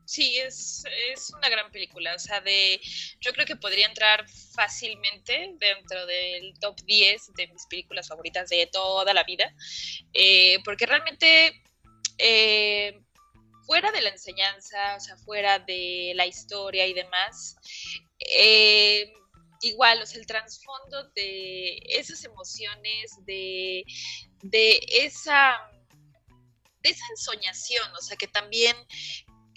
Sí, 0.07 0.38
es, 0.39 0.85
es, 1.11 1.34
una 1.38 1.49
gran 1.49 1.69
película. 1.69 2.15
O 2.15 2.19
sea, 2.19 2.39
de, 2.39 2.80
yo 3.19 3.34
creo 3.34 3.45
que 3.45 3.57
podría 3.57 3.88
entrar 3.88 4.26
fácilmente 4.56 5.53
dentro 5.60 6.06
del 6.06 6.57
top 6.61 6.80
10 6.85 7.34
de 7.35 7.48
mis 7.48 7.65
películas 7.68 8.07
favoritas 8.07 8.48
de 8.48 8.69
toda 8.72 9.14
la 9.14 9.26
vida. 9.26 9.53
Eh, 10.14 10.60
porque 10.64 10.85
realmente, 10.85 11.61
eh, 12.18 13.02
fuera 13.68 13.91
de 13.91 14.02
la 14.02 14.10
enseñanza, 14.10 14.95
o 14.95 14.99
sea, 14.99 15.18
fuera 15.18 15.60
de 15.60 16.14
la 16.15 16.26
historia 16.26 16.88
y 16.88 16.94
demás, 16.94 17.57
eh, 18.19 19.14
igual, 19.61 20.02
o 20.02 20.06
sea, 20.06 20.19
el 20.19 20.26
trasfondo 20.26 21.10
de 21.15 21.77
esas 21.89 22.23
emociones, 22.23 23.14
de, 23.26 23.84
de 24.41 24.80
esa 24.89 25.60
de 26.81 26.91
esa 26.91 27.03
ensoñación, 27.10 27.91
o 27.94 28.02
sea, 28.02 28.15
que 28.15 28.27
también 28.27 28.76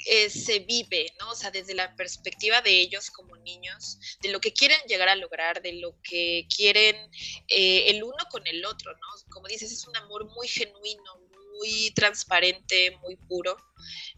eh, 0.06 0.30
se 0.30 0.60
vive, 0.60 1.12
¿no? 1.20 1.30
O 1.30 1.34
sea, 1.34 1.50
desde 1.50 1.74
la 1.74 1.94
perspectiva 1.94 2.62
de 2.62 2.80
ellos 2.80 3.10
como 3.10 3.36
niños, 3.36 3.98
de 4.22 4.30
lo 4.30 4.40
que 4.40 4.52
quieren 4.52 4.80
llegar 4.88 5.08
a 5.08 5.16
lograr, 5.16 5.60
de 5.60 5.74
lo 5.74 5.94
que 6.02 6.46
quieren 6.54 6.96
eh, 7.48 7.90
el 7.90 8.02
uno 8.02 8.24
con 8.30 8.46
el 8.46 8.64
otro, 8.64 8.92
¿no? 8.94 9.30
Como 9.30 9.46
dices, 9.46 9.70
es 9.70 9.86
un 9.86 9.96
amor 9.96 10.24
muy 10.34 10.48
genuino, 10.48 11.29
muy 11.60 11.92
transparente, 11.92 12.96
muy 13.02 13.16
puro. 13.16 13.56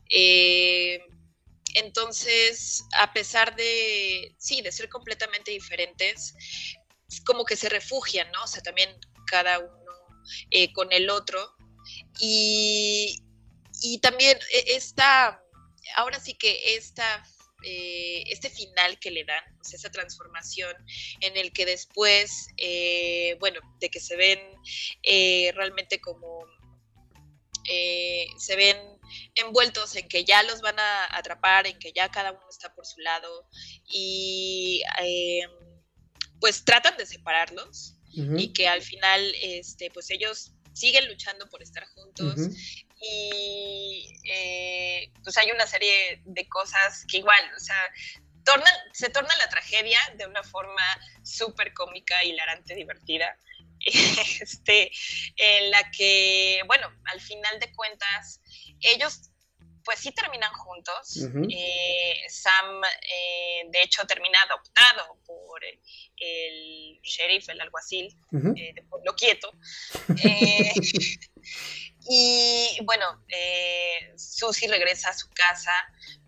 Eh, 0.08 1.00
entonces, 1.74 2.84
a 2.98 3.12
pesar 3.12 3.56
de, 3.56 4.34
sí, 4.38 4.62
de 4.62 4.72
ser 4.72 4.88
completamente 4.88 5.50
diferentes, 5.50 6.34
como 7.26 7.44
que 7.44 7.56
se 7.56 7.68
refugian, 7.68 8.30
¿no? 8.32 8.44
O 8.44 8.46
sea, 8.46 8.62
también 8.62 8.90
cada 9.26 9.58
uno 9.58 9.92
con 10.74 10.92
el 10.92 11.10
otro. 11.10 11.54
Y, 12.20 13.22
y 13.82 13.98
también 13.98 14.38
e, 14.52 14.76
esta 14.76 15.42
ahora 15.96 16.20
sí 16.20 16.34
que 16.34 16.76
esta, 16.76 17.24
eh, 17.64 18.24
este 18.26 18.50
final 18.50 18.98
que 18.98 19.10
le 19.10 19.24
dan, 19.24 19.42
o 19.60 19.64
sea, 19.64 19.78
esa 19.78 19.90
transformación 19.90 20.74
en 21.20 21.36
el 21.36 21.52
que 21.52 21.66
después, 21.66 22.48
eh, 22.56 23.36
bueno, 23.40 23.60
de 23.80 23.90
que 23.90 24.00
se 24.00 24.16
ven 24.16 24.40
eh, 25.02 25.52
realmente 25.54 26.00
como 26.00 26.46
eh, 27.68 28.26
se 28.38 28.56
ven 28.56 28.76
envueltos 29.34 29.94
en 29.96 30.08
que 30.08 30.24
ya 30.24 30.42
los 30.42 30.60
van 30.60 30.78
a 30.78 31.16
atrapar, 31.16 31.66
en 31.66 31.78
que 31.78 31.92
ya 31.92 32.10
cada 32.10 32.32
uno 32.32 32.46
está 32.48 32.74
por 32.74 32.86
su 32.86 33.00
lado 33.00 33.48
y 33.88 34.82
eh, 35.02 35.42
pues 36.40 36.64
tratan 36.64 36.96
de 36.96 37.06
separarlos 37.06 37.96
y 38.14 38.52
que 38.52 38.68
al 38.68 38.82
final 38.82 39.32
este, 39.40 39.90
pues 39.90 40.10
ellos 40.10 40.52
siguen 40.74 41.08
luchando 41.08 41.48
por 41.48 41.62
estar 41.62 41.86
juntos 41.94 42.36
y 43.02 44.06
eh, 44.24 45.10
pues 45.24 45.36
hay 45.36 45.50
una 45.50 45.66
serie 45.66 46.22
de 46.24 46.48
cosas 46.48 47.04
que 47.10 47.18
igual, 47.18 47.50
o 47.56 47.60
sea, 47.60 47.76
tornan, 48.44 48.72
se 48.92 49.08
torna 49.08 49.34
la 49.36 49.48
tragedia 49.48 49.98
de 50.16 50.26
una 50.26 50.42
forma 50.42 50.82
súper 51.24 51.72
cómica, 51.74 52.22
hilarante, 52.24 52.74
divertida. 52.74 53.36
Este, 54.42 54.90
en 55.36 55.70
la 55.70 55.90
que, 55.90 56.62
bueno, 56.66 56.88
al 57.04 57.20
final 57.20 57.60
de 57.60 57.72
cuentas, 57.72 58.40
ellos 58.80 59.32
pues 59.84 60.00
sí 60.00 60.12
terminan 60.12 60.52
juntos. 60.52 61.18
Eh, 61.50 62.24
Sam, 62.28 62.82
eh, 62.84 63.64
de 63.68 63.82
hecho, 63.82 64.06
termina 64.06 64.40
adoptado 64.42 65.18
por 65.24 65.64
el 65.64 67.00
sheriff, 67.02 67.48
el 67.48 67.60
alguacil 67.60 68.16
de 68.30 68.84
Pueblo 68.88 69.14
Quieto. 69.14 69.52
y 72.08 72.78
bueno, 72.84 73.24
Susie 74.16 74.68
regresa 74.68 75.10
a 75.10 75.14
su 75.14 75.28
casa, 75.30 75.72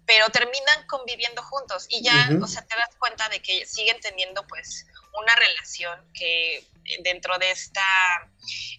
pero 0.06 0.28
terminan 0.30 0.86
conviviendo 0.86 1.42
juntos 1.42 1.86
y 1.88 2.02
ya, 2.02 2.30
o 2.42 2.46
sea, 2.46 2.66
te 2.66 2.76
das 2.76 2.94
cuenta 2.98 3.28
de 3.28 3.40
que 3.40 3.66
siguen 3.66 3.98
teniendo 4.00 4.46
pues 4.46 4.86
una 5.14 5.34
relación 5.36 6.10
que 6.12 6.56
eh, 6.56 6.98
dentro 7.02 7.38
de 7.38 7.50
esta 7.50 7.86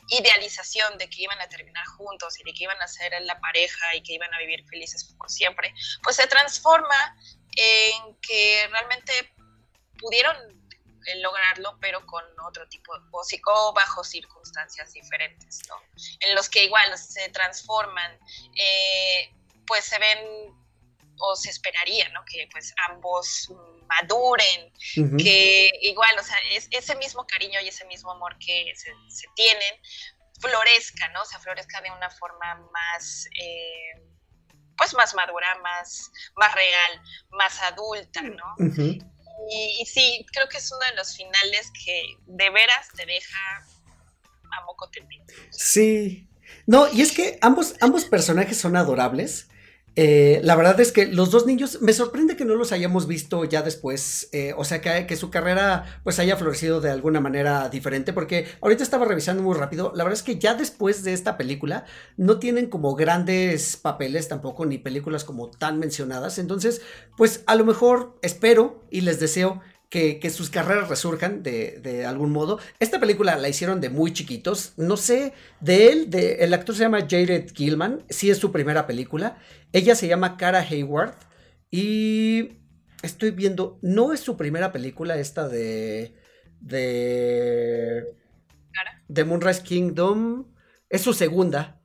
idealización 0.10 0.98
de 0.98 1.10
que 1.10 1.24
iban 1.24 1.42
a 1.42 1.50
terminar 1.50 1.86
juntos 1.98 2.40
y 2.40 2.44
de 2.44 2.54
que 2.54 2.64
iban 2.66 2.82
a 2.82 2.88
ser 2.88 3.14
la 3.22 3.40
pareja 3.40 3.96
y 3.96 4.04
que 4.04 4.14
iban 4.14 4.34
a 4.34 4.40
vivir 4.40 4.64
felices 4.68 5.16
por 5.18 5.30
siempre, 5.30 5.74
pues 6.04 6.16
se 6.18 6.28
transforma 6.28 7.18
en 7.56 8.16
que 8.22 8.68
realmente 8.70 9.34
pudieron 9.98 10.36
eh, 11.08 11.16
lograrlo, 11.20 11.78
pero 11.80 12.06
con 12.06 12.24
otro 12.46 12.68
tipo, 12.68 12.92
o, 13.12 13.22
o 13.22 13.74
bajo 13.74 14.04
circunstancias 14.04 14.92
diferentes, 14.94 15.62
¿no? 15.70 15.76
En 16.20 16.36
los 16.36 16.50
que 16.50 16.66
igual 16.66 16.98
se 16.98 17.30
transforman, 17.30 18.20
eh, 18.56 19.34
pues 19.66 19.86
se 19.86 19.98
ven 20.00 20.20
o 21.18 21.36
se 21.36 21.50
esperaría, 21.50 22.10
¿no? 22.10 22.24
Que 22.26 22.48
pues 22.52 22.74
ambos 22.90 23.50
maduren, 23.88 24.72
que 25.18 25.72
igual, 25.82 26.16
o 26.20 26.24
sea, 26.24 26.38
es, 26.52 26.68
ese 26.72 26.96
mismo 26.96 27.26
cariño 27.28 27.60
y 27.62 27.68
ese 27.68 27.86
mismo 27.86 28.12
amor 28.12 28.38
que 28.40 28.74
se, 28.76 29.28
tienen 29.36 29.74
florezca, 30.40 31.10
¿no? 31.10 31.22
O 31.22 31.26
sea, 31.26 31.40
florezca 31.40 31.82
de 31.82 31.92
una 31.92 32.10
forma 32.10 32.56
más, 32.74 33.28
eh, 33.40 34.02
pues 34.78 34.94
más 34.94 35.14
madura, 35.16 35.58
más, 35.62 36.12
más 36.36 36.54
real, 36.54 37.02
más 37.32 37.62
adulta, 37.62 38.22
¿no? 38.22 38.56
y, 39.50 39.86
sí, 39.86 40.26
creo 40.32 40.48
que 40.50 40.58
es 40.58 40.72
uno 40.72 40.86
de 40.90 40.96
los 40.96 41.16
finales 41.16 41.72
que 41.84 42.16
de 42.26 42.50
veras 42.50 42.88
te 42.96 43.06
deja 43.06 43.66
a 44.52 44.66
moco 44.66 44.90
tendido. 44.90 45.26
Sí. 45.52 46.28
No, 46.68 46.92
y 46.92 47.02
es 47.02 47.12
que 47.12 47.38
ambos, 47.42 47.76
ambos 47.82 48.06
personajes 48.06 48.58
son 48.58 48.76
adorables. 48.76 49.50
Eh, 49.98 50.42
la 50.44 50.58
verdad 50.58 50.78
es 50.82 50.92
que 50.92 51.06
los 51.06 51.32
dos 51.32 51.46
niños, 51.46 51.82
me 51.82 51.94
sorprende 51.94 52.36
que 52.36 52.44
no 52.44 52.56
los 52.56 52.74
hayamos 52.74 53.08
visto 53.08 53.46
ya 53.46 53.62
después, 53.62 54.28
eh, 54.34 54.54
o 54.58 54.66
sea, 54.66 54.82
que, 54.82 55.08
que, 55.08 55.16
su 55.16 55.30
carrera 55.30 56.02
pues 56.04 56.20
haya 56.20 56.36
florecido 56.36 56.82
de 56.82 56.92
alguna 56.92 57.22
manera 57.22 57.70
diferente, 57.70 58.12
porque 58.12 58.46
ahorita 58.60 58.84
estaba 58.84 59.06
revisando 59.06 59.42
muy 59.42 59.56
rápido, 59.56 59.94
la 59.96 60.04
verdad 60.04 60.20
es 60.20 60.24
que 60.24 60.38
ya 60.38 60.54
después 60.54 61.04
de 61.04 61.14
esta 61.14 61.38
película 61.38 61.86
no 62.18 62.40
tienen 62.40 62.68
como 62.68 62.94
grandes 62.96 63.78
papeles 63.78 64.28
tampoco, 64.28 64.66
ni 64.66 64.78
películas 64.78 65.24
como 65.24 65.50
tan 65.50 65.80
mencionadas, 65.80 66.40
entonces 66.40 66.82
pues 67.16 67.44
a 67.48 67.56
lo 67.56 67.64
mejor 67.64 68.18
espero 68.22 68.84
y 68.92 69.00
les 69.00 69.22
deseo 69.22 69.62
que, 69.96 70.30
sus 70.30 70.50
carreras 70.50 70.90
resurjan 70.90 71.42
de, 71.42 72.06
algún 72.06 72.32
modo. 72.32 72.60
Esta 72.80 73.00
película 73.00 73.38
la 73.38 73.48
hicieron 73.48 73.80
de 73.80 73.90
muy 73.90 74.12
chiquitos. 74.12 74.74
No 74.76 74.98
sé, 74.98 75.34
de 75.62 75.88
él, 75.92 76.10
de, 76.10 76.44
el 76.44 76.54
actor 76.54 76.76
se 76.76 76.82
llama 76.82 77.08
Jared 77.10 77.50
Gilman. 77.54 78.04
Sí 78.10 78.30
es 78.30 78.38
su 78.38 78.52
primera 78.52 78.88
película. 78.88 79.38
Ella 79.72 79.96
se 79.96 80.08
llama 80.10 80.36
Cara 80.36 80.60
Hayward. 80.60 81.16
Y 81.72 82.58
estoy 83.04 83.32
viendo, 83.32 83.80
no 83.82 84.12
es 84.12 84.20
su 84.20 84.36
primera 84.36 84.74
película 84.74 85.18
esta 85.18 85.48
de... 85.48 86.16
De... 86.60 88.04
De 89.08 89.24
Moonrise 89.24 89.64
Kingdom. 89.64 90.54
Es 90.90 91.04
su 91.04 91.14
segunda. 91.14 91.82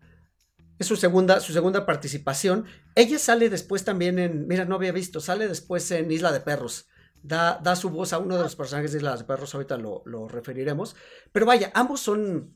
Es 0.81 0.89
su 0.89 0.97
segunda, 0.97 1.39
su 1.39 1.53
segunda 1.53 1.87
participación. 1.87 2.65
Ella 2.97 3.21
sale 3.21 3.51
después 3.51 3.85
también 3.85 4.19
en. 4.19 4.49
Mira, 4.49 4.65
no 4.65 4.75
había 4.75 4.93
visto. 4.93 5.21
Sale 5.21 5.47
después 5.47 5.89
en 5.91 6.11
Isla 6.11 6.33
de 6.33 6.41
Perros 6.41 6.89
da, 7.23 7.77
su 7.77 7.91
voz 7.91 8.13
a 8.13 8.19
uno 8.19 8.37
de 8.37 8.43
los 8.43 8.57
personajes 8.57 8.93
de 8.93 9.01
Las 9.01 9.25
Perros, 9.25 9.55
ahorita 9.55 9.77
lo, 9.77 10.29
referiremos. 10.29 10.97
Pero 11.33 11.47
vaya, 11.47 11.71
ambos 11.75 12.01
son, 12.01 12.55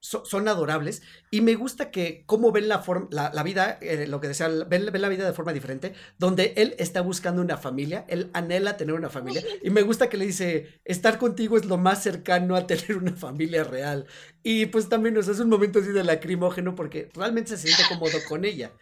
son 0.00 0.48
adorables 0.48 1.02
y 1.30 1.40
me 1.40 1.54
gusta 1.54 1.90
que 1.90 2.24
cómo 2.26 2.52
ven 2.52 2.68
la, 2.68 2.80
forma, 2.80 3.08
la, 3.10 3.42
vida, 3.42 3.78
eh, 3.80 4.06
lo 4.06 4.20
que 4.20 4.28
decía, 4.28 4.48
ven, 4.48 4.86
la 4.86 5.08
vida 5.08 5.24
de 5.24 5.32
forma 5.32 5.52
diferente, 5.52 5.94
donde 6.18 6.52
él 6.56 6.74
está 6.78 7.00
buscando 7.00 7.42
una 7.42 7.56
familia, 7.56 8.04
él 8.08 8.30
anhela 8.34 8.76
tener 8.76 8.94
una 8.94 9.08
familia 9.08 9.42
y 9.62 9.70
me 9.70 9.82
gusta 9.82 10.08
que 10.08 10.16
le 10.16 10.26
dice, 10.26 10.80
estar 10.84 11.18
contigo 11.18 11.56
es 11.56 11.64
lo 11.64 11.78
más 11.78 12.02
cercano 12.02 12.56
a 12.56 12.66
tener 12.66 12.96
una 12.96 13.12
familia 13.12 13.64
real. 13.64 14.06
Y 14.42 14.66
pues 14.66 14.88
también 14.88 15.14
nos 15.14 15.28
hace 15.28 15.42
un 15.42 15.48
momento 15.48 15.78
así 15.78 15.88
de 15.88 16.04
lacrimógeno 16.04 16.74
porque 16.74 17.08
realmente 17.14 17.56
se 17.56 17.66
siente 17.66 17.82
cómodo 17.88 18.18
con 18.28 18.44
ella. 18.44 18.72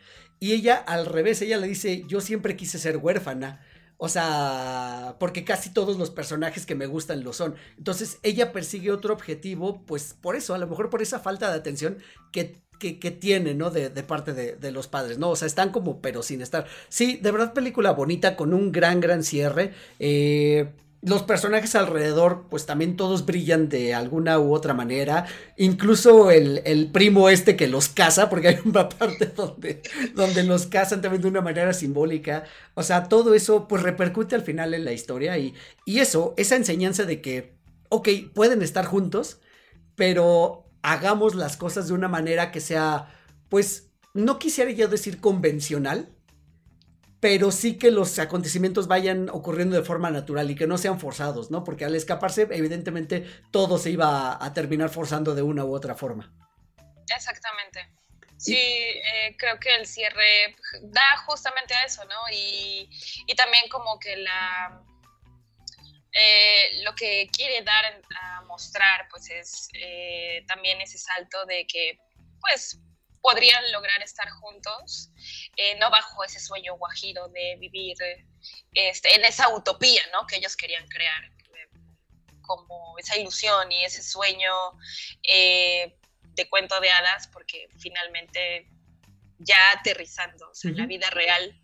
Y 0.41 0.55
ella 0.55 0.75
al 0.75 1.07
revés, 1.07 1.41
ella 1.41 1.57
le 1.57 1.69
dice, 1.69 2.03
yo 2.09 2.21
siempre 2.21 2.57
quise 2.57 2.77
ser 2.77 2.97
huérfana 2.97 3.61
o 4.05 4.09
sea, 4.09 5.15
porque 5.21 5.45
casi 5.45 5.71
todos 5.71 5.97
los 5.97 6.11
personajes 6.11 6.67
que 6.67 6.75
me 6.75 6.87
gustan 6.87 7.23
lo 7.23 7.33
son. 7.33 7.55
Entonces 7.79 8.19
ella 8.25 8.51
persigue 8.51 8.91
otro 8.91 9.15
objetivo, 9.15 9.81
pues 9.87 10.17
por 10.21 10.35
eso, 10.35 10.55
a 10.55 10.59
lo 10.59 10.67
mejor 10.67 10.91
por 10.91 11.03
esa 11.03 11.21
falta 11.21 11.49
de 11.49 11.57
atención 11.57 11.99
que, 12.33 12.57
que, 12.81 13.13
tiene, 13.13 13.55
¿no? 13.55 13.71
De, 13.71 13.91
de 13.91 14.03
parte 14.03 14.33
de, 14.33 14.57
de, 14.57 14.73
los 14.73 14.89
padres, 14.89 15.19
¿no? 15.19 15.31
O 15.31 15.37
sea, 15.37 15.47
están 15.47 15.71
como, 15.71 16.01
pero 16.01 16.25
sin 16.25 16.43
estar. 16.43 16.67
Sí, 16.89 17.21
de 17.23 17.31
verdad 17.31 17.53
película 17.53 17.93
bonita, 17.93 18.35
con 18.35 18.55
un 18.55 18.73
gran, 18.73 18.99
gran 18.99 19.23
cierre. 19.23 19.73
Eh, 20.01 20.73
los 21.03 21.25
personajes 21.25 21.75
alrededor, 21.75 22.47
pues 22.49 22.65
también 22.65 22.97
todos 22.97 23.27
brillan 23.27 23.69
de 23.69 23.93
alguna 23.93 24.39
u 24.39 24.55
otra 24.55 24.73
manera. 24.73 25.27
Incluso 25.57 26.31
el, 26.31 26.91
primo 26.93 27.29
este 27.29 27.57
que 27.57 27.67
los 27.67 27.89
caza, 27.89 28.31
porque 28.31 28.49
hay 28.49 28.59
una 28.65 28.89
parte 28.89 29.27
donde, 29.37 29.83
donde 30.15 30.45
los 30.45 30.67
cazan 30.67 31.03
también 31.03 31.23
de 31.23 31.29
una 31.29 31.41
manera 31.41 31.73
simbólica. 31.73 32.45
O 32.75 32.85
sea, 32.85 33.09
todo 33.09 33.35
eso 33.35 33.67
pues 33.67 33.83
repercute 33.83 34.37
al 34.37 34.43
final 34.43 34.75
en 34.75 34.85
la 34.85 34.93
historia 34.93 35.37
y, 35.39 35.55
y 35.85 35.99
eso, 35.99 36.35
esa 36.37 36.55
enseñanza 36.55 37.05
de 37.05 37.21
que, 37.21 37.57
ok, 37.89 38.09
pueden 38.33 38.63
estar 38.63 38.85
juntos, 38.85 39.41
pero 39.97 40.71
hagamos 40.83 41.35
las 41.35 41.57
cosas 41.57 41.89
de 41.89 41.95
una 41.95 42.09
manera 42.09 42.53
que 42.53 42.61
sea, 42.61 43.09
pues, 43.49 43.91
no 44.15 44.39
quisiera 44.39 44.71
yo 44.71 44.87
decir 44.87 45.21
convencional, 45.21 46.11
pero 47.23 47.53
sí 47.53 47.79
que 47.79 47.93
los 47.93 48.19
acontecimientos 48.19 48.89
vayan 48.89 49.29
ocurriendo 49.29 49.77
de 49.77 49.85
forma 49.85 50.11
natural 50.11 50.51
y 50.51 50.57
que 50.57 50.67
no 50.67 50.77
sean 50.77 50.99
forzados, 50.99 51.53
¿no? 51.53 51.63
Porque 51.63 51.85
al 51.85 51.95
escaparse, 51.95 52.49
evidentemente, 52.51 53.21
todo 53.53 53.79
se 53.79 53.91
iba 53.91 54.45
a, 54.45 54.53
terminar 54.53 54.91
forzando 54.91 55.33
de 55.37 55.43
una 55.43 55.65
u 55.65 55.73
otra 55.73 55.95
forma. 55.95 56.35
Exactamente. 57.17 57.89
Sí, 58.37 58.57
eh, 58.57 59.37
creo 59.39 59.61
que 59.61 59.73
el 59.73 59.87
cierre 59.87 60.57
da 60.83 61.17
justamente 61.25 61.73
a 61.75 61.85
eso, 61.85 62.05
¿no? 62.07 62.19
Y, 62.33 62.91
también 63.37 63.69
como 63.71 64.01
que 64.01 64.17
la... 64.17 64.83
Eh, 66.15 66.83
lo 66.83 66.93
que 66.97 67.29
quiere 67.33 67.63
dar 67.63 68.03
a 68.21 68.43
mostrar, 68.43 69.07
pues 69.09 69.31
es 69.31 69.69
eh, 69.75 70.45
también 70.49 70.81
ese 70.81 70.99
salto 70.99 71.47
de 71.47 71.69
que, 71.69 72.01
pues, 72.41 72.81
podrían 73.23 73.73
lograr 73.73 74.03
estar 74.03 74.29
juntos, 74.29 75.11
eh, 75.57 75.79
no 75.79 75.91
bajo 75.91 76.25
ese 76.25 76.41
sueño 76.41 76.77
guajiro 76.77 77.29
de 77.29 77.57
vivir 77.59 77.97
este, 78.73 79.15
en 79.15 79.25
esa 79.25 79.49
utopía 79.55 80.03
¿no? 80.13 80.27
que 80.27 80.37
ellos 80.37 80.57
querían 80.57 80.87
crear, 80.89 81.23
como 82.43 82.99
esa 82.99 83.17
ilusión 83.17 83.71
y 83.71 83.85
ese 83.85 84.03
sueño 84.03 84.53
eh, 85.23 85.97
de 86.35 86.49
cuento 86.49 86.79
de 86.81 86.91
hadas, 86.91 87.29
porque 87.29 87.69
finalmente 87.79 88.69
ya 89.39 89.73
aterrizando, 89.73 90.51
o 90.51 90.55
sea, 90.55 90.71
en 90.71 90.77
la 90.77 90.87
vida 90.87 91.09
real 91.11 91.59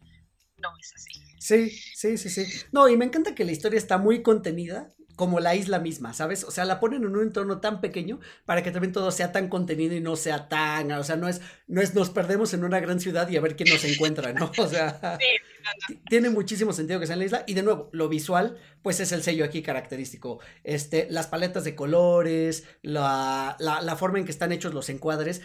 no 0.56 0.70
es 0.80 0.92
así. 0.94 1.12
Sí, 1.38 1.70
sí, 1.70 2.16
sí, 2.16 2.30
sí. 2.30 2.64
No, 2.72 2.88
y 2.88 2.96
me 2.96 3.04
encanta 3.04 3.34
que 3.34 3.44
la 3.44 3.52
historia 3.52 3.78
está 3.78 3.98
muy 3.98 4.22
contenida 4.22 4.88
como 5.18 5.40
la 5.40 5.56
isla 5.56 5.80
misma, 5.80 6.14
¿sabes? 6.14 6.44
O 6.44 6.52
sea, 6.52 6.64
la 6.64 6.78
ponen 6.78 7.02
en 7.02 7.16
un 7.16 7.22
entorno 7.22 7.58
tan 7.58 7.80
pequeño 7.80 8.20
para 8.46 8.62
que 8.62 8.70
también 8.70 8.92
todo 8.92 9.10
sea 9.10 9.32
tan 9.32 9.48
contenido 9.48 9.96
y 9.96 10.00
no 10.00 10.14
sea 10.14 10.48
tan, 10.48 10.92
o 10.92 11.02
sea, 11.02 11.16
no 11.16 11.28
es, 11.28 11.40
no 11.66 11.82
es 11.82 11.92
nos 11.96 12.10
perdemos 12.10 12.54
en 12.54 12.62
una 12.62 12.78
gran 12.78 13.00
ciudad 13.00 13.28
y 13.28 13.36
a 13.36 13.40
ver 13.40 13.56
quién 13.56 13.68
nos 13.68 13.82
encuentra, 13.82 14.32
¿no? 14.32 14.52
O 14.56 14.68
sea, 14.68 15.18
tiene 16.08 16.30
muchísimo 16.30 16.72
sentido 16.72 17.00
que 17.00 17.06
sea 17.06 17.14
en 17.14 17.18
la 17.18 17.24
isla 17.24 17.44
y 17.48 17.54
de 17.54 17.64
nuevo, 17.64 17.90
lo 17.90 18.08
visual, 18.08 18.58
pues 18.80 19.00
es 19.00 19.10
el 19.10 19.24
sello 19.24 19.44
aquí 19.44 19.60
característico, 19.60 20.38
este, 20.62 21.08
las 21.10 21.26
paletas 21.26 21.64
de 21.64 21.74
colores, 21.74 22.62
la, 22.82 23.56
la, 23.58 23.82
la 23.82 23.96
forma 23.96 24.20
en 24.20 24.24
que 24.24 24.30
están 24.30 24.52
hechos 24.52 24.72
los 24.72 24.88
encuadres, 24.88 25.42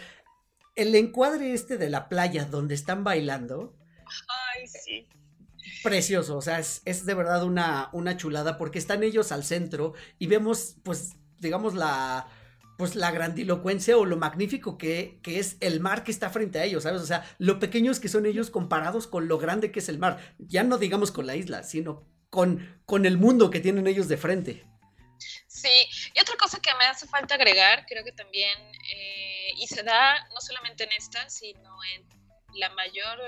el 0.75 0.93
encuadre 0.93 1.51
este 1.51 1.79
de 1.79 1.89
la 1.89 2.09
playa 2.09 2.45
donde 2.45 2.75
están 2.75 3.03
bailando. 3.03 3.75
Ay, 4.55 4.67
sí. 4.67 5.07
Precioso, 5.83 6.37
o 6.37 6.41
sea, 6.41 6.59
es, 6.59 7.05
de 7.05 7.13
verdad 7.13 7.43
una, 7.43 7.89
una 7.91 8.15
chulada 8.15 8.57
porque 8.57 8.79
están 8.79 9.03
ellos 9.03 9.31
al 9.31 9.43
centro 9.43 9.93
y 10.17 10.27
vemos, 10.27 10.77
pues, 10.83 11.17
digamos, 11.39 11.73
la, 11.73 12.27
pues 12.77 12.95
la 12.95 13.11
grandilocuencia 13.11 13.97
o 13.97 14.05
lo 14.05 14.15
magnífico 14.15 14.77
que, 14.77 15.19
que, 15.21 15.39
es 15.39 15.57
el 15.59 15.81
mar 15.81 16.03
que 16.03 16.11
está 16.11 16.29
frente 16.29 16.59
a 16.59 16.63
ellos, 16.63 16.83
¿sabes? 16.83 17.01
O 17.01 17.05
sea, 17.05 17.25
lo 17.37 17.59
pequeños 17.59 17.99
que 17.99 18.07
son 18.07 18.25
ellos 18.25 18.49
comparados 18.49 19.07
con 19.07 19.27
lo 19.27 19.37
grande 19.37 19.71
que 19.71 19.79
es 19.79 19.89
el 19.89 19.99
mar. 19.99 20.35
Ya 20.39 20.63
no 20.63 20.77
digamos 20.77 21.11
con 21.11 21.27
la 21.27 21.35
isla, 21.35 21.63
sino 21.63 22.07
con, 22.29 22.81
con 22.85 23.05
el 23.05 23.17
mundo 23.17 23.49
que 23.49 23.59
tienen 23.59 23.85
ellos 23.85 24.07
de 24.07 24.17
frente. 24.17 24.65
Sí, 25.47 25.69
y 26.13 26.19
otra 26.19 26.35
cosa 26.37 26.59
que 26.59 26.73
me 26.75 26.85
hace 26.85 27.07
falta 27.07 27.35
agregar, 27.35 27.85
creo 27.87 28.03
que 28.03 28.11
también, 28.11 28.57
eh, 28.95 29.49
y 29.57 29.67
se 29.67 29.83
da 29.83 30.27
no 30.33 30.41
solamente 30.41 30.83
en 30.83 30.91
esta, 30.97 31.29
sino 31.29 31.77
en 31.95 32.07
la 32.55 32.69
mayor 32.69 33.19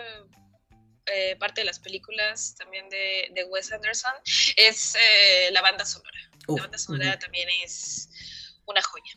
eh, 1.07 1.35
parte 1.37 1.61
de 1.61 1.65
las 1.65 1.79
películas 1.79 2.55
también 2.57 2.89
de, 2.89 3.29
de 3.33 3.43
Wes 3.45 3.71
Anderson, 3.71 4.13
es 4.55 4.95
eh, 4.95 5.51
la 5.51 5.61
banda 5.61 5.85
sonora. 5.85 6.17
La 6.47 6.61
banda 6.63 6.77
sonora 6.77 7.19
también 7.19 7.47
es 7.63 8.09
una 8.65 8.81
joya. 8.81 9.11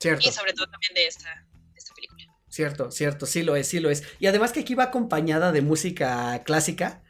Cierto. 0.00 0.28
Y 0.28 0.32
sobre 0.32 0.52
todo 0.52 0.68
también 0.68 0.94
de 0.94 1.06
esta, 1.06 1.28
de 1.72 1.78
esta 1.78 1.94
película. 1.94 2.24
Cierto, 2.48 2.90
cierto, 2.90 3.26
sí 3.26 3.42
lo 3.42 3.56
es, 3.56 3.68
sí 3.68 3.80
lo 3.80 3.90
es. 3.90 4.04
Y 4.18 4.26
además 4.26 4.52
que 4.52 4.60
aquí 4.60 4.74
va 4.74 4.84
acompañada 4.84 5.52
de 5.52 5.62
música 5.62 6.42
clásica. 6.44 7.02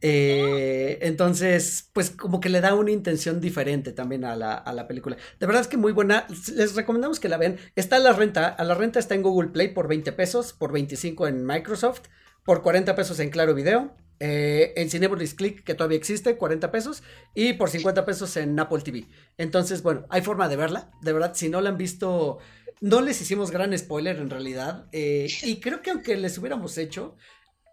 eh, 0.00 0.98
entonces, 1.02 1.90
pues 1.94 2.10
como 2.10 2.40
que 2.40 2.50
le 2.50 2.60
da 2.60 2.74
una 2.74 2.90
intención 2.90 3.40
diferente 3.40 3.92
también 3.92 4.24
a 4.24 4.36
la, 4.36 4.54
a 4.54 4.72
la 4.74 4.86
película. 4.86 5.16
De 5.40 5.46
verdad 5.46 5.62
es 5.62 5.68
que 5.68 5.78
muy 5.78 5.92
buena. 5.92 6.26
Les 6.54 6.74
recomendamos 6.74 7.20
que 7.20 7.28
la 7.30 7.38
vean. 7.38 7.58
Está 7.74 7.96
a 7.96 7.98
la 8.00 8.12
renta. 8.12 8.48
A 8.48 8.64
la 8.64 8.74
renta 8.74 8.98
está 8.98 9.14
en 9.14 9.22
Google 9.22 9.50
Play 9.50 9.68
por 9.68 9.88
20 9.88 10.12
pesos, 10.12 10.52
por 10.52 10.72
25 10.72 11.26
en 11.28 11.46
Microsoft, 11.46 12.02
por 12.44 12.62
40 12.62 12.94
pesos 12.94 13.18
en 13.20 13.30
Claro 13.30 13.54
Video. 13.54 13.96
eh, 14.20 14.72
en 14.76 14.88
Cinepolis 14.90 15.34
Click, 15.34 15.64
que 15.64 15.74
todavía 15.74 15.98
existe, 15.98 16.36
40 16.38 16.70
pesos, 16.70 17.02
y 17.34 17.54
por 17.54 17.68
50 17.68 18.04
pesos 18.04 18.36
en 18.36 18.58
Apple 18.60 18.80
TV. 18.82 19.08
Entonces, 19.38 19.82
bueno, 19.82 20.06
hay 20.08 20.22
forma 20.22 20.48
de 20.48 20.56
verla. 20.56 20.90
De 21.02 21.12
verdad, 21.12 21.32
si 21.34 21.48
no 21.48 21.60
la 21.60 21.70
han 21.70 21.76
visto, 21.76 22.38
no 22.80 23.00
les 23.00 23.20
hicimos 23.20 23.50
gran 23.50 23.76
spoiler 23.76 24.16
en 24.18 24.30
realidad. 24.30 24.86
eh, 24.92 25.36
y 25.42 25.60
creo 25.60 25.82
que 25.82 25.90
aunque 25.90 26.16
les 26.16 26.38
hubiéramos 26.38 26.78
hecho, 26.78 27.16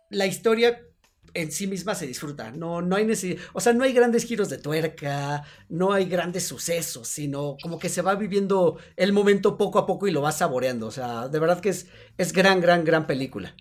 la 0.10 0.26
historia 0.28 0.82
en 1.34 1.52
sí 1.52 1.68
misma 1.68 1.96
se 1.96 2.08
disfruta. 2.08 2.52
No, 2.52 2.82
no 2.82 2.96
hay 2.98 3.06
necesidad. 3.06 3.42
O 3.54 3.62
sea, 3.62 3.74
no 3.74 3.84
hay 3.84 3.94
grandes 3.94 4.26
giros 4.26 4.50
de 4.50 4.58
tuerca, 4.58 5.44
no 5.70 5.94
hay 5.94 6.06
grandes 6.06 6.46
sucesos, 6.48 7.08
sino 7.08 7.58
como 7.62 7.80
que 7.80 7.90
se 7.90 8.02
va 8.02 8.16
viviendo 8.16 8.78
el 8.98 9.14
momento 9.14 9.58
poco 9.58 9.80
a 9.80 9.86
poco 9.86 10.08
y 10.08 10.12
lo 10.12 10.22
vas 10.22 10.40
saboreando. 10.40 10.88
O 10.88 10.92
sea, 10.92 11.30
de 11.30 11.40
verdad 11.40 11.62
que 11.62 11.70
es, 11.70 11.88
es 12.18 12.34
gran, 12.34 12.60
gran, 12.62 12.84
gran 12.84 13.08
película. 13.08 13.56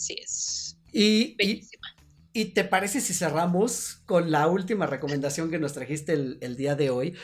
Así 0.00 0.16
es. 0.18 0.78
Y, 0.92 1.02
y, 1.02 1.34
Bellísima. 1.36 1.88
¿Y 2.32 2.46
te 2.46 2.64
parece 2.64 3.02
si 3.02 3.12
cerramos 3.12 4.02
con 4.06 4.30
la 4.30 4.46
última 4.46 4.86
recomendación 4.86 5.50
que 5.50 5.58
nos 5.58 5.74
trajiste 5.74 6.14
el, 6.14 6.38
el 6.40 6.56
día 6.56 6.74
de 6.74 6.88
hoy? 6.88 7.14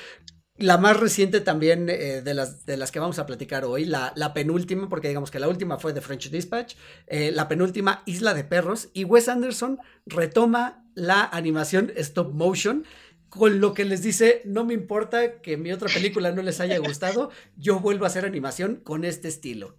La 0.59 0.77
más 0.77 1.01
reciente 1.01 1.41
también 1.41 1.89
eh, 1.89 2.21
de, 2.21 2.35
las, 2.35 2.67
de 2.67 2.77
las 2.77 2.93
que 2.93 2.99
vamos 2.99 3.19
a 3.19 3.25
platicar 3.25 3.65
hoy, 3.65 3.87
la, 3.87 4.13
la 4.15 4.35
penúltima, 4.35 4.91
porque 4.91 5.09
digamos 5.09 5.31
que 5.31 5.39
la 5.39 5.49
última 5.49 5.79
fue 5.79 5.95
de 5.95 6.03
French 6.03 6.31
Dispatch, 6.31 6.75
eh, 7.07 7.31
la 7.33 7.49
penúltima 7.49 8.03
Isla 8.05 8.35
de 8.35 8.45
Perros, 8.45 8.91
y 8.93 9.05
Wes 9.05 9.29
Anderson 9.29 9.79
retoma 10.05 10.85
la 10.95 11.25
animación 11.25 11.93
stop 11.97 12.35
motion, 12.35 12.85
con 13.31 13.61
lo 13.61 13.73
que 13.73 13.87
les 13.87 14.03
dice, 14.03 14.43
no 14.45 14.67
me 14.67 14.75
importa 14.75 15.41
que 15.41 15.57
mi 15.57 15.73
otra 15.73 15.89
película 15.89 16.31
no 16.33 16.43
les 16.43 16.61
haya 16.61 16.79
gustado, 16.79 17.31
yo 17.57 17.81
vuelvo 17.81 18.05
a 18.05 18.09
hacer 18.09 18.27
animación 18.27 18.77
con 18.77 19.05
este 19.05 19.29
estilo. 19.29 19.79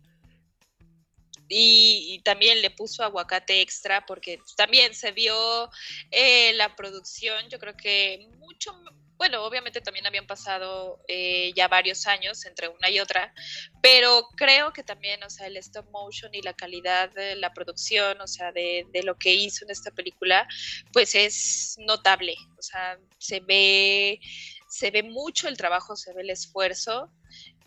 Y, 1.49 2.21
también 2.23 2.61
le 2.61 2.71
puso 2.71 3.03
aguacate 3.03 3.61
extra 3.61 4.05
porque 4.05 4.39
también 4.55 4.93
se 4.93 5.11
vio 5.11 5.69
eh, 6.11 6.53
la 6.53 6.75
producción, 6.75 7.47
yo 7.49 7.59
creo 7.59 7.75
que 7.77 8.27
mucho, 8.37 8.77
bueno, 9.15 9.43
obviamente 9.43 9.79
también 9.81 10.05
habían 10.05 10.27
pasado 10.27 10.99
eh, 11.07 11.53
ya 11.55 11.67
varios 11.67 12.05
años 12.05 12.45
entre 12.45 12.67
una 12.67 12.89
y 12.89 12.99
otra, 12.99 13.33
pero 13.81 14.27
creo 14.35 14.73
que 14.73 14.83
también, 14.83 15.23
o 15.23 15.29
sea, 15.29 15.47
el 15.47 15.57
stop 15.57 15.89
motion 15.91 16.33
y 16.33 16.41
la 16.41 16.53
calidad 16.53 17.11
de 17.11 17.35
la 17.35 17.53
producción, 17.53 18.19
o 18.19 18.27
sea, 18.27 18.51
de, 18.51 18.85
de 18.91 19.03
lo 19.03 19.17
que 19.17 19.33
hizo 19.33 19.63
en 19.63 19.71
esta 19.71 19.91
película, 19.91 20.47
pues 20.91 21.15
es 21.15 21.77
notable, 21.79 22.35
o 22.57 22.61
sea, 22.61 22.99
se 23.19 23.39
ve, 23.39 24.19
se 24.67 24.91
ve 24.91 25.03
mucho 25.03 25.47
el 25.47 25.55
trabajo, 25.55 25.95
se 25.95 26.13
ve 26.13 26.23
el 26.23 26.29
esfuerzo, 26.29 27.09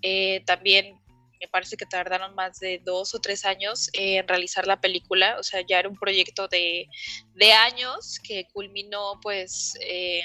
eh, 0.02 0.43
también 0.47 0.99
me 1.40 1.48
parece 1.48 1.76
que 1.76 1.86
tardaron 1.86 2.34
más 2.34 2.60
de 2.60 2.80
dos 2.84 3.14
o 3.14 3.20
tres 3.20 3.46
años 3.46 3.88
en 3.94 4.28
realizar 4.28 4.66
la 4.66 4.80
película, 4.80 5.38
o 5.38 5.42
sea, 5.42 5.62
ya 5.66 5.78
era 5.78 5.88
un 5.88 5.96
proyecto 5.96 6.48
de, 6.48 6.86
de 7.34 7.52
años 7.52 8.20
que 8.22 8.46
culminó 8.52 9.18
pues 9.22 9.74
eh, 9.80 10.22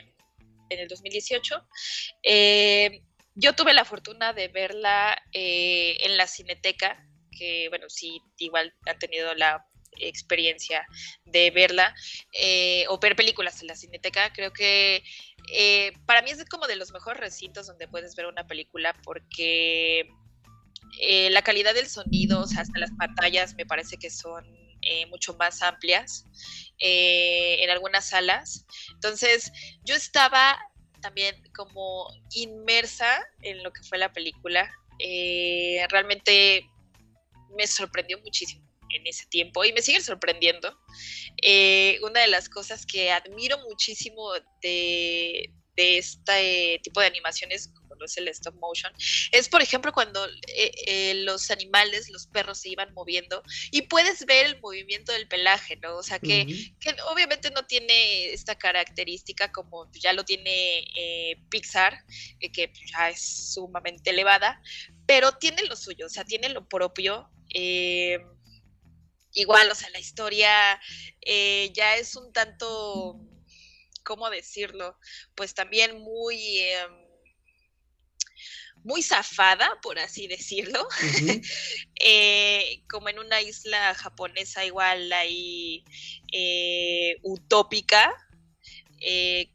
en 0.69 0.79
el 0.79 0.87
2018. 0.89 1.65
Eh, 2.21 3.01
yo 3.33 3.53
tuve 3.53 3.73
la 3.73 3.85
fortuna 3.85 4.33
de 4.33 4.49
verla 4.49 5.17
eh, 5.31 5.97
en 6.01 6.17
la 6.17 6.27
Cineteca, 6.27 7.01
que 7.31 7.69
bueno, 7.69 7.85
sí, 7.89 8.21
igual 8.37 8.73
han 8.85 8.99
tenido 8.99 9.33
la 9.35 9.65
experiencia 9.97 10.85
de 11.23 11.51
verla 11.51 11.95
o 12.89 12.99
ver 12.99 13.15
películas 13.15 13.61
en 13.61 13.67
la 13.67 13.77
Cineteca, 13.77 14.33
creo 14.33 14.51
que 14.51 15.01
para 16.05 16.21
mí 16.21 16.31
es 16.31 16.43
como 16.49 16.67
de 16.67 16.75
los 16.75 16.91
mejores 16.91 17.21
recintos 17.21 17.67
donde 17.67 17.87
puedes 17.87 18.13
ver 18.15 18.25
una 18.25 18.45
película 18.45 18.93
porque 19.05 20.09
eh, 20.99 21.30
la 21.30 21.41
calidad 21.41 21.73
del 21.73 21.88
sonido, 21.88 22.41
o 22.41 22.47
sea, 22.47 22.61
hasta 22.61 22.80
las 22.80 22.91
pantallas 22.97 23.55
me 23.55 23.65
parece 23.65 23.97
que 23.97 24.09
son 24.09 24.45
eh, 24.81 25.05
mucho 25.07 25.35
más 25.35 25.61
amplias 25.61 26.26
eh, 26.80 27.57
en 27.63 27.69
algunas 27.69 28.09
salas. 28.09 28.65
Entonces, 28.93 29.51
yo 29.84 29.95
estaba 29.95 30.57
también 31.01 31.35
como 31.55 32.07
inmersa 32.34 33.23
en 33.41 33.63
lo 33.63 33.72
que 33.72 33.84
fue 33.84 33.97
la 33.97 34.11
película. 34.11 34.72
Realmente 35.89 36.67
me 37.55 37.67
sorprendió 37.67 38.19
muchísimo 38.22 38.65
en 38.89 39.05
ese 39.05 39.26
tiempo 39.27 39.63
y 39.65 39.73
me 39.73 39.81
sigue 39.81 40.01
sorprendiendo. 40.01 40.76
Una 42.01 42.22
de 42.22 42.27
las 42.27 42.49
cosas 42.49 42.85
que 42.85 43.11
admiro 43.11 43.59
muchísimo 43.69 44.31
de, 44.61 45.51
de 45.76 45.97
este 45.97 46.80
tipo 46.81 47.01
de 47.01 47.07
animaciones 47.07 47.72
lo 47.97 48.05
es 48.05 48.17
el 48.17 48.27
stop 48.30 48.55
motion, 48.55 48.91
es 49.31 49.49
por 49.49 49.61
ejemplo 49.61 49.91
cuando 49.93 50.26
eh, 50.26 50.72
eh, 50.88 51.13
los 51.23 51.51
animales, 51.51 52.09
los 52.09 52.27
perros 52.27 52.59
se 52.59 52.69
iban 52.69 52.93
moviendo 52.93 53.43
y 53.72 53.84
puedes 53.84 54.26
ver 54.26 54.45
el 54.45 54.59
movimiento 54.61 55.11
del 55.11 55.27
pelaje, 55.27 55.77
¿no? 55.77 55.97
O 55.97 56.03
sea 56.03 56.19
que, 56.19 56.45
que 56.80 56.95
obviamente 57.11 57.51
no 57.51 57.65
tiene 57.65 58.34
esta 58.34 58.55
característica 58.55 59.51
como 59.51 59.89
ya 59.93 60.13
lo 60.13 60.23
tiene 60.23 60.85
eh, 60.95 61.38
Pixar, 61.49 61.97
que 62.39 62.72
ya 62.91 63.09
es 63.09 63.53
sumamente 63.53 64.11
elevada, 64.11 64.61
pero 65.05 65.34
tiene 65.34 65.63
lo 65.63 65.76
suyo, 65.76 66.05
o 66.05 66.09
sea, 66.09 66.23
tiene 66.26 66.49
lo 66.49 66.67
propio. 66.67 67.30
igual, 69.34 69.69
o 69.69 69.76
sea, 69.76 69.89
la 69.89 69.99
historia 69.99 70.80
eh, 71.22 71.72
ya 71.73 71.97
es 71.97 72.15
un 72.15 72.31
tanto, 72.31 73.19
¿cómo 74.03 74.30
decirlo? 74.30 74.97
Pues 75.35 75.53
también 75.53 75.99
muy... 75.99 76.59
em, 76.59 77.05
muy 78.86 79.02
zafada, 79.02 79.68
por 79.82 79.98
así 79.98 80.28
decirlo, 80.28 80.88
eh, 81.99 82.84
como 82.88 83.10
en 83.10 83.18
una 83.18 83.41
isla 83.41 83.95
japonesa 83.95 84.64
igual 84.64 85.12
ahí 85.12 85.84
eh, 86.32 87.18
utópica, 87.24 88.14
eh, 89.02 89.49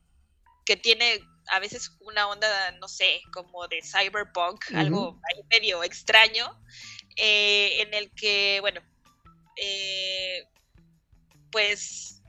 que 0.67 0.77
tiene 0.77 1.21
a 1.53 1.61
veces 1.61 1.97
una 2.01 2.27
onda, 2.29 2.73
no 2.81 2.89
sé, 2.89 3.23
como 3.33 3.69
de 3.69 3.81
cyberpunk, 3.83 4.73
algo 4.75 5.21
ahí 5.33 5.43
medio 5.49 5.85
extraño, 5.85 6.47
en 7.17 7.95
el 7.95 8.11
que, 8.13 8.59
bueno, 8.61 8.81
pues 11.51 12.20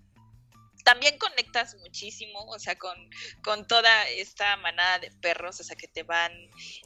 también 0.92 1.18
conectas 1.18 1.78
muchísimo, 1.78 2.44
o 2.48 2.60
sea, 2.60 2.78
con, 2.78 2.94
con 3.42 3.66
toda 3.66 4.10
esta 4.10 4.58
manada 4.58 5.00
de 5.00 5.10
perros, 5.22 5.58
o 5.62 5.64
sea, 5.64 5.78
que 5.78 5.88
te 5.88 6.04
van 6.04 6.34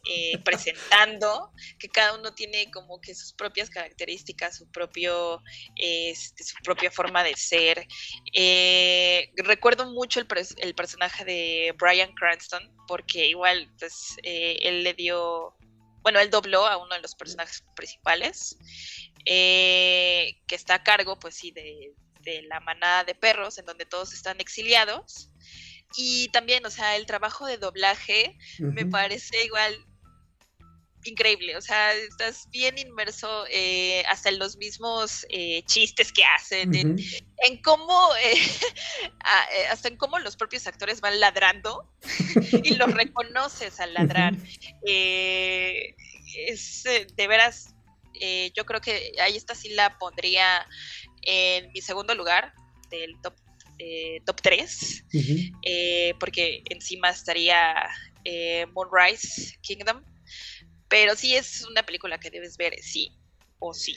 eh, 0.08 0.38
presentando, 0.46 1.52
que 1.80 1.90
cada 1.90 2.14
uno 2.14 2.36
tiene 2.36 2.70
como 2.70 3.02
que 3.02 3.16
sus 3.16 3.34
propias 3.34 3.68
características, 3.72 4.58
su 4.58 4.70
propio, 4.70 5.42
este, 5.76 6.44
su 6.44 6.54
propia 6.64 6.92
forma 6.92 7.24
de 7.24 7.36
ser. 7.36 7.88
Eh, 8.32 9.32
recuerdo 9.38 9.92
mucho 9.92 10.20
el, 10.20 10.28
personaje 10.76 11.26
de 11.26 11.74
Brian 11.76 12.14
Cranston, 12.14 12.62
porque 12.88 13.26
igual, 13.28 13.74
pues, 13.80 14.18
eh, 14.22 14.60
él 14.62 14.84
le 14.84 14.94
dio, 14.94 15.56
bueno, 16.04 16.20
él 16.20 16.30
dobló 16.30 16.68
a 16.68 16.78
uno 16.78 16.94
de 16.94 17.02
los 17.02 17.16
personajes 17.16 17.64
principales, 17.76 18.56
eh, 19.26 20.44
que 20.48 20.54
está 20.54 20.76
a 20.76 20.84
cargo, 20.84 21.18
pues 21.18 21.34
sí, 21.34 21.50
de, 21.50 21.96
de 22.26 22.42
la 22.44 22.60
manada 22.60 23.04
de 23.04 23.16
perros, 23.16 23.58
en 23.58 23.66
donde 23.66 23.86
todos 23.86 24.14
están 24.14 24.42
exiliados. 24.42 25.30
Y 25.96 26.28
también, 26.30 26.66
o 26.66 26.70
sea, 26.70 26.98
el 26.98 27.06
trabajo 27.06 27.46
de 27.46 27.58
doblaje 27.58 28.38
me 28.60 28.86
parece 28.86 29.46
igual 29.46 29.86
increíble, 31.06 31.56
o 31.56 31.62
sea, 31.62 31.94
estás 31.94 32.50
bien 32.50 32.78
inmerso 32.78 33.46
eh, 33.50 34.04
hasta 34.08 34.30
en 34.30 34.40
los 34.40 34.58
mismos 34.58 35.26
eh, 35.30 35.64
chistes 35.66 36.12
que 36.12 36.24
hacen, 36.24 36.74
en, 36.74 37.62
cómo, 37.62 38.10
eh, 38.24 38.36
hasta 39.70 39.88
en 39.88 39.98
cómo 39.98 40.20
los 40.20 40.36
propios 40.36 40.68
actores 40.68 41.02
van 41.02 41.20
ladrando 41.20 41.90
y 42.64 42.76
los 42.76 42.94
reconoces 42.94 43.80
al 43.80 43.94
ladrar. 43.94 44.36
es 44.84 46.84
de 46.84 47.28
veras, 47.28 47.76
yo 48.56 48.66
creo 48.66 48.82
que 48.82 49.12
ahí 49.22 49.38
esta 49.38 49.56
sí 49.56 49.70
la 49.70 49.98
pondría 49.98 50.66
en 51.26 51.72
mi 51.74 51.82
segundo 51.82 52.16
lugar 52.16 52.54
del 52.90 53.20
top, 53.22 53.36
top 54.26 54.42
3, 54.42 55.06
porque 56.20 56.62
encima 56.70 57.10
estaría 57.10 57.90
Moonrise 58.74 59.58
Kingdom 59.62 60.02
pero 60.88 61.16
sí 61.16 61.36
es 61.36 61.66
una 61.70 61.84
película 61.84 62.20
que 62.20 62.30
debes 62.30 62.58
ver, 62.58 62.76
sí 62.82 63.12
o 63.60 63.74
sí. 63.74 63.96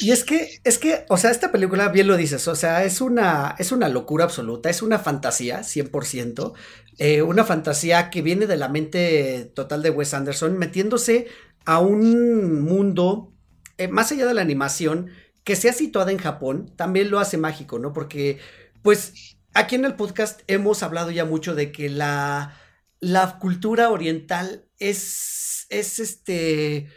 Y 0.00 0.10
es 0.10 0.24
que, 0.24 0.60
es 0.64 0.78
que, 0.78 1.04
o 1.08 1.16
sea, 1.16 1.30
esta 1.30 1.50
película, 1.50 1.88
bien 1.88 2.06
lo 2.06 2.16
dices, 2.16 2.46
o 2.48 2.54
sea, 2.54 2.84
es 2.84 3.00
una, 3.00 3.56
es 3.58 3.72
una 3.72 3.88
locura 3.88 4.24
absoluta, 4.24 4.70
es 4.70 4.82
una 4.82 4.98
fantasía, 4.98 5.60
100%, 5.60 6.52
eh, 6.98 7.22
una 7.22 7.44
fantasía 7.44 8.10
que 8.10 8.22
viene 8.22 8.46
de 8.46 8.56
la 8.56 8.68
mente 8.68 9.50
total 9.54 9.82
de 9.82 9.90
Wes 9.90 10.14
Anderson, 10.14 10.58
metiéndose 10.58 11.28
a 11.64 11.78
un 11.78 12.62
mundo, 12.62 13.32
eh, 13.78 13.88
más 13.88 14.12
allá 14.12 14.26
de 14.26 14.34
la 14.34 14.42
animación, 14.42 15.10
que 15.44 15.56
sea 15.56 15.72
situada 15.72 16.12
en 16.12 16.18
Japón, 16.18 16.74
también 16.76 17.10
lo 17.10 17.18
hace 17.18 17.36
mágico, 17.38 17.78
¿no? 17.78 17.92
Porque, 17.92 18.38
pues, 18.82 19.36
aquí 19.54 19.76
en 19.76 19.84
el 19.84 19.96
podcast 19.96 20.42
hemos 20.46 20.82
hablado 20.82 21.10
ya 21.10 21.24
mucho 21.24 21.54
de 21.54 21.72
que 21.72 21.88
la, 21.88 22.56
la 23.00 23.38
cultura 23.38 23.90
oriental 23.90 24.66
es 24.78 25.50
es 25.70 26.00
este, 26.00 26.88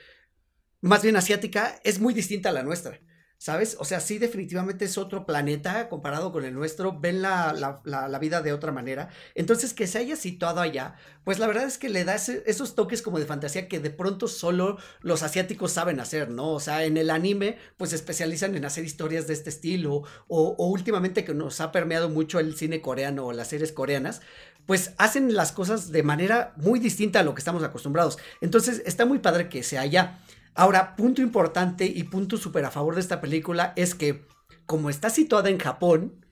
más 0.81 1.03
bien 1.03 1.15
asiática, 1.15 1.79
es 1.83 1.99
muy 1.99 2.13
distinta 2.13 2.49
a 2.49 2.51
la 2.51 2.63
nuestra. 2.63 2.99
¿Sabes? 3.43 3.75
O 3.77 3.83
sea, 3.83 3.99
sí, 3.99 4.19
definitivamente 4.19 4.85
es 4.85 4.97
otro 4.97 5.25
planeta 5.25 5.89
comparado 5.89 6.31
con 6.31 6.45
el 6.45 6.53
nuestro, 6.53 6.97
ven 6.97 7.21
la, 7.21 7.81
la, 7.83 8.19
vida 8.19 8.41
de 8.41 8.53
otra 8.53 8.71
manera. 8.71 9.09
Entonces, 9.35 9.73
que 9.73 9.85
se 9.85 9.97
haya 9.97 10.15
situado 10.15 10.61
allá, 10.61 10.95
pues 11.25 11.39
la 11.39 11.47
verdad 11.47 11.65
es 11.65 11.77
que 11.77 11.89
le 11.89 12.05
da 12.05 12.15
esos 12.15 12.73
toques 12.73 13.01
como 13.01 13.19
de 13.19 13.25
fantasía 13.25 13.67
que 13.67 13.81
de 13.81 13.89
pronto 13.89 14.29
solo 14.29 14.77
los 15.01 15.23
asiáticos 15.23 15.73
saben 15.73 15.99
hacer, 15.99 16.29
¿no? 16.29 16.51
O 16.51 16.61
sea, 16.61 16.85
en 16.85 16.95
el 16.95 17.09
anime, 17.09 17.57
pues 17.75 17.89
se 17.89 17.97
especializan 17.97 18.55
en 18.55 18.63
hacer 18.63 18.85
historias 18.85 19.27
de 19.27 19.33
este 19.33 19.49
estilo, 19.49 20.03
o, 20.29 20.55
o 20.57 20.67
últimamente 20.67 21.25
que 21.25 21.33
nos 21.33 21.59
ha 21.59 21.73
permeado 21.73 22.07
mucho 22.07 22.39
el 22.39 22.55
cine 22.55 22.79
coreano 22.79 23.25
o 23.25 23.33
las 23.33 23.49
series 23.49 23.73
coreanas, 23.73 24.21
pues 24.65 24.93
hacen 24.97 25.33
las 25.33 25.51
cosas 25.51 25.91
de 25.91 26.01
manera 26.01 26.53
muy 26.55 26.79
distinta 26.79 27.19
a 27.19 27.23
lo 27.23 27.35
que 27.35 27.39
estamos 27.39 27.61
acostumbrados. 27.63 28.17
Entonces 28.39 28.81
está 28.85 29.05
muy 29.05 29.19
padre 29.19 29.49
que 29.49 29.63
sea 29.63 29.81
allá. 29.81 30.21
Ahora, 30.55 30.95
punto 30.95 31.21
importante 31.21 31.85
y 31.85 32.03
punto 32.03 32.37
súper 32.37 32.65
a 32.65 32.71
favor 32.71 32.95
de 32.95 33.01
esta 33.01 33.21
película 33.21 33.73
es 33.75 33.95
que 33.95 34.25
como 34.65 34.89
está 34.89 35.09
situada 35.09 35.49
en 35.49 35.57
Japón, 35.57 36.25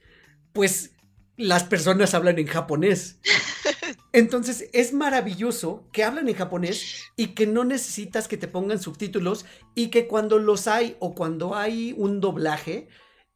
pues 0.54 0.92
las 1.38 1.64
personas 1.64 2.14
hablan 2.14 2.38
en 2.38 2.48
japonés. 2.48 3.20
Entonces 4.14 4.70
es 4.74 4.94
maravilloso 4.94 5.88
que 5.92 6.04
hablan 6.04 6.28
en 6.28 6.36
japonés 6.36 7.06
y 7.16 7.28
que 7.28 7.48
no 7.48 7.64
necesitas 7.64 8.28
que 8.28 8.38
te 8.38 8.48
pongan 8.48 8.80
subtítulos 8.80 9.46
y 9.74 9.88
que 9.88 10.08
cuando 10.08 10.38
los 10.38 10.68
hay 10.68 10.98
o 11.00 11.16
cuando 11.16 11.56
hay 11.56 11.94
un 11.98 12.20
doblaje 12.20 12.90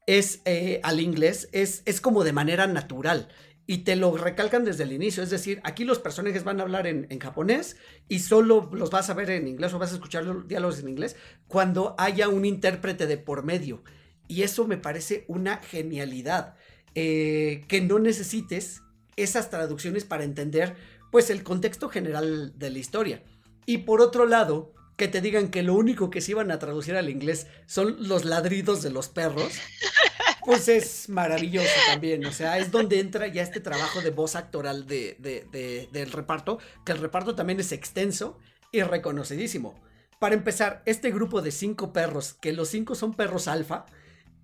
es 0.06 0.42
eh, 0.46 0.82
al 0.84 1.00
inglés, 1.00 1.50
es, 1.52 1.82
es 1.86 2.00
como 2.00 2.24
de 2.24 2.34
manera 2.34 2.68
natural 2.68 3.30
y 3.68 3.80
te 3.80 3.96
lo 3.96 4.16
recalcan 4.16 4.64
desde 4.64 4.84
el 4.84 4.94
inicio. 4.94 5.24
Es 5.24 5.30
decir, 5.30 5.60
aquí 5.64 5.86
los 5.86 6.00
personajes 6.00 6.44
van 6.44 6.60
a 6.60 6.64
hablar 6.64 6.88
en, 6.88 7.20
japonés 7.20 7.78
y 8.08 8.20
solo 8.20 8.70
los 8.74 8.92
vas 8.92 9.10
a 9.10 9.14
ver 9.14 9.30
en 9.32 9.48
inglés 9.48 9.74
o 9.74 9.80
vas 9.80 9.92
a 9.92 9.96
escuchar 9.96 10.24
los 10.24 10.48
diálogos 10.48 10.80
en 10.80 10.90
inglés 10.90 11.16
cuando 11.48 11.96
haya 11.98 12.30
un 12.30 12.46
intérprete 12.46 13.08
de 13.08 13.18
por 13.18 13.44
medio. 13.44 13.84
Y 14.28 14.44
eso 14.44 14.68
me 14.68 14.78
parece 14.78 15.26
una 15.28 15.58
genialidad. 15.58 16.56
Eh, 16.98 17.66
que 17.68 17.82
no 17.82 18.00
necesites 18.00 18.82
esas 19.18 19.50
traducciones 19.50 20.06
para 20.06 20.24
entender 20.24 20.76
pues 21.12 21.30
el 21.30 21.44
contexto 21.44 21.90
general 21.90 22.54
de 22.58 22.70
la 22.70 22.80
historia. 22.80 23.24
Y 23.66 23.80
por 23.80 24.00
otro 24.00 24.26
lado, 24.26 24.74
que 24.96 25.08
te 25.08 25.22
digan 25.22 25.50
que 25.50 25.64
lo 25.64 25.74
único 25.74 26.10
que 26.10 26.22
se 26.22 26.32
iban 26.32 26.52
a 26.52 26.60
traducir 26.60 26.96
al 26.96 27.10
inglés 27.10 27.48
son 27.66 27.98
los 28.08 28.24
ladridos 28.24 28.82
de 28.82 28.92
los 28.92 29.10
perros 29.10 29.52
pues 30.46 30.68
es 30.68 31.10
maravilloso 31.10 31.74
también. 31.88 32.26
O 32.26 32.32
sea, 32.32 32.58
es 32.58 32.72
donde 32.72 33.00
entra 33.00 33.28
ya 33.28 33.42
este 33.42 33.60
trabajo 33.60 34.02
de 34.02 34.12
voz 34.12 34.36
actoral 34.36 34.86
de, 34.88 35.88
del 35.92 36.12
reparto, 36.12 36.60
que 36.86 36.92
el 36.92 37.00
reparto 37.00 37.36
también 37.36 37.60
es 37.60 37.72
extenso 37.72 38.40
y 38.72 38.82
reconocidísimo. 38.82 39.76
Para 40.20 40.36
empezar, 40.36 40.82
este 40.86 41.12
grupo 41.12 41.42
de 41.42 41.52
cinco 41.52 41.92
perros, 41.92 42.34
que 42.34 42.54
los 42.54 42.70
cinco 42.70 42.96
son 42.96 43.14
perros 43.14 43.48
alfa, 43.48 43.86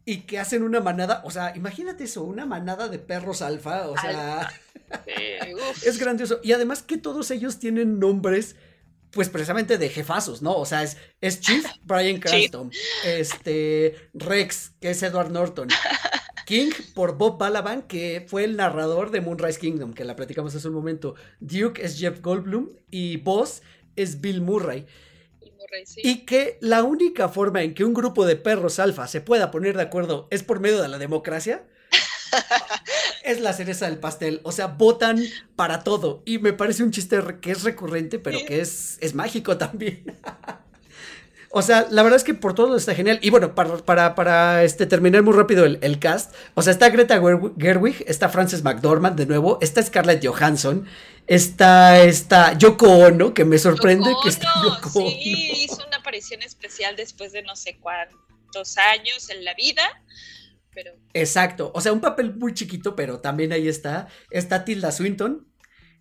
y 0.03 0.21
que 0.21 0.39
hacen 0.39 0.63
una 0.63 0.79
manada, 0.79 1.21
o 1.25 1.31
sea, 1.31 1.55
imagínate 1.55 2.05
eso, 2.05 2.23
una 2.23 2.45
manada 2.45 2.87
de 2.87 2.97
perros 2.97 3.41
alfa, 3.41 3.87
o 3.87 3.97
sea, 3.97 4.51
es 5.85 5.99
grandioso. 5.99 6.39
Y 6.43 6.53
además 6.53 6.81
que 6.81 6.97
todos 6.97 7.29
ellos 7.31 7.59
tienen 7.59 7.99
nombres 7.99 8.55
pues 9.11 9.29
precisamente 9.29 9.77
de 9.77 9.89
jefazos, 9.89 10.41
¿no? 10.41 10.55
O 10.55 10.65
sea, 10.65 10.83
es, 10.83 10.97
es 11.19 11.39
Chief 11.41 11.65
Brian 11.83 12.19
Cranston, 12.19 12.71
este 13.05 14.09
Rex, 14.13 14.71
que 14.79 14.91
es 14.91 15.03
Edward 15.03 15.31
Norton, 15.31 15.69
King 16.45 16.71
por 16.93 17.17
Bob 17.17 17.37
Balaban, 17.37 17.83
que 17.83 18.25
fue 18.27 18.43
el 18.43 18.55
narrador 18.55 19.11
de 19.11 19.21
Moonrise 19.21 19.59
Kingdom, 19.59 19.93
que 19.93 20.05
la 20.05 20.15
platicamos 20.15 20.55
hace 20.55 20.67
un 20.67 20.73
momento, 20.73 21.15
Duke 21.39 21.83
es 21.83 21.99
Jeff 21.99 22.21
Goldblum 22.21 22.69
y 22.89 23.17
Boss 23.17 23.61
es 23.95 24.21
Bill 24.21 24.41
Murray. 24.41 24.85
Y 25.97 26.25
que 26.25 26.57
la 26.59 26.83
única 26.83 27.29
forma 27.29 27.63
en 27.63 27.73
que 27.73 27.85
un 27.85 27.93
grupo 27.93 28.25
de 28.25 28.35
perros 28.35 28.79
alfa 28.79 29.07
se 29.07 29.21
pueda 29.21 29.51
poner 29.51 29.77
de 29.77 29.83
acuerdo 29.83 30.27
es 30.29 30.43
por 30.43 30.59
medio 30.59 30.81
de 30.81 30.89
la 30.89 30.97
democracia 30.97 31.63
es 33.23 33.39
la 33.39 33.53
cereza 33.53 33.85
del 33.85 33.97
pastel. 33.97 34.41
O 34.43 34.51
sea, 34.51 34.67
votan 34.67 35.23
para 35.55 35.83
todo. 35.83 36.23
Y 36.25 36.39
me 36.39 36.53
parece 36.53 36.83
un 36.83 36.91
chiste 36.91 37.19
que 37.41 37.51
es 37.51 37.63
recurrente, 37.63 38.19
pero 38.19 38.39
que 38.45 38.61
es, 38.61 38.97
es 39.01 39.15
mágico 39.15 39.57
también. 39.57 40.03
O 41.53 41.61
sea, 41.61 41.87
la 41.91 42.01
verdad 42.01 42.15
es 42.15 42.23
que 42.23 42.33
por 42.33 42.55
todo 42.55 42.77
está 42.77 42.95
genial. 42.95 43.19
Y 43.21 43.29
bueno, 43.29 43.53
para, 43.53 44.15
para, 44.15 44.63
este, 44.63 44.85
terminar 44.85 45.21
muy 45.21 45.33
rápido 45.33 45.65
el, 45.65 45.99
cast. 45.99 46.33
O 46.53 46.61
sea, 46.61 46.71
está 46.71 46.89
Greta 46.89 47.21
Gerwig, 47.59 48.05
está 48.07 48.29
Frances 48.29 48.63
McDormand 48.63 49.17
de 49.17 49.25
nuevo, 49.25 49.57
está 49.61 49.83
Scarlett 49.83 50.25
Johansson, 50.25 50.87
está, 51.27 52.01
está 52.03 52.57
Yoko 52.57 52.87
Ono, 52.87 53.33
que 53.33 53.43
me 53.43 53.59
sorprende 53.59 54.09
que 54.23 54.29
está 54.29 54.47
Yoko 54.63 55.01
Sí, 55.01 55.65
hizo 55.65 55.85
una 55.85 55.97
aparición 55.97 56.41
especial 56.41 56.95
después 56.95 57.33
de 57.33 57.43
no 57.43 57.57
sé 57.57 57.77
cuántos 57.81 58.77
años 58.77 59.29
en 59.29 59.43
la 59.43 59.53
vida. 59.53 59.83
Exacto, 61.13 61.71
o 61.73 61.81
sea, 61.81 61.93
un 61.93 61.99
papel 61.99 62.35
muy 62.35 62.53
chiquito, 62.53 62.95
pero 62.95 63.19
también 63.19 63.51
ahí 63.51 63.67
está. 63.67 64.07
Está 64.29 64.63
Tilda 64.63 64.91
Swinton, 64.91 65.47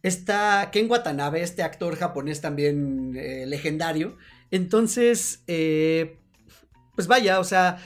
está 0.02 0.70
Ken 0.70 0.90
Watanabe, 0.90 1.42
este 1.42 1.62
actor 1.62 1.96
japonés 1.96 2.40
también 2.40 3.14
eh, 3.16 3.46
legendario. 3.46 4.16
Entonces, 4.50 5.42
eh, 5.46 6.18
pues 6.94 7.06
vaya, 7.08 7.40
o 7.40 7.44
sea, 7.44 7.78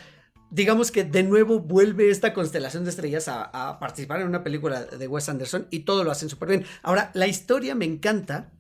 digamos 0.51 0.91
que 0.91 1.05
de 1.05 1.23
nuevo 1.23 1.61
vuelve 1.61 2.11
esta 2.11 2.35
constelación 2.35 2.85
de 2.85 2.91
estrellas 2.91 3.29
a, 3.29 3.43
a, 3.43 3.79
participar 3.79 4.21
en 4.21 4.29
una 4.29 4.45
película 4.45 4.85
de 4.85 5.09
Wes 5.09 5.29
Anderson 5.29 5.67
y 5.71 5.81
todo 5.81 6.05
lo 6.05 6.11
hacen 6.11 6.29
súper 6.29 6.49
bien. 6.51 6.65
Ahora, 6.83 7.11
la 7.15 7.27
historia 7.27 7.75
me 7.75 7.87
encanta 7.87 8.53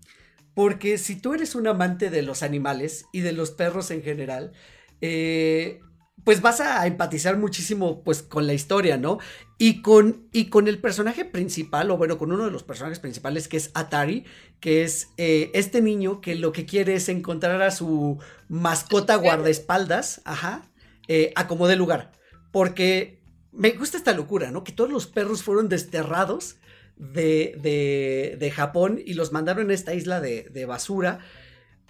porque 0.54 0.98
si 0.98 1.16
tú 1.16 1.34
eres 1.34 1.54
un 1.54 1.66
amante 1.66 2.10
de 2.10 2.22
los 2.22 2.42
animales 2.42 3.06
y 3.12 3.20
de 3.20 3.32
los 3.32 3.50
perros 3.50 3.90
en 3.90 4.02
general, 4.02 4.52
eh, 5.00 5.80
pues 6.24 6.40
vas 6.40 6.60
a 6.60 6.86
empatizar 6.86 7.36
muchísimo 7.36 8.02
pues 8.02 8.22
con 8.22 8.46
la 8.46 8.54
historia, 8.54 8.96
¿no? 8.96 9.18
Y 9.58 9.82
con, 9.82 10.26
y 10.32 10.46
con 10.46 10.68
el 10.68 10.78
personaje 10.78 11.24
principal, 11.24 11.90
o 11.90 11.96
bueno, 11.96 12.18
con 12.18 12.32
uno 12.32 12.46
de 12.46 12.50
los 12.50 12.62
personajes 12.62 12.98
principales 12.98 13.46
que 13.46 13.58
es 13.58 13.70
Atari, 13.74 14.24
que 14.58 14.82
es 14.82 15.08
eh, 15.18 15.50
este 15.54 15.82
niño 15.82 16.20
que 16.20 16.34
lo 16.34 16.52
que 16.52 16.64
quiere 16.64 16.94
es 16.94 17.08
encontrar 17.08 17.60
a 17.62 17.70
su 17.70 18.18
mascota 18.48 19.16
guardaespaldas, 19.16 20.22
ajá, 20.24 20.70
eh, 21.08 21.32
a 21.36 21.46
como 21.46 21.68
de 21.68 21.76
lugar. 21.76 22.12
Porque 22.50 23.22
me 23.52 23.70
gusta 23.70 23.98
esta 23.98 24.14
locura, 24.14 24.50
¿no? 24.50 24.64
Que 24.64 24.72
todos 24.72 24.90
los 24.90 25.06
perros 25.06 25.42
fueron 25.42 25.68
desterrados 25.68 26.56
de, 26.96 27.58
de, 27.60 28.36
de 28.38 28.50
Japón 28.50 29.00
y 29.04 29.14
los 29.14 29.32
mandaron 29.32 29.70
a 29.70 29.74
esta 29.74 29.94
isla 29.94 30.20
de, 30.20 30.44
de 30.50 30.64
basura 30.64 31.18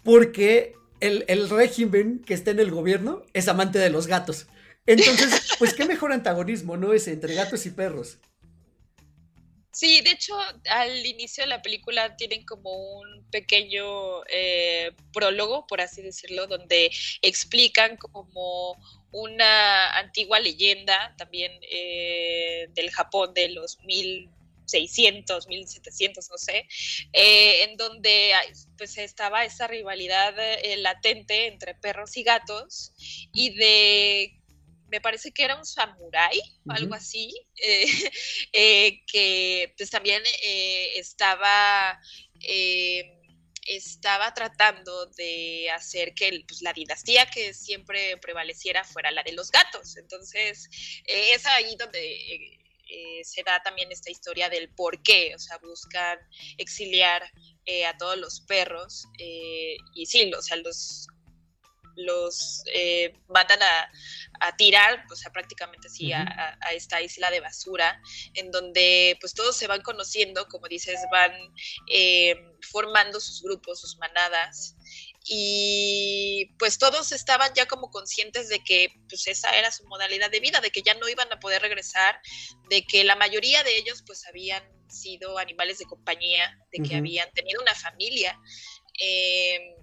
porque 0.02 0.74
el, 1.05 1.51
régimen 1.51 2.22
que 2.24 2.35
está 2.35 2.51
en 2.51 2.60
el 2.60 2.70
gobierno 2.70 3.24
es 3.32 3.48
amante 3.48 3.78
de 3.78 3.90
los 3.90 4.06
gatos. 4.06 4.47
Entonces, 4.86 5.48
pues 5.59 5.74
qué 5.74 5.85
mejor 5.85 6.12
antagonismo, 6.12 6.76
¿no? 6.76 6.93
Es 6.93 7.09
entre 7.09 7.35
gatos 7.35 7.66
y 7.66 7.70
perros. 7.70 8.18
Sí, 9.72 10.01
de 10.02 10.10
hecho, 10.10 10.35
al 10.70 11.05
inicio 11.05 11.43
de 11.43 11.48
la 11.48 11.60
película 11.60 12.16
tienen 12.16 12.47
como 12.47 12.70
un 13.01 13.28
pequeño 13.31 14.24
eh, 14.26 14.93
prólogo, 15.12 15.66
por 15.66 15.81
así 15.81 16.01
decirlo, 16.01 16.47
donde 16.47 16.93
explican 17.22 17.97
como 17.97 18.78
una 19.10 19.98
antigua 19.98 20.39
leyenda 20.39 21.14
también 21.18 21.52
eh, 21.62 22.68
del 22.70 22.90
Japón 22.93 23.35
de 23.35 23.48
los 23.48 23.81
mil 23.81 24.31
1600, 24.65 25.49
1700, 25.49 26.31
no 26.31 26.39
sé, 26.39 26.66
eh, 27.12 27.65
en 27.65 27.77
donde 27.77 28.32
pues 28.77 28.99
estaba 28.99 29.45
esa 29.45 29.66
rivalidad 29.66 30.35
eh, 30.39 30.77
latente 30.78 31.47
entre 31.47 31.74
perros 31.74 32.16
y 32.16 32.23
gatos 32.23 32.93
y 33.32 33.55
de 33.55 34.41
me 34.89 35.01
parece 35.01 35.32
que 35.32 35.43
era 35.43 35.57
un 35.57 35.65
samurái, 35.65 36.41
o 36.69 36.73
algo 36.73 36.95
así, 36.95 37.35
que 38.53 39.74
pues 39.77 39.91
también 39.91 40.23
estaba 40.95 41.99
estaba 43.66 44.35
tratando 44.35 45.07
de 45.07 45.70
hacer 45.70 46.15
que 46.15 46.45
pues, 46.47 46.62
la 46.62 46.73
dinastía 46.73 47.27
que 47.27 47.55
siempre 47.55 48.16
prevaleciera 48.19 48.85
fuera 48.85 49.11
la 49.11 49.23
de 49.23 49.32
los 49.32 49.51
gatos. 49.51 49.97
Entonces, 49.97 50.69
eh, 51.07 51.32
es 51.35 51.47
ahí 51.47 51.77
donde 51.77 52.61
eh, 52.90 53.20
eh, 53.20 53.24
se 53.24 53.43
da 53.43 53.62
también 53.62 53.90
esta 53.93 54.11
historia 54.11 54.48
del 54.48 54.69
por 54.74 55.02
qué, 55.02 55.35
o 55.35 55.39
sea, 55.39 55.59
buscan 55.59 56.19
exiliar 56.59 57.23
a 57.89 57.97
todos 57.97 58.19
los 58.19 58.43
perros 58.43 59.05
y 59.19 60.06
sí, 60.06 60.31
o 60.36 60.43
sea, 60.43 60.59
los 60.59 61.09
los 61.97 62.62
eh, 62.73 63.12
mandan 63.28 63.61
a, 63.62 63.90
tirar, 64.56 65.05
o 65.11 65.16
sea, 65.16 65.32
prácticamente 65.32 65.89
sí, 65.89 66.12
a, 66.12 66.59
esta 66.74 67.01
isla 67.01 67.31
de 67.31 67.40
basura, 67.40 68.01
en 68.35 68.51
donde 68.51 69.16
pues 69.20 69.32
todos 69.32 69.56
se 69.56 69.66
van 69.66 69.81
conociendo, 69.81 70.47
como 70.48 70.69
dices, 70.69 71.01
van 71.11 71.32
eh, 71.90 72.36
formando 72.70 73.20
sus 73.20 73.43
grupos, 73.43 73.81
sus 73.81 73.97
manadas, 73.98 74.77
y 75.26 76.55
pues 76.59 76.78
todos 76.78 77.12
estaban 77.12 77.52
ya 77.55 77.66
como 77.66 77.90
conscientes 77.90 78.48
de 78.48 78.62
que 78.62 78.90
pues 79.09 79.26
esa 79.26 79.56
era 79.56 79.70
su 79.70 79.86
modalidad 79.86 80.30
de 80.30 80.40
vida, 80.40 80.60
de 80.60 80.70
que 80.70 80.82
ya 80.82 80.94
no 80.94 81.09
iban 81.09 81.32
a 81.32 81.40
poder 81.40 81.62
regresar, 81.62 82.20
de 82.68 82.84
que 82.84 83.05
la 83.05 83.16
mayoría 83.16 83.62
de 83.62 83.76
ellos 83.78 84.02
pues 84.06 84.26
habían 84.26 84.62
sido 84.88 85.38
animales 85.38 85.78
de 85.78 85.86
compañía, 85.86 86.59
de 86.70 86.86
que 86.86 86.96
habían 86.96 87.30
tenido 87.32 87.62
una 87.62 87.74
familia. 87.74 88.38
Eh, 89.01 89.76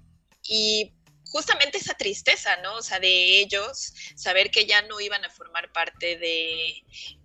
y 0.44 0.94
justamente 1.32 1.78
esa 1.78 1.96
tristeza, 1.96 2.58
¿no? 2.58 2.76
O 2.76 2.82
sea, 2.82 3.00
de 3.00 3.40
ellos, 3.40 3.94
saber 4.16 4.52
que 4.52 4.66
ya 4.66 4.82
no 4.84 5.00
iban 5.00 5.24
a 5.24 5.30
formar 5.30 5.72
parte 5.72 6.18
de, 6.18 6.68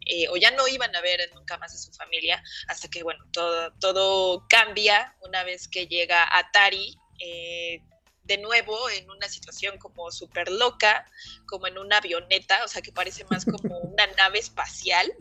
eh, 0.07 0.29
o 0.31 0.37
ya 0.37 0.53
no 0.53 0.67
iban 0.69 0.95
a 0.95 1.01
ver 1.01 1.21
nunca 1.35 1.59
más 1.59 1.75
a 1.75 1.79
su 1.79 1.93
familia, 1.93 2.43
hasta 2.69 2.89
que, 2.89 3.03
bueno, 3.03 3.25
todo, 3.33 3.73
todo 3.81 4.47
cambia 4.49 5.15
una 5.21 5.45
vez 5.45 5.69
que 5.69 5.87
llega 5.87 6.27
Atari. 6.39 6.97
Eh, 7.19 7.83
de 8.27 8.39
nuevo 8.39 8.91
en 8.91 9.09
una 9.11 9.29
situación 9.29 9.79
como 9.79 10.11
súper 10.11 10.51
loca, 10.51 11.11
como 11.47 11.67
en 11.67 11.79
una 11.79 11.99
avioneta, 11.99 12.65
o 12.65 12.69
sea 12.69 12.83
que 12.83 12.93
parece 12.93 13.25
más 13.25 13.45
como 13.45 13.79
una 13.79 14.07
nave 14.19 14.39
espacial, 14.39 15.13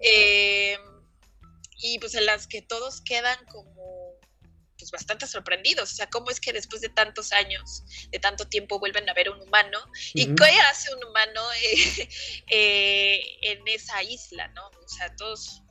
eh, 0.00 0.76
y 1.78 1.98
pues 1.98 2.14
en 2.14 2.26
las 2.26 2.46
que 2.46 2.62
todos 2.62 3.00
quedan 3.00 3.38
como 3.46 4.12
pues, 4.78 4.90
bastante 4.90 5.26
sorprendidos. 5.26 5.92
O 5.92 5.94
sea, 5.94 6.08
¿cómo 6.08 6.30
es 6.30 6.40
que 6.40 6.52
después 6.52 6.80
de 6.80 6.88
tantos 6.88 7.32
años, 7.32 7.84
de 8.10 8.18
tanto 8.18 8.48
tiempo, 8.48 8.78
vuelven 8.78 9.08
a 9.08 9.14
ver 9.14 9.30
un 9.30 9.40
humano? 9.40 9.78
¿Y 10.14 10.34
qué 10.34 10.50
hace 10.70 10.94
un 10.94 11.04
humano 11.04 11.40
eh, 11.52 12.08
eh, 12.48 13.20
en 13.42 13.66
esa 13.68 14.02
isla, 14.02 14.48
no? 14.48 14.68
O 14.68 14.88
sea, 14.88 15.14
todos 15.16 15.62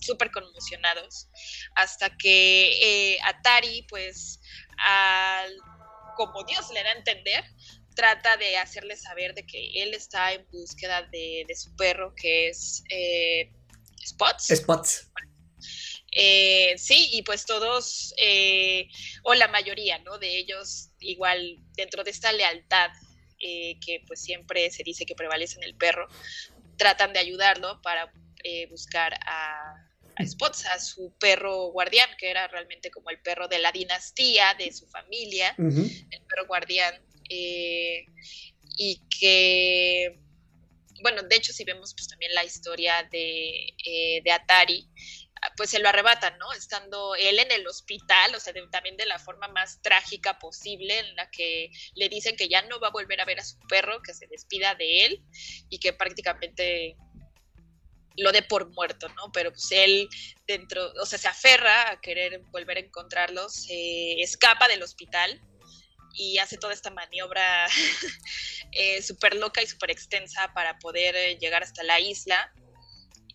súper 0.00 0.30
conmocionados. 0.30 1.28
Hasta 1.76 2.14
que 2.16 3.18
Atari, 3.24 3.86
pues, 3.88 4.40
como 6.16 6.44
Dios 6.44 6.70
le 6.72 6.82
da 6.82 6.90
a 6.90 6.98
entender, 6.98 7.44
trata 7.94 8.36
de 8.36 8.56
hacerle 8.56 8.96
saber 8.96 9.34
de 9.34 9.46
que 9.46 9.82
él 9.82 9.94
está 9.94 10.32
en 10.32 10.46
búsqueda 10.50 11.02
de, 11.02 11.44
de 11.46 11.54
su 11.54 11.74
perro, 11.76 12.14
que 12.14 12.48
es 12.48 12.82
Spots. 14.04 14.52
Spots. 14.54 15.10
Eh, 16.12 16.74
sí, 16.78 17.10
y 17.12 17.22
pues 17.22 17.44
todos, 17.44 18.14
eh, 18.18 18.88
o 19.24 19.34
la 19.34 19.48
mayoría, 19.48 19.98
¿no? 19.98 20.18
De 20.18 20.36
ellos, 20.36 20.90
igual 21.00 21.58
dentro 21.72 22.04
de 22.04 22.10
esta 22.12 22.32
lealtad 22.32 22.90
eh, 23.40 23.78
que 23.84 24.02
pues 24.06 24.22
siempre 24.22 24.70
se 24.70 24.84
dice 24.84 25.06
que 25.06 25.16
prevalece 25.16 25.56
en 25.56 25.64
el 25.64 25.74
perro, 25.74 26.06
tratan 26.76 27.12
de 27.12 27.18
ayudarlo 27.18 27.80
para 27.82 28.12
buscar 28.68 29.14
a, 29.26 29.74
Spots, 30.22 30.66
a 30.66 30.78
su 30.78 31.12
perro 31.18 31.70
guardián, 31.72 32.08
que 32.18 32.30
era 32.30 32.46
realmente 32.48 32.90
como 32.90 33.10
el 33.10 33.20
perro 33.20 33.48
de 33.48 33.58
la 33.58 33.72
dinastía, 33.72 34.54
de 34.54 34.72
su 34.72 34.86
familia, 34.86 35.54
el 35.58 36.22
perro 36.28 36.46
guardián, 36.46 36.94
y 37.26 39.00
que 39.20 40.20
bueno, 41.04 41.22
de 41.22 41.36
hecho, 41.36 41.52
si 41.52 41.64
vemos 41.64 41.92
pues 41.94 42.08
también 42.08 42.32
la 42.32 42.44
historia 42.44 43.06
de, 43.12 43.74
de 44.24 44.32
Atari, 44.32 44.88
pues 45.56 45.68
se 45.70 45.78
lo 45.78 45.88
arrebatan, 45.88 46.38
¿no? 46.38 46.50
Estando 46.52 47.14
él 47.14 47.38
en 47.38 47.52
el 47.52 47.66
hospital, 47.66 48.34
o 48.34 48.40
sea, 48.40 48.54
también 48.70 48.96
de 48.96 49.04
la 49.04 49.18
forma 49.18 49.48
más 49.48 49.82
trágica 49.82 50.38
posible, 50.38 50.98
en 50.98 51.14
la 51.16 51.30
que 51.30 51.70
le 51.94 52.08
dicen 52.08 52.36
que 52.36 52.48
ya 52.48 52.62
no 52.62 52.80
va 52.80 52.88
a 52.88 52.92
volver 52.92 53.20
a 53.20 53.26
ver 53.26 53.40
a 53.40 53.44
su 53.44 53.58
perro, 53.68 54.02
que 54.02 54.14
se 54.14 54.26
despida 54.28 54.74
de 54.74 55.04
él 55.04 55.22
y 55.68 55.78
que 55.78 55.92
prácticamente 55.92 56.96
lo 58.16 58.32
dé 58.32 58.42
por 58.42 58.70
muerto, 58.70 59.08
¿no? 59.10 59.32
Pero 59.32 59.50
pues 59.50 59.70
él 59.72 60.08
dentro, 60.46 60.92
o 61.00 61.06
sea, 61.06 61.18
se 61.18 61.28
aferra 61.28 61.90
a 61.90 62.00
querer 62.00 62.40
volver 62.50 62.76
a 62.76 62.80
encontrarlo, 62.80 63.48
se 63.48 64.20
escapa 64.22 64.68
del 64.68 64.82
hospital 64.82 65.40
y 66.12 66.38
hace 66.38 66.56
toda 66.56 66.72
esta 66.72 66.90
maniobra 66.90 67.66
eh, 68.72 69.02
súper 69.02 69.34
loca 69.34 69.62
y 69.62 69.66
súper 69.66 69.90
extensa 69.90 70.52
para 70.54 70.78
poder 70.78 71.16
eh, 71.16 71.38
llegar 71.38 71.62
hasta 71.62 71.82
la 71.82 71.98
isla 72.00 72.52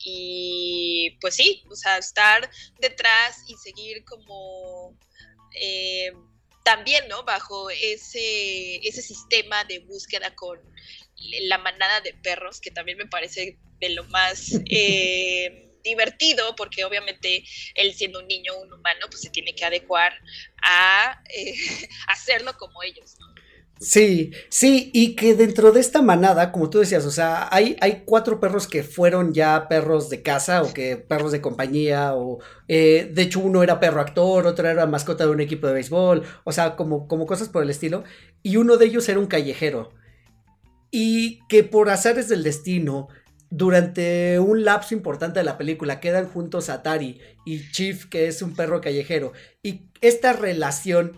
y 0.01 1.17
pues 1.19 1.35
sí, 1.35 1.63
o 1.69 1.75
sea, 1.75 1.97
estar 1.97 2.49
detrás 2.79 3.43
y 3.47 3.55
seguir 3.57 4.05
como 4.05 4.97
eh, 5.53 6.11
también, 6.63 7.07
¿no? 7.09 7.23
Bajo 7.23 7.69
ese, 7.69 8.77
ese 8.77 9.01
sistema 9.01 9.63
de 9.65 9.79
búsqueda 9.79 10.33
con 10.35 10.59
la 11.43 11.57
manada 11.57 12.01
de 12.01 12.13
perros, 12.13 12.61
que 12.61 12.71
también 12.71 12.97
me 12.97 13.05
parece 13.05 13.57
de 13.79 13.89
lo 13.89 14.03
más 14.05 14.59
eh, 14.69 15.71
divertido, 15.83 16.55
porque 16.55 16.83
obviamente 16.85 17.43
él 17.75 17.93
siendo 17.93 18.19
un 18.19 18.27
niño, 18.27 18.57
un 18.57 18.73
humano, 18.73 19.07
pues 19.09 19.21
se 19.21 19.29
tiene 19.29 19.55
que 19.55 19.65
adecuar 19.65 20.13
a 20.61 21.21
eh, 21.35 21.55
hacerlo 22.07 22.53
como 22.57 22.83
ellos, 22.83 23.15
¿no? 23.19 23.27
Sí, 23.81 24.31
sí, 24.49 24.91
y 24.93 25.15
que 25.15 25.35
dentro 25.35 25.71
de 25.71 25.79
esta 25.79 26.01
manada, 26.01 26.51
como 26.51 26.69
tú 26.69 26.79
decías, 26.79 27.05
o 27.05 27.11
sea, 27.11 27.47
hay, 27.49 27.77
hay 27.79 28.03
cuatro 28.05 28.41
perros 28.41 28.67
que 28.67 28.83
fueron 28.83 29.33
ya 29.33 29.69
perros 29.69 30.09
de 30.09 30.21
casa 30.21 30.63
o 30.63 30.73
que 30.73 30.97
perros 30.97 31.31
de 31.31 31.39
compañía, 31.39 32.13
o 32.13 32.39
eh, 32.67 33.09
de 33.09 33.21
hecho 33.21 33.39
uno 33.39 33.63
era 33.63 33.79
perro 33.79 34.01
actor, 34.01 34.47
otro 34.47 34.67
era 34.67 34.85
mascota 34.85 35.23
de 35.25 35.31
un 35.31 35.39
equipo 35.39 35.65
de 35.65 35.73
béisbol, 35.73 36.23
o 36.43 36.51
sea, 36.51 36.75
como, 36.75 37.07
como 37.07 37.25
cosas 37.25 37.47
por 37.47 37.63
el 37.63 37.69
estilo, 37.69 38.03
y 38.43 38.57
uno 38.57 38.75
de 38.75 38.85
ellos 38.85 39.07
era 39.07 39.19
un 39.19 39.27
callejero. 39.27 39.93
Y 40.91 41.39
que 41.47 41.63
por 41.63 41.89
azares 41.89 42.29
del 42.29 42.43
destino, 42.43 43.07
durante 43.49 44.39
un 44.39 44.63
lapso 44.63 44.93
importante 44.93 45.39
de 45.39 45.45
la 45.45 45.57
película, 45.57 45.99
quedan 45.99 46.27
juntos 46.27 46.69
Atari 46.69 47.19
y 47.45 47.71
Chief, 47.71 48.05
que 48.05 48.27
es 48.27 48.41
un 48.41 48.55
perro 48.55 48.81
callejero, 48.81 49.33
y 49.63 49.89
esta 50.01 50.33
relación 50.33 51.17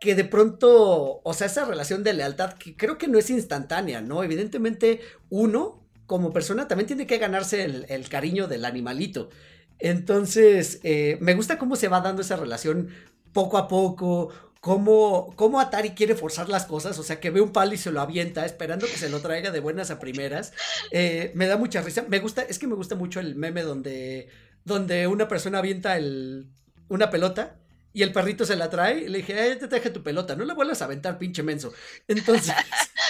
que 0.00 0.14
de 0.14 0.24
pronto, 0.24 1.22
o 1.24 1.34
sea, 1.34 1.46
esa 1.46 1.64
relación 1.64 2.04
de 2.04 2.12
lealtad 2.12 2.52
que 2.54 2.76
creo 2.76 2.98
que 2.98 3.08
no 3.08 3.18
es 3.18 3.30
instantánea, 3.30 4.02
¿no? 4.02 4.22
Evidentemente, 4.22 5.00
uno 5.30 5.84
como 6.06 6.32
persona 6.32 6.68
también 6.68 6.86
tiene 6.86 7.06
que 7.06 7.18
ganarse 7.18 7.64
el, 7.64 8.08
cariño 8.10 8.46
del 8.46 8.66
animalito. 8.66 9.30
Entonces, 9.78 10.80
eh, 10.82 11.16
me 11.20 11.34
gusta 11.34 11.58
cómo 11.58 11.76
se 11.76 11.88
va 11.88 12.00
dando 12.00 12.20
esa 12.20 12.36
relación 12.36 12.90
poco 13.32 13.56
a 13.56 13.66
poco, 13.66 14.30
cómo, 14.64 15.34
cómo, 15.36 15.60
Atari 15.60 15.90
quiere 15.90 16.14
forzar 16.14 16.48
las 16.48 16.64
cosas, 16.64 16.98
o 16.98 17.02
sea, 17.02 17.20
que 17.20 17.28
ve 17.28 17.42
un 17.42 17.52
palo 17.52 17.74
y 17.74 17.76
se 17.76 17.90
lo 17.90 18.00
avienta, 18.00 18.46
esperando 18.46 18.86
que 18.86 18.96
se 18.96 19.10
lo 19.10 19.20
traiga 19.20 19.50
de 19.50 19.60
buenas 19.60 19.90
a 19.90 20.00
primeras. 20.00 20.54
Eh, 20.90 21.32
me 21.34 21.46
da 21.46 21.58
mucha 21.58 21.82
risa. 21.82 22.06
Me 22.08 22.18
gusta, 22.18 22.40
es 22.40 22.58
que 22.58 22.66
me 22.66 22.74
gusta 22.74 22.94
mucho 22.94 23.20
el 23.20 23.36
meme 23.36 23.60
donde, 23.60 24.28
donde 24.64 25.06
una 25.06 25.28
persona 25.28 25.58
avienta 25.58 25.98
el, 25.98 26.46
una 26.88 27.10
pelota 27.10 27.56
y 27.92 28.04
el 28.04 28.12
perrito 28.12 28.46
se 28.46 28.56
la 28.56 28.70
trae, 28.70 29.00
y 29.00 29.08
le 29.08 29.18
dije, 29.18 29.38
ay, 29.38 29.58
te 29.58 29.68
traje 29.68 29.90
tu 29.90 30.02
pelota, 30.02 30.34
no 30.34 30.46
la 30.46 30.54
vuelvas 30.54 30.80
a 30.80 30.86
aventar, 30.86 31.18
pinche 31.18 31.42
menso. 31.42 31.74
Entonces, 32.08 32.54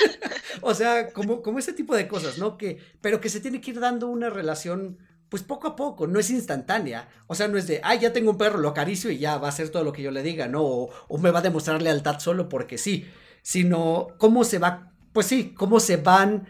o 0.60 0.74
sea, 0.74 1.12
como, 1.12 1.40
como 1.40 1.60
ese 1.60 1.72
tipo 1.72 1.94
de 1.94 2.08
cosas, 2.08 2.36
¿no? 2.36 2.58
Que, 2.58 2.78
pero 3.00 3.20
que 3.20 3.28
se 3.28 3.38
tiene 3.38 3.60
que 3.60 3.70
ir 3.70 3.78
dando 3.78 4.08
una 4.08 4.28
relación, 4.28 4.98
pues 5.28 5.42
poco 5.42 5.68
a 5.68 5.76
poco, 5.76 6.06
no 6.06 6.18
es 6.18 6.30
instantánea. 6.30 7.08
O 7.26 7.34
sea, 7.34 7.48
no 7.48 7.58
es 7.58 7.66
de, 7.66 7.80
ay, 7.82 8.00
ya 8.00 8.12
tengo 8.12 8.30
un 8.30 8.38
perro, 8.38 8.58
lo 8.58 8.68
acaricio 8.68 9.10
y 9.10 9.18
ya 9.18 9.38
va 9.38 9.48
a 9.48 9.50
hacer 9.50 9.70
todo 9.70 9.84
lo 9.84 9.92
que 9.92 10.02
yo 10.02 10.10
le 10.10 10.22
diga, 10.22 10.46
¿no? 10.48 10.62
O, 10.62 10.90
o 11.08 11.18
me 11.18 11.30
va 11.30 11.40
a 11.40 11.42
demostrar 11.42 11.82
lealtad 11.82 12.18
solo 12.20 12.48
porque 12.48 12.78
sí, 12.78 13.06
sino 13.42 14.08
cómo 14.18 14.44
se 14.44 14.58
va, 14.58 14.92
pues 15.12 15.26
sí, 15.26 15.54
cómo 15.56 15.80
se 15.80 15.96
van, 15.96 16.48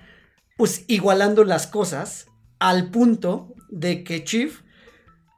pues 0.57 0.85
igualando 0.89 1.45
las 1.45 1.67
cosas 1.67 2.27
al 2.59 2.91
punto 2.91 3.55
de 3.69 4.05
que 4.05 4.25
Chief, 4.25 4.61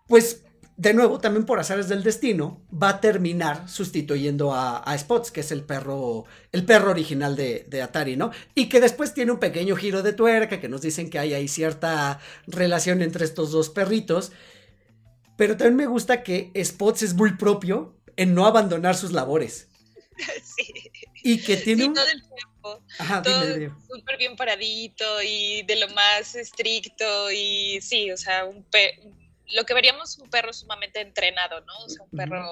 pues 0.09 0.46
de 0.77 0.93
nuevo, 0.93 1.19
también 1.19 1.47
por 1.47 1.59
azares 1.59 1.89
del 1.89 2.03
destino, 2.03 2.61
va 2.71 2.91
a 2.91 3.01
terminar 3.01 3.69
sustituyendo 3.69 4.53
a, 4.55 4.95
Spots, 4.99 5.31
que 5.31 5.41
es 5.41 5.51
el 5.51 5.63
perro, 5.63 6.25
el 6.53 6.65
perro 6.67 6.91
original 6.91 7.35
de, 7.35 7.83
Atari, 7.83 8.17
¿no? 8.17 8.31
Y 8.55 8.69
que 8.69 8.81
después 8.81 9.15
tiene 9.15 9.33
un 9.33 9.39
pequeño 9.39 9.75
giro 9.77 10.03
de 10.03 10.13
tuerca, 10.13 10.61
que 10.61 10.69
nos 10.69 10.83
dicen 10.83 11.09
que 11.09 11.19
hay 11.19 11.33
ahí 11.33 11.49
cierta 11.49 12.21
relación 12.47 13.01
entre 13.01 13.25
estos 13.25 13.53
dos 13.53 13.71
perritos. 13.71 14.33
Pero 15.37 15.57
también 15.57 15.77
me 15.77 15.87
gusta 15.87 16.23
que 16.23 16.51
Spots 16.63 17.03
es 17.03 17.15
muy 17.15 17.37
propio 17.37 17.97
en 18.17 18.35
no 18.35 18.47
abandonar 18.47 18.97
sus 18.97 19.13
labores. 19.13 19.69
Sí. 20.43 20.91
Y 21.23 21.43
que 21.43 21.57
tiene 21.59 21.83
Sí, 21.83 21.89
un... 21.89 21.95
todo 21.95 22.07
el 22.07 22.23
tiempo. 22.23 22.83
Ajá, 22.99 23.23
súper 23.23 24.17
bien 24.17 24.35
paradito 24.37 25.05
y 25.23 25.63
de 25.65 25.77
lo 25.77 25.89
más 25.89 26.35
estricto 26.35 27.31
y 27.31 27.81
sí, 27.83 28.11
o 28.11 28.17
sea, 28.17 28.45
un 28.47 28.63
pe- 28.65 28.99
lo 29.53 29.65
que 29.65 29.75
veríamos 29.75 30.19
un 30.19 30.31
perro 30.31 30.53
sumamente 30.53 31.01
entrenado, 31.01 31.61
¿no? 31.61 31.79
O 31.85 31.89
sea, 31.89 32.05
un 32.05 32.11
perro 32.11 32.51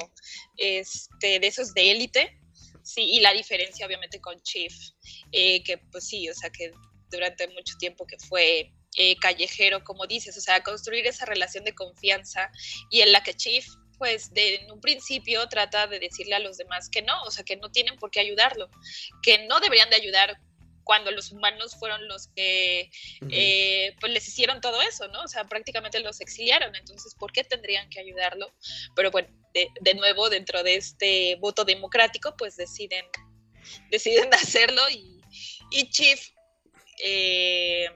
este, 0.56 1.40
de 1.40 1.46
esos 1.46 1.74
de 1.74 1.90
élite, 1.90 2.40
sí, 2.82 3.02
y 3.02 3.20
la 3.20 3.32
diferencia 3.32 3.86
obviamente 3.86 4.20
con 4.20 4.40
Chief, 4.42 4.72
eh, 5.32 5.62
que 5.64 5.78
pues 5.78 6.06
sí, 6.06 6.28
o 6.28 6.34
sea, 6.34 6.50
que 6.50 6.72
durante 7.10 7.48
mucho 7.48 7.76
tiempo 7.78 8.06
que 8.06 8.18
fue 8.18 8.72
eh, 8.96 9.16
callejero, 9.16 9.82
como 9.82 10.06
dices, 10.06 10.36
o 10.36 10.40
sea, 10.40 10.62
construir 10.62 11.06
esa 11.06 11.26
relación 11.26 11.64
de 11.64 11.74
confianza 11.74 12.50
y 12.90 13.00
en 13.00 13.12
la 13.12 13.22
que 13.22 13.34
Chief 13.34 13.66
pues 13.98 14.32
de, 14.34 14.56
en 14.56 14.70
un 14.72 14.80
principio 14.80 15.48
trata 15.48 15.86
de 15.86 16.00
decirle 16.00 16.34
a 16.34 16.40
los 16.40 16.56
demás 16.56 16.88
que 16.88 17.02
no, 17.02 17.22
o 17.22 17.30
sea, 17.30 17.44
que 17.44 17.56
no 17.56 17.70
tienen 17.70 17.96
por 17.96 18.10
qué 18.10 18.20
ayudarlo, 18.20 18.68
que 19.22 19.46
no 19.46 19.60
deberían 19.60 19.88
de 19.90 19.96
ayudar 19.96 20.36
cuando 20.85 21.11
los 21.11 21.32
humanos 21.32 21.77
fueron 21.78 22.06
los 22.09 22.28
que 22.28 22.90
eh, 23.31 23.97
pues 24.01 24.12
les 24.12 24.28
hicieron 24.28 24.61
todo 24.61 24.81
eso, 24.82 25.09
¿no? 25.09 25.23
O 25.23 25.28
sea, 25.28 25.44
prácticamente 25.44 26.01
los 26.01 26.20
exiliaron, 26.20 26.77
entonces, 26.77 27.15
¿por 27.15 27.32
qué 27.32 27.44
tendrían 27.44 27.89
que 27.90 28.01
ayudarlo? 28.01 28.52
Pero 28.94 29.11
bueno, 29.11 29.28
de, 29.52 29.69
de 29.81 29.94
nuevo, 29.94 30.31
dentro 30.31 30.62
de 30.62 30.77
este 30.77 31.36
voto 31.36 31.65
democrático, 31.65 32.36
pues 32.36 32.56
deciden, 32.56 33.06
deciden 33.90 34.32
hacerlo 34.35 34.82
y, 34.90 35.20
y 35.70 35.90
Chief, 35.90 36.20
eh, 37.02 37.86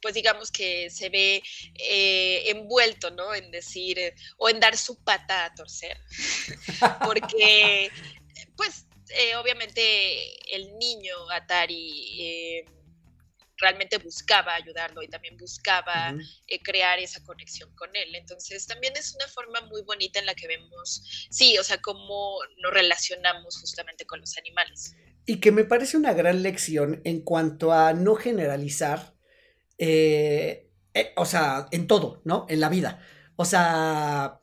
pues 0.00 0.14
digamos 0.14 0.50
que 0.50 0.90
se 0.90 1.08
ve 1.08 1.42
eh, 1.74 2.50
envuelto, 2.50 3.10
¿no? 3.10 3.34
En 3.34 3.50
decir, 3.50 3.98
eh, 3.98 4.14
o 4.36 4.48
en 4.48 4.60
dar 4.60 4.76
su 4.76 5.02
pata 5.02 5.46
a 5.46 5.54
torcer, 5.54 5.98
porque, 7.04 7.90
pues, 8.56 8.86
eh, 9.10 9.36
obviamente 9.36 10.54
el 10.54 10.76
niño 10.78 11.14
Atari 11.30 12.20
eh, 12.20 12.64
realmente 13.56 13.98
buscaba 13.98 14.54
ayudarlo 14.54 15.02
y 15.02 15.08
también 15.08 15.36
buscaba 15.36 16.14
eh, 16.46 16.62
crear 16.62 16.98
esa 16.98 17.22
conexión 17.24 17.74
con 17.74 17.94
él. 17.94 18.14
Entonces 18.14 18.66
también 18.66 18.94
es 18.96 19.14
una 19.14 19.26
forma 19.28 19.60
muy 19.62 19.82
bonita 19.82 20.18
en 20.18 20.26
la 20.26 20.34
que 20.34 20.46
vemos, 20.46 21.28
sí, 21.30 21.58
o 21.58 21.64
sea, 21.64 21.80
cómo 21.80 22.38
nos 22.62 22.72
relacionamos 22.72 23.58
justamente 23.60 24.04
con 24.06 24.20
los 24.20 24.36
animales. 24.38 24.94
Y 25.26 25.40
que 25.40 25.52
me 25.52 25.64
parece 25.64 25.96
una 25.96 26.14
gran 26.14 26.42
lección 26.42 27.00
en 27.04 27.20
cuanto 27.22 27.72
a 27.72 27.92
no 27.92 28.14
generalizar, 28.14 29.14
o 31.16 31.24
sea, 31.26 31.66
en 31.70 31.86
todo, 31.86 32.22
¿no? 32.24 32.46
En 32.48 32.60
la 32.60 32.68
vida. 32.68 33.04
O 33.36 33.44
sea, 33.44 34.40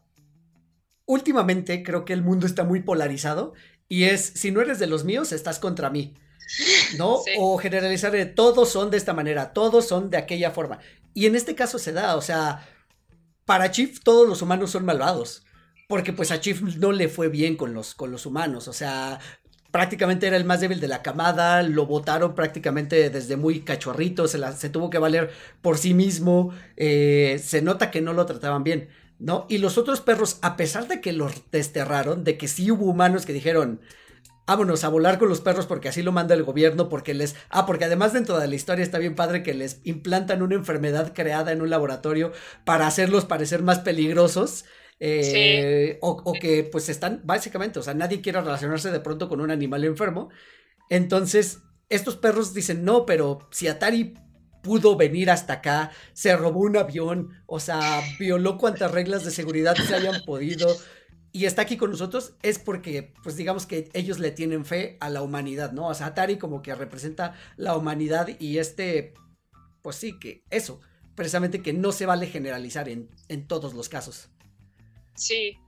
últimamente 1.06 1.84
creo 1.84 2.06
que 2.06 2.14
el 2.14 2.22
mundo 2.22 2.46
está 2.46 2.64
muy 2.64 2.82
polarizado 2.82 3.54
y 3.90 4.06
es, 4.06 4.26
si 4.36 4.52
no 4.52 4.62
eres 4.62 4.80
de 4.80 4.88
los 4.88 5.04
míos, 5.06 5.32
estás 5.32 5.60
contra 5.60 5.90
mí, 5.90 6.14
¿no? 6.98 7.18
Sí. 7.26 7.32
O 7.34 7.58
generalizar 7.58 8.12
de 8.12 8.26
todos 8.26 8.70
son 8.70 8.92
de 8.92 8.98
esta 8.98 9.14
manera, 9.14 9.54
todos 9.54 9.88
son 9.88 10.10
de 10.10 10.18
aquella 10.18 10.52
forma. 10.52 10.80
Y 11.14 11.26
en 11.28 11.36
este 11.36 11.56
caso 11.56 11.80
se 11.80 11.94
da, 11.94 12.16
o 12.18 12.22
sea, 12.22 12.68
para 13.46 13.72
Chief 13.72 14.00
todos 14.04 14.28
los 14.28 14.42
humanos 14.42 14.72
son 14.72 14.86
malvados. 14.86 15.44
Porque 15.88 16.14
pues 16.14 16.32
a 16.32 16.40
Chief 16.40 16.62
no 16.78 16.92
le 16.92 17.10
fue 17.10 17.30
bien 17.30 17.56
con 17.58 17.74
los, 17.74 17.94
con 17.94 18.12
los 18.12 18.26
humanos, 18.26 18.68
o 18.68 18.74
sea, 18.74 19.20
prácticamente 19.72 20.26
era 20.26 20.36
el 20.38 20.44
más 20.46 20.60
débil 20.62 20.80
de 20.80 20.88
la 20.88 21.04
camada, 21.04 21.62
lo 21.62 21.86
votaron 21.86 22.34
prácticamente 22.34 23.10
desde 23.12 23.36
muy 23.38 23.62
cachorrito, 23.62 24.28
se, 24.28 24.40
la- 24.40 24.54
se 24.54 24.70
tuvo 24.70 24.90
que 24.90 24.98
valer 24.98 25.30
por 25.62 25.78
sí 25.78 25.94
mismo, 25.94 26.54
eh, 26.76 27.40
se 27.44 27.62
nota 27.62 27.92
que 27.92 28.02
no 28.02 28.14
lo 28.14 28.26
trataban 28.26 28.64
bien, 28.64 28.90
¿no? 29.20 29.46
Y 29.50 29.58
los 29.60 29.78
otros 29.78 30.02
perros, 30.02 30.38
a 30.42 30.58
pesar 30.58 30.88
de 30.88 31.02
que 31.02 31.14
los 31.14 31.50
desterraron, 31.52 32.24
de 32.24 32.38
que 32.38 32.48
sí 32.48 32.72
hubo 32.72 32.86
humanos 32.86 33.26
que 33.26 33.34
dijeron, 33.34 33.82
vámonos 34.48 34.84
a 34.84 34.90
volar 34.90 35.18
con 35.20 35.30
los 35.30 35.42
perros 35.42 35.66
porque 35.66 35.90
así 35.90 36.02
lo 36.04 36.12
manda 36.12 36.36
el 36.36 36.44
gobierno, 36.44 36.90
porque 36.90 37.14
les... 37.14 37.36
Ah, 37.50 37.66
porque 37.66 37.86
además 37.86 38.14
dentro 38.14 38.40
de 38.40 38.48
la 38.48 38.56
historia 38.56 38.84
está 38.84 39.00
bien 39.00 39.16
padre 39.16 39.44
que 39.44 39.54
les 39.54 39.82
implantan 39.84 40.42
una 40.42 40.56
enfermedad 40.56 41.14
creada 41.14 41.52
en 41.52 41.62
un 41.62 41.70
laboratorio 41.70 42.32
para 42.66 42.88
hacerlos 42.88 43.26
parecer 43.26 43.64
más 43.64 43.80
peligrosos. 43.80 44.66
eh, 45.00 45.98
o, 46.02 46.12
o 46.24 46.34
que 46.40 46.64
pues 46.64 46.88
están 46.90 47.22
básicamente, 47.26 47.80
o 47.80 47.84
sea, 47.84 47.94
nadie 47.94 48.22
quiere 48.22 48.42
relacionarse 48.42 48.92
de 48.92 49.00
pronto 49.02 49.28
con 49.30 49.42
un 49.42 49.52
animal 49.52 49.84
enfermo. 49.84 50.30
Entonces, 50.90 51.62
estos 51.90 52.16
perros 52.18 52.54
dicen, 52.54 52.84
no, 52.86 53.06
pero 53.06 53.48
si 53.52 53.68
Atari 53.68 54.16
pudo 54.66 54.96
venir 54.96 55.30
hasta 55.30 55.54
acá, 55.54 55.92
se 56.14 56.36
robó 56.36 56.62
un 56.62 56.76
avión, 56.76 57.44
o 57.46 57.60
sea, 57.60 58.02
violó 58.18 58.58
cuantas 58.58 58.92
reglas 58.92 59.24
de 59.24 59.30
seguridad 59.30 59.76
se 59.76 59.94
hayan 59.94 60.24
podido 60.26 60.76
y 61.32 61.46
está 61.46 61.62
aquí 61.62 61.78
con 61.78 61.92
nosotros, 61.92 62.34
es 62.42 62.58
porque, 62.58 63.14
pues 63.22 63.36
digamos 63.36 63.68
que 63.68 63.90
ellos 63.94 64.18
le 64.18 64.32
tienen 64.32 64.66
fe 64.66 64.98
a 65.02 65.10
la 65.10 65.22
humanidad, 65.22 65.72
¿no? 65.72 65.88
O 65.88 65.94
sea, 65.94 66.08
Atari 66.08 66.38
como 66.38 66.64
que 66.64 66.74
representa 66.74 67.36
la 67.58 67.78
humanidad 67.78 68.28
y 68.40 68.58
este, 68.58 69.14
pues 69.84 69.98
sí, 69.98 70.18
que 70.18 70.44
eso, 70.50 70.82
precisamente 71.14 71.62
que 71.62 71.74
no 71.74 71.92
se 71.92 72.08
vale 72.08 72.26
generalizar 72.26 72.90
en, 72.90 73.10
en 73.28 73.48
todos 73.48 73.76
los 73.76 73.88
casos. 73.88 74.30
Sí, 75.14 75.60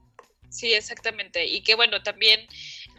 sí, 0.48 0.72
exactamente. 0.72 1.46
Y 1.46 1.62
que 1.62 1.76
bueno, 1.76 2.02
también, 2.02 2.40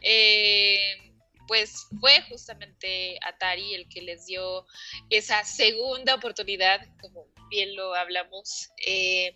eh, 0.01 1.08
pues 1.49 1.87
fue 1.99 2.21
justamente 2.29 3.17
Atari 3.23 3.73
el 3.73 3.89
que 3.89 4.03
les 4.03 4.27
dio 4.27 4.67
esa 5.09 5.43
segunda 5.43 6.13
oportunidad, 6.13 6.79
como 7.01 7.25
bien 7.49 7.75
lo 7.75 7.95
hablamos, 7.95 8.69
eh, 8.85 9.35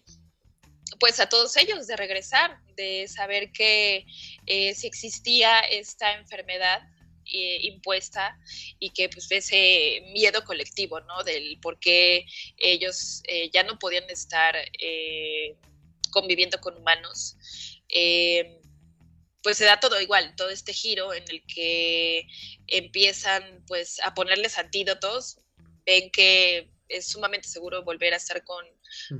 pues 0.99 1.19
a 1.19 1.27
todos 1.27 1.57
ellos 1.57 1.87
de 1.87 1.95
regresar, 1.95 2.59
de 2.75 3.07
saber 3.07 3.51
que 3.51 4.05
eh, 4.45 4.75
si 4.75 4.85
existía 4.85 5.61
esta 5.61 6.13
enfermedad 6.13 6.83
eh, 7.25 7.61
impuesta 7.63 8.37
y 8.77 8.91
que 8.91 9.09
pues 9.09 9.31
ese 9.31 10.03
miedo 10.13 10.43
colectivo, 10.43 10.99
¿no? 10.99 11.23
Del 11.23 11.57
por 11.61 11.79
qué 11.79 12.27
ellos 12.57 13.23
eh, 13.27 13.49
ya 13.51 13.63
no 13.63 13.79
podían 13.79 14.07
estar 14.11 14.55
conviviendo 16.11 16.61
con 16.61 16.77
humanos, 16.77 17.37
pues 19.43 19.57
se 19.57 19.65
da 19.65 19.79
todo 19.79 19.99
igual, 20.01 20.35
todo 20.35 20.49
este 20.49 20.73
giro 20.73 21.13
en 21.13 21.23
el 21.29 21.43
que 21.45 22.27
empiezan 22.67 23.63
pues 23.67 23.99
a 24.01 24.13
ponerles 24.13 24.57
antídotos, 24.57 25.37
ven 25.85 26.09
que 26.11 26.71
es 26.87 27.07
sumamente 27.07 27.47
seguro 27.47 27.83
volver 27.83 28.13
a 28.13 28.17
estar 28.17 28.43
con, 28.43 28.65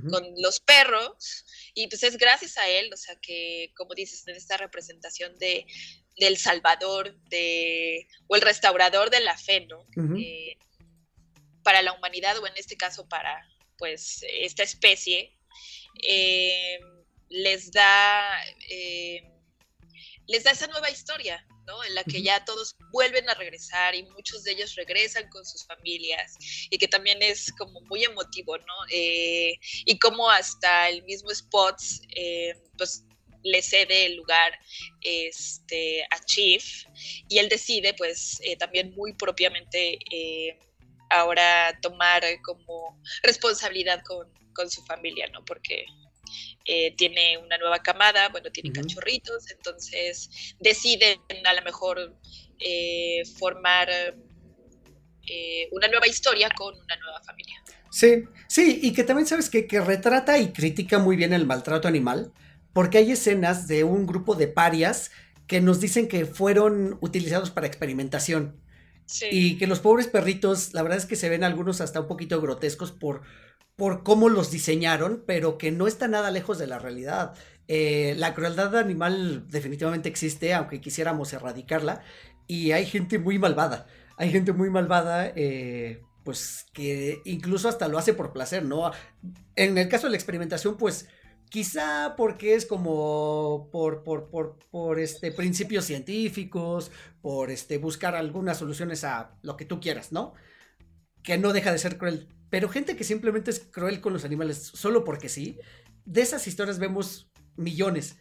con 0.08 0.24
los 0.38 0.60
perros 0.60 1.44
y 1.74 1.88
pues 1.88 2.02
es 2.04 2.16
gracias 2.16 2.56
a 2.56 2.68
él, 2.68 2.90
o 2.92 2.96
sea 2.96 3.16
que 3.20 3.72
como 3.76 3.94
dices, 3.94 4.26
en 4.26 4.36
esta 4.36 4.56
representación 4.56 5.36
de 5.38 5.66
del 6.16 6.36
salvador 6.36 7.16
de, 7.24 8.06
o 8.28 8.36
el 8.36 8.42
restaurador 8.42 9.10
de 9.10 9.20
la 9.20 9.36
fe, 9.36 9.66
¿no? 9.66 9.86
Eh, 10.18 10.56
para 11.62 11.82
la 11.82 11.92
humanidad 11.92 12.38
o 12.38 12.46
en 12.46 12.52
este 12.56 12.76
caso 12.76 13.08
para 13.08 13.48
pues 13.78 14.24
esta 14.28 14.62
especie, 14.62 15.36
eh, 16.02 16.78
les 17.28 17.72
da 17.72 18.28
eh, 18.70 19.33
les 20.26 20.44
da 20.44 20.52
esa 20.52 20.66
nueva 20.66 20.90
historia, 20.90 21.46
¿no? 21.66 21.82
En 21.84 21.94
la 21.94 22.04
que 22.04 22.22
ya 22.22 22.44
todos 22.44 22.76
vuelven 22.92 23.28
a 23.28 23.34
regresar 23.34 23.94
y 23.94 24.04
muchos 24.04 24.44
de 24.44 24.52
ellos 24.52 24.74
regresan 24.74 25.28
con 25.28 25.44
sus 25.44 25.66
familias 25.66 26.36
y 26.70 26.78
que 26.78 26.88
también 26.88 27.22
es 27.22 27.52
como 27.52 27.80
muy 27.82 28.04
emotivo, 28.04 28.56
¿no? 28.58 28.74
Eh, 28.90 29.58
y 29.84 29.98
como 29.98 30.30
hasta 30.30 30.88
el 30.88 31.02
mismo 31.04 31.30
Spots, 31.30 32.02
eh, 32.16 32.54
pues 32.76 33.04
le 33.42 33.60
cede 33.60 34.06
el 34.06 34.16
lugar 34.16 34.58
este, 35.02 36.04
a 36.10 36.18
Chief 36.24 36.64
y 37.28 37.38
él 37.38 37.50
decide 37.50 37.92
pues 37.92 38.40
eh, 38.42 38.56
también 38.56 38.94
muy 38.94 39.12
propiamente 39.12 39.98
ahora 41.10 41.78
tomar 41.82 42.24
como 42.42 42.98
responsabilidad 43.22 44.02
con, 44.02 44.32
con 44.54 44.70
su 44.70 44.82
familia, 44.86 45.28
¿no? 45.28 45.44
Porque 45.44 45.84
eh, 46.64 46.94
tiene 46.96 47.38
una 47.38 47.58
nueva 47.58 47.78
camada, 47.80 48.28
bueno, 48.30 48.50
tiene 48.50 48.72
cachorritos, 48.72 49.50
entonces 49.50 50.54
deciden 50.58 51.20
a 51.44 51.52
lo 51.52 51.62
mejor 51.62 52.16
eh, 52.58 53.22
formar 53.38 53.88
eh, 53.90 55.68
una 55.72 55.88
nueva 55.88 56.06
historia 56.06 56.48
con 56.56 56.74
una 56.74 56.96
nueva 56.96 57.20
familia. 57.22 57.62
Sí, 57.90 58.24
sí, 58.48 58.80
y 58.82 58.92
que 58.92 59.04
también 59.04 59.26
sabes 59.26 59.50
que, 59.50 59.66
que 59.66 59.80
retrata 59.80 60.38
y 60.38 60.52
critica 60.52 60.98
muy 60.98 61.16
bien 61.16 61.32
el 61.32 61.46
maltrato 61.46 61.86
animal, 61.86 62.32
porque 62.72 62.98
hay 62.98 63.12
escenas 63.12 63.68
de 63.68 63.84
un 63.84 64.06
grupo 64.06 64.34
de 64.34 64.48
parias 64.48 65.10
que 65.46 65.60
nos 65.60 65.80
dicen 65.80 66.08
que 66.08 66.24
fueron 66.24 66.96
utilizados 67.00 67.50
para 67.50 67.66
experimentación 67.66 68.63
Sí, 69.06 69.26
y 69.30 69.58
que 69.58 69.66
los 69.66 69.80
pobres 69.80 70.06
perritos, 70.06 70.72
la 70.74 70.82
verdad 70.82 70.98
es 70.98 71.06
que 71.06 71.16
se 71.16 71.28
ven 71.28 71.44
algunos 71.44 71.80
hasta 71.80 72.00
un 72.00 72.08
poquito 72.08 72.40
grotescos 72.40 72.92
por, 72.92 73.22
por 73.76 74.02
cómo 74.02 74.28
los 74.28 74.50
diseñaron, 74.50 75.24
pero 75.26 75.58
que 75.58 75.70
no 75.70 75.86
está 75.86 76.08
nada 76.08 76.30
lejos 76.30 76.58
de 76.58 76.66
la 76.66 76.78
realidad. 76.78 77.34
Eh, 77.68 78.14
la 78.18 78.34
crueldad 78.34 78.76
animal 78.76 79.46
definitivamente 79.48 80.08
existe, 80.08 80.54
aunque 80.54 80.80
quisiéramos 80.80 81.32
erradicarla, 81.32 82.02
y 82.46 82.72
hay 82.72 82.86
gente 82.86 83.18
muy 83.18 83.38
malvada. 83.38 83.86
Hay 84.16 84.30
gente 84.30 84.52
muy 84.52 84.70
malvada, 84.70 85.32
eh, 85.34 86.02
pues 86.24 86.66
que 86.72 87.20
incluso 87.24 87.68
hasta 87.68 87.88
lo 87.88 87.98
hace 87.98 88.14
por 88.14 88.32
placer, 88.32 88.64
¿no? 88.64 88.90
En 89.56 89.76
el 89.76 89.88
caso 89.88 90.06
de 90.06 90.12
la 90.12 90.16
experimentación, 90.16 90.76
pues 90.76 91.08
Quizá 91.54 92.16
porque 92.16 92.56
es 92.56 92.66
como 92.66 93.70
por, 93.70 94.02
por, 94.02 94.28
por, 94.28 94.58
por 94.72 94.98
este, 94.98 95.30
principios 95.30 95.84
científicos, 95.84 96.90
por 97.22 97.52
este, 97.52 97.78
buscar 97.78 98.16
algunas 98.16 98.58
soluciones 98.58 99.04
a 99.04 99.38
lo 99.42 99.56
que 99.56 99.64
tú 99.64 99.78
quieras, 99.78 100.10
¿no? 100.10 100.34
Que 101.22 101.38
no 101.38 101.52
deja 101.52 101.70
de 101.70 101.78
ser 101.78 101.96
cruel. 101.96 102.26
Pero 102.50 102.68
gente 102.68 102.96
que 102.96 103.04
simplemente 103.04 103.52
es 103.52 103.60
cruel 103.60 104.00
con 104.00 104.12
los 104.12 104.24
animales 104.24 104.72
solo 104.74 105.04
porque 105.04 105.28
sí, 105.28 105.60
de 106.04 106.22
esas 106.22 106.44
historias 106.48 106.80
vemos 106.80 107.30
millones. 107.54 108.16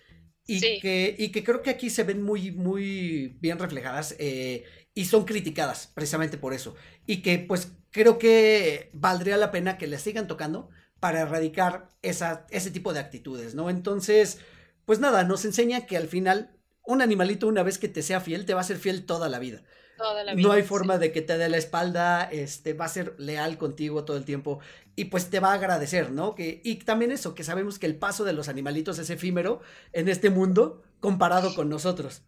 Y, 0.45 0.79
que, 0.79 1.15
y 1.17 1.31
que 1.31 1.43
creo 1.43 1.63
que 1.63 1.71
aquí 1.71 1.89
se 1.89 2.03
ven 2.03 2.21
muy, 2.21 2.51
muy 2.51 3.35
bien 3.41 3.57
reflejadas 3.57 4.15
eh, 4.19 4.63
y 4.93 5.05
son 5.05 5.25
criticadas 5.25 5.91
precisamente 5.95 6.37
por 6.37 6.53
eso. 6.53 6.75
Y 7.07 7.23
que 7.23 7.39
pues 7.39 7.71
creo 7.89 8.19
que 8.19 8.91
valdría 8.93 9.37
la 9.37 9.49
pena 9.49 9.79
que 9.79 9.87
les 9.87 10.03
sigan 10.03 10.27
tocando 10.27 10.69
para 11.03 11.19
erradicar 11.19 11.89
esa, 12.01 12.47
ese 12.49 12.71
tipo 12.71 12.93
de 12.93 13.01
actitudes, 13.01 13.55
¿no? 13.55 13.69
Entonces, 13.69 14.39
pues 14.85 14.99
nada, 15.01 15.25
nos 15.25 15.43
enseña 15.43 15.85
que 15.85 15.97
al 15.97 16.07
final 16.07 16.55
un 16.81 17.01
animalito 17.01 17.45
una 17.45 17.61
vez 17.61 17.77
que 17.77 17.89
te 17.89 18.01
sea 18.01 18.21
fiel, 18.21 18.45
te 18.45 18.53
va 18.53 18.61
a 18.61 18.63
ser 18.63 18.77
fiel 18.77 19.05
toda 19.05 19.27
la 19.27 19.37
vida. 19.37 19.63
Toda 19.97 20.23
la 20.23 20.33
vida 20.33 20.47
no 20.47 20.53
hay 20.53 20.63
forma 20.63 20.97
de 20.97 21.11
que 21.11 21.21
te 21.21 21.37
dé 21.37 21.49
la 21.49 21.57
espalda, 21.57 22.23
este, 22.31 22.71
va 22.71 22.85
a 22.85 22.87
ser 22.87 23.15
leal 23.17 23.57
contigo 23.57 24.05
todo 24.05 24.15
el 24.15 24.23
tiempo 24.23 24.61
y 24.95 25.05
pues 25.05 25.29
te 25.29 25.41
va 25.41 25.49
a 25.51 25.55
agradecer, 25.55 26.09
¿no? 26.09 26.35
Que, 26.35 26.61
y 26.63 26.75
también 26.75 27.11
eso, 27.11 27.35
que 27.35 27.43
sabemos 27.43 27.79
que 27.79 27.85
el 27.85 27.97
paso 27.97 28.23
de 28.23 28.31
los 28.31 28.47
animalitos 28.47 28.97
es 28.97 29.09
efímero 29.09 29.59
en 29.91 30.07
este 30.07 30.29
mundo 30.29 30.83
comparado 31.01 31.53
con 31.53 31.67
nosotros, 31.67 32.21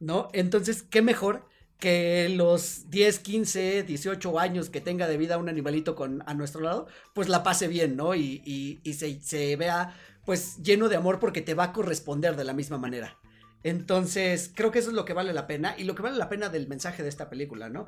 ¿no? 0.00 0.30
Entonces, 0.32 0.82
¿qué 0.82 1.00
mejor 1.00 1.46
que 1.78 2.28
los 2.30 2.90
10, 2.90 3.18
15, 3.18 3.82
18 3.82 4.38
años 4.38 4.70
que 4.70 4.80
tenga 4.80 5.06
de 5.08 5.16
vida 5.16 5.38
un 5.38 5.48
animalito 5.48 5.94
con, 5.94 6.22
a 6.26 6.34
nuestro 6.34 6.62
lado, 6.62 6.86
pues 7.14 7.28
la 7.28 7.42
pase 7.42 7.68
bien, 7.68 7.96
¿no? 7.96 8.14
Y, 8.14 8.42
y, 8.82 8.92
se, 8.94 9.20
se, 9.20 9.56
vea 9.56 9.94
pues 10.24 10.62
lleno 10.62 10.88
de 10.88 10.96
amor 10.96 11.18
porque 11.18 11.42
te 11.42 11.54
va 11.54 11.64
a 11.64 11.72
corresponder 11.72 12.36
de 12.36 12.44
la 12.44 12.54
misma 12.54 12.78
manera. 12.78 13.18
Entonces, 13.62 14.50
creo 14.54 14.70
que 14.70 14.78
eso 14.78 14.90
es 14.90 14.94
lo 14.94 15.04
que 15.04 15.12
vale 15.12 15.32
la 15.32 15.46
pena 15.46 15.74
y 15.76 15.84
lo 15.84 15.94
que 15.94 16.02
vale 16.02 16.16
la 16.16 16.28
pena 16.28 16.48
del 16.48 16.68
mensaje 16.68 17.02
de 17.02 17.08
esta 17.08 17.28
película, 17.28 17.68
¿no? 17.68 17.86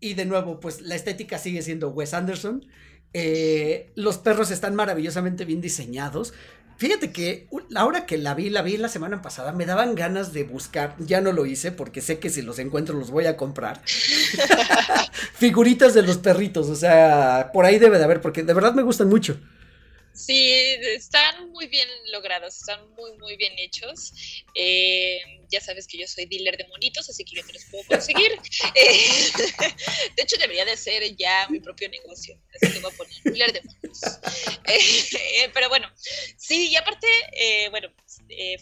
Y 0.00 0.14
de 0.14 0.24
nuevo, 0.24 0.60
pues 0.60 0.80
la 0.80 0.94
estética 0.94 1.38
sigue 1.38 1.62
siendo 1.62 1.90
Wes 1.90 2.14
Anderson. 2.14 2.66
Eh, 3.12 3.90
los 3.96 4.18
perros 4.18 4.50
están 4.50 4.74
maravillosamente 4.74 5.44
bien 5.44 5.60
diseñados. 5.60 6.32
Fíjate 6.80 7.12
que 7.12 7.46
ahora 7.76 8.06
que 8.06 8.16
la 8.16 8.32
vi, 8.32 8.48
la 8.48 8.62
vi 8.62 8.78
la 8.78 8.88
semana 8.88 9.20
pasada, 9.20 9.52
me 9.52 9.66
daban 9.66 9.94
ganas 9.94 10.32
de 10.32 10.44
buscar, 10.44 10.96
ya 10.98 11.20
no 11.20 11.30
lo 11.30 11.44
hice 11.44 11.72
porque 11.72 12.00
sé 12.00 12.18
que 12.18 12.30
si 12.30 12.40
los 12.40 12.58
encuentro 12.58 12.96
los 12.96 13.10
voy 13.10 13.26
a 13.26 13.36
comprar. 13.36 13.82
Figuritas 15.34 15.92
de 15.92 16.00
los 16.00 16.16
perritos, 16.16 16.70
o 16.70 16.74
sea, 16.74 17.50
por 17.52 17.66
ahí 17.66 17.78
debe 17.78 17.98
de 17.98 18.04
haber, 18.04 18.22
porque 18.22 18.44
de 18.44 18.54
verdad 18.54 18.72
me 18.72 18.80
gustan 18.80 19.10
mucho. 19.10 19.38
Sí, 20.26 20.52
están 20.82 21.50
muy 21.50 21.66
bien 21.66 21.88
logrados, 22.12 22.56
están 22.56 22.90
muy, 22.90 23.16
muy 23.18 23.36
bien 23.36 23.54
hechos. 23.58 24.12
Eh, 24.54 25.18
ya 25.48 25.60
sabes 25.60 25.86
que 25.86 25.98
yo 25.98 26.06
soy 26.06 26.26
dealer 26.26 26.58
de 26.58 26.66
monitos, 26.68 27.08
así 27.08 27.24
que 27.24 27.36
yo 27.36 27.46
te 27.46 27.54
los 27.54 27.64
puedo 27.66 27.84
conseguir. 27.84 28.30
Eh, 28.74 29.30
de 30.16 30.22
hecho, 30.22 30.36
debería 30.36 30.64
de 30.64 30.76
ser 30.76 31.16
ya 31.16 31.48
mi 31.48 31.60
propio 31.60 31.88
negocio. 31.88 32.38
Así 32.54 32.72
que 32.72 32.78
voy 32.80 32.92
a 32.92 32.96
poner 32.96 33.14
dealer 33.24 33.52
de 33.52 33.62
monitos. 33.62 34.00
Eh, 34.72 35.50
pero 35.52 35.68
bueno, 35.68 35.90
sí, 36.36 36.68
y 36.70 36.76
aparte, 36.76 37.08
bueno, 37.70 37.88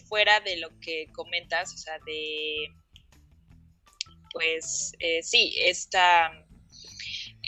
fuera 0.07 0.39
de 0.39 0.57
lo 0.57 0.69
que 0.79 1.05
comentas, 1.13 1.71
o 1.73 1.77
sea, 1.77 1.99
de, 2.05 2.67
pues, 4.31 4.93
sí, 5.21 5.53
esta 5.57 6.31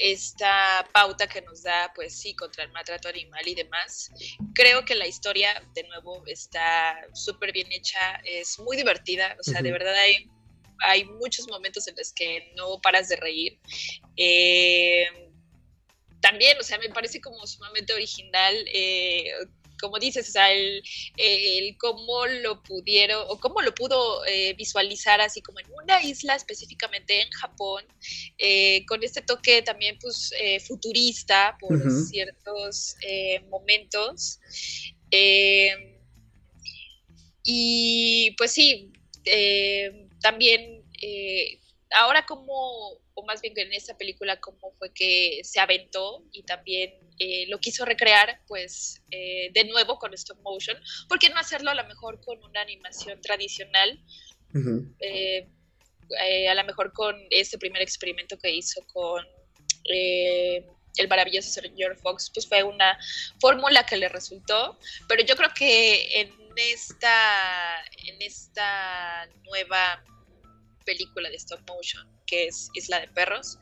esta 0.02 0.88
pauta 0.94 1.28
que 1.28 1.42
nos 1.42 1.64
da, 1.64 1.92
pues 1.96 2.18
sí, 2.20 2.34
contra 2.36 2.64
el 2.64 2.72
maltrato 2.72 3.10
animal 3.10 3.48
y 3.48 3.56
demás. 3.56 4.12
Creo 4.54 4.84
que 4.84 4.96
la 4.96 5.08
historia, 5.08 5.64
de 5.74 5.84
nuevo, 5.84 6.24
está 6.28 7.00
súper 7.14 7.52
bien 7.52 7.72
hecha, 7.72 8.20
es 8.24 8.60
muy 8.60 8.78
divertida, 8.78 9.36
o 9.40 9.44
sea, 9.44 9.62
de 9.62 9.72
verdad 9.72 9.94
hay, 9.96 10.30
hay 10.80 11.06
muchos 11.06 11.48
momentos 11.48 11.88
en 11.88 11.96
los 11.96 12.12
que 12.14 12.52
no 12.56 12.80
paras 12.82 13.10
de 13.10 13.16
reír. 13.18 13.60
Eh, 14.18 15.06
también, 16.22 16.58
o 16.60 16.64
sea, 16.64 16.78
me 16.78 16.90
parece 16.90 17.20
como 17.20 17.46
sumamente 17.48 17.94
original 17.94 18.56
eh, 18.74 19.34
como 19.82 19.98
dices, 19.98 20.30
o 20.30 20.32
sea, 20.32 20.52
el, 20.54 20.84
cómo 21.78 22.28
lo 22.28 22.62
pudieron 22.62 23.26
o 23.28 23.40
cómo 23.40 23.62
lo 23.62 23.74
pudo 23.74 24.26
eh, 24.26 24.54
visualizar 24.54 25.20
así 25.20 25.42
como 25.42 25.60
en 25.60 25.66
una 25.84 26.02
isla 26.04 26.36
específicamente 26.36 27.22
en 27.22 27.30
Japón, 27.32 27.84
eh, 28.38 28.86
con 28.86 29.04
este 29.04 29.22
toque 29.22 29.62
también 29.64 29.98
pues 30.00 30.32
eh, 30.40 30.60
futurista 30.60 31.58
por 31.60 31.80
ciertos 32.08 32.96
momentos. 33.50 34.40
y 37.44 38.32
pues 38.38 38.52
sí, 38.52 38.94
también 40.22 40.84
ahora 41.92 42.26
como, 42.26 43.00
o 43.22 43.24
más 43.24 43.42
bien 43.42 43.54
que 43.54 43.62
en 43.62 43.74
esta 43.74 43.98
película, 43.98 44.40
cómo 44.40 44.72
fue 44.78 44.92
que 44.94 45.42
se 45.44 45.60
aventó 45.60 46.24
y 46.32 46.44
también 46.44 46.94
eh, 47.20 47.46
lo 47.48 47.60
quiso 47.60 47.86
recrear, 47.86 48.42
pues, 48.48 49.02
eh, 49.12 49.52
de 49.54 49.66
nuevo 49.66 50.00
con 50.00 50.14
stop 50.16 50.40
motion. 50.42 50.78
¿Por 51.08 51.20
qué 51.20 51.30
no 51.30 51.40
hacerlo 51.40 51.70
a 51.70 51.76
lo 51.76 51.86
mejor 51.86 52.20
con 52.22 52.44
una 52.44 52.62
animación 52.62 53.22
tradicional? 53.22 54.00
Eh, 55.00 55.48
a 56.50 56.56
lo 56.56 56.64
mejor 56.66 56.92
con 56.92 57.16
este 57.30 57.58
primer 57.58 57.82
experimento 57.82 58.38
que 58.38 58.52
hizo 58.52 58.82
con 58.92 59.26
el 59.86 61.08
maravilloso 61.08 61.50
señor 61.50 61.98
Fox, 61.98 62.32
pues 62.34 62.48
fue 62.48 62.64
una 62.64 63.00
fórmula 63.40 63.86
que 63.86 63.98
le 63.98 64.10
resultó, 64.10 64.78
pero 65.08 65.24
yo 65.24 65.36
creo 65.36 65.50
que 65.56 66.22
en 66.22 66.34
esta, 66.58 67.84
en 68.06 68.22
esta 68.22 69.28
nueva 69.44 70.04
película 70.86 71.30
de 71.30 71.36
stop 71.36 71.62
motion, 71.68 72.08
que 72.26 72.48
es 72.48 72.70
Isla 72.74 73.00
de 73.00 73.08
Perros. 73.08 73.58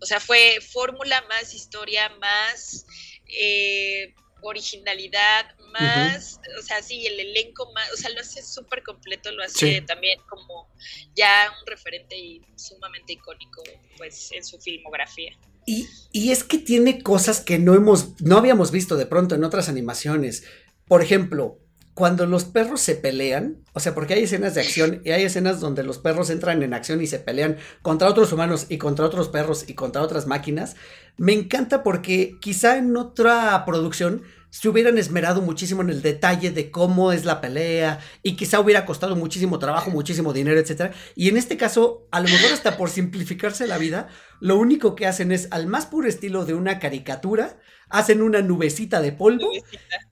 O 0.00 0.06
sea, 0.06 0.20
fue 0.20 0.58
fórmula 0.60 1.22
más 1.28 1.54
historia, 1.54 2.08
más 2.20 2.86
eh, 3.26 4.14
originalidad, 4.42 5.46
más, 5.72 6.40
o 6.58 6.62
sea, 6.62 6.82
sí, 6.82 7.06
el 7.06 7.18
elenco 7.18 7.72
más, 7.72 7.92
o 7.92 7.96
sea, 7.96 8.10
lo 8.10 8.20
hace 8.20 8.42
súper 8.42 8.82
completo, 8.82 9.30
lo 9.32 9.42
hace 9.42 9.80
también 9.82 10.20
como 10.28 10.68
ya 11.14 11.52
un 11.60 11.66
referente 11.66 12.16
y 12.16 12.40
sumamente 12.56 13.14
icónico, 13.14 13.62
pues, 13.96 14.30
en 14.32 14.44
su 14.44 14.58
filmografía. 14.58 15.36
Y, 15.66 15.86
y 16.12 16.30
es 16.30 16.44
que 16.44 16.58
tiene 16.58 17.02
cosas 17.02 17.40
que 17.40 17.58
no 17.58 17.74
hemos, 17.74 18.20
no 18.22 18.38
habíamos 18.38 18.70
visto 18.70 18.96
de 18.96 19.06
pronto 19.06 19.34
en 19.34 19.44
otras 19.44 19.68
animaciones. 19.68 20.44
Por 20.86 21.02
ejemplo, 21.02 21.58
cuando 21.98 22.26
los 22.26 22.44
perros 22.44 22.80
se 22.80 22.94
pelean, 22.94 23.56
o 23.72 23.80
sea, 23.80 23.92
porque 23.92 24.14
hay 24.14 24.22
escenas 24.22 24.54
de 24.54 24.60
acción 24.60 25.02
y 25.04 25.10
hay 25.10 25.24
escenas 25.24 25.58
donde 25.58 25.82
los 25.82 25.98
perros 25.98 26.30
entran 26.30 26.62
en 26.62 26.72
acción 26.72 27.02
y 27.02 27.08
se 27.08 27.18
pelean 27.18 27.56
contra 27.82 28.06
otros 28.06 28.32
humanos 28.32 28.66
y 28.68 28.78
contra 28.78 29.04
otros 29.04 29.28
perros 29.28 29.64
y 29.66 29.74
contra 29.74 30.02
otras 30.02 30.28
máquinas, 30.28 30.76
me 31.16 31.32
encanta 31.32 31.82
porque 31.82 32.36
quizá 32.40 32.76
en 32.76 32.96
otra 32.96 33.64
producción 33.66 34.22
se 34.50 34.68
hubieran 34.68 34.96
esmerado 34.96 35.42
muchísimo 35.42 35.82
en 35.82 35.90
el 35.90 36.00
detalle 36.00 36.52
de 36.52 36.70
cómo 36.70 37.10
es 37.10 37.24
la 37.24 37.40
pelea 37.40 37.98
y 38.22 38.36
quizá 38.36 38.60
hubiera 38.60 38.86
costado 38.86 39.16
muchísimo 39.16 39.58
trabajo, 39.58 39.90
muchísimo 39.90 40.32
dinero, 40.32 40.60
etc. 40.60 40.92
Y 41.16 41.28
en 41.28 41.36
este 41.36 41.56
caso, 41.56 42.06
a 42.12 42.20
lo 42.20 42.28
mejor 42.28 42.52
hasta 42.52 42.76
por 42.76 42.90
simplificarse 42.90 43.66
la 43.66 43.76
vida, 43.76 44.06
lo 44.38 44.56
único 44.56 44.94
que 44.94 45.08
hacen 45.08 45.32
es, 45.32 45.48
al 45.50 45.66
más 45.66 45.86
puro 45.86 46.06
estilo 46.06 46.44
de 46.44 46.54
una 46.54 46.78
caricatura, 46.78 47.58
hacen 47.90 48.22
una 48.22 48.42
nubecita 48.42 49.00
de 49.00 49.12
polvo 49.12 49.50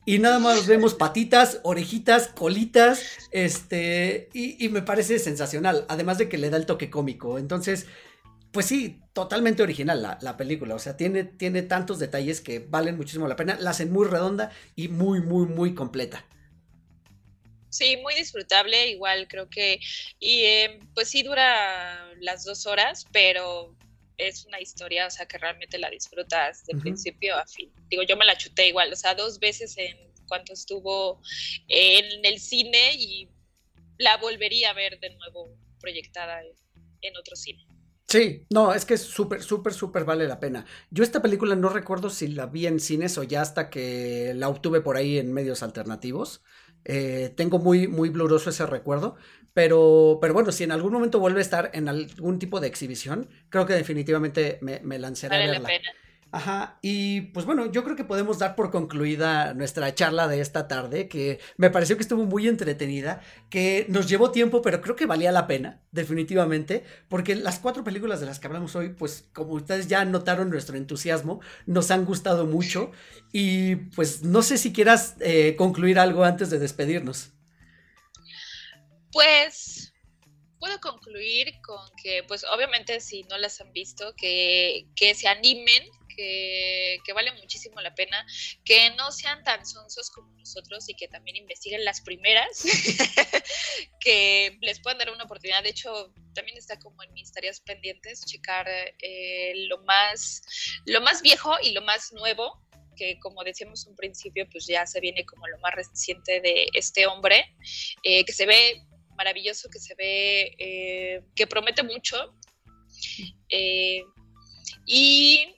y 0.04 0.18
nada 0.18 0.38
más 0.38 0.66
vemos 0.66 0.94
patitas, 0.94 1.60
orejitas, 1.62 2.28
colitas, 2.28 3.02
este, 3.32 4.28
y, 4.32 4.68
me 4.68 4.82
parece 4.82 5.18
sensacional, 5.18 5.84
además 5.88 6.18
de 6.18 6.28
que 6.28 6.38
le 6.38 6.50
da 6.50 6.56
el 6.56 6.66
toque 6.66 6.90
cómico. 6.90 7.38
Entonces, 7.38 7.86
pues 8.52 8.66
sí, 8.66 9.00
totalmente 9.12 9.62
original 9.62 10.18
la, 10.20 10.36
película, 10.36 10.74
o 10.74 10.78
sea, 10.78 10.96
tiene, 10.96 11.24
tiene 11.24 11.62
tantos 11.62 11.98
detalles 11.98 12.40
que 12.40 12.60
valen 12.60 12.96
muchísimo 12.96 13.28
la 13.28 13.36
pena, 13.36 13.56
la 13.60 13.70
hacen 13.70 13.92
muy 13.92 14.06
redonda 14.06 14.50
y 14.74 14.88
muy, 14.88 15.20
muy, 15.20 15.46
muy 15.46 15.74
completa. 15.74 16.24
Sí, 17.68 17.98
muy 17.98 18.14
disfrutable, 18.14 18.88
igual 18.88 19.28
creo 19.28 19.50
que, 19.50 19.80
y 20.18 20.44
eh, 20.44 20.78
pues 20.94 21.08
sí 21.08 21.22
dura 21.22 22.10
las 22.20 22.44
dos 22.44 22.66
horas, 22.66 23.06
pero 23.12 23.75
es 24.18 24.44
una 24.46 24.60
historia, 24.60 25.06
o 25.06 25.10
sea, 25.10 25.26
que 25.26 25.38
realmente 25.38 25.78
la 25.78 25.90
disfrutas 25.90 26.64
de 26.66 26.78
principio 26.78 27.36
a 27.36 27.46
fin. 27.46 27.72
Digo, 27.88 28.02
yo 28.02 28.16
me 28.16 28.24
la 28.24 28.36
chuté 28.36 28.68
igual, 28.68 28.92
o 28.92 28.96
sea, 28.96 29.14
dos 29.14 29.38
veces 29.38 29.76
en 29.78 29.96
cuanto 30.28 30.52
estuvo 30.52 31.20
en 31.68 32.24
el 32.24 32.38
cine 32.40 32.94
y 32.94 33.28
la 33.98 34.16
volvería 34.16 34.70
a 34.70 34.74
ver 34.74 34.98
de 35.00 35.14
nuevo 35.16 35.56
proyectada 35.80 36.40
en 37.00 37.16
otro 37.16 37.36
cine. 37.36 37.66
Sí, 38.08 38.46
no, 38.50 38.72
es 38.72 38.84
que 38.84 38.94
es 38.94 39.02
súper, 39.02 39.42
súper, 39.42 39.74
súper 39.74 40.04
vale 40.04 40.28
la 40.28 40.38
pena. 40.38 40.64
Yo 40.90 41.02
esta 41.02 41.20
película 41.20 41.56
no 41.56 41.68
recuerdo 41.68 42.08
si 42.08 42.28
la 42.28 42.46
vi 42.46 42.66
en 42.66 42.78
cines 42.78 43.18
o 43.18 43.24
ya 43.24 43.42
hasta 43.42 43.68
que 43.68 44.32
la 44.34 44.48
obtuve 44.48 44.80
por 44.80 44.96
ahí 44.96 45.18
en 45.18 45.32
medios 45.32 45.64
alternativos. 45.64 46.42
Eh, 46.88 47.32
tengo 47.36 47.58
muy, 47.58 47.88
muy 47.88 48.10
bluroso 48.10 48.50
ese 48.50 48.64
recuerdo, 48.64 49.16
pero, 49.52 50.18
pero 50.20 50.32
bueno, 50.34 50.52
si 50.52 50.62
en 50.62 50.70
algún 50.70 50.92
momento 50.92 51.18
vuelve 51.18 51.40
a 51.40 51.42
estar 51.42 51.70
en 51.74 51.88
algún 51.88 52.38
tipo 52.38 52.60
de 52.60 52.68
exhibición, 52.68 53.28
creo 53.48 53.66
que 53.66 53.72
definitivamente 53.72 54.58
me, 54.62 54.78
me 54.84 54.96
lanzaré 55.00 55.34
a 55.34 55.38
verla. 55.48 55.68
Ajá, 56.36 56.78
y 56.82 57.22
pues 57.32 57.46
bueno, 57.46 57.72
yo 57.72 57.82
creo 57.82 57.96
que 57.96 58.04
podemos 58.04 58.38
dar 58.38 58.56
por 58.56 58.70
concluida 58.70 59.54
nuestra 59.54 59.94
charla 59.94 60.28
de 60.28 60.42
esta 60.42 60.68
tarde, 60.68 61.08
que 61.08 61.40
me 61.56 61.70
pareció 61.70 61.96
que 61.96 62.02
estuvo 62.02 62.26
muy 62.26 62.46
entretenida, 62.46 63.22
que 63.48 63.86
nos 63.88 64.06
llevó 64.06 64.32
tiempo, 64.32 64.60
pero 64.60 64.82
creo 64.82 64.96
que 64.96 65.06
valía 65.06 65.32
la 65.32 65.46
pena, 65.46 65.80
definitivamente, 65.92 66.84
porque 67.08 67.36
las 67.36 67.58
cuatro 67.58 67.84
películas 67.84 68.20
de 68.20 68.26
las 68.26 68.38
que 68.38 68.48
hablamos 68.48 68.76
hoy, 68.76 68.90
pues 68.90 69.30
como 69.32 69.54
ustedes 69.54 69.86
ya 69.86 70.04
notaron 70.04 70.50
nuestro 70.50 70.76
entusiasmo, 70.76 71.40
nos 71.64 71.90
han 71.90 72.04
gustado 72.04 72.44
mucho, 72.44 72.90
y 73.32 73.76
pues 73.76 74.22
no 74.22 74.42
sé 74.42 74.58
si 74.58 74.74
quieras 74.74 75.14
eh, 75.20 75.54
concluir 75.56 75.98
algo 75.98 76.22
antes 76.22 76.50
de 76.50 76.58
despedirnos. 76.58 77.30
Pues 79.10 79.94
puedo 80.58 80.78
concluir 80.80 81.54
con 81.62 81.80
que, 82.02 82.24
pues 82.28 82.44
obviamente 82.44 83.00
si 83.00 83.22
no 83.22 83.38
las 83.38 83.58
han 83.62 83.72
visto, 83.72 84.12
que, 84.18 84.86
que 84.94 85.14
se 85.14 85.28
animen, 85.28 85.84
que, 86.16 86.98
que, 87.04 87.12
vale 87.12 87.32
muchísimo 87.32 87.80
la 87.80 87.94
pena, 87.94 88.26
que 88.64 88.90
no 88.90 89.12
sean 89.12 89.42
tan 89.44 89.64
sonsos 89.66 90.10
como 90.10 90.32
nosotros 90.32 90.88
y 90.88 90.94
que 90.94 91.08
también 91.08 91.36
investiguen 91.36 91.84
las 91.84 92.00
primeras, 92.00 92.62
que 94.00 94.56
les 94.60 94.80
puedan 94.80 94.98
dar 94.98 95.10
una 95.10 95.24
oportunidad. 95.24 95.62
De 95.62 95.70
hecho, 95.70 96.12
también 96.34 96.56
está 96.56 96.78
como 96.78 97.02
en 97.02 97.12
mis 97.12 97.32
tareas 97.32 97.60
pendientes, 97.60 98.24
checar 98.24 98.66
eh, 98.68 99.52
lo, 99.68 99.78
más, 99.84 100.42
lo 100.86 101.00
más 101.00 101.22
viejo 101.22 101.54
y 101.62 101.72
lo 101.72 101.82
más 101.82 102.12
nuevo 102.12 102.66
que 102.96 103.18
como 103.20 103.44
decíamos 103.44 103.86
un 103.86 103.94
principio, 103.94 104.48
pues 104.50 104.66
ya 104.66 104.86
se 104.86 105.00
viene 105.00 105.24
como 105.26 105.46
lo 105.46 105.58
más 105.58 105.74
reciente 105.74 106.40
de 106.40 106.66
este 106.72 107.06
hombre, 107.06 107.54
eh, 108.02 108.24
que 108.24 108.32
se 108.32 108.46
ve 108.46 108.82
maravilloso, 109.16 109.68
que 109.70 109.78
se 109.78 109.94
ve, 109.94 110.56
eh, 110.58 111.22
que 111.34 111.46
promete 111.46 111.82
mucho. 111.82 112.34
Eh, 113.48 114.02
y 114.86 115.54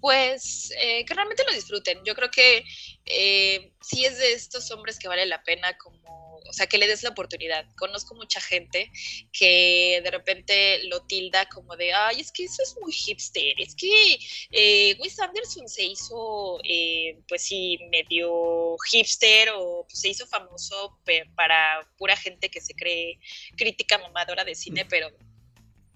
pues 0.00 0.72
eh, 0.80 1.04
que 1.04 1.14
realmente 1.14 1.44
lo 1.44 1.52
disfruten. 1.52 2.02
Yo 2.04 2.14
creo 2.14 2.30
que 2.30 2.64
eh, 3.04 3.72
sí 3.80 4.04
es 4.04 4.18
de 4.18 4.32
estos 4.32 4.70
hombres 4.70 4.98
que 4.98 5.08
vale 5.08 5.26
la 5.26 5.42
pena 5.42 5.76
como, 5.78 6.36
o 6.36 6.52
sea, 6.52 6.66
que 6.66 6.78
le 6.78 6.86
des 6.86 7.02
la 7.02 7.10
oportunidad. 7.10 7.66
Conozco 7.76 8.14
mucha 8.14 8.40
gente 8.40 8.90
que 9.32 10.00
de 10.02 10.10
repente 10.10 10.82
lo 10.84 11.02
tilda 11.02 11.46
como 11.48 11.76
de, 11.76 11.92
ay, 11.92 12.20
es 12.20 12.32
que 12.32 12.44
eso 12.44 12.62
es 12.62 12.76
muy 12.80 12.92
hipster, 12.92 13.54
es 13.60 13.74
que 13.74 14.18
eh, 14.50 14.96
Wes 15.00 15.18
Anderson 15.18 15.68
se 15.68 15.84
hizo, 15.84 16.60
eh, 16.64 17.18
pues 17.28 17.42
sí, 17.42 17.78
medio 17.90 18.76
hipster 18.90 19.50
o 19.54 19.86
se 19.88 20.08
hizo 20.08 20.26
famoso 20.26 20.98
para 21.34 21.86
pura 21.98 22.16
gente 22.16 22.48
que 22.48 22.60
se 22.60 22.74
cree 22.74 23.18
crítica 23.56 23.98
mamadora 23.98 24.44
de 24.44 24.54
cine, 24.54 24.86
pero 24.86 25.10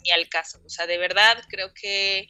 ni 0.04 0.10
al 0.10 0.28
caso. 0.28 0.60
O 0.64 0.68
sea, 0.68 0.86
de 0.86 0.98
verdad 0.98 1.42
creo 1.48 1.72
que 1.72 2.28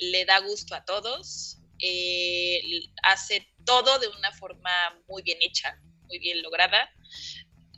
le 0.00 0.24
da 0.24 0.40
gusto 0.40 0.74
a 0.74 0.84
todos, 0.84 1.58
eh, 1.80 2.60
hace 3.02 3.46
todo 3.64 3.98
de 3.98 4.08
una 4.08 4.32
forma 4.32 4.70
muy 5.08 5.22
bien 5.22 5.38
hecha, 5.40 5.80
muy 6.06 6.18
bien 6.18 6.42
lograda. 6.42 6.90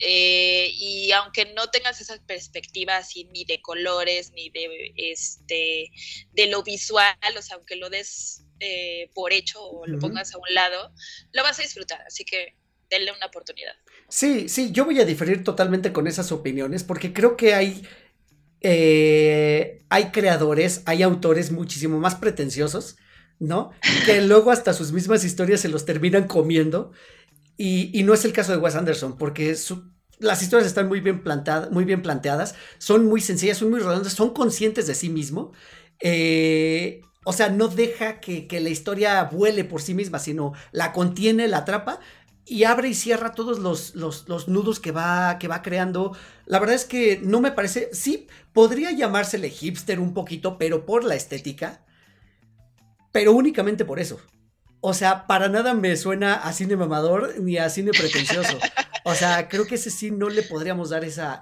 Eh, 0.02 0.70
y 0.72 1.12
aunque 1.12 1.52
no 1.52 1.68
tengas 1.68 2.00
esa 2.00 2.16
perspectiva 2.24 2.96
así 2.96 3.24
ni 3.24 3.44
de 3.44 3.60
colores 3.60 4.32
ni 4.32 4.48
de 4.48 4.94
este 4.96 5.90
de 6.32 6.46
lo 6.46 6.62
visual, 6.62 7.14
o 7.36 7.42
sea, 7.42 7.56
aunque 7.56 7.76
lo 7.76 7.90
des 7.90 8.44
eh, 8.60 9.10
por 9.14 9.34
hecho 9.34 9.62
o 9.62 9.86
lo 9.86 9.98
pongas 9.98 10.34
a 10.34 10.38
un 10.38 10.54
lado, 10.54 10.94
lo 11.32 11.42
vas 11.42 11.58
a 11.58 11.62
disfrutar. 11.62 12.00
Así 12.06 12.24
que 12.24 12.56
denle 12.88 13.12
una 13.12 13.26
oportunidad. 13.26 13.74
Sí, 14.08 14.48
sí, 14.48 14.72
yo 14.72 14.84
voy 14.84 15.00
a 15.00 15.04
diferir 15.04 15.44
totalmente 15.44 15.92
con 15.92 16.06
esas 16.06 16.32
opiniones 16.32 16.82
porque 16.82 17.12
creo 17.12 17.36
que 17.36 17.54
hay 17.54 17.86
eh, 18.60 19.84
hay 19.88 20.06
creadores, 20.06 20.82
hay 20.86 21.02
autores 21.02 21.50
muchísimo 21.50 21.98
más 21.98 22.14
pretenciosos, 22.14 22.96
¿no? 23.38 23.70
Que 24.04 24.20
luego 24.22 24.50
hasta 24.50 24.74
sus 24.74 24.92
mismas 24.92 25.24
historias 25.24 25.60
se 25.60 25.68
los 25.68 25.84
terminan 25.84 26.26
comiendo. 26.26 26.92
Y, 27.56 28.02
no 28.04 28.14
es 28.14 28.24
el 28.24 28.32
caso 28.32 28.52
de 28.52 28.58
Wes 28.58 28.74
Anderson, 28.74 29.18
porque 29.18 29.54
las 30.18 30.42
historias 30.42 30.66
están 30.66 30.88
muy 30.88 31.00
bien, 31.00 31.22
muy 31.70 31.84
bien 31.84 32.00
planteadas, 32.00 32.54
son 32.78 33.04
muy 33.04 33.20
sencillas, 33.20 33.58
son 33.58 33.70
muy 33.70 33.80
redondas, 33.80 34.14
son 34.14 34.30
conscientes 34.32 34.86
de 34.86 34.94
sí 34.94 35.10
mismo. 35.10 35.52
Eh, 36.00 37.02
o 37.24 37.34
sea, 37.34 37.50
no 37.50 37.68
deja 37.68 38.18
que, 38.20 38.46
que, 38.46 38.60
la 38.60 38.70
historia 38.70 39.24
vuele 39.24 39.64
por 39.64 39.82
sí 39.82 39.92
misma, 39.92 40.18
sino 40.18 40.54
la 40.72 40.92
contiene, 40.92 41.48
la 41.48 41.58
atrapa 41.58 42.00
y 42.50 42.64
abre 42.64 42.88
y 42.88 42.94
cierra 42.94 43.32
todos 43.32 43.60
los, 43.60 43.94
los, 43.94 44.28
los, 44.28 44.48
nudos 44.48 44.80
que 44.80 44.90
va, 44.90 45.38
que 45.38 45.46
va 45.46 45.62
creando. 45.62 46.16
La 46.46 46.58
verdad 46.58 46.74
es 46.74 46.84
que 46.84 47.20
no 47.22 47.40
me 47.40 47.52
parece, 47.52 47.90
sí, 47.92 48.26
podría 48.52 48.90
llamársele 48.90 49.50
hipster 49.50 50.00
un 50.00 50.14
poquito, 50.14 50.58
pero 50.58 50.84
por 50.84 51.04
la 51.04 51.14
estética, 51.14 51.86
pero 53.12 53.34
únicamente 53.34 53.84
por 53.84 54.00
eso. 54.00 54.20
O 54.80 54.94
sea, 54.94 55.28
para 55.28 55.48
nada 55.48 55.74
me 55.74 55.96
suena 55.96 56.34
a 56.34 56.52
cine 56.52 56.74
mamador 56.74 57.38
ni 57.38 57.56
a 57.56 57.70
cine 57.70 57.92
pretencioso. 57.92 58.58
O 59.04 59.14
sea, 59.14 59.48
creo 59.48 59.66
que 59.66 59.76
ese 59.76 59.90
sí 59.90 60.10
no 60.10 60.28
le 60.28 60.42
podríamos 60.42 60.90
dar 60.90 61.04
esa, 61.04 61.40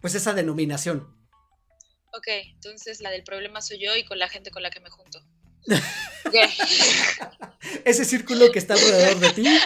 pues 0.00 0.14
esa 0.16 0.34
denominación. 0.34 1.16
Ok, 2.12 2.26
entonces 2.52 3.00
la 3.00 3.10
del 3.10 3.22
problema 3.22 3.60
soy 3.60 3.78
yo 3.78 3.94
y 3.94 4.04
con 4.04 4.18
la 4.18 4.28
gente 4.28 4.50
con 4.50 4.64
la 4.64 4.70
que 4.70 4.80
me 4.80 4.90
junto. 4.90 5.20
Ese 7.84 8.04
círculo 8.04 8.50
que 8.52 8.58
está 8.58 8.74
alrededor 8.74 9.18
de 9.18 9.30
ti 9.30 9.60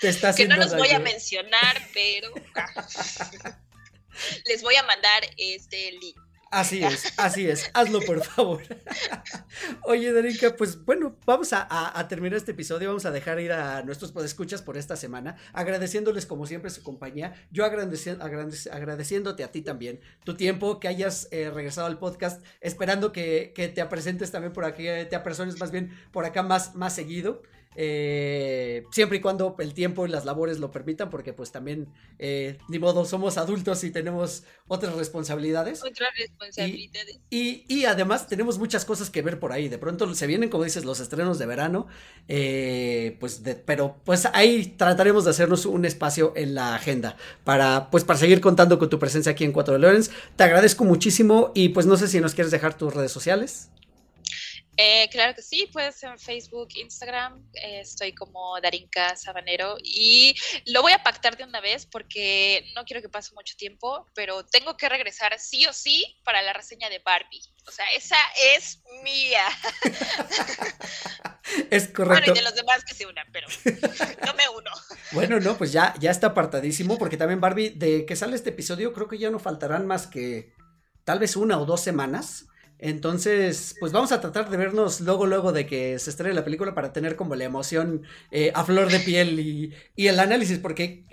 te 0.00 0.08
está 0.08 0.30
haciendo. 0.30 0.54
Que 0.54 0.60
no 0.60 0.66
los 0.66 0.76
voy 0.76 0.90
a 0.90 0.98
mencionar, 0.98 1.88
pero 1.92 2.32
les 4.46 4.62
voy 4.62 4.76
a 4.76 4.82
mandar 4.82 5.22
este 5.36 5.92
link. 5.92 6.16
Así 6.54 6.84
es, 6.84 7.12
así 7.16 7.48
es. 7.48 7.68
Hazlo, 7.74 8.00
por 8.00 8.22
favor. 8.22 8.62
Oye, 9.82 10.12
Darinka, 10.12 10.54
pues 10.54 10.84
bueno, 10.84 11.16
vamos 11.26 11.52
a, 11.52 12.06
terminar 12.08 12.36
este 12.36 12.52
episodio. 12.52 12.90
Vamos 12.90 13.04
a 13.06 13.10
dejar 13.10 13.40
ir 13.40 13.50
a 13.50 13.82
nuestros 13.82 14.12
podescuchas 14.12 14.62
por 14.62 14.76
esta 14.76 14.94
semana, 14.94 15.34
agradeciéndoles 15.52 16.26
como 16.26 16.46
siempre 16.46 16.70
su 16.70 16.84
compañía. 16.84 17.34
Yo 17.50 17.64
agradeci 17.64 18.10
agradeci 18.10 18.68
agradeciéndote 18.68 19.42
a 19.42 19.50
ti 19.50 19.62
también 19.62 20.00
tu 20.22 20.36
tiempo, 20.36 20.78
que 20.78 20.86
hayas 20.86 21.26
eh, 21.32 21.50
regresado 21.50 21.88
al 21.88 21.98
podcast, 21.98 22.44
esperando 22.60 23.10
que, 23.10 23.52
te 23.74 23.84
presentes 23.86 24.30
también 24.30 24.52
por 24.52 24.64
aquí, 24.64 24.84
te 24.84 25.16
apersones 25.16 25.58
más 25.58 25.72
bien 25.72 25.90
por 26.12 26.24
acá 26.24 26.44
más, 26.44 26.76
más 26.76 26.94
seguido. 26.94 27.42
Eh, 27.76 28.84
siempre 28.90 29.18
y 29.18 29.20
cuando 29.20 29.56
el 29.58 29.74
tiempo 29.74 30.06
y 30.06 30.08
las 30.08 30.24
labores 30.24 30.58
lo 30.58 30.70
permitan, 30.70 31.10
porque 31.10 31.32
pues 31.32 31.50
también, 31.52 31.88
eh, 32.18 32.58
ni 32.68 32.78
modo, 32.78 33.04
somos 33.04 33.36
adultos 33.36 33.82
y 33.84 33.90
tenemos 33.90 34.44
otras 34.68 34.94
responsabilidades. 34.94 35.82
Otras 35.82 36.10
responsabilidades. 36.16 37.20
Y, 37.30 37.64
y, 37.68 37.80
y, 37.80 37.84
además 37.86 38.28
tenemos 38.28 38.58
muchas 38.58 38.84
cosas 38.84 39.10
que 39.10 39.22
ver 39.22 39.38
por 39.38 39.52
ahí. 39.52 39.68
De 39.68 39.78
pronto 39.78 40.12
se 40.14 40.26
vienen, 40.26 40.48
como 40.48 40.64
dices, 40.64 40.84
los 40.84 41.00
estrenos 41.00 41.38
de 41.38 41.46
verano, 41.46 41.86
eh, 42.28 43.16
pues, 43.20 43.42
de, 43.42 43.54
pero 43.54 43.96
pues 44.04 44.26
ahí 44.32 44.74
trataremos 44.76 45.24
de 45.24 45.30
hacernos 45.30 45.66
un 45.66 45.84
espacio 45.84 46.32
en 46.36 46.54
la 46.54 46.74
agenda 46.74 47.16
para, 47.44 47.90
pues, 47.90 48.04
para 48.04 48.18
seguir 48.18 48.40
contando 48.40 48.78
con 48.78 48.88
tu 48.90 48.98
presencia 48.98 49.32
aquí 49.32 49.44
en 49.44 49.52
Cuatro 49.52 49.74
de 49.74 49.80
Lorenz. 49.80 50.10
Te 50.36 50.44
agradezco 50.44 50.84
muchísimo 50.84 51.52
y 51.54 51.70
pues 51.70 51.86
no 51.86 51.96
sé 51.96 52.08
si 52.08 52.20
nos 52.20 52.34
quieres 52.34 52.50
dejar 52.50 52.76
tus 52.76 52.94
redes 52.94 53.12
sociales. 53.12 53.70
Eh, 54.76 55.08
claro 55.10 55.34
que 55.34 55.42
sí, 55.42 55.68
puedes 55.72 56.02
en 56.02 56.18
Facebook, 56.18 56.68
Instagram, 56.74 57.44
eh, 57.54 57.80
estoy 57.80 58.12
como 58.12 58.60
Darinka 58.60 59.14
Sabanero 59.16 59.76
y 59.82 60.34
lo 60.66 60.82
voy 60.82 60.92
a 60.92 61.02
pactar 61.02 61.36
de 61.36 61.44
una 61.44 61.60
vez 61.60 61.86
porque 61.86 62.66
no 62.74 62.84
quiero 62.84 63.00
que 63.00 63.08
pase 63.08 63.34
mucho 63.34 63.56
tiempo, 63.56 64.06
pero 64.14 64.44
tengo 64.44 64.76
que 64.76 64.88
regresar 64.88 65.38
sí 65.38 65.66
o 65.66 65.72
sí 65.72 66.16
para 66.24 66.42
la 66.42 66.52
reseña 66.52 66.88
de 66.88 66.98
Barbie. 66.98 67.42
O 67.66 67.70
sea, 67.70 67.86
esa 67.96 68.18
es 68.56 68.80
mía. 69.02 69.44
Es 71.70 71.88
correcto. 71.88 72.24
Bueno, 72.24 72.32
y 72.32 72.38
de 72.38 72.42
los 72.42 72.54
demás 72.54 72.84
que 72.84 72.94
se 72.94 73.06
unan, 73.06 73.26
pero 73.30 73.46
no 74.26 74.34
me 74.34 74.48
uno. 74.48 74.70
Bueno, 75.12 75.38
no, 75.40 75.56
pues 75.58 75.72
ya, 75.72 75.94
ya 76.00 76.10
está 76.10 76.28
apartadísimo 76.28 76.98
porque 76.98 77.16
también 77.16 77.40
Barbie, 77.40 77.70
de 77.70 78.06
que 78.06 78.16
sale 78.16 78.34
este 78.34 78.50
episodio, 78.50 78.92
creo 78.92 79.08
que 79.08 79.18
ya 79.18 79.30
no 79.30 79.38
faltarán 79.38 79.86
más 79.86 80.06
que 80.06 80.54
tal 81.04 81.18
vez 81.18 81.36
una 81.36 81.58
o 81.58 81.66
dos 81.66 81.82
semanas 81.82 82.46
entonces, 82.78 83.76
pues 83.80 83.92
vamos 83.92 84.12
a 84.12 84.20
tratar 84.20 84.50
de 84.50 84.56
vernos 84.56 85.00
luego, 85.00 85.26
luego 85.26 85.52
de 85.52 85.66
que 85.66 85.98
se 85.98 86.10
estrene 86.10 86.34
la 86.34 86.44
película 86.44 86.74
para 86.74 86.92
tener 86.92 87.16
como 87.16 87.34
la 87.34 87.44
emoción 87.44 88.02
eh, 88.30 88.52
a 88.54 88.64
flor 88.64 88.90
de 88.90 89.00
piel 89.00 89.38
y, 89.40 89.72
y, 89.96 90.08
el 90.08 90.18
análisis, 90.18 90.58
porque 90.58 91.04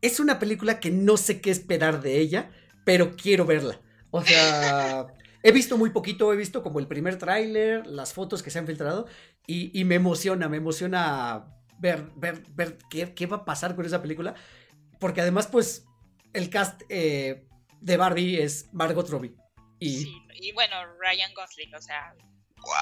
es 0.00 0.20
una 0.20 0.38
película 0.38 0.80
que 0.80 0.90
no 0.90 1.16
sé 1.16 1.40
qué 1.40 1.50
esperar 1.50 2.02
de 2.02 2.18
ella, 2.18 2.50
pero 2.84 3.16
quiero 3.16 3.44
verla. 3.44 3.80
O 4.10 4.22
sea, 4.22 5.06
he 5.42 5.52
visto 5.52 5.76
muy 5.76 5.90
poquito, 5.90 6.32
he 6.32 6.36
visto 6.36 6.62
como 6.62 6.80
el 6.80 6.86
primer 6.86 7.16
tráiler, 7.16 7.86
las 7.86 8.12
fotos 8.12 8.42
que 8.42 8.50
se 8.50 8.58
han 8.58 8.66
filtrado 8.66 9.06
y, 9.46 9.78
y, 9.78 9.84
me 9.84 9.96
emociona, 9.96 10.48
me 10.48 10.56
emociona 10.56 11.44
ver, 11.78 12.10
ver, 12.16 12.42
ver 12.54 12.78
qué, 12.90 13.14
qué, 13.14 13.26
va 13.26 13.38
a 13.38 13.44
pasar 13.44 13.76
con 13.76 13.84
esa 13.84 14.02
película, 14.02 14.34
porque 14.98 15.20
además, 15.20 15.46
pues, 15.46 15.84
el 16.32 16.50
cast 16.50 16.82
eh, 16.88 17.46
de 17.80 17.96
Barbie 17.96 18.42
es 18.42 18.68
Margot 18.72 19.08
Robbie. 19.08 19.34
Y, 19.80 20.04
sí, 20.04 20.22
y 20.34 20.52
bueno, 20.52 20.76
Ryan 20.98 21.34
Gosling, 21.34 21.74
o 21.74 21.80
sea. 21.80 22.14
¡Wow! 22.62 22.74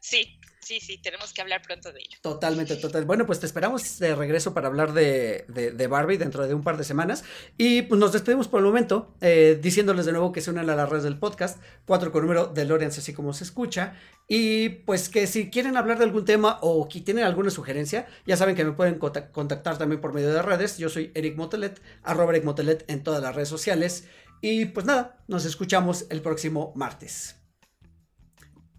Sí. 0.00 0.38
sí, 0.60 0.80
sí, 0.80 0.98
tenemos 0.98 1.32
que 1.32 1.40
hablar 1.40 1.62
pronto 1.62 1.92
de 1.92 2.00
ello. 2.00 2.18
Totalmente, 2.22 2.76
total. 2.76 3.04
Bueno, 3.04 3.26
pues 3.26 3.40
te 3.40 3.46
esperamos 3.46 3.98
de 3.98 4.14
regreso 4.14 4.54
para 4.54 4.68
hablar 4.68 4.92
de, 4.92 5.44
de, 5.48 5.86
Barbie 5.86 6.18
dentro 6.18 6.46
de 6.46 6.54
un 6.54 6.62
par 6.62 6.76
de 6.76 6.84
semanas. 6.84 7.24
Y 7.56 7.82
pues 7.82 7.98
nos 7.98 8.12
despedimos 8.12 8.48
por 8.48 8.60
el 8.60 8.66
momento, 8.66 9.14
eh, 9.20 9.58
diciéndoles 9.60 10.06
de 10.06 10.12
nuevo 10.12 10.30
que 10.30 10.40
se 10.40 10.50
unan 10.50 10.70
a 10.70 10.76
las 10.76 10.88
redes 10.88 11.04
del 11.04 11.18
podcast, 11.18 11.58
4 11.86 12.12
con 12.12 12.22
número 12.22 12.46
de 12.46 12.64
Lorenz, 12.64 12.98
así 12.98 13.12
como 13.12 13.32
se 13.32 13.44
escucha. 13.44 13.96
Y 14.28 14.68
pues 14.68 15.08
que 15.08 15.26
si 15.26 15.50
quieren 15.50 15.76
hablar 15.76 15.98
de 15.98 16.04
algún 16.04 16.24
tema 16.24 16.58
o 16.60 16.88
que 16.88 17.00
tienen 17.00 17.24
alguna 17.24 17.50
sugerencia, 17.50 18.06
ya 18.26 18.36
saben 18.36 18.54
que 18.54 18.64
me 18.64 18.72
pueden 18.72 18.98
contactar 18.98 19.78
también 19.78 20.00
por 20.00 20.12
medio 20.12 20.32
de 20.32 20.42
redes. 20.42 20.76
Yo 20.76 20.90
soy 20.90 21.10
Eric 21.14 21.36
Motelet, 21.36 21.80
arroba 22.02 22.32
Eric 22.32 22.44
Motelet 22.44 22.84
en 22.90 23.02
todas 23.02 23.22
las 23.22 23.34
redes 23.34 23.48
sociales. 23.48 24.06
Y 24.40 24.66
pues 24.66 24.86
nada, 24.86 25.22
nos 25.26 25.44
escuchamos 25.44 26.06
el 26.10 26.22
próximo 26.22 26.72
martes. 26.76 27.36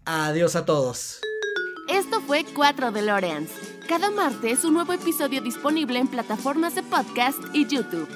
Adiós 0.04 0.56
a 0.56 0.64
todos. 0.64 1.20
Esto 1.88 2.20
fue 2.20 2.44
4 2.44 2.92
DeLoreans. 2.92 3.50
Cada 3.88 4.10
martes 4.10 4.64
un 4.64 4.74
nuevo 4.74 4.92
episodio 4.92 5.42
disponible 5.42 5.98
en 5.98 6.08
plataformas 6.08 6.74
de 6.74 6.82
podcast 6.82 7.38
y 7.52 7.66
YouTube. 7.66 8.08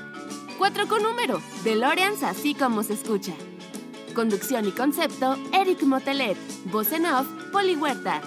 4 0.59 0.89
con 0.89 1.03
número, 1.03 1.43
DeLoreans 1.65 2.23
así 2.23 2.55
como 2.55 2.83
se 2.83 2.95
escucha. 2.95 3.35
Conducción 4.15 4.67
y 4.67 4.71
concepto, 4.71 5.37
Eric 5.53 5.83
Motelet. 5.83 6.39
Voz 6.67 6.93
en 6.93 7.07
off, 7.07 7.27
Poli 7.53 7.75
Huerta. 7.75 8.23